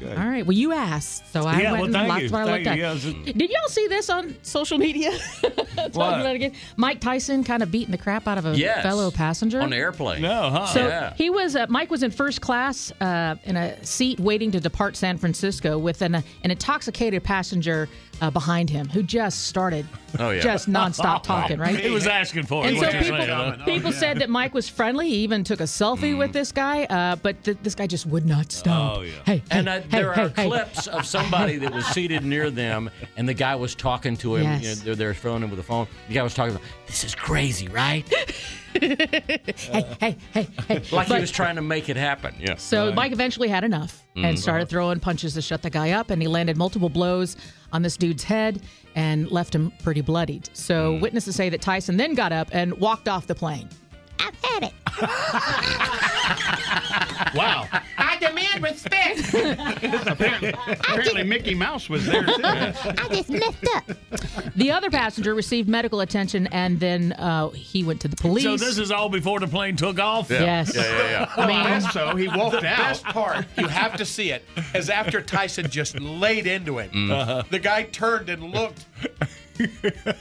Okay. 0.00 0.14
all 0.14 0.28
right. 0.28 0.44
Well, 0.44 0.56
you 0.56 0.72
asked, 0.72 1.32
so 1.32 1.44
I 1.46 1.62
Yeah, 1.62 1.72
went 1.72 1.74
well, 1.74 1.84
and 1.84 1.92
thank 1.94 2.08
lots 2.08 2.22
you. 2.24 2.30
what 2.30 2.40
I 2.42 2.52
looked 2.52 2.64
you. 2.66 2.70
at. 2.84 3.26
Yeah, 3.26 3.32
Did 3.32 3.50
y'all 3.50 3.68
see 3.68 3.86
this 3.88 4.10
on 4.10 4.36
social 4.42 4.76
media? 4.76 5.10
Talking 5.42 5.92
What? 5.92 6.20
about 6.20 6.26
it 6.26 6.34
again. 6.36 6.52
Mike 6.76 7.00
Tyson 7.00 7.42
kind 7.44 7.62
of 7.62 7.70
beating 7.70 7.92
the 7.92 7.98
crap 7.98 8.28
out 8.28 8.36
of 8.36 8.44
a 8.44 8.56
Yes. 8.58 8.82
fellow 8.82 9.10
passenger 9.10 9.60
On 9.62 9.70
the 9.70 9.76
airplane. 9.76 10.20
No, 10.20 10.50
huh? 10.50 10.66
So 10.66 10.86
yeah. 10.86 11.14
he 11.16 11.30
was 11.30 11.56
uh, 11.56 11.64
Mike 11.70 11.90
was 11.90 12.02
in 12.02 12.10
first 12.10 12.42
class 12.42 12.92
uh, 13.00 13.36
in 13.44 13.56
a 13.56 13.82
seat 13.86 14.20
waiting 14.20 14.50
to 14.50 14.60
depart 14.60 14.96
San 14.96 15.16
Francisco 15.16 15.78
with 15.78 16.02
an, 16.02 16.16
an 16.16 16.24
intoxicated 16.50 17.24
passenger 17.24 17.88
uh, 18.20 18.30
behind 18.30 18.70
him 18.70 18.88
who 18.88 19.02
just 19.02 19.46
started 19.46 19.86
Oh, 20.18 20.30
yeah. 20.30 20.40
just 20.40 20.70
nonstop 20.70 21.22
talking. 21.24 21.58
Right? 21.58 21.78
He 21.78 21.90
was 21.90 22.06
asking 22.06 22.44
for 22.46 22.64
it. 22.64 22.68
And 22.68 22.76
is 22.76 22.82
so 22.82 22.90
people, 22.90 23.16
saying, 23.18 23.28
huh? 23.28 23.64
people 23.66 23.92
said 23.92 24.18
that 24.20 24.30
Mike 24.30 24.54
was 24.54 24.68
friendly. 24.68 25.08
He 25.08 25.16
even 25.16 25.44
took 25.44 25.60
a 25.60 25.64
selfie 25.64 26.16
with 26.16 26.32
this 26.32 26.52
guy, 26.52 26.84
uh, 26.84 27.16
but 27.16 27.42
th- 27.44 27.58
this 27.62 27.74
guy 27.74 27.86
just 27.86 28.06
would 28.06 28.24
not 28.24 28.50
stop. 28.52 28.98
Oh, 28.98 29.00
yeah. 29.02 29.12
Hey, 29.26 29.42
And 29.50 29.68
hey, 29.68 29.76
uh, 29.76 29.80
hey, 29.82 29.88
there 29.90 30.12
hey, 30.14 30.22
are 30.22 30.28
hey. 30.30 30.48
clips 30.48 30.86
of 30.86 31.04
somebody 31.06 31.56
that 31.58 31.72
was 31.74 31.84
seated 31.86 32.24
near 32.24 32.50
them, 32.50 32.88
and 33.18 33.28
the 33.28 33.34
guy 33.34 33.54
was 33.56 33.74
talking 33.74 34.16
to 34.18 34.36
him. 34.36 34.44
Yes. 34.44 34.62
You 34.62 34.68
know, 34.68 34.74
they're, 34.84 34.94
they're 34.94 35.14
phoning 35.14 35.44
him 35.44 35.50
with 35.50 35.58
the 35.58 35.62
phone. 35.64 35.86
The 36.08 36.14
guy 36.14 36.22
was 36.22 36.32
talking 36.34 36.54
about, 36.56 36.66
this 36.86 37.04
is 37.04 37.14
crazy, 37.14 37.68
right? 37.68 38.10
hey, 38.80 39.86
hey, 40.00 40.16
hey, 40.32 40.48
hey. 40.68 40.82
Like 40.92 41.06
he 41.08 41.20
was 41.20 41.30
trying 41.30 41.56
to 41.56 41.62
make 41.62 41.88
it 41.88 41.96
happen. 41.96 42.34
Yeah. 42.38 42.56
So 42.56 42.92
Mike 42.92 43.12
eventually 43.12 43.48
had 43.48 43.64
enough 43.64 44.02
Mm. 44.16 44.24
and 44.24 44.38
started 44.38 44.68
throwing 44.70 44.98
punches 44.98 45.34
to 45.34 45.42
shut 45.42 45.60
the 45.60 45.68
guy 45.68 45.90
up, 45.90 46.08
and 46.10 46.22
he 46.22 46.28
landed 46.28 46.56
multiple 46.56 46.88
blows 46.88 47.36
on 47.72 47.82
this 47.82 47.96
dude's 47.98 48.24
head 48.24 48.62
and 48.94 49.30
left 49.30 49.54
him 49.54 49.70
pretty 49.82 50.00
bloodied. 50.00 50.48
So 50.54 50.92
Mm. 50.94 51.00
witnesses 51.02 51.36
say 51.36 51.48
that 51.50 51.60
Tyson 51.60 51.96
then 51.98 52.14
got 52.14 52.32
up 52.32 52.48
and 52.52 52.72
walked 52.78 53.08
off 53.08 53.26
the 53.26 53.34
plane. 53.34 53.68
I've 54.18 54.34
had 54.42 54.62
it. 54.64 54.72
Wow. 57.34 57.68
I 57.98 58.16
demand 58.18 58.62
respect. 58.62 59.34
apparently, 60.08 60.50
apparently 60.50 61.24
Mickey 61.24 61.54
Mouse 61.54 61.88
was 61.88 62.06
there 62.06 62.24
too. 62.24 62.34
I 62.44 63.08
just 63.10 63.28
messed 63.28 63.68
up. 63.74 63.84
The 64.54 64.70
other 64.70 64.90
passenger 64.90 65.34
received 65.34 65.68
medical 65.68 66.00
attention, 66.00 66.46
and 66.48 66.80
then 66.80 67.12
uh, 67.12 67.50
he 67.50 67.84
went 67.84 68.00
to 68.02 68.08
the 68.08 68.16
police. 68.16 68.44
So 68.44 68.56
this 68.56 68.78
is 68.78 68.90
all 68.90 69.08
before 69.08 69.40
the 69.40 69.48
plane 69.48 69.76
took 69.76 69.98
off? 69.98 70.30
Yes. 70.30 70.74
Yeah, 70.74 70.82
yeah, 70.82 71.10
yeah. 71.10 71.32
I 71.36 71.46
mean, 71.80 71.90
so 71.90 72.16
he 72.16 72.28
walked 72.28 72.60
the 72.60 72.68
out. 72.68 72.78
best 72.78 73.04
part, 73.04 73.44
you 73.58 73.68
have 73.68 73.96
to 73.96 74.04
see 74.04 74.30
it, 74.30 74.44
is 74.74 74.88
after 74.88 75.20
Tyson 75.20 75.68
just 75.68 76.00
laid 76.00 76.46
into 76.46 76.78
him. 76.78 76.90
Mm. 76.90 77.48
The 77.50 77.58
guy 77.58 77.84
turned 77.84 78.28
and 78.28 78.42
looked 78.42 78.86
at, 79.60 79.72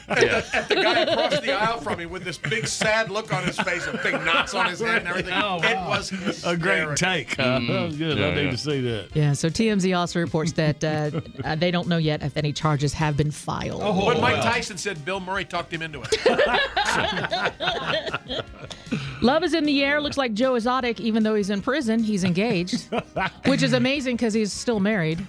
the, 0.08 0.46
at 0.54 0.70
the 0.70 0.76
guy 0.76 1.00
across 1.02 1.40
the 1.42 1.52
aisle 1.52 1.80
from 1.82 2.00
me 2.00 2.06
with 2.06 2.24
this 2.24 2.38
big 2.38 2.68
sad 2.68 3.10
look 3.12 3.34
on 3.34 3.44
his 3.44 3.58
face 3.60 3.86
and 3.88 4.00
big 4.02 4.14
knots 4.24 4.54
on 4.54 4.68
his 4.70 4.80
head 4.80 5.00
and 5.00 5.08
everything. 5.08 5.34
Oh, 5.34 5.58
It 5.64 5.76
wow. 5.76 5.90
was 5.90 6.12
A 6.46 6.56
great 6.58 6.88
hysterical. 6.88 6.96
take. 6.96 7.36
Huh? 7.36 7.60
That 7.68 7.86
was 7.88 7.98
good. 7.98 8.18
Yeah, 8.18 8.28
I 8.28 8.36
need 8.36 8.46
yeah. 8.46 8.52
to 8.52 8.58
see 8.58 8.82
that. 8.82 9.08
yeah. 9.14 9.34
So 9.34 9.50
TMZ 9.50 9.98
also 9.98 10.20
reports 10.20 10.52
that 10.54 10.84
uh, 10.84 11.12
uh, 11.44 11.56
they 11.56 11.72
don't 11.72 11.88
know 11.88 11.98
yet 11.98 12.24
if 12.24 12.38
any 12.38 12.54
charges 12.54 12.94
have 12.94 13.18
been 13.18 13.32
filed. 13.32 13.82
Oh, 13.84 14.06
But 14.06 14.22
Mike 14.22 14.42
Tyson 14.42 14.78
said 14.78 15.04
Bill 15.06 15.20
Murray 15.20 15.46
talked 15.46 15.74
him 15.74 15.82
into 15.82 16.02
it. 16.04 16.16
Love 19.22 19.44
is 19.44 19.54
in 19.54 19.66
the 19.66 19.84
air. 19.84 20.02
Looks 20.02 20.18
like 20.18 20.34
Joe 20.34 20.56
Exotic, 20.56 21.00
even 21.00 21.24
though 21.24 21.36
he's 21.36 21.50
in 21.50 21.62
prison, 21.62 22.04
he's 22.04 22.24
engaged, 22.24 22.90
which 23.46 23.64
is 23.64 23.74
amazing 23.74 24.16
because 24.18 24.34
he's 24.34 24.54
still 24.54 24.80
married. 24.80 25.26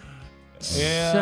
Yeah, 0.60 1.12
So, 1.12 1.18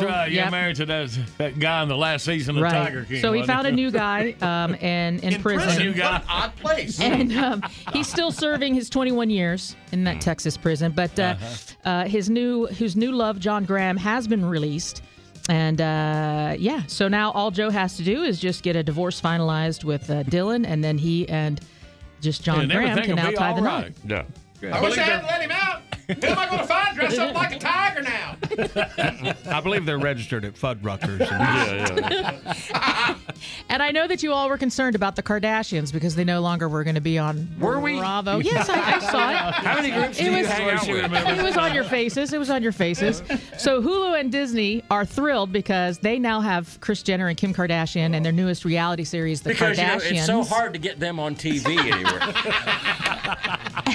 that's 0.00 0.02
right. 0.02 0.26
You're 0.32 0.42
yep. 0.44 0.50
married 0.50 0.76
to 0.76 0.86
that, 0.86 1.18
that 1.38 1.58
guy 1.58 1.82
in 1.82 1.88
the 1.88 1.96
last 1.96 2.24
season 2.24 2.56
of 2.56 2.62
right. 2.62 2.72
Tiger 2.72 3.04
King. 3.04 3.20
so 3.20 3.32
he 3.32 3.40
wasn't 3.40 3.56
found 3.56 3.66
a 3.66 3.72
new 3.72 3.90
guy 3.90 4.34
um, 4.40 4.76
and 4.80 5.20
in, 5.20 5.34
In 5.34 5.42
prison. 5.42 5.66
prison, 5.68 5.82
You 5.82 5.88
what 5.90 5.96
got- 5.98 6.22
an 6.22 6.28
odd 6.28 6.56
place. 6.56 7.00
and 7.00 7.32
um, 7.36 7.62
he's 7.92 8.08
still 8.08 8.32
serving 8.32 8.74
his 8.74 8.88
21 8.90 9.30
years 9.30 9.76
in 9.92 10.04
that 10.04 10.20
Texas 10.20 10.56
prison. 10.56 10.92
But 10.92 11.18
uh, 11.18 11.36
uh, 11.84 12.04
his 12.06 12.30
new 12.30 12.66
his 12.66 12.96
new 12.96 13.12
love, 13.12 13.38
John 13.38 13.64
Graham, 13.64 13.96
has 13.98 14.26
been 14.26 14.44
released. 14.44 15.02
And 15.50 15.80
uh, 15.80 16.56
yeah, 16.58 16.82
so 16.88 17.08
now 17.08 17.30
all 17.32 17.50
Joe 17.50 17.70
has 17.70 17.96
to 17.96 18.02
do 18.02 18.22
is 18.22 18.38
just 18.38 18.62
get 18.62 18.76
a 18.76 18.82
divorce 18.82 19.20
finalized 19.20 19.82
with 19.84 20.10
uh, 20.10 20.22
Dillon, 20.24 20.66
and 20.66 20.84
then 20.84 20.98
he 20.98 21.26
and 21.28 21.60
just 22.20 22.42
John 22.42 22.60
and 22.62 22.70
Graham 22.72 22.98
can 23.02 23.16
now 23.16 23.30
tie 23.30 23.50
all 23.50 23.54
the 23.56 23.60
knot. 23.62 23.84
right. 23.84 24.26
Yeah. 24.62 24.76
I 24.76 24.80
wish 24.82 24.98
I 24.98 25.02
hadn't 25.02 25.26
let 25.26 25.40
him 25.40 25.50
out. 25.52 25.82
Who 26.20 26.26
am 26.26 26.38
I 26.38 26.46
going 26.46 26.58
to 26.60 26.66
find 26.66 26.96
dressed 26.96 27.18
up 27.18 27.34
like 27.34 27.54
a 27.54 27.58
tiger 27.58 28.00
now? 28.00 28.36
I 29.56 29.60
believe 29.60 29.84
they're 29.84 29.98
registered 29.98 30.44
at 30.46 30.54
Fuddruckers. 30.54 31.18
Yeah, 31.28 32.38
yeah. 32.70 33.14
And 33.68 33.82
I 33.82 33.90
know 33.90 34.06
that 34.06 34.22
you 34.22 34.32
all 34.32 34.48
were 34.48 34.56
concerned 34.58 34.96
about 34.96 35.14
the 35.16 35.22
Kardashians 35.22 35.92
because 35.92 36.14
they 36.16 36.24
no 36.24 36.40
longer 36.40 36.68
were 36.68 36.82
going 36.82 36.94
to 36.94 37.00
be 37.00 37.18
on 37.18 37.46
Were 37.60 37.78
we? 37.78 37.98
Bravo. 37.98 38.38
Yes, 38.38 38.68
I, 38.68 38.94
I 38.96 38.98
saw 39.00 39.30
it. 39.30 39.36
How 39.54 39.74
many 39.76 39.90
groups 39.90 40.18
It 40.18 40.24
do 40.24 40.30
you 40.30 40.38
was- 40.38 40.46
hang 40.48 40.70
out 40.70 40.88
with? 40.88 41.38
It 41.38 41.42
was 41.42 41.56
on 41.58 41.74
your 41.74 41.84
faces. 41.84 42.32
It 42.32 42.38
was 42.38 42.48
on 42.50 42.62
your 42.62 42.72
faces. 42.72 43.22
So 43.58 43.82
Hulu 43.82 44.18
and 44.18 44.32
Disney 44.32 44.82
are 44.90 45.04
thrilled 45.04 45.52
because 45.52 45.98
they 45.98 46.18
now 46.18 46.40
have 46.40 46.80
Kris 46.80 47.02
Jenner 47.02 47.28
and 47.28 47.36
Kim 47.36 47.52
Kardashian 47.52 48.14
and 48.14 48.24
their 48.24 48.32
newest 48.32 48.64
reality 48.64 49.04
series, 49.04 49.42
The 49.42 49.50
Because 49.50 49.76
you 49.78 49.84
know, 49.86 49.96
Kardashians. 49.98 50.12
it's 50.16 50.26
so 50.26 50.42
hard 50.42 50.72
to 50.72 50.78
get 50.80 50.98
them 50.98 51.20
on 51.20 51.36
TV 51.36 51.66
anywhere. 51.78 52.20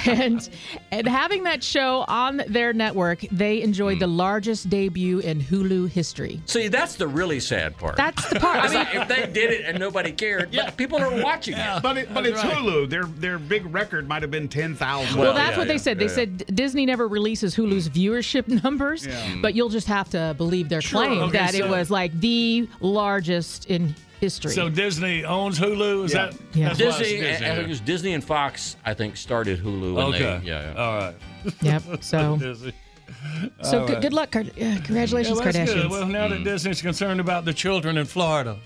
and 0.05 0.49
and 0.91 1.07
having 1.07 1.43
that 1.43 1.63
show 1.63 2.02
on 2.07 2.41
their 2.47 2.73
network, 2.73 3.21
they 3.31 3.61
enjoyed 3.61 3.99
the 3.99 4.07
hmm. 4.07 4.17
largest 4.17 4.69
debut 4.69 5.19
in 5.19 5.39
Hulu 5.39 5.89
history. 5.89 6.41
See, 6.45 6.67
that's 6.67 6.95
the 6.95 7.07
really 7.07 7.39
sad 7.39 7.77
part. 7.77 7.95
That's 7.95 8.27
the 8.29 8.39
part. 8.39 8.59
I 8.63 8.73
mean, 8.73 9.01
if 9.01 9.07
they 9.07 9.27
did 9.27 9.51
it 9.51 9.65
and 9.65 9.79
nobody 9.79 10.11
cared, 10.11 10.51
but 10.51 10.77
people 10.77 10.99
are 10.99 11.21
watching 11.21 11.55
it. 11.57 11.81
But 11.81 11.97
it, 11.97 12.13
but 12.13 12.25
it's 12.25 12.41
Hulu. 12.41 12.89
Their 12.89 13.05
their 13.05 13.39
big 13.39 13.71
record 13.73 14.07
might 14.07 14.21
have 14.21 14.31
been 14.31 14.47
ten 14.47 14.75
thousand. 14.75 15.17
well, 15.17 15.33
Well, 15.33 15.35
that's 15.35 15.53
yeah, 15.53 15.57
what 15.57 15.67
they 15.67 15.77
said. 15.77 15.99
They 15.99 16.05
yeah, 16.05 16.11
said 16.11 16.55
Disney 16.55 16.85
never 16.85 17.07
releases 17.07 17.55
Hulu's 17.55 17.87
hmm. 17.87 17.93
viewership 17.93 18.47
numbers, 18.63 19.07
but 19.41 19.55
you'll 19.55 19.69
just 19.69 19.87
have 19.87 20.09
to 20.11 20.33
believe 20.37 20.69
their 20.69 20.81
claim 20.81 21.23
Okay, 21.23 21.37
that 21.37 21.55
it 21.55 21.67
was 21.67 21.89
like 21.89 22.17
the 22.19 22.67
largest 22.79 23.65
in 23.65 23.95
history. 24.23 24.51
So 24.51 24.69
Disney 24.69 25.25
owns 25.25 25.59
Hulu. 25.59 26.05
Is 26.05 26.13
Yeah. 26.13 26.27
that 26.27 26.35
Yeah. 26.53 26.67
that's 26.69 26.79
why 26.79 26.87
it's 26.87 26.97
Disney, 26.99 27.19
Disney. 27.19 27.45
I 27.47 27.55
think 27.55 27.65
it 27.65 27.69
was 27.69 27.79
Disney 27.81 28.13
and 28.13 28.23
Fox. 28.23 28.77
I 28.85 28.93
think 28.93 29.17
started 29.17 29.59
Hulu. 29.61 29.89
And 29.89 30.15
Okay. 30.15 30.19
They, 30.41 30.47
yeah, 30.47 30.73
yeah. 30.73 30.81
All 30.83 30.97
right. 30.97 31.15
yep. 31.61 31.83
So 32.01 32.39
so 33.61 33.79
All 33.81 33.87
good, 33.87 34.01
good 34.01 34.13
luck. 34.13 34.31
Card- 34.31 34.49
uh, 34.49 34.79
congratulations, 34.83 35.37
Yeah, 35.39 35.43
well, 35.45 35.53
Kardashians. 35.53 35.73
good. 35.81 35.91
Well, 35.91 36.07
now 36.07 36.27
that 36.29 36.43
Disney's 36.43 36.81
concerned 36.81 37.19
about 37.19 37.43
the 37.45 37.53
children 37.53 37.97
in 37.97 38.05
Florida 38.05 38.57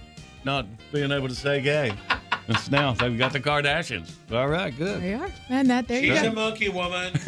not 0.44 0.66
being 0.94 1.12
able 1.12 1.28
to 1.28 1.36
say 1.36 1.60
gay, 1.62 1.92
it's 2.48 2.72
now 2.72 2.94
they've 2.94 3.18
got 3.18 3.34
the 3.34 3.40
Kardashians. 3.40 4.12
All 4.32 4.48
right, 4.48 4.76
good. 4.78 5.02
There 5.02 5.10
you 5.10 5.18
are. 5.24 5.30
And 5.50 5.70
that 5.70 5.88
there 5.88 6.02
you 6.04 6.14
She's 6.14 6.22
go. 6.24 6.30
a 6.30 6.34
monkey 6.34 6.70
woman. 6.70 7.14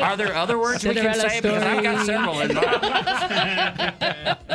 Are 0.00 0.16
there 0.16 0.34
other 0.34 0.58
words 0.58 0.84
we 0.84 0.94
can 0.94 1.12
Cinderella 1.14 1.30
say? 1.30 1.40
Because 1.40 1.62
I've 1.62 1.82
got 1.82 2.04
story. 2.04 2.18
several 2.18 2.40
in 2.40 2.54
mind. 2.54 3.94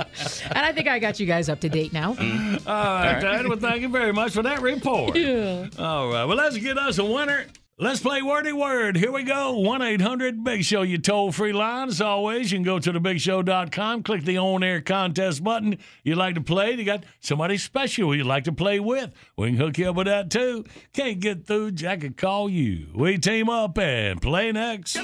And 0.56 0.60
I 0.66 0.72
think 0.74 0.88
I 0.88 1.00
got 1.00 1.20
you 1.20 1.26
guys 1.26 1.50
up 1.50 1.60
to 1.62 1.70
date 1.70 1.92
now. 1.94 2.10
All 2.10 2.16
right, 2.16 3.20
Dad. 3.20 3.48
Well, 3.48 3.58
thank 3.58 3.82
you 3.82 3.90
very 3.90 4.14
much 4.14 4.34
for 4.34 4.44
that 4.44 4.62
report. 4.62 5.16
Yeah. 5.24 5.68
All 5.80 6.10
right. 6.12 6.26
Well, 6.26 6.38
let's 6.38 6.58
get 6.58 6.78
us 6.78 6.98
a 7.00 7.06
winner. 7.06 7.46
Let's 7.80 8.02
play 8.02 8.22
wordy 8.22 8.54
word. 8.54 8.98
Here 8.98 9.12
we 9.12 9.24
go. 9.24 9.58
1 9.58 9.82
800 9.82 10.44
Big 10.44 10.64
Show, 10.64 10.84
your 10.84 11.00
toll 11.00 11.32
free 11.32 11.54
line. 11.54 11.88
As 11.88 12.02
always, 12.02 12.52
you 12.52 12.60
can 12.60 12.64
go 12.64 12.78
to 12.78 12.94
thebigshow.com, 12.94 14.04
click 14.04 14.24
the 14.24 14.38
on 14.38 14.62
air 14.62 14.80
contest 14.80 15.44
button. 15.44 15.80
You'd 16.04 16.20
like 16.20 16.36
to 16.36 16.42
play, 16.42 16.74
you 16.74 16.84
got 16.84 17.04
somebody 17.20 17.58
special 17.58 18.16
you'd 18.16 18.28
like 18.28 18.44
to 18.44 18.52
play 18.52 18.80
with. 18.80 19.12
We 19.36 19.48
can 19.48 19.58
hook 19.58 19.80
you 19.80 19.90
up 19.90 19.96
with 19.96 20.06
that 20.06 20.30
too. 20.30 20.66
Can't 20.94 21.20
get 21.20 21.48
through, 21.48 21.72
Jack 21.72 22.02
could 22.02 22.16
call 22.16 22.48
you. 22.48 22.90
We 22.94 23.18
team 23.18 23.50
up 23.50 23.76
and 23.80 24.22
play 24.22 24.52
next. 24.52 25.00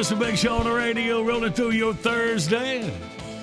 It's 0.00 0.08
the 0.08 0.16
Big 0.16 0.38
Show 0.38 0.54
on 0.54 0.64
the 0.64 0.72
radio, 0.72 1.22
rolling 1.22 1.52
through 1.52 1.72
your 1.72 1.92
Thursday. 1.92 2.90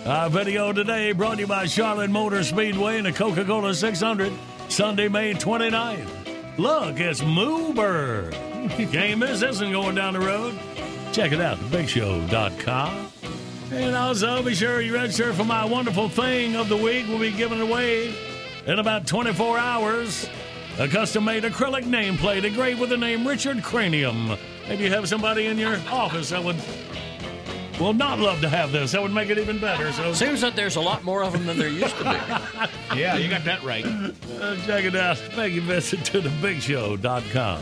Our 0.07 0.27
video 0.27 0.73
today 0.73 1.11
brought 1.11 1.35
to 1.35 1.41
you 1.41 1.47
by 1.47 1.67
Charlotte 1.67 2.09
Motor 2.09 2.43
Speedway 2.43 2.97
and 2.97 3.05
the 3.05 3.11
Coca 3.11 3.45
Cola 3.45 3.75
600, 3.75 4.33
Sunday, 4.67 5.07
May 5.07 5.35
29th. 5.35 6.57
Look, 6.57 6.99
it's 6.99 7.21
Moober. 7.21 8.31
Miss 9.19 9.39
this 9.39 9.61
one 9.61 9.71
going 9.71 9.93
down 9.93 10.15
the 10.15 10.19
road. 10.19 10.57
Check 11.11 11.31
it 11.31 11.39
out, 11.39 11.59
thebigshow.com. 11.59 13.11
And 13.71 13.95
also 13.95 14.41
be 14.41 14.55
sure 14.55 14.81
you 14.81 14.95
register 14.95 15.33
for 15.33 15.43
my 15.43 15.63
wonderful 15.63 16.09
thing 16.09 16.55
of 16.55 16.69
the 16.69 16.77
week. 16.77 17.05
We'll 17.07 17.19
be 17.19 17.33
giving 17.33 17.61
away 17.61 18.15
in 18.65 18.79
about 18.79 19.05
24 19.05 19.59
hours 19.59 20.27
a 20.79 20.87
custom 20.87 21.23
made 21.23 21.43
acrylic 21.43 21.83
nameplate 21.83 22.45
engraved 22.45 22.79
with 22.79 22.89
the 22.89 22.97
name 22.97 23.27
Richard 23.27 23.61
Cranium. 23.61 24.35
Maybe 24.67 24.83
you 24.83 24.91
have 24.91 25.07
somebody 25.07 25.45
in 25.45 25.57
your 25.57 25.77
office 25.89 26.29
that 26.29 26.43
would 26.43 26.57
will 27.79 27.93
not 27.93 28.19
love 28.19 28.41
to 28.41 28.49
have 28.49 28.71
this. 28.71 28.91
That 28.91 29.01
would 29.01 29.13
make 29.13 29.29
it 29.29 29.37
even 29.37 29.59
better. 29.59 29.91
So 29.93 30.13
Seems 30.13 30.41
that 30.41 30.55
there's 30.55 30.75
a 30.75 30.81
lot 30.81 31.03
more 31.03 31.23
of 31.23 31.33
them 31.33 31.45
than 31.45 31.57
there 31.57 31.69
used 31.69 31.95
to 31.97 32.03
be. 32.03 32.97
Yeah, 32.97 33.17
you 33.17 33.29
got 33.29 33.43
that 33.43 33.63
right. 33.63 33.85
Uh, 33.85 34.55
check 34.65 34.83
it 34.85 34.95
out. 34.95 35.21
Make 35.35 35.53
you 35.53 35.61
visit 35.61 36.03
to 36.05 36.21
thebigshow.com. 36.21 37.61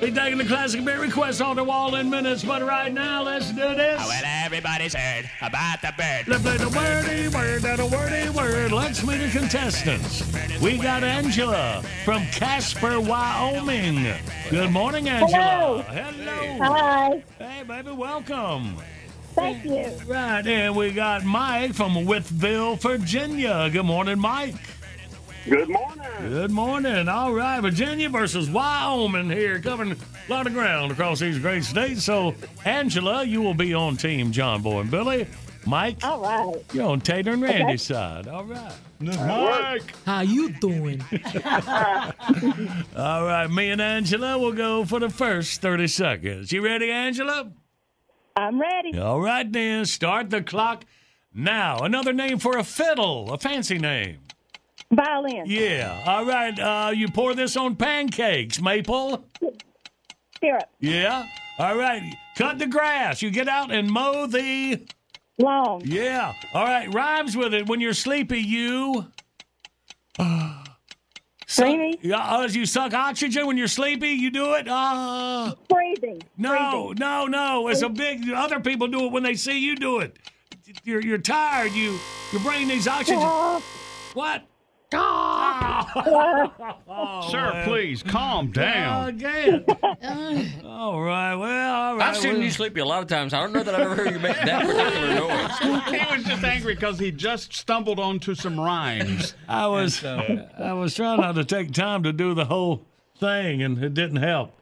Be 0.00 0.10
taking 0.10 0.38
the 0.38 0.46
classic 0.46 0.82
beer 0.82 0.98
requests 0.98 1.42
on 1.42 1.56
the 1.56 1.64
wall 1.64 1.94
in 1.96 2.08
minutes, 2.08 2.42
but 2.42 2.62
right 2.62 2.90
now, 2.90 3.22
let's 3.22 3.50
do 3.50 3.74
this. 3.74 4.00
Well, 4.00 4.22
everybody's 4.24 4.94
heard 4.94 5.28
about 5.42 5.82
the 5.82 5.92
bird. 5.94 6.26
Let's 6.26 6.42
play 6.42 6.56
the 6.56 6.70
wordy 6.70 7.28
word 7.28 7.64
and 7.66 7.80
a 7.80 7.86
wordy 7.86 8.30
word. 8.30 8.72
Let's 8.72 9.06
meet 9.06 9.18
the 9.18 9.28
contestants. 9.28 10.22
We 10.62 10.78
got 10.78 11.04
Angela 11.04 11.82
from 12.06 12.24
Casper, 12.28 12.98
Wyoming. 12.98 14.14
Good 14.48 14.70
morning, 14.70 15.06
Angela. 15.10 15.82
Hello. 15.82 16.58
Hi. 16.64 17.22
Hey, 17.38 17.62
baby, 17.62 17.90
welcome. 17.90 18.76
Thank 19.34 19.64
you. 19.66 19.86
Right, 20.06 20.46
and 20.46 20.74
we 20.74 20.92
got 20.92 21.24
Mike 21.24 21.74
from 21.74 21.94
Wytheville, 21.94 22.80
Virginia. 22.80 23.68
Good 23.70 23.84
morning, 23.84 24.18
Mike. 24.18 24.54
Good 25.48 25.68
morning. 25.68 26.02
Good 26.28 26.50
morning. 26.50 27.08
All 27.08 27.32
right, 27.32 27.60
Virginia 27.60 28.08
versus 28.10 28.50
Wyoming 28.50 29.30
here, 29.30 29.58
covering 29.60 29.92
a 29.92 29.96
lot 30.30 30.46
of 30.46 30.52
ground 30.52 30.92
across 30.92 31.18
these 31.20 31.38
great 31.38 31.64
states. 31.64 32.04
So, 32.04 32.34
Angela, 32.64 33.24
you 33.24 33.40
will 33.40 33.54
be 33.54 33.72
on 33.74 33.96
Team 33.96 34.32
John 34.32 34.60
Boy 34.62 34.80
and 34.80 34.90
Billy. 34.90 35.26
Mike, 35.66 35.98
All 36.02 36.20
right. 36.20 36.62
you're 36.72 36.88
on 36.88 37.00
Tater 37.00 37.32
and 37.32 37.42
Randy's 37.42 37.90
Okay. 37.90 37.94
side. 37.94 38.28
All 38.28 38.44
right. 38.44 38.72
Mike. 39.00 39.94
How 40.06 40.20
you 40.20 40.50
doing? 40.50 41.02
All 42.96 43.24
right, 43.24 43.46
me 43.50 43.70
and 43.70 43.80
Angela 43.80 44.38
will 44.38 44.52
go 44.52 44.84
for 44.84 45.00
the 45.00 45.10
first 45.10 45.60
30 45.60 45.86
seconds. 45.88 46.52
You 46.52 46.62
ready, 46.64 46.90
Angela? 46.90 47.50
I'm 48.36 48.60
ready. 48.60 48.98
All 48.98 49.20
right, 49.20 49.50
then. 49.50 49.84
Start 49.84 50.30
the 50.30 50.42
clock 50.42 50.84
now. 51.34 51.78
Another 51.78 52.12
name 52.12 52.38
for 52.38 52.56
a 52.56 52.64
fiddle, 52.64 53.30
a 53.32 53.38
fancy 53.38 53.78
name. 53.78 54.18
Violin. 54.92 55.44
Yeah. 55.46 56.02
All 56.06 56.24
right. 56.24 56.58
Uh, 56.58 56.90
you 56.92 57.08
pour 57.08 57.34
this 57.34 57.56
on 57.56 57.76
pancakes, 57.76 58.60
Maple. 58.60 59.24
Syrup. 60.40 60.64
Yeah. 60.80 61.26
All 61.58 61.76
right. 61.76 62.02
Cut 62.36 62.58
the 62.58 62.66
grass. 62.66 63.22
You 63.22 63.30
get 63.30 63.48
out 63.48 63.70
and 63.70 63.90
mow 63.90 64.26
the 64.26 64.84
lawn. 65.38 65.82
Yeah. 65.84 66.32
All 66.54 66.64
right. 66.64 66.92
Rhymes 66.92 67.36
with 67.36 67.54
it. 67.54 67.68
When 67.68 67.80
you're 67.80 67.92
sleepy, 67.94 68.40
you. 68.40 69.06
Dreamy. 71.56 71.98
Yeah. 72.02 72.18
Uh, 72.18 72.48
you 72.50 72.64
suck 72.66 72.94
oxygen 72.94 73.46
when 73.46 73.56
you're 73.56 73.68
sleepy. 73.68 74.10
You 74.10 74.30
do 74.30 74.54
it. 74.54 74.66
Uh, 74.68 75.54
Breathing. 75.68 76.22
no, 76.36 76.92
no, 76.96 77.26
no. 77.26 77.68
It's 77.68 77.82
a 77.82 77.88
big. 77.88 78.30
Other 78.30 78.60
people 78.60 78.88
do 78.88 79.06
it 79.06 79.12
when 79.12 79.22
they 79.22 79.34
see 79.34 79.58
you 79.58 79.76
do 79.76 79.98
it. 80.00 80.16
You're 80.84 81.00
you're 81.02 81.18
tired. 81.18 81.72
You 81.72 81.98
your 82.32 82.40
brain 82.42 82.68
needs 82.68 82.86
oxygen. 82.86 83.20
What? 84.14 84.44
Oh, 84.92 85.86
Sir, 87.30 87.52
man. 87.52 87.68
please 87.68 88.02
calm 88.02 88.50
down. 88.50 89.08
Again. 89.08 89.64
all 90.64 91.00
right. 91.00 91.34
Well, 91.34 91.74
all 91.74 91.96
right. 91.96 92.08
I've 92.08 92.16
seen 92.16 92.34
well. 92.34 92.42
you 92.42 92.50
sleepy 92.50 92.80
a 92.80 92.84
lot 92.84 93.02
of 93.02 93.08
times. 93.08 93.32
I 93.32 93.40
don't 93.40 93.52
know 93.52 93.62
that 93.62 93.74
I've 93.74 93.82
ever 93.82 93.94
heard 93.94 94.10
you 94.12 94.18
make 94.18 94.36
that 94.36 94.66
particular 94.66 95.14
noise. 95.14 95.58
he 95.90 96.16
was 96.16 96.24
just 96.24 96.42
angry 96.44 96.74
because 96.74 96.98
he 96.98 97.12
just 97.12 97.54
stumbled 97.54 98.00
onto 98.00 98.34
some 98.34 98.58
rhymes. 98.58 99.34
I 99.48 99.66
was 99.68 100.02
uh, 100.04 100.48
I 100.58 100.72
was 100.72 100.94
trying 100.94 101.20
not 101.20 101.36
to 101.36 101.44
take 101.44 101.72
time 101.72 102.02
to 102.02 102.12
do 102.12 102.34
the 102.34 102.46
whole 102.46 102.84
thing, 103.18 103.62
and 103.62 103.82
it 103.82 103.94
didn't 103.94 104.22
help. 104.22 104.52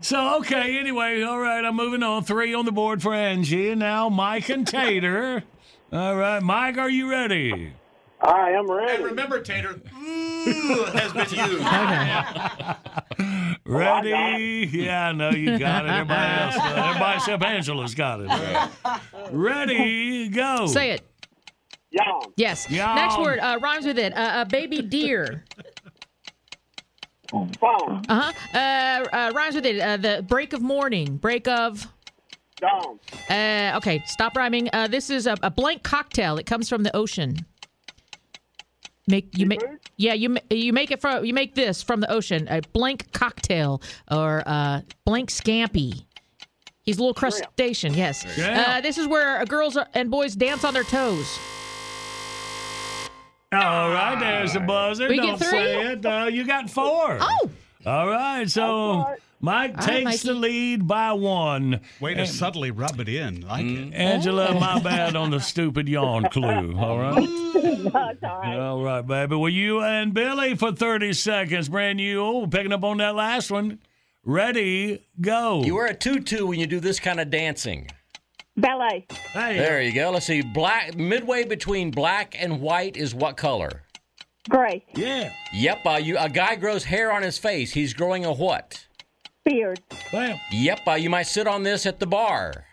So 0.00 0.36
okay, 0.38 0.78
anyway, 0.78 1.22
all 1.22 1.40
right, 1.40 1.64
I'm 1.64 1.74
moving 1.76 2.02
on. 2.02 2.24
Three 2.24 2.54
on 2.54 2.64
the 2.64 2.72
board 2.72 3.02
for 3.02 3.14
Angie. 3.14 3.74
Now 3.74 4.08
Mike 4.08 4.48
and 4.48 4.66
Tater. 4.66 5.44
All 5.90 6.16
right, 6.16 6.42
Mike, 6.42 6.76
are 6.76 6.90
you 6.90 7.10
ready? 7.10 7.72
I 8.20 8.50
am 8.50 8.70
ready. 8.70 8.94
And 8.96 9.04
remember, 9.04 9.40
Tater, 9.40 9.80
ooh, 10.02 10.84
has 10.92 11.12
been 11.12 11.28
used. 11.30 11.64
Ready? 13.64 14.68
Yeah, 14.72 15.08
I 15.08 15.12
know 15.12 15.30
you 15.30 15.58
got 15.58 15.84
it. 15.86 15.90
Everybody 15.90 16.32
else, 16.42 16.56
uh, 16.56 16.84
everybody 16.88 17.16
except 17.16 17.44
Angela's 17.44 17.94
got 17.94 18.20
it. 18.20 18.70
Ready? 19.30 20.28
Go. 20.28 20.66
Say 20.66 20.92
it. 20.92 21.02
Yawn. 21.90 22.32
Yes. 22.36 22.70
Yawn. 22.70 22.96
Next 22.96 23.18
word 23.18 23.38
uh, 23.38 23.58
rhymes 23.62 23.86
with 23.86 23.98
it. 23.98 24.16
Uh, 24.16 24.44
a 24.46 24.46
baby 24.46 24.82
deer. 24.82 25.44
Phone. 27.30 27.50
Uh-huh. 27.60 28.32
Uh 28.54 29.04
uh 29.14 29.32
Rhymes 29.34 29.54
with 29.54 29.66
it. 29.66 29.80
Uh, 29.80 29.96
the 29.98 30.24
break 30.26 30.54
of 30.54 30.62
morning. 30.62 31.16
Break 31.18 31.46
of. 31.46 31.86
Dawn. 32.56 32.98
Uh, 33.30 33.74
okay, 33.76 34.02
stop 34.06 34.34
rhyming. 34.36 34.68
Uh, 34.72 34.88
this 34.88 35.10
is 35.10 35.26
a, 35.26 35.36
a 35.42 35.50
blank 35.50 35.82
cocktail. 35.82 36.38
It 36.38 36.46
comes 36.46 36.68
from 36.68 36.82
the 36.82 36.96
ocean. 36.96 37.36
Make 39.08 39.38
you 39.38 39.46
make 39.46 39.62
yeah 39.96 40.12
you 40.12 40.36
you 40.50 40.72
make 40.74 40.90
it 40.90 41.00
from 41.00 41.24
you 41.24 41.32
make 41.32 41.54
this 41.54 41.82
from 41.82 42.00
the 42.00 42.10
ocean 42.12 42.46
a 42.48 42.60
blank 42.74 43.10
cocktail 43.12 43.80
or 44.10 44.42
uh, 44.44 44.82
blank 45.06 45.30
scampi. 45.30 46.04
He's 46.82 46.98
a 46.98 47.00
little 47.00 47.14
crustacean. 47.14 47.94
Yes. 47.94 48.24
Uh, 48.38 48.80
this 48.80 48.96
is 48.98 49.06
where 49.06 49.40
uh, 49.40 49.44
girls 49.44 49.78
and 49.94 50.10
boys 50.10 50.34
dance 50.34 50.64
on 50.64 50.74
their 50.74 50.84
toes. 50.84 51.38
All 53.50 53.90
right, 53.90 54.18
there's 54.20 54.52
the 54.52 54.60
buzzer. 54.60 55.08
We 55.08 55.16
Don't 55.16 55.26
get 55.26 55.38
three? 55.38 55.48
say 55.48 55.92
it. 55.92 56.04
Uh, 56.04 56.28
you 56.30 56.46
got 56.46 56.68
four. 56.68 57.18
Oh. 57.20 57.50
All 57.86 58.08
right, 58.08 58.48
so 58.50 59.06
Mike 59.40 59.70
All 59.78 59.86
right, 59.86 60.04
takes 60.04 60.22
the 60.22 60.34
lead 60.34 60.88
by 60.88 61.12
one. 61.12 61.80
Way 62.00 62.14
to 62.14 62.20
And- 62.20 62.28
subtly 62.28 62.70
rub 62.72 62.98
it 62.98 63.08
in. 63.08 63.42
Like 63.46 63.64
it. 63.64 63.94
Angela, 63.94 64.52
my 64.58 64.80
bad 64.80 65.14
on 65.14 65.30
the 65.30 65.38
stupid 65.40 65.88
yawn 65.88 66.24
clue. 66.32 66.76
All 66.76 66.98
right. 66.98 67.14
That's 67.54 68.22
all 68.24 68.38
right. 68.40 68.58
All 68.58 68.82
right, 68.82 69.06
baby. 69.06 69.36
Well, 69.36 69.48
you 69.48 69.80
and 69.80 70.12
Billy 70.12 70.56
for 70.56 70.72
30 70.72 71.12
seconds. 71.12 71.68
Brand 71.68 71.98
new. 71.98 72.20
Oh, 72.20 72.46
picking 72.48 72.72
up 72.72 72.82
on 72.82 72.96
that 72.98 73.14
last 73.14 73.50
one. 73.50 73.78
Ready, 74.24 75.06
go. 75.20 75.62
You 75.64 75.76
wear 75.76 75.86
a 75.86 75.94
tutu 75.94 76.44
when 76.46 76.58
you 76.58 76.66
do 76.66 76.80
this 76.80 76.98
kind 77.00 77.20
of 77.20 77.30
dancing. 77.30 77.88
Ballet. 78.56 79.06
Hey. 79.32 79.56
There 79.56 79.80
you 79.80 79.92
go. 79.94 80.10
Let's 80.10 80.26
see. 80.26 80.42
Black 80.42 80.96
midway 80.96 81.44
between 81.44 81.92
black 81.92 82.34
and 82.38 82.60
white 82.60 82.96
is 82.96 83.14
what 83.14 83.36
color? 83.36 83.84
Gray. 84.48 84.84
Yeah. 84.96 85.32
Yep. 85.54 85.78
Uh, 85.86 85.90
you 86.02 86.18
a 86.18 86.28
guy 86.28 86.56
grows 86.56 86.82
hair 86.84 87.12
on 87.12 87.22
his 87.22 87.38
face. 87.38 87.72
He's 87.72 87.94
growing 87.94 88.24
a 88.24 88.32
what? 88.32 88.84
Beard. 89.48 89.80
Bam. 90.12 90.38
Yep. 90.52 90.80
Uh, 90.86 90.92
you 90.92 91.08
might 91.10 91.22
sit 91.26 91.46
on 91.46 91.62
this 91.62 91.86
at 91.86 91.98
the 91.98 92.06
bar. 92.06 92.64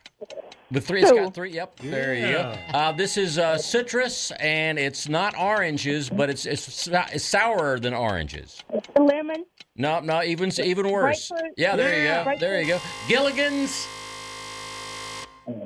The 0.72 0.81
three. 0.81 1.02
It's 1.02 1.10
Two. 1.11 1.18
got 1.18 1.34
three. 1.34 1.52
Yep. 1.52 1.80
There 1.80 2.15
you 2.15 2.34
go. 2.34 2.57
Uh, 2.73 2.91
this 2.91 3.18
is 3.18 3.38
uh, 3.38 3.57
citrus, 3.57 4.31
and 4.39 4.77
it's 4.77 5.07
not 5.07 5.38
oranges, 5.38 6.10
but 6.10 6.30
it's 6.30 6.45
it's, 6.45 6.88
it's 6.88 7.23
sourer 7.23 7.80
than 7.80 7.93
oranges. 7.93 8.61
It's 8.73 8.88
the 8.95 9.02
lemon. 9.03 9.45
No, 9.77 9.99
no, 9.99 10.23
even 10.23 10.52
even 10.60 10.89
worse. 10.89 11.30
Grapefruit? 11.30 11.53
Yeah, 11.57 11.76
there 11.76 11.97
you 11.97 12.03
Yeah. 12.06 12.23
go. 12.34 12.39
There 12.39 12.61
you 12.61 12.68
go. 12.68 12.80
Gilligan's. 13.07 13.88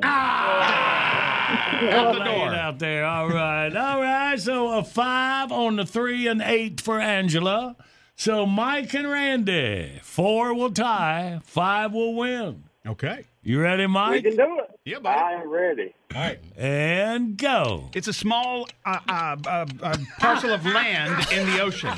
Ah! 0.03 1.80
Out 1.81 2.14
the 2.14 2.23
door. 2.26 2.53
out 2.53 2.77
there. 2.80 3.06
All 3.06 3.30
right. 3.30 3.73
All 3.73 4.02
right. 4.02 4.40
So 4.40 4.77
a 4.77 4.84
five 4.84 5.52
on 5.52 5.77
the 5.77 5.86
three 5.86 6.27
and 6.27 6.41
eight 6.41 6.81
for 6.81 6.99
Angela. 6.99 7.77
So 8.20 8.46
Mike 8.46 8.94
and 8.96 9.10
Randy. 9.10 10.02
Four 10.04 10.54
will 10.54 10.72
tie. 10.72 11.40
Five 11.41 11.94
will 11.94 12.16
win. 12.16 12.66
Okay. 12.86 13.28
You 13.41 13.61
ready, 13.61 13.88
Mike? 13.88 14.11
We 14.11 14.22
can 14.22 14.36
do 14.36 14.60
it. 14.60 14.80
Yeah, 14.84 14.99
buddy. 14.99 15.18
I 15.18 15.32
am 15.34 15.49
ready. 15.49 15.94
All 16.14 16.22
right. 16.22 16.40
And 16.57 17.38
go. 17.38 17.90
It's 17.95 18.10
a 18.10 18.14
small 18.14 18.68
uh, 18.86 18.99
uh, 19.07 19.38
uh, 19.48 19.66
uh, 19.82 19.98
parcel 20.20 20.52
of 20.52 20.66
land 20.66 21.26
in 21.32 21.48
the 21.48 21.61
ocean. 21.61 21.94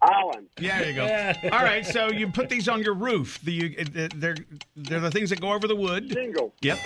Island. 0.00 0.46
Yeah, 0.60 0.78
there 0.78 0.90
you 0.90 0.94
go. 0.94 1.50
All 1.56 1.64
right, 1.64 1.84
so 1.84 2.10
you 2.10 2.28
put 2.28 2.48
these 2.48 2.68
on 2.68 2.80
your 2.82 2.94
roof. 2.94 3.40
The, 3.42 3.52
you, 3.52 3.84
they're 4.14 4.36
they're 4.76 5.00
the 5.00 5.10
things 5.10 5.30
that 5.30 5.40
go 5.40 5.52
over 5.52 5.66
the 5.66 5.76
wood. 5.76 6.12
Single. 6.12 6.54
Yep. 6.62 6.78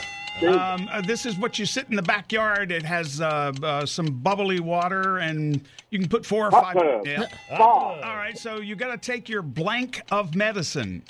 Um, 0.46 0.88
uh, 0.90 1.02
this 1.02 1.26
is 1.26 1.36
what 1.36 1.58
you 1.58 1.66
sit 1.66 1.88
in 1.90 1.96
the 1.96 2.02
backyard. 2.02 2.72
It 2.72 2.82
has 2.82 3.20
uh, 3.20 3.52
uh, 3.62 3.84
some 3.84 4.06
bubbly 4.06 4.60
water, 4.60 5.18
and 5.18 5.60
you 5.90 5.98
can 5.98 6.08
put 6.08 6.24
four 6.24 6.46
or 6.46 6.50
Hot 6.50 6.72
five. 6.72 6.74
tub. 6.74 7.06
Yeah. 7.06 7.26
All 7.58 8.00
right, 8.16 8.38
so 8.38 8.60
you 8.60 8.74
got 8.74 8.90
to 8.90 8.98
take 8.98 9.28
your 9.28 9.42
blank 9.42 10.00
of 10.10 10.34
medicine. 10.34 11.02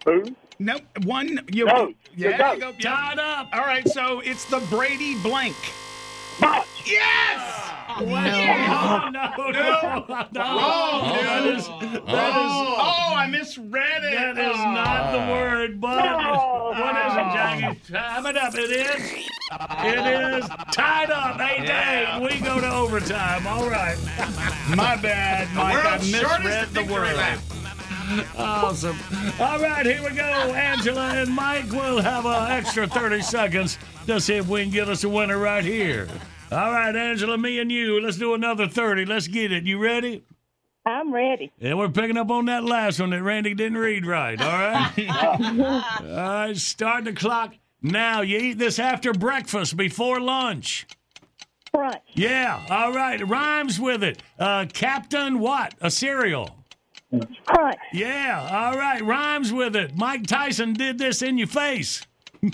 Spoon. 0.00 0.36
Nope. 0.58 0.82
One. 1.04 1.40
You, 1.52 1.66
Goat. 1.66 1.94
Yeah. 2.16 2.32
The 2.32 2.36
there 2.38 2.54
you 2.54 2.60
go. 2.60 2.72
Yeah. 2.78 2.90
Tied 2.90 3.18
up. 3.18 3.48
All 3.52 3.60
right. 3.60 3.86
So 3.88 4.20
it's 4.20 4.44
the 4.46 4.58
Brady 4.70 5.14
blank. 5.22 5.54
Ah, 6.42 6.64
yes. 6.84 7.64
No, 8.00 8.06
no, 8.06 9.10
no, 9.10 9.32
no. 10.32 10.40
Wrong, 10.40 11.14
That 11.14 11.42
dude. 11.42 11.56
is, 11.58 11.66
that 11.66 12.02
Oh, 12.06 12.44
is, 12.44 12.78
oh, 12.78 13.14
I 13.16 13.26
misread 13.28 14.04
it. 14.04 14.14
that 14.14 14.38
is 14.38 14.56
ah. 14.56 14.72
not 14.72 15.12
the 15.12 15.32
word, 15.32 15.80
but 15.80 15.96
what 16.78 16.94
is 17.06 17.12
it, 17.12 17.32
Jackie? 17.34 17.80
Time 17.92 18.26
it 18.26 18.36
up. 18.36 18.54
It 18.54 18.70
is. 18.70 19.12
It 19.80 20.38
is 20.44 20.48
tied 20.72 21.10
up. 21.10 21.40
Eight 21.40 21.66
to 21.66 21.72
eight. 21.72 22.20
We 22.22 22.40
go 22.46 22.60
to 22.60 22.72
overtime. 22.72 23.46
All 23.48 23.68
right. 23.68 23.96
My 24.76 24.94
bad, 24.96 25.48
Mike. 25.56 25.84
I 25.84 25.96
misread 25.98 26.68
the 26.68 26.80
victory 26.82 26.92
word. 26.94 27.16
lap. 27.16 27.38
Awesome. 28.36 28.96
All 29.40 29.58
right, 29.58 29.84
here 29.84 30.02
we 30.02 30.10
go. 30.10 30.22
Angela 30.22 31.10
and 31.14 31.34
Mike 31.34 31.70
will 31.70 32.00
have 32.00 32.26
an 32.26 32.50
extra 32.50 32.86
30 32.86 33.22
seconds 33.22 33.78
to 34.06 34.20
see 34.20 34.36
if 34.36 34.48
we 34.48 34.62
can 34.62 34.70
get 34.70 34.88
us 34.88 35.04
a 35.04 35.08
winner 35.08 35.38
right 35.38 35.64
here. 35.64 36.08
All 36.50 36.72
right, 36.72 36.94
Angela, 36.94 37.36
me 37.36 37.58
and 37.58 37.70
you. 37.70 38.00
Let's 38.00 38.16
do 38.16 38.34
another 38.34 38.68
30. 38.68 39.04
Let's 39.04 39.28
get 39.28 39.52
it. 39.52 39.64
You 39.64 39.78
ready? 39.78 40.24
I'm 40.86 41.12
ready. 41.12 41.52
And 41.60 41.78
we're 41.78 41.90
picking 41.90 42.16
up 42.16 42.30
on 42.30 42.46
that 42.46 42.64
last 42.64 42.98
one 43.00 43.10
that 43.10 43.22
Randy 43.22 43.54
didn't 43.54 43.76
read 43.76 44.06
right. 44.06 44.40
All 44.40 44.48
right. 44.48 45.08
all 46.00 46.16
right. 46.16 46.56
Start 46.56 47.04
the 47.04 47.12
clock 47.12 47.54
now. 47.82 48.22
You 48.22 48.38
eat 48.38 48.58
this 48.58 48.78
after 48.78 49.12
breakfast, 49.12 49.76
before 49.76 50.20
lunch. 50.20 50.86
Front. 51.70 51.98
Yeah. 52.14 52.64
All 52.70 52.92
right. 52.92 53.26
Rhymes 53.26 53.78
with 53.78 54.02
it. 54.02 54.22
Uh, 54.38 54.64
Captain 54.72 55.38
what? 55.40 55.74
A 55.82 55.90
cereal. 55.90 56.57
Crunch. 57.46 57.78
Yeah. 57.92 58.48
All 58.50 58.78
right. 58.78 59.02
Rhymes 59.04 59.52
with 59.52 59.74
it. 59.76 59.96
Mike 59.96 60.26
Tyson 60.26 60.74
did 60.74 60.98
this 60.98 61.22
in 61.22 61.38
your 61.38 61.46
face. 61.46 62.06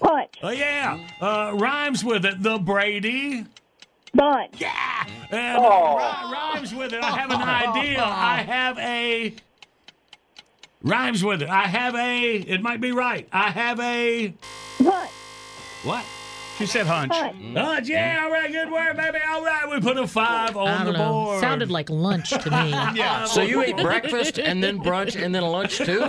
Punch. 0.00 0.38
Oh 0.42 0.50
yeah. 0.50 0.98
Uh, 1.20 1.52
rhymes 1.54 2.04
with 2.04 2.24
it. 2.24 2.42
The 2.42 2.58
Brady. 2.58 3.44
Bunch. 4.14 4.60
Yeah. 4.60 5.06
And 5.30 5.58
uh, 5.58 5.60
ri- 5.62 6.32
rhymes 6.32 6.74
with 6.74 6.92
it. 6.92 7.02
I 7.02 7.10
have 7.18 7.30
an 7.30 7.42
idea. 7.78 8.02
I 8.04 8.36
have 8.42 8.78
a. 8.78 9.34
Rhymes 10.82 11.24
with 11.24 11.42
it. 11.42 11.48
I 11.48 11.66
have 11.66 11.94
a. 11.96 12.36
It 12.36 12.62
might 12.62 12.80
be 12.80 12.92
right. 12.92 13.28
I 13.32 13.50
have 13.50 13.80
a. 13.80 14.32
What? 14.78 15.08
What? 15.84 16.04
She 16.58 16.66
said 16.66 16.86
hunch. 16.86 17.14
Hunch. 17.14 17.88
Yeah. 17.88 18.22
All 18.24 18.30
right. 18.32 18.50
Good 18.50 18.70
work, 18.70 18.96
baby. 18.96 19.18
All 19.28 19.44
right. 19.44 19.70
We 19.70 19.80
put 19.80 19.96
a 19.96 20.06
five 20.08 20.56
on 20.56 20.66
I 20.66 20.72
on 20.78 20.84
don't 20.86 20.92
the 20.92 20.98
know. 20.98 21.12
board. 21.12 21.40
Sounded 21.40 21.70
like 21.70 21.88
lunch 21.88 22.30
to 22.30 22.50
me. 22.50 22.70
Yeah. 22.98 23.24
So 23.26 23.42
you 23.42 23.62
ate 23.62 23.76
breakfast 23.76 24.38
and 24.38 24.62
then 24.62 24.78
brunch 24.80 25.20
and 25.20 25.32
then 25.34 25.42
lunch 25.44 25.78
too? 25.78 26.00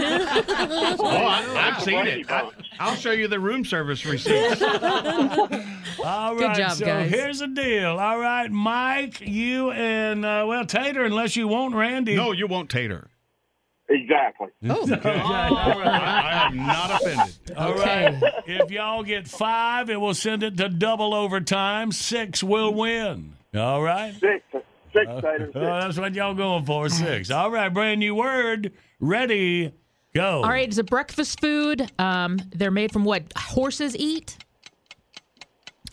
Oh, 1.01 1.05
I, 1.07 1.71
I've 1.75 1.83
seen 1.83 2.05
it. 2.07 2.29
I, 2.31 2.49
I'll 2.79 2.95
show 2.95 3.11
you 3.11 3.27
the 3.27 3.39
room 3.39 3.63
service 3.63 4.05
receipts. 4.05 4.61
all 4.61 5.47
right, 5.47 6.37
Good 6.37 6.55
job, 6.55 6.71
so 6.73 6.85
guys. 6.85 7.09
here's 7.11 7.39
the 7.39 7.47
deal. 7.47 7.99
All 7.99 8.19
right, 8.19 8.51
Mike, 8.51 9.21
you 9.21 9.71
and 9.71 10.25
uh, 10.25 10.45
well 10.47 10.65
Tater, 10.65 11.05
unless 11.05 11.35
you 11.35 11.47
want 11.47 11.75
Randy. 11.75 12.15
no, 12.15 12.31
you 12.31 12.47
won't 12.47 12.69
tater. 12.69 13.07
Exactly. 13.89 14.47
Oh, 14.69 14.87
I, 15.03 16.43
I 16.43 16.47
am 16.47 16.57
not 16.57 16.91
offended. 17.01 17.35
All 17.57 17.71
Okay. 17.73 18.19
right. 18.21 18.33
if 18.45 18.69
y'all 18.71 19.03
get 19.03 19.27
five, 19.27 19.89
it 19.89 19.99
will 19.99 20.13
send 20.13 20.43
it 20.43 20.57
to 20.57 20.69
double 20.69 21.13
overtime. 21.15 21.91
Six 21.91 22.43
will 22.43 22.73
win. 22.73 23.33
All 23.55 23.81
right. 23.81 24.13
Six. 24.13 24.43
Six, 24.93 25.05
Tater. 25.21 25.51
Oh, 25.55 25.59
that's 25.61 25.97
what 25.99 26.13
y'all 26.13 26.33
going 26.33 26.65
for. 26.65 26.89
Six. 26.89 27.31
All 27.31 27.49
right. 27.51 27.73
Brand 27.73 27.99
new 27.99 28.15
word. 28.15 28.71
Ready. 28.99 29.73
Go. 30.15 30.41
All 30.43 30.49
right, 30.49 30.67
it's 30.67 30.79
a 30.79 30.83
breakfast 30.83 31.39
food. 31.39 31.87
Um, 31.99 32.39
they're 32.55 32.71
made 32.71 32.91
from 32.91 33.05
what 33.05 33.31
horses 33.37 33.95
eat. 33.95 34.37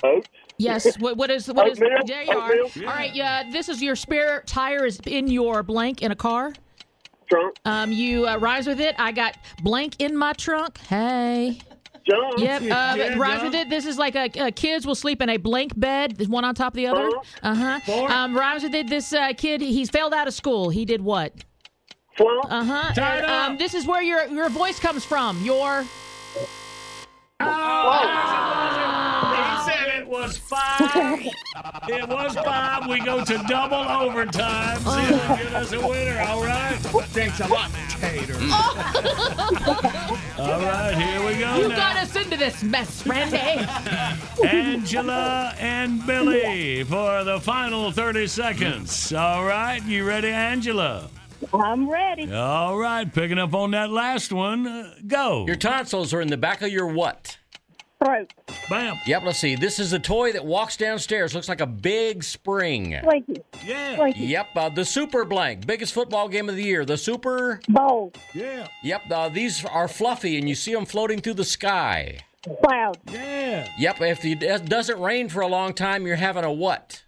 Oats. 0.03 0.29
Yes. 0.59 0.97
What, 0.99 1.17
what 1.19 1.31
is 1.31 1.49
what 1.53 1.69
is? 1.69 1.79
Oatmeal? 1.81 1.99
There 2.07 2.23
you 2.23 2.31
are. 2.39 2.53
Oatmeal? 2.53 2.89
All 2.89 2.95
right. 2.95 3.15
Yeah. 3.15 3.51
This 3.51 3.69
is 3.69 3.83
your 3.83 3.95
spare 3.97 4.43
tire 4.47 4.87
is 4.87 4.99
in 5.07 5.29
your 5.29 5.63
blank 5.63 6.01
in 6.03 6.11
a 6.13 6.17
car. 6.17 6.53
Trunk. 7.29 7.57
Um, 7.65 7.93
you 7.93 8.27
uh, 8.27 8.37
rhymes 8.39 8.67
with 8.67 8.81
it. 8.81 8.95
I 8.99 9.13
got 9.13 9.37
blank 9.63 9.97
in 10.01 10.17
my 10.17 10.33
trunk. 10.33 10.79
Hey. 10.79 11.59
Jump. 12.09 12.39
Yep. 12.39 12.63
Uh, 12.63 12.67
Yeah, 12.67 13.19
rhymes 13.19 13.39
yeah. 13.39 13.45
with 13.45 13.55
it. 13.55 13.69
This 13.69 13.85
is 13.85 13.99
like 13.99 14.15
a, 14.15 14.31
uh 14.41 14.51
kids 14.55 14.87
will 14.87 14.95
sleep 14.95 15.21
in 15.21 15.29
a 15.29 15.37
blank 15.39 15.79
bed, 15.79 16.17
there's 16.17 16.29
one 16.29 16.45
on 16.45 16.55
top 16.55 16.73
of 16.73 16.77
the 16.77 16.87
other. 16.87 17.11
Uh 17.43 17.55
huh. 17.55 17.81
Four. 17.81 18.11
Um, 18.13 18.37
rhymes 18.37 18.63
with 18.63 18.75
it. 18.75 18.89
This 18.89 19.13
uh, 19.13 19.33
kid 19.37 19.61
he's 19.61 19.91
failed 19.91 20.15
out 20.15 20.29
of 20.29 20.35
school. 20.35 20.69
He 20.71 20.85
did 20.85 21.01
what? 21.01 21.33
Flump. 22.17 22.45
Uh 22.49 22.65
huh. 22.65 23.27
Um, 23.27 23.59
this 23.59 23.75
is 23.75 23.87
where 23.87 24.03
your 24.03 24.25
your 24.29 24.49
voice 24.49 24.79
comes 24.79 25.05
from. 25.05 25.43
Your 25.43 25.85
He 29.37 29.71
said 29.71 29.76
it 29.97 30.07
was 30.07 30.37
five. 30.37 31.21
it 31.89 32.09
was 32.09 32.35
five. 32.35 32.89
We 32.89 33.01
go 33.01 33.25
to 33.25 33.39
double 33.49 33.77
overtime. 33.77 34.79
See 34.79 35.15
if 35.15 35.23
can 35.23 35.37
get 35.39 35.55
us 35.55 35.73
a 35.73 35.87
winner. 35.87 36.21
All 36.29 36.43
right. 36.45 36.77
Thanks 37.11 37.41
a 37.41 37.47
lot, 37.47 37.71
tater. 37.89 38.35
All 40.39 40.61
right. 40.61 40.95
Here 40.95 41.27
we 41.27 41.39
go. 41.39 41.57
you 41.57 41.69
now. 41.69 41.77
got 41.77 41.97
us 41.97 42.15
into 42.17 42.37
this 42.37 42.63
mess, 42.63 43.07
Randy. 43.07 43.37
Angela 44.47 45.55
and 45.59 46.07
Billy 46.07 46.85
for 46.85 47.25
the 47.25 47.41
final 47.41 47.91
30 47.91 48.27
seconds. 48.27 49.13
All 49.13 49.45
right, 49.45 49.83
you 49.85 50.05
ready, 50.05 50.29
Angela? 50.29 51.09
I'm 51.53 51.89
ready. 51.89 52.33
All 52.33 52.77
right, 52.77 53.13
picking 53.13 53.39
up 53.39 53.55
on 53.55 53.71
that 53.73 53.91
last 53.91 54.33
one. 54.33 54.67
uh, 54.67 54.95
go. 55.07 55.47
Your 55.47 55.57
tonsils 55.57 56.13
are 56.15 56.21
in 56.21 56.29
the 56.29 56.37
back 56.37 56.63
of 56.63 56.71
your 56.71 56.87
what? 56.87 57.39
Throat. 58.05 58.33
Bam. 58.69 58.99
Yep, 59.07 59.23
let's 59.25 59.39
see. 59.39 59.57
This 59.57 59.79
is 59.79 59.93
a 59.93 59.99
toy 59.99 60.33
that 60.33 60.45
walks 60.45 60.77
downstairs. 60.77 61.35
Looks 61.35 61.49
like 61.49 61.61
a 61.63 61.67
big 61.67 62.23
spring. 62.23 62.99
Slinky. 63.03 63.43
Yeah. 63.65 63.97
Slinky. 63.97 64.25
Yep, 64.27 64.47
uh, 64.55 64.69
the 64.69 64.85
Super 64.85 65.25
Blank, 65.25 65.67
biggest 65.67 65.95
football 65.95 66.29
game 66.29 66.49
of 66.49 66.57
the 66.57 66.63
year. 66.63 66.85
The 66.85 66.99
Super. 66.99 67.61
Bowl. 67.69 68.13
Yeah. 68.35 68.69
Yep, 68.83 69.03
uh, 69.11 69.29
these 69.31 69.65
are 69.65 69.89
fluffy, 69.89 70.37
and 70.39 70.49
you 70.49 70.55
see 70.55 70.75
them 70.75 70.85
floating 70.85 71.21
through 71.21 71.35
the 71.35 71.45
sky. 71.45 72.19
Cloud. 72.63 72.99
Yeah. 73.11 73.67
Yep, 73.79 74.01
if 74.03 74.25
it 74.25 74.43
it 74.43 74.67
doesn't 74.67 75.01
rain 75.01 75.29
for 75.29 75.41
a 75.41 75.49
long 75.49 75.73
time, 75.73 76.07
you're 76.07 76.17
having 76.17 76.45
a 76.45 76.53
what? 76.53 77.03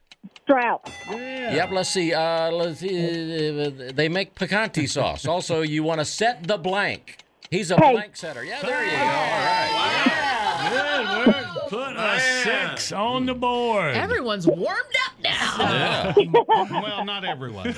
Drought. 0.47 0.91
Yeah. 1.11 1.55
Yep, 1.55 1.71
let's 1.73 1.91
see. 1.91 2.15
Uh, 2.15 2.51
let's 2.51 2.81
see. 2.81 3.61
uh, 3.61 3.93
They 3.95 4.09
make 4.09 4.35
picante 4.35 4.89
sauce. 4.89 5.27
Also, 5.27 5.61
you 5.61 5.83
want 5.83 6.01
to 6.01 6.05
set 6.07 6.49
the 6.49 6.57
blank. 6.57 7.19
He's 7.51 7.71
a 7.71 7.77
Hey. 7.77 7.93
blank 7.93 8.17
setter. 8.17 8.45
Yeah, 8.45 8.61
there 8.63 8.85
you 8.85 8.91
go. 8.91 8.97
All 8.97 9.09
right. 9.09 10.69
Good 10.71 11.27
work. 11.35 11.47
Put 11.71 11.97
a 11.97 12.21
six 12.43 12.93
on 12.93 13.27
the 13.27 13.35
board. 13.35 13.95
Everyone's 13.95 14.47
warmed 14.47 14.97
up 15.07 15.13
now. 15.23 16.15
well, 16.83 17.05
not 17.05 17.25
everyone. 17.25 17.75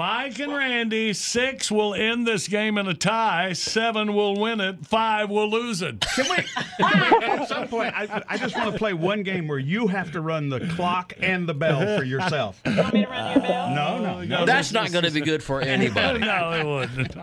Mike 0.00 0.38
and 0.38 0.50
Randy, 0.54 1.12
six 1.12 1.70
will 1.70 1.92
end 1.92 2.26
this 2.26 2.48
game 2.48 2.78
in 2.78 2.86
a 2.86 2.94
tie. 2.94 3.52
Seven 3.52 4.14
will 4.14 4.34
win 4.34 4.58
it. 4.58 4.86
Five 4.86 5.28
will 5.28 5.50
lose 5.50 5.82
it. 5.82 6.00
Can 6.00 6.24
we, 6.24 6.36
can 6.80 7.20
we 7.20 7.26
at 7.26 7.46
some 7.46 7.68
point, 7.68 7.92
I, 7.94 8.22
I 8.26 8.38
just 8.38 8.56
want 8.56 8.72
to 8.72 8.78
play 8.78 8.94
one 8.94 9.22
game 9.22 9.46
where 9.46 9.58
you 9.58 9.88
have 9.88 10.10
to 10.12 10.22
run 10.22 10.48
the 10.48 10.60
clock 10.68 11.12
and 11.20 11.46
the 11.46 11.52
bell 11.52 11.98
for 11.98 12.04
yourself. 12.04 12.62
You 12.64 12.78
want 12.78 12.94
me 12.94 13.04
to 13.04 13.10
run 13.10 13.32
your 13.32 13.42
bell? 13.42 13.74
No, 13.74 13.98
no, 13.98 14.24
no. 14.24 14.46
That's 14.46 14.72
not 14.72 14.90
going 14.90 15.04
to 15.04 15.10
be 15.10 15.20
good 15.20 15.42
for 15.42 15.60
anybody. 15.60 16.20
no, 16.20 16.52
it 16.52 16.64
wouldn't. 16.64 17.16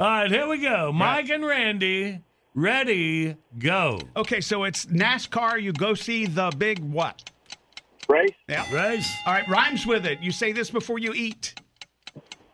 All 0.00 0.06
right, 0.06 0.30
here 0.30 0.48
we 0.48 0.56
go. 0.56 0.92
Mike 0.92 1.28
and 1.28 1.44
Randy, 1.44 2.22
ready, 2.54 3.36
go. 3.58 4.00
Okay, 4.16 4.40
so 4.40 4.64
it's 4.64 4.86
NASCAR. 4.86 5.62
You 5.62 5.74
go 5.74 5.92
see 5.92 6.24
the 6.24 6.50
big 6.56 6.78
what? 6.78 7.28
Race. 8.08 8.30
Yeah. 8.48 8.74
Race. 8.74 9.12
All 9.26 9.34
right, 9.34 9.46
rhymes 9.48 9.84
with 9.84 10.06
it. 10.06 10.22
You 10.22 10.32
say 10.32 10.52
this 10.52 10.70
before 10.70 10.98
you 10.98 11.12
eat. 11.12 11.52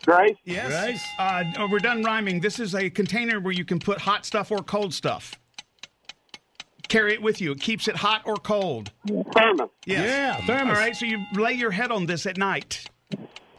Grace. 0.04 0.36
Yes. 0.44 0.86
Race. 0.86 1.04
Uh, 1.18 1.44
oh, 1.58 1.68
we're 1.70 1.78
done 1.78 2.02
rhyming. 2.02 2.40
This 2.40 2.58
is 2.58 2.74
a 2.74 2.90
container 2.90 3.40
where 3.40 3.52
you 3.52 3.64
can 3.64 3.78
put 3.78 3.98
hot 3.98 4.26
stuff 4.26 4.50
or 4.50 4.58
cold 4.58 4.92
stuff. 4.92 5.38
Carry 6.88 7.14
it 7.14 7.22
with 7.22 7.40
you. 7.40 7.52
It 7.52 7.60
keeps 7.60 7.88
it 7.88 7.96
hot 7.96 8.22
or 8.26 8.36
cold. 8.36 8.90
Thermos. 9.06 9.70
Yes. 9.86 10.06
Yeah, 10.06 10.46
thermos. 10.46 10.76
All 10.76 10.82
right, 10.82 10.94
so 10.94 11.06
you 11.06 11.24
lay 11.34 11.52
your 11.52 11.70
head 11.70 11.90
on 11.90 12.06
this 12.06 12.26
at 12.26 12.36
night. 12.36 12.84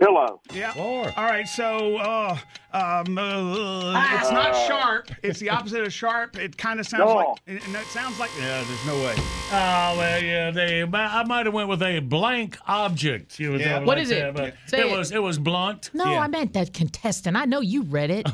Pillow. 0.05 0.41
Yeah. 0.53 0.71
Four. 0.73 1.11
All 1.17 1.25
right, 1.25 1.47
so 1.47 1.97
uh, 1.97 2.38
um, 2.73 3.17
uh, 3.17 4.17
it's 4.19 4.31
not 4.31 4.53
sharp. 4.67 5.09
It's 5.23 5.39
the 5.39 5.49
opposite 5.49 5.84
of 5.85 5.93
sharp. 5.93 6.38
It 6.38 6.57
kind 6.57 6.80
of 6.80 6.88
sounds 6.88 7.05
No. 7.09 7.15
like. 7.15 7.38
And 7.47 7.75
it 7.75 7.85
sounds 7.88 8.19
like. 8.19 8.30
Yeah, 8.39 8.63
there's 8.67 8.85
no 8.85 8.95
way. 9.03 9.13
Oh 9.17 9.95
well, 9.97 10.21
yeah. 10.23 10.51
They, 10.51 10.84
I 10.84 11.23
might 11.23 11.45
have 11.45 11.53
went 11.53 11.69
with 11.69 11.81
a 11.84 11.99
blank 11.99 12.57
object. 12.67 13.39
You 13.39 13.51
know, 13.51 13.57
Yeah. 13.57 13.65
something 13.75 13.85
What 13.85 13.97
like 13.97 14.03
is 14.05 14.11
it? 14.11 14.19
that, 14.21 14.34
but 14.35 14.53
Say 14.65 14.80
it 14.81 14.88
it. 14.91 14.97
was 14.97 15.11
it 15.11 15.21
was 15.21 15.38
blunt. 15.39 15.89
No, 15.93 16.05
Yeah. 16.11 16.19
I 16.21 16.27
meant 16.27 16.53
that 16.53 16.73
contestant. 16.73 17.38
I 17.38 17.45
know 17.45 17.61
you 17.61 17.84
read 17.84 18.09
it. 18.09 18.27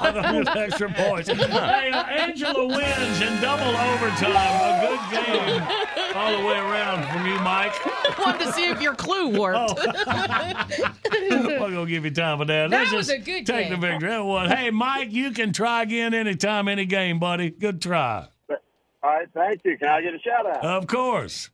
I 0.00 0.10
don't 0.14 0.44
get 0.44 0.56
extra 0.56 0.92
points. 0.92 1.28
hey, 1.28 1.90
uh, 1.90 2.02
Angela 2.04 2.66
wins 2.66 3.20
in 3.20 3.40
double 3.40 3.76
overtime. 3.76 4.36
A 4.36 4.86
good 4.86 5.00
game 5.26 5.62
all 6.14 6.32
the 6.40 6.46
way 6.46 6.58
around 6.58 7.06
from 7.12 7.26
you, 7.26 7.38
Mike. 7.40 7.74
Wanted 8.18 8.46
to 8.46 8.52
see 8.52 8.68
if 8.68 8.80
your 8.80 8.94
clue 8.94 9.38
worked. 9.38 9.78
We're 11.12 11.58
gonna 11.70 11.86
give 11.86 12.04
you 12.04 12.10
time 12.10 12.38
for 12.38 12.44
that. 12.46 12.70
That 12.70 12.78
Let's 12.78 12.92
was 12.92 13.06
just 13.08 13.18
a 13.18 13.22
good 13.22 13.46
take 13.46 13.68
game. 13.68 13.80
the 13.80 13.86
victory. 13.86 14.08
That 14.10 14.24
was. 14.24 14.50
Hey, 14.50 14.70
Mike, 14.70 15.12
you 15.12 15.30
can 15.32 15.52
try 15.52 15.82
again 15.82 16.14
anytime, 16.14 16.68
any 16.68 16.84
game, 16.84 17.18
buddy. 17.18 17.50
Good 17.50 17.80
try. 17.82 18.26
All 18.50 18.58
right, 19.02 19.28
thank 19.32 19.60
you. 19.64 19.78
Can 19.78 19.88
I 19.88 20.02
get 20.02 20.14
a 20.14 20.18
shout 20.18 20.46
out? 20.46 20.64
Of 20.64 20.86
course. 20.86 21.50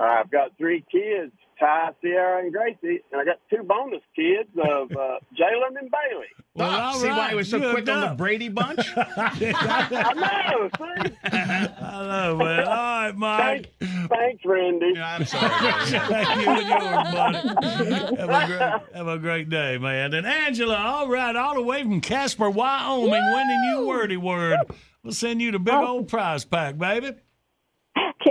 Uh, 0.00 0.04
I've 0.04 0.30
got 0.30 0.56
three 0.56 0.84
kids, 0.90 1.32
Ty, 1.62 1.90
Sierra, 2.02 2.42
and 2.42 2.52
Gracie, 2.52 3.00
and 3.12 3.20
I 3.20 3.24
got 3.24 3.38
two 3.48 3.62
bonus 3.62 4.00
kids 4.16 4.48
of 4.58 4.90
uh, 4.90 5.20
Jalen 5.38 5.78
and 5.80 5.88
Bailey. 5.92 6.26
Well, 6.54 6.68
all 6.68 6.94
See 6.94 7.06
why 7.08 7.16
right, 7.18 7.30
he 7.30 7.36
was 7.36 7.48
so 7.48 7.60
good 7.60 7.72
quick 7.72 7.88
on 7.88 8.00
the. 8.00 8.14
Brady 8.16 8.48
bunch? 8.48 8.80
I 8.96 10.48
know. 10.50 10.68
See? 10.76 11.12
I 11.24 12.26
know, 12.26 12.36
man. 12.36 12.64
All 12.64 12.74
right, 12.74 13.12
Mike. 13.16 13.72
Thanks, 13.78 14.08
thanks, 14.08 14.44
Randy. 14.44 14.98
I'm 14.98 15.24
sorry. 15.24 15.48
Thank 16.02 16.40
you 16.40 16.50
and 16.50 16.68
yours, 16.68 17.14
buddy. 17.14 18.16
Have 18.16 18.28
a, 18.28 18.46
great, 18.46 18.96
have 18.96 19.06
a 19.06 19.18
great 19.18 19.48
day, 19.48 19.78
man. 19.78 20.12
And 20.14 20.26
Angela, 20.26 20.76
all 20.76 21.08
right, 21.08 21.36
all 21.36 21.54
the 21.54 21.62
way 21.62 21.84
from 21.84 22.00
Casper, 22.00 22.50
Wyoming, 22.50 23.10
winning 23.10 23.62
you 23.70 23.86
wordy 23.86 24.16
word. 24.16 24.58
We'll 25.04 25.12
send 25.12 25.40
you 25.40 25.52
the 25.52 25.60
big 25.60 25.74
old 25.74 26.08
prize 26.08 26.44
pack, 26.44 26.76
baby. 26.76 27.12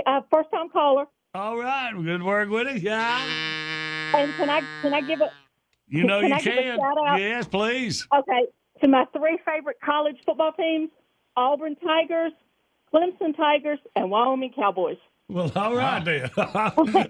Uh, 0.06 0.20
first 0.30 0.50
time 0.50 0.68
caller. 0.68 1.06
All 1.34 1.56
right, 1.56 1.92
good 1.94 2.22
work 2.22 2.50
with 2.50 2.68
it. 2.68 2.82
Yeah. 2.82 3.18
And 4.14 4.32
can 4.34 4.50
I 4.50 4.60
can 4.82 4.92
I 4.92 5.00
give 5.00 5.20
a 5.22 5.30
You 5.88 6.04
know 6.04 6.20
Can 6.20 6.28
you 6.28 6.34
I 6.34 6.40
give 6.40 6.52
a 6.52 6.62
can. 6.62 6.78
shout 6.78 6.98
out? 7.08 7.20
Yes, 7.20 7.46
please. 7.46 8.06
okay 8.14 8.46
to 8.82 8.88
my 8.88 9.06
three 9.16 9.38
favorite 9.46 9.78
college 9.82 10.16
football 10.26 10.52
teams: 10.52 10.90
Auburn 11.36 11.76
Tigers, 11.76 12.32
Clemson 12.92 13.34
Tigers, 13.34 13.78
and 13.96 14.10
Wyoming 14.10 14.52
Cowboys. 14.54 14.98
Well, 15.28 15.50
all 15.56 15.74
right 15.74 16.04
then. 16.04 16.30
all 16.36 16.46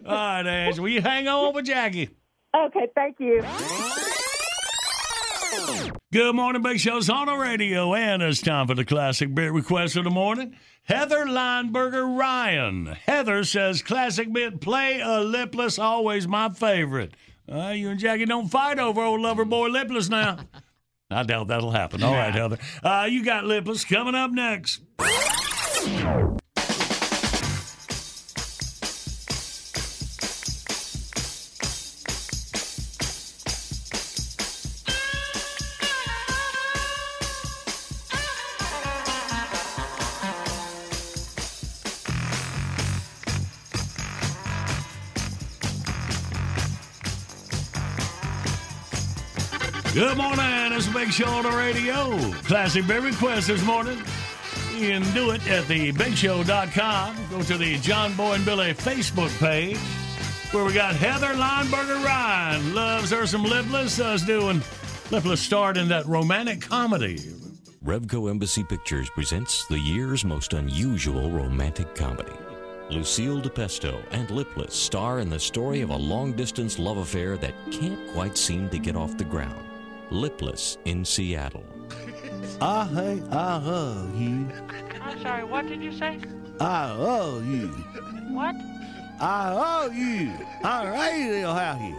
right, 0.07 0.47
Angela. 0.47 0.83
Will 0.83 0.91
you 0.91 1.03
hang 1.03 1.27
on 1.27 1.53
with 1.55 1.65
Jackie? 1.65 2.11
Okay, 2.55 2.87
thank 2.95 3.17
you. 3.19 3.43
Good 6.13 6.37
morning, 6.37 6.61
Big 6.61 6.79
Show's 6.79 7.09
on 7.09 7.29
the 7.29 7.35
radio, 7.35 7.95
and 7.95 8.23
it's 8.23 8.43
time 8.43 8.67
for 8.67 8.75
the 8.75 8.85
classic 8.85 9.35
bit 9.35 9.51
request 9.51 9.97
of 9.97 10.05
the 10.05 10.11
morning. 10.11 10.55
Heather 10.83 11.25
Lineberger 11.25 12.19
Ryan. 12.19 12.85
Heather 12.85 13.45
says, 13.45 13.81
classic 13.81 14.31
bit, 14.31 14.61
play 14.61 15.01
a 15.01 15.21
lipless, 15.21 15.79
always 15.79 16.29
my 16.29 16.51
favorite. 16.51 17.15
Uh, 17.51 17.69
you 17.69 17.89
and 17.89 17.99
Jackie 17.99 18.27
don't 18.27 18.49
fight 18.49 18.79
over 18.79 19.01
old 19.01 19.23
lover 19.23 19.47
boy 19.47 19.69
lipless 19.69 20.11
now. 20.11 20.41
I 21.11 21.23
doubt 21.23 21.49
that'll 21.49 21.71
happen. 21.71 22.03
All 22.03 22.13
right, 22.13 22.35
Heather. 22.35 22.59
Uh, 22.85 23.09
you 23.09 23.25
got 23.25 23.47
lipless 23.47 23.87
coming 23.87 24.15
up 24.15 24.33
next. 24.33 24.83
Good 49.95 50.17
morning. 50.17 50.73
It's 50.73 50.87
big 50.89 51.13
show 51.13 51.27
on 51.27 51.43
the 51.43 51.51
radio. 51.51 52.17
Classic 52.45 52.87
Big 52.87 53.03
Request 53.03 53.49
this 53.49 53.63
morning. 53.63 53.99
You 54.75 54.89
can 54.89 55.03
do 55.13 55.33
it 55.33 55.47
at 55.47 55.65
thebigshow.com. 55.65 57.17
Go 57.29 57.43
to 57.43 57.59
the 57.59 57.77
John 57.77 58.15
Boy 58.15 58.33
and 58.37 58.45
Billy 58.45 58.73
Facebook 58.73 59.39
page 59.39 59.77
where 60.51 60.65
we 60.65 60.73
got 60.73 60.97
Heather 60.97 61.35
Lineberger 61.35 62.03
Ryan. 62.03 62.75
Loves 62.75 63.11
her 63.11 63.27
some 63.27 63.45
lipless. 63.45 64.01
Uh, 64.01 64.07
Us 64.07 64.23
doing 64.25 64.63
lipless 65.11 65.43
starred 65.43 65.77
in 65.77 65.89
that 65.89 66.07
romantic 66.07 66.63
comedy. 66.63 67.19
Revco 67.85 68.31
Embassy 68.31 68.65
Pictures 68.65 69.11
presents 69.11 69.67
the 69.67 69.79
year's 69.79 70.25
most 70.25 70.55
unusual 70.55 71.31
romantic 71.31 71.95
comedy. 71.95 72.33
Lucille 72.89 73.43
DePesto 73.43 74.03
and 74.11 74.31
Lipless 74.31 74.73
star 74.73 75.19
in 75.19 75.29
the 75.29 75.39
story 75.39 75.83
of 75.83 75.91
a 75.91 75.97
long 75.97 76.33
distance 76.33 76.79
love 76.79 76.97
affair 76.97 77.37
that 77.37 77.53
can't 77.71 78.09
quite 78.13 78.39
seem 78.39 78.71
to 78.71 78.79
get 78.79 78.97
off 78.97 79.19
the 79.19 79.25
ground. 79.25 79.69
Lipless 80.13 80.77
in 80.85 81.07
Seattle. 81.07 81.65
I 82.61 82.85
hate, 82.85 83.23
I 83.31 83.57
love 83.57 84.21
you. 84.21 84.47
I'm 85.01 85.19
sorry, 85.23 85.43
what 85.43 85.67
did 85.67 85.83
you 85.83 85.91
say? 85.91 86.19
I 86.61 86.93
love 86.93 87.47
you. 87.47 87.69
What? 88.29 88.55
I 89.21 89.55
love 89.55 89.95
you. 89.95 90.33
I 90.63 91.17
really 91.17 91.45
love 91.47 91.81
you. 91.81 91.97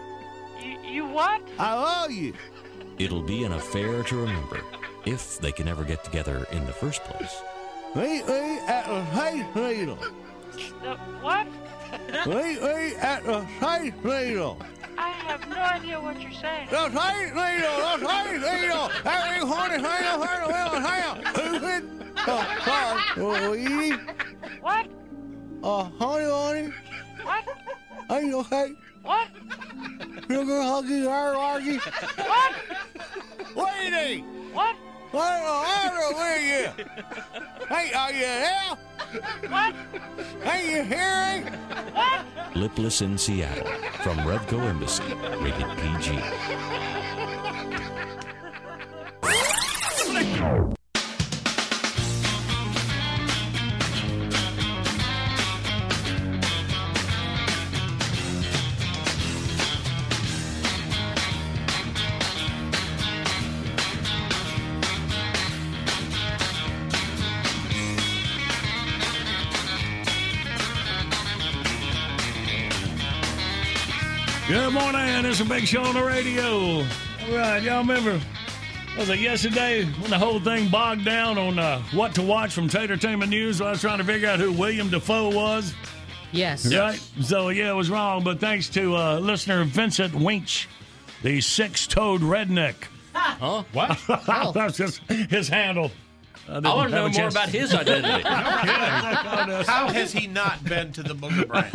You, 0.62 0.80
you 0.88 1.06
what? 1.08 1.42
I 1.58 1.74
love 1.74 2.12
you. 2.12 2.34
It'll 3.00 3.24
be 3.24 3.46
an 3.46 3.54
affair 3.54 4.04
to 4.04 4.16
remember 4.16 4.62
if 5.06 5.40
they 5.40 5.52
can 5.52 5.68
ever 5.68 5.84
get 5.84 6.04
together 6.04 6.46
in 6.52 6.68
the 6.68 6.72
first 6.72 7.04
place. 7.06 7.36
Meet 7.96 8.28
me 8.28 8.60
at 8.68 8.86
the 8.86 9.06
Space 9.16 9.56
Needle. 9.56 9.98
The 10.84 10.98
what? 11.24 11.48
Meet 12.26 12.62
me 12.62 12.96
at 12.96 13.24
the 13.24 13.46
Space 13.58 13.94
Needle. 14.04 14.58
I 14.98 15.10
have 15.10 15.48
no 15.50 15.58
idea 15.58 16.00
what 16.00 16.22
you're 16.22 16.32
saying. 16.32 16.68
The 16.70 16.90
Space 16.90 17.32
Needle. 17.32 17.78
The 17.78 17.98
Space 17.98 18.42
Needle. 18.62 18.92
Every 19.06 19.48
horny 19.48 19.76
thing 19.76 19.86
I've 19.86 20.24
heard 20.28 20.44
of 20.44 20.74
in 20.74 20.84
town. 20.84 21.16
Who's 21.36 21.64
it? 21.64 21.84
Sorry. 22.26 22.48
Oh, 23.18 23.54
you? 23.54 24.00
What? 24.62 24.88
Uh, 25.64 25.84
honey, 26.00 26.26
honey. 26.26 26.74
What? 27.24 27.46
Are 28.10 28.22
you 28.22 28.40
okay? 28.40 28.74
What? 29.04 29.28
Sugar, 30.28 30.62
huggy, 30.62 31.08
hard, 31.08 31.36
argy. 31.36 31.78
What? 32.18 32.54
Lady! 33.56 34.22
What? 34.54 34.76
What 35.14 35.32
in 35.38 35.44
the 35.46 35.54
matter 35.62 36.10
with 36.18 36.42
you? 36.42 36.66
Hey, 37.70 37.94
are 37.94 38.12
you 38.12 38.22
there? 38.22 38.78
What? 39.48 39.76
Hey, 40.42 40.62
you 40.72 40.84
hearing? 40.84 41.44
What? 41.94 42.26
Lipless 42.56 43.04
in 43.04 43.16
Seattle 43.20 43.68
from 44.02 44.18
Revco 44.26 44.60
Embassy, 44.68 45.04
rated 45.40 45.70
PG. 50.42 50.70
Good 74.48 74.74
morning. 74.74 75.00
And 75.00 75.26
it's 75.26 75.40
a 75.40 75.46
big 75.46 75.66
show 75.66 75.84
on 75.84 75.96
the 75.96 76.04
radio. 76.04 76.80
All 76.80 76.86
right, 77.38 77.64
y'all 77.64 77.80
remember, 77.80 78.20
was 78.98 79.08
it 79.08 79.20
yesterday 79.20 79.86
when 79.86 80.10
the 80.12 80.20
whole 80.20 80.40
thing 80.42 80.68
bogged 80.68 81.06
down 81.06 81.38
on 81.38 81.58
uh, 81.58 81.82
what 81.94 82.14
to 82.16 82.22
watch 82.22 82.54
from 82.54 82.68
Tatertainment 82.68 83.30
News? 83.30 83.62
I 83.62 83.72
was 83.72 83.80
trying 83.80 84.00
to 84.00 84.04
figure 84.04 84.28
out 84.28 84.40
who 84.40 84.52
William 84.52 84.90
Dafoe 84.90 85.30
was. 85.30 85.74
Yes. 86.34 86.72
Right? 86.74 87.00
So, 87.22 87.50
yeah, 87.50 87.70
it 87.72 87.76
was 87.76 87.90
wrong, 87.90 88.24
but 88.24 88.40
thanks 88.40 88.68
to 88.70 88.96
uh, 88.98 89.20
listener 89.20 89.64
Vincent 89.64 90.14
Winch, 90.14 90.68
the 91.22 91.40
six 91.40 91.88
toed 91.88 92.20
redneck. 92.22 92.76
Huh? 93.14 93.64
What? 93.72 94.54
That's 94.54 94.76
just 94.78 95.00
his 95.10 95.48
handle. 95.48 95.90
Didn't 96.48 96.66
I 96.66 96.76
want 96.76 96.90
to 96.90 96.96
know 96.96 97.10
more 97.10 97.28
about 97.28 97.50
his 97.50 97.74
identity. 97.74 98.24
How 98.28 99.88
has 99.88 100.12
he 100.12 100.28
not 100.28 100.64
been 100.64 100.92
to 100.94 101.04
the 101.04 101.16
Booger 101.16 101.48
Branch? 101.48 101.72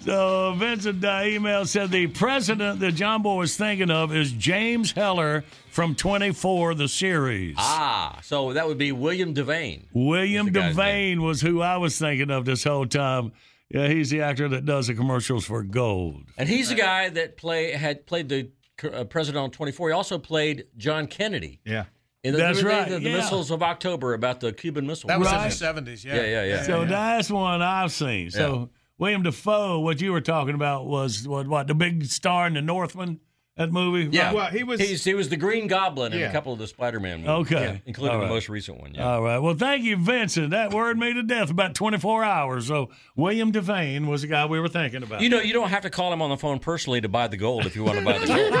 So 0.00 0.54
Vincent 0.56 1.04
uh, 1.04 1.22
email 1.24 1.64
said 1.66 1.90
the 1.90 2.06
president 2.08 2.80
that 2.80 2.92
John 2.92 3.22
Boy 3.22 3.36
was 3.36 3.56
thinking 3.56 3.90
of 3.90 4.14
is 4.14 4.30
James 4.32 4.92
Heller 4.92 5.42
from 5.70 5.94
24, 5.94 6.74
the 6.74 6.88
series. 6.88 7.56
ah, 7.58 8.20
so 8.22 8.52
that 8.52 8.66
would 8.68 8.78
be 8.78 8.92
William 8.92 9.34
Devane. 9.34 9.86
William 9.92 10.46
That's 10.52 10.74
the 10.76 10.82
guy's 10.82 10.94
Devane 10.94 11.18
was 11.18 11.40
who 11.40 11.60
I 11.60 11.76
was 11.78 11.98
thinking 11.98 12.30
of 12.30 12.44
this 12.44 12.64
whole 12.64 12.86
time. 12.86 13.32
Yeah, 13.68 13.88
he's 13.88 14.10
the 14.10 14.20
actor 14.20 14.48
that 14.48 14.64
does 14.64 14.86
the 14.86 14.94
commercials 14.94 15.44
for 15.44 15.62
Gold. 15.64 16.22
And 16.38 16.48
he's 16.48 16.68
the 16.68 16.76
guy 16.76 17.08
that 17.08 17.36
play 17.36 17.72
had 17.72 18.06
played 18.06 18.28
the 18.28 18.50
uh, 18.92 19.04
president 19.04 19.42
on 19.42 19.50
24. 19.50 19.88
He 19.88 19.92
also 19.92 20.18
played 20.18 20.66
John 20.76 21.06
Kennedy. 21.08 21.60
Yeah. 21.64 21.84
In 22.26 22.32
the, 22.32 22.38
That's 22.38 22.62
remember 22.62 22.90
the- 22.90 22.94
right, 22.96 23.02
The, 23.02 23.08
yeah. 23.10 23.16
missiles 23.18 23.50
of 23.50 23.62
October 23.62 24.14
about 24.14 24.40
the 24.40 24.52
Cuban 24.52 24.86
Missile. 24.86 25.08
That 25.08 25.18
was 25.18 25.28
Right. 25.28 25.44
in 25.44 25.48
the 25.50 25.54
70s, 25.54 26.04
yeah. 26.04 26.16
Yeah, 26.16 26.22
yeah, 26.22 26.44
yeah. 26.44 26.62
So 26.64 26.84
that's 26.84 27.30
one 27.30 27.62
I've 27.62 27.92
seen. 27.92 28.30
So 28.30 28.58
Yeah. 28.58 28.64
William 28.98 29.22
Dafoe, 29.22 29.78
what 29.80 30.00
you 30.00 30.10
were 30.12 30.20
talking 30.20 30.54
about 30.54 30.86
was 30.86 31.28
what, 31.28 31.46
what 31.46 31.66
the 31.68 31.74
big 31.74 32.04
star 32.06 32.46
in 32.46 32.54
the 32.54 32.62
Northman. 32.62 33.20
That 33.56 33.72
movie. 33.72 34.10
Yeah, 34.14 34.34
Well, 34.34 34.50
he 34.50 34.62
was- 34.64 34.78
He's, 34.80 35.02
he 35.02 35.14
was 35.14 35.30
the 35.30 35.38
Green 35.38 35.66
Goblin 35.66 36.12
in 36.12 36.18
Yeah. 36.20 36.28
a 36.28 36.32
couple 36.32 36.52
of 36.52 36.58
the 36.58 36.66
Spider-Man 36.66 37.22
movies. 37.22 37.30
Okay. 37.52 37.64
Yeah, 37.64 37.76
including 37.86 38.16
All 38.16 38.20
the 38.22 38.28
most 38.28 38.50
recent 38.50 38.78
one. 38.78 38.92
Yeah. 38.94 39.08
All 39.10 39.22
right. 39.22 39.38
Well, 39.38 39.54
thank 39.54 39.82
you, 39.82 39.96
Vincent. 39.96 40.50
That 40.50 40.74
worried 40.74 40.98
me 40.98 41.14
to 41.14 41.22
death 41.22 41.50
about 41.50 41.74
24 41.74 42.22
hours. 42.22 42.66
So 42.66 42.90
William 43.16 43.52
Devane 43.52 44.08
was 44.08 44.20
the 44.20 44.28
guy 44.28 44.44
we 44.44 44.60
were 44.60 44.68
thinking 44.68 45.02
about. 45.02 45.22
You 45.22 45.30
know, 45.30 45.40
you 45.40 45.54
don't 45.54 45.70
have 45.70 45.84
to 45.84 45.90
call 45.90 46.12
him 46.12 46.20
on 46.20 46.28
the 46.28 46.36
phone 46.36 46.58
personally 46.58 47.00
to 47.00 47.08
buy 47.08 47.28
the 47.28 47.38
gold 47.38 47.64
if 47.64 47.74
you 47.74 47.82
want 47.82 47.98
to 47.98 48.04
buy 48.04 48.18
the 48.18 48.26
gold. 48.26 48.52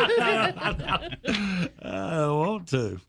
I 1.82 2.26
want 2.28 2.68
to. 2.68 3.00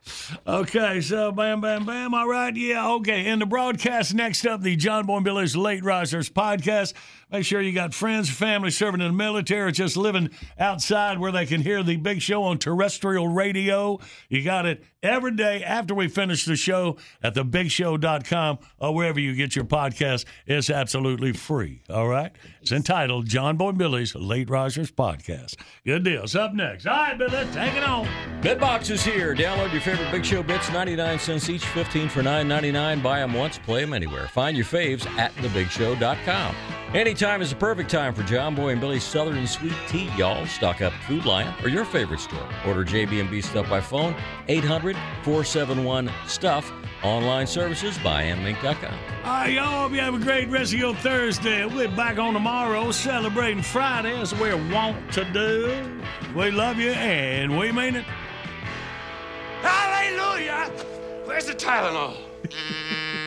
Okay, 0.45 1.01
so 1.01 1.31
bam, 1.31 1.61
bam, 1.61 1.85
bam. 1.85 2.13
All 2.13 2.27
right, 2.27 2.55
yeah, 2.55 2.91
okay. 2.95 3.25
In 3.27 3.39
the 3.39 3.45
broadcast 3.45 4.13
next 4.13 4.45
up, 4.45 4.61
the 4.61 4.75
John 4.75 5.05
Boy 5.05 5.17
and 5.17 5.25
Billy's 5.25 5.55
Late 5.55 5.83
Risers 5.83 6.29
podcast. 6.29 6.93
Make 7.29 7.43
sure 7.43 7.59
you 7.61 7.73
got 7.73 7.93
friends, 7.93 8.29
family 8.29 8.71
serving 8.71 9.01
in 9.01 9.07
the 9.07 9.13
military, 9.13 9.73
just 9.73 9.97
living 9.97 10.29
outside 10.57 11.19
where 11.19 11.31
they 11.31 11.45
can 11.45 11.59
hear 11.59 11.83
the 11.83 11.97
big 11.97 12.21
show 12.21 12.43
on 12.43 12.57
terrestrial 12.57 13.27
radio. 13.27 13.99
You 14.29 14.43
got 14.43 14.65
it 14.65 14.81
every 15.03 15.31
day 15.35 15.63
after 15.63 15.93
we 15.93 16.07
finish 16.07 16.45
the 16.45 16.55
show 16.55 16.97
at 17.21 17.35
thebigshow.com 17.35 18.59
or 18.79 18.93
wherever 18.95 19.19
you 19.19 19.35
get 19.35 19.55
your 19.55 19.65
podcast. 19.65 20.25
It's 20.45 20.69
absolutely 20.69 21.33
free. 21.33 21.83
All 21.89 22.07
right? 22.07 22.31
It's 22.61 22.71
entitled 22.71 23.27
John 23.27 23.57
Boy 23.57 23.73
Billy's 23.73 24.15
Late 24.15 24.49
Risers 24.49 24.91
podcast. 24.91 25.55
Good 25.85 26.03
deal. 26.03 26.23
It's 26.23 26.35
up 26.35 26.53
next. 26.53 26.85
All 26.85 26.95
right, 26.95 27.17
Billy, 27.17 27.47
take 27.51 27.75
it 27.75 27.83
on. 27.83 28.07
Bitbox 28.41 28.89
is 28.91 29.03
here. 29.03 29.35
Download 29.35 29.71
your 29.71 29.81
favorite 29.81 30.11
Big 30.11 30.25
Show 30.25 30.43
bits, 30.43 30.71
99 30.71 31.19
cents 31.19 31.49
each, 31.49 31.65
15 31.65 32.09
for 32.09 32.21
9.99. 32.21 33.01
Buy 33.01 33.19
them 33.19 33.33
once, 33.33 33.57
play 33.57 33.81
them 33.81 33.93
anywhere. 33.93 34.27
Find 34.27 34.55
your 34.57 34.65
faves 34.65 35.05
at 35.17 35.33
thebigshow.com. 35.35 36.55
Anytime 36.93 37.41
is 37.41 37.49
the 37.49 37.55
perfect 37.57 37.89
time 37.91 38.13
for 38.13 38.23
John 38.23 38.55
Boy 38.55 38.69
and 38.69 38.79
Billy's 38.79 39.03
Southern 39.03 39.45
Sweet 39.45 39.73
Tea, 39.89 40.09
y'all. 40.17 40.45
Stock 40.45 40.81
up 40.81 40.93
Food 41.05 41.25
Lion 41.25 41.53
or 41.61 41.67
your 41.67 41.83
favorite 41.83 42.21
store. 42.21 42.47
Order 42.65 42.85
JB&B 42.85 43.41
stuff 43.41 43.69
by 43.69 43.81
phone, 43.81 44.15
800-471-STUFF. 45.23 46.71
Online 47.03 47.45
services 47.45 47.97
by 47.99 48.23
mmink.com. 48.23 48.93
All 49.23 49.31
right, 49.31 49.53
y'all. 49.53 49.83
Hope 49.83 49.91
you 49.91 49.99
have 49.99 50.15
a 50.15 50.19
great 50.19 50.49
rest 50.49 50.73
of 50.73 50.79
your 50.79 50.95
Thursday. 50.95 51.63
We're 51.65 51.89
back 51.89 52.17
on 52.17 52.33
tomorrow 52.33 52.91
celebrating 52.91 53.61
Friday 53.61 54.19
as 54.19 54.33
we 54.33 54.53
want 54.73 55.13
to 55.13 55.23
do. 55.25 56.01
We 56.35 56.49
love 56.49 56.77
you 56.77 56.91
and 56.91 57.57
we 57.57 57.71
mean 57.71 57.97
it. 57.97 58.05
Hallelujah! 59.61 60.71
Where's 61.25 61.45
the 61.45 61.53
Tylenol? 61.53 62.17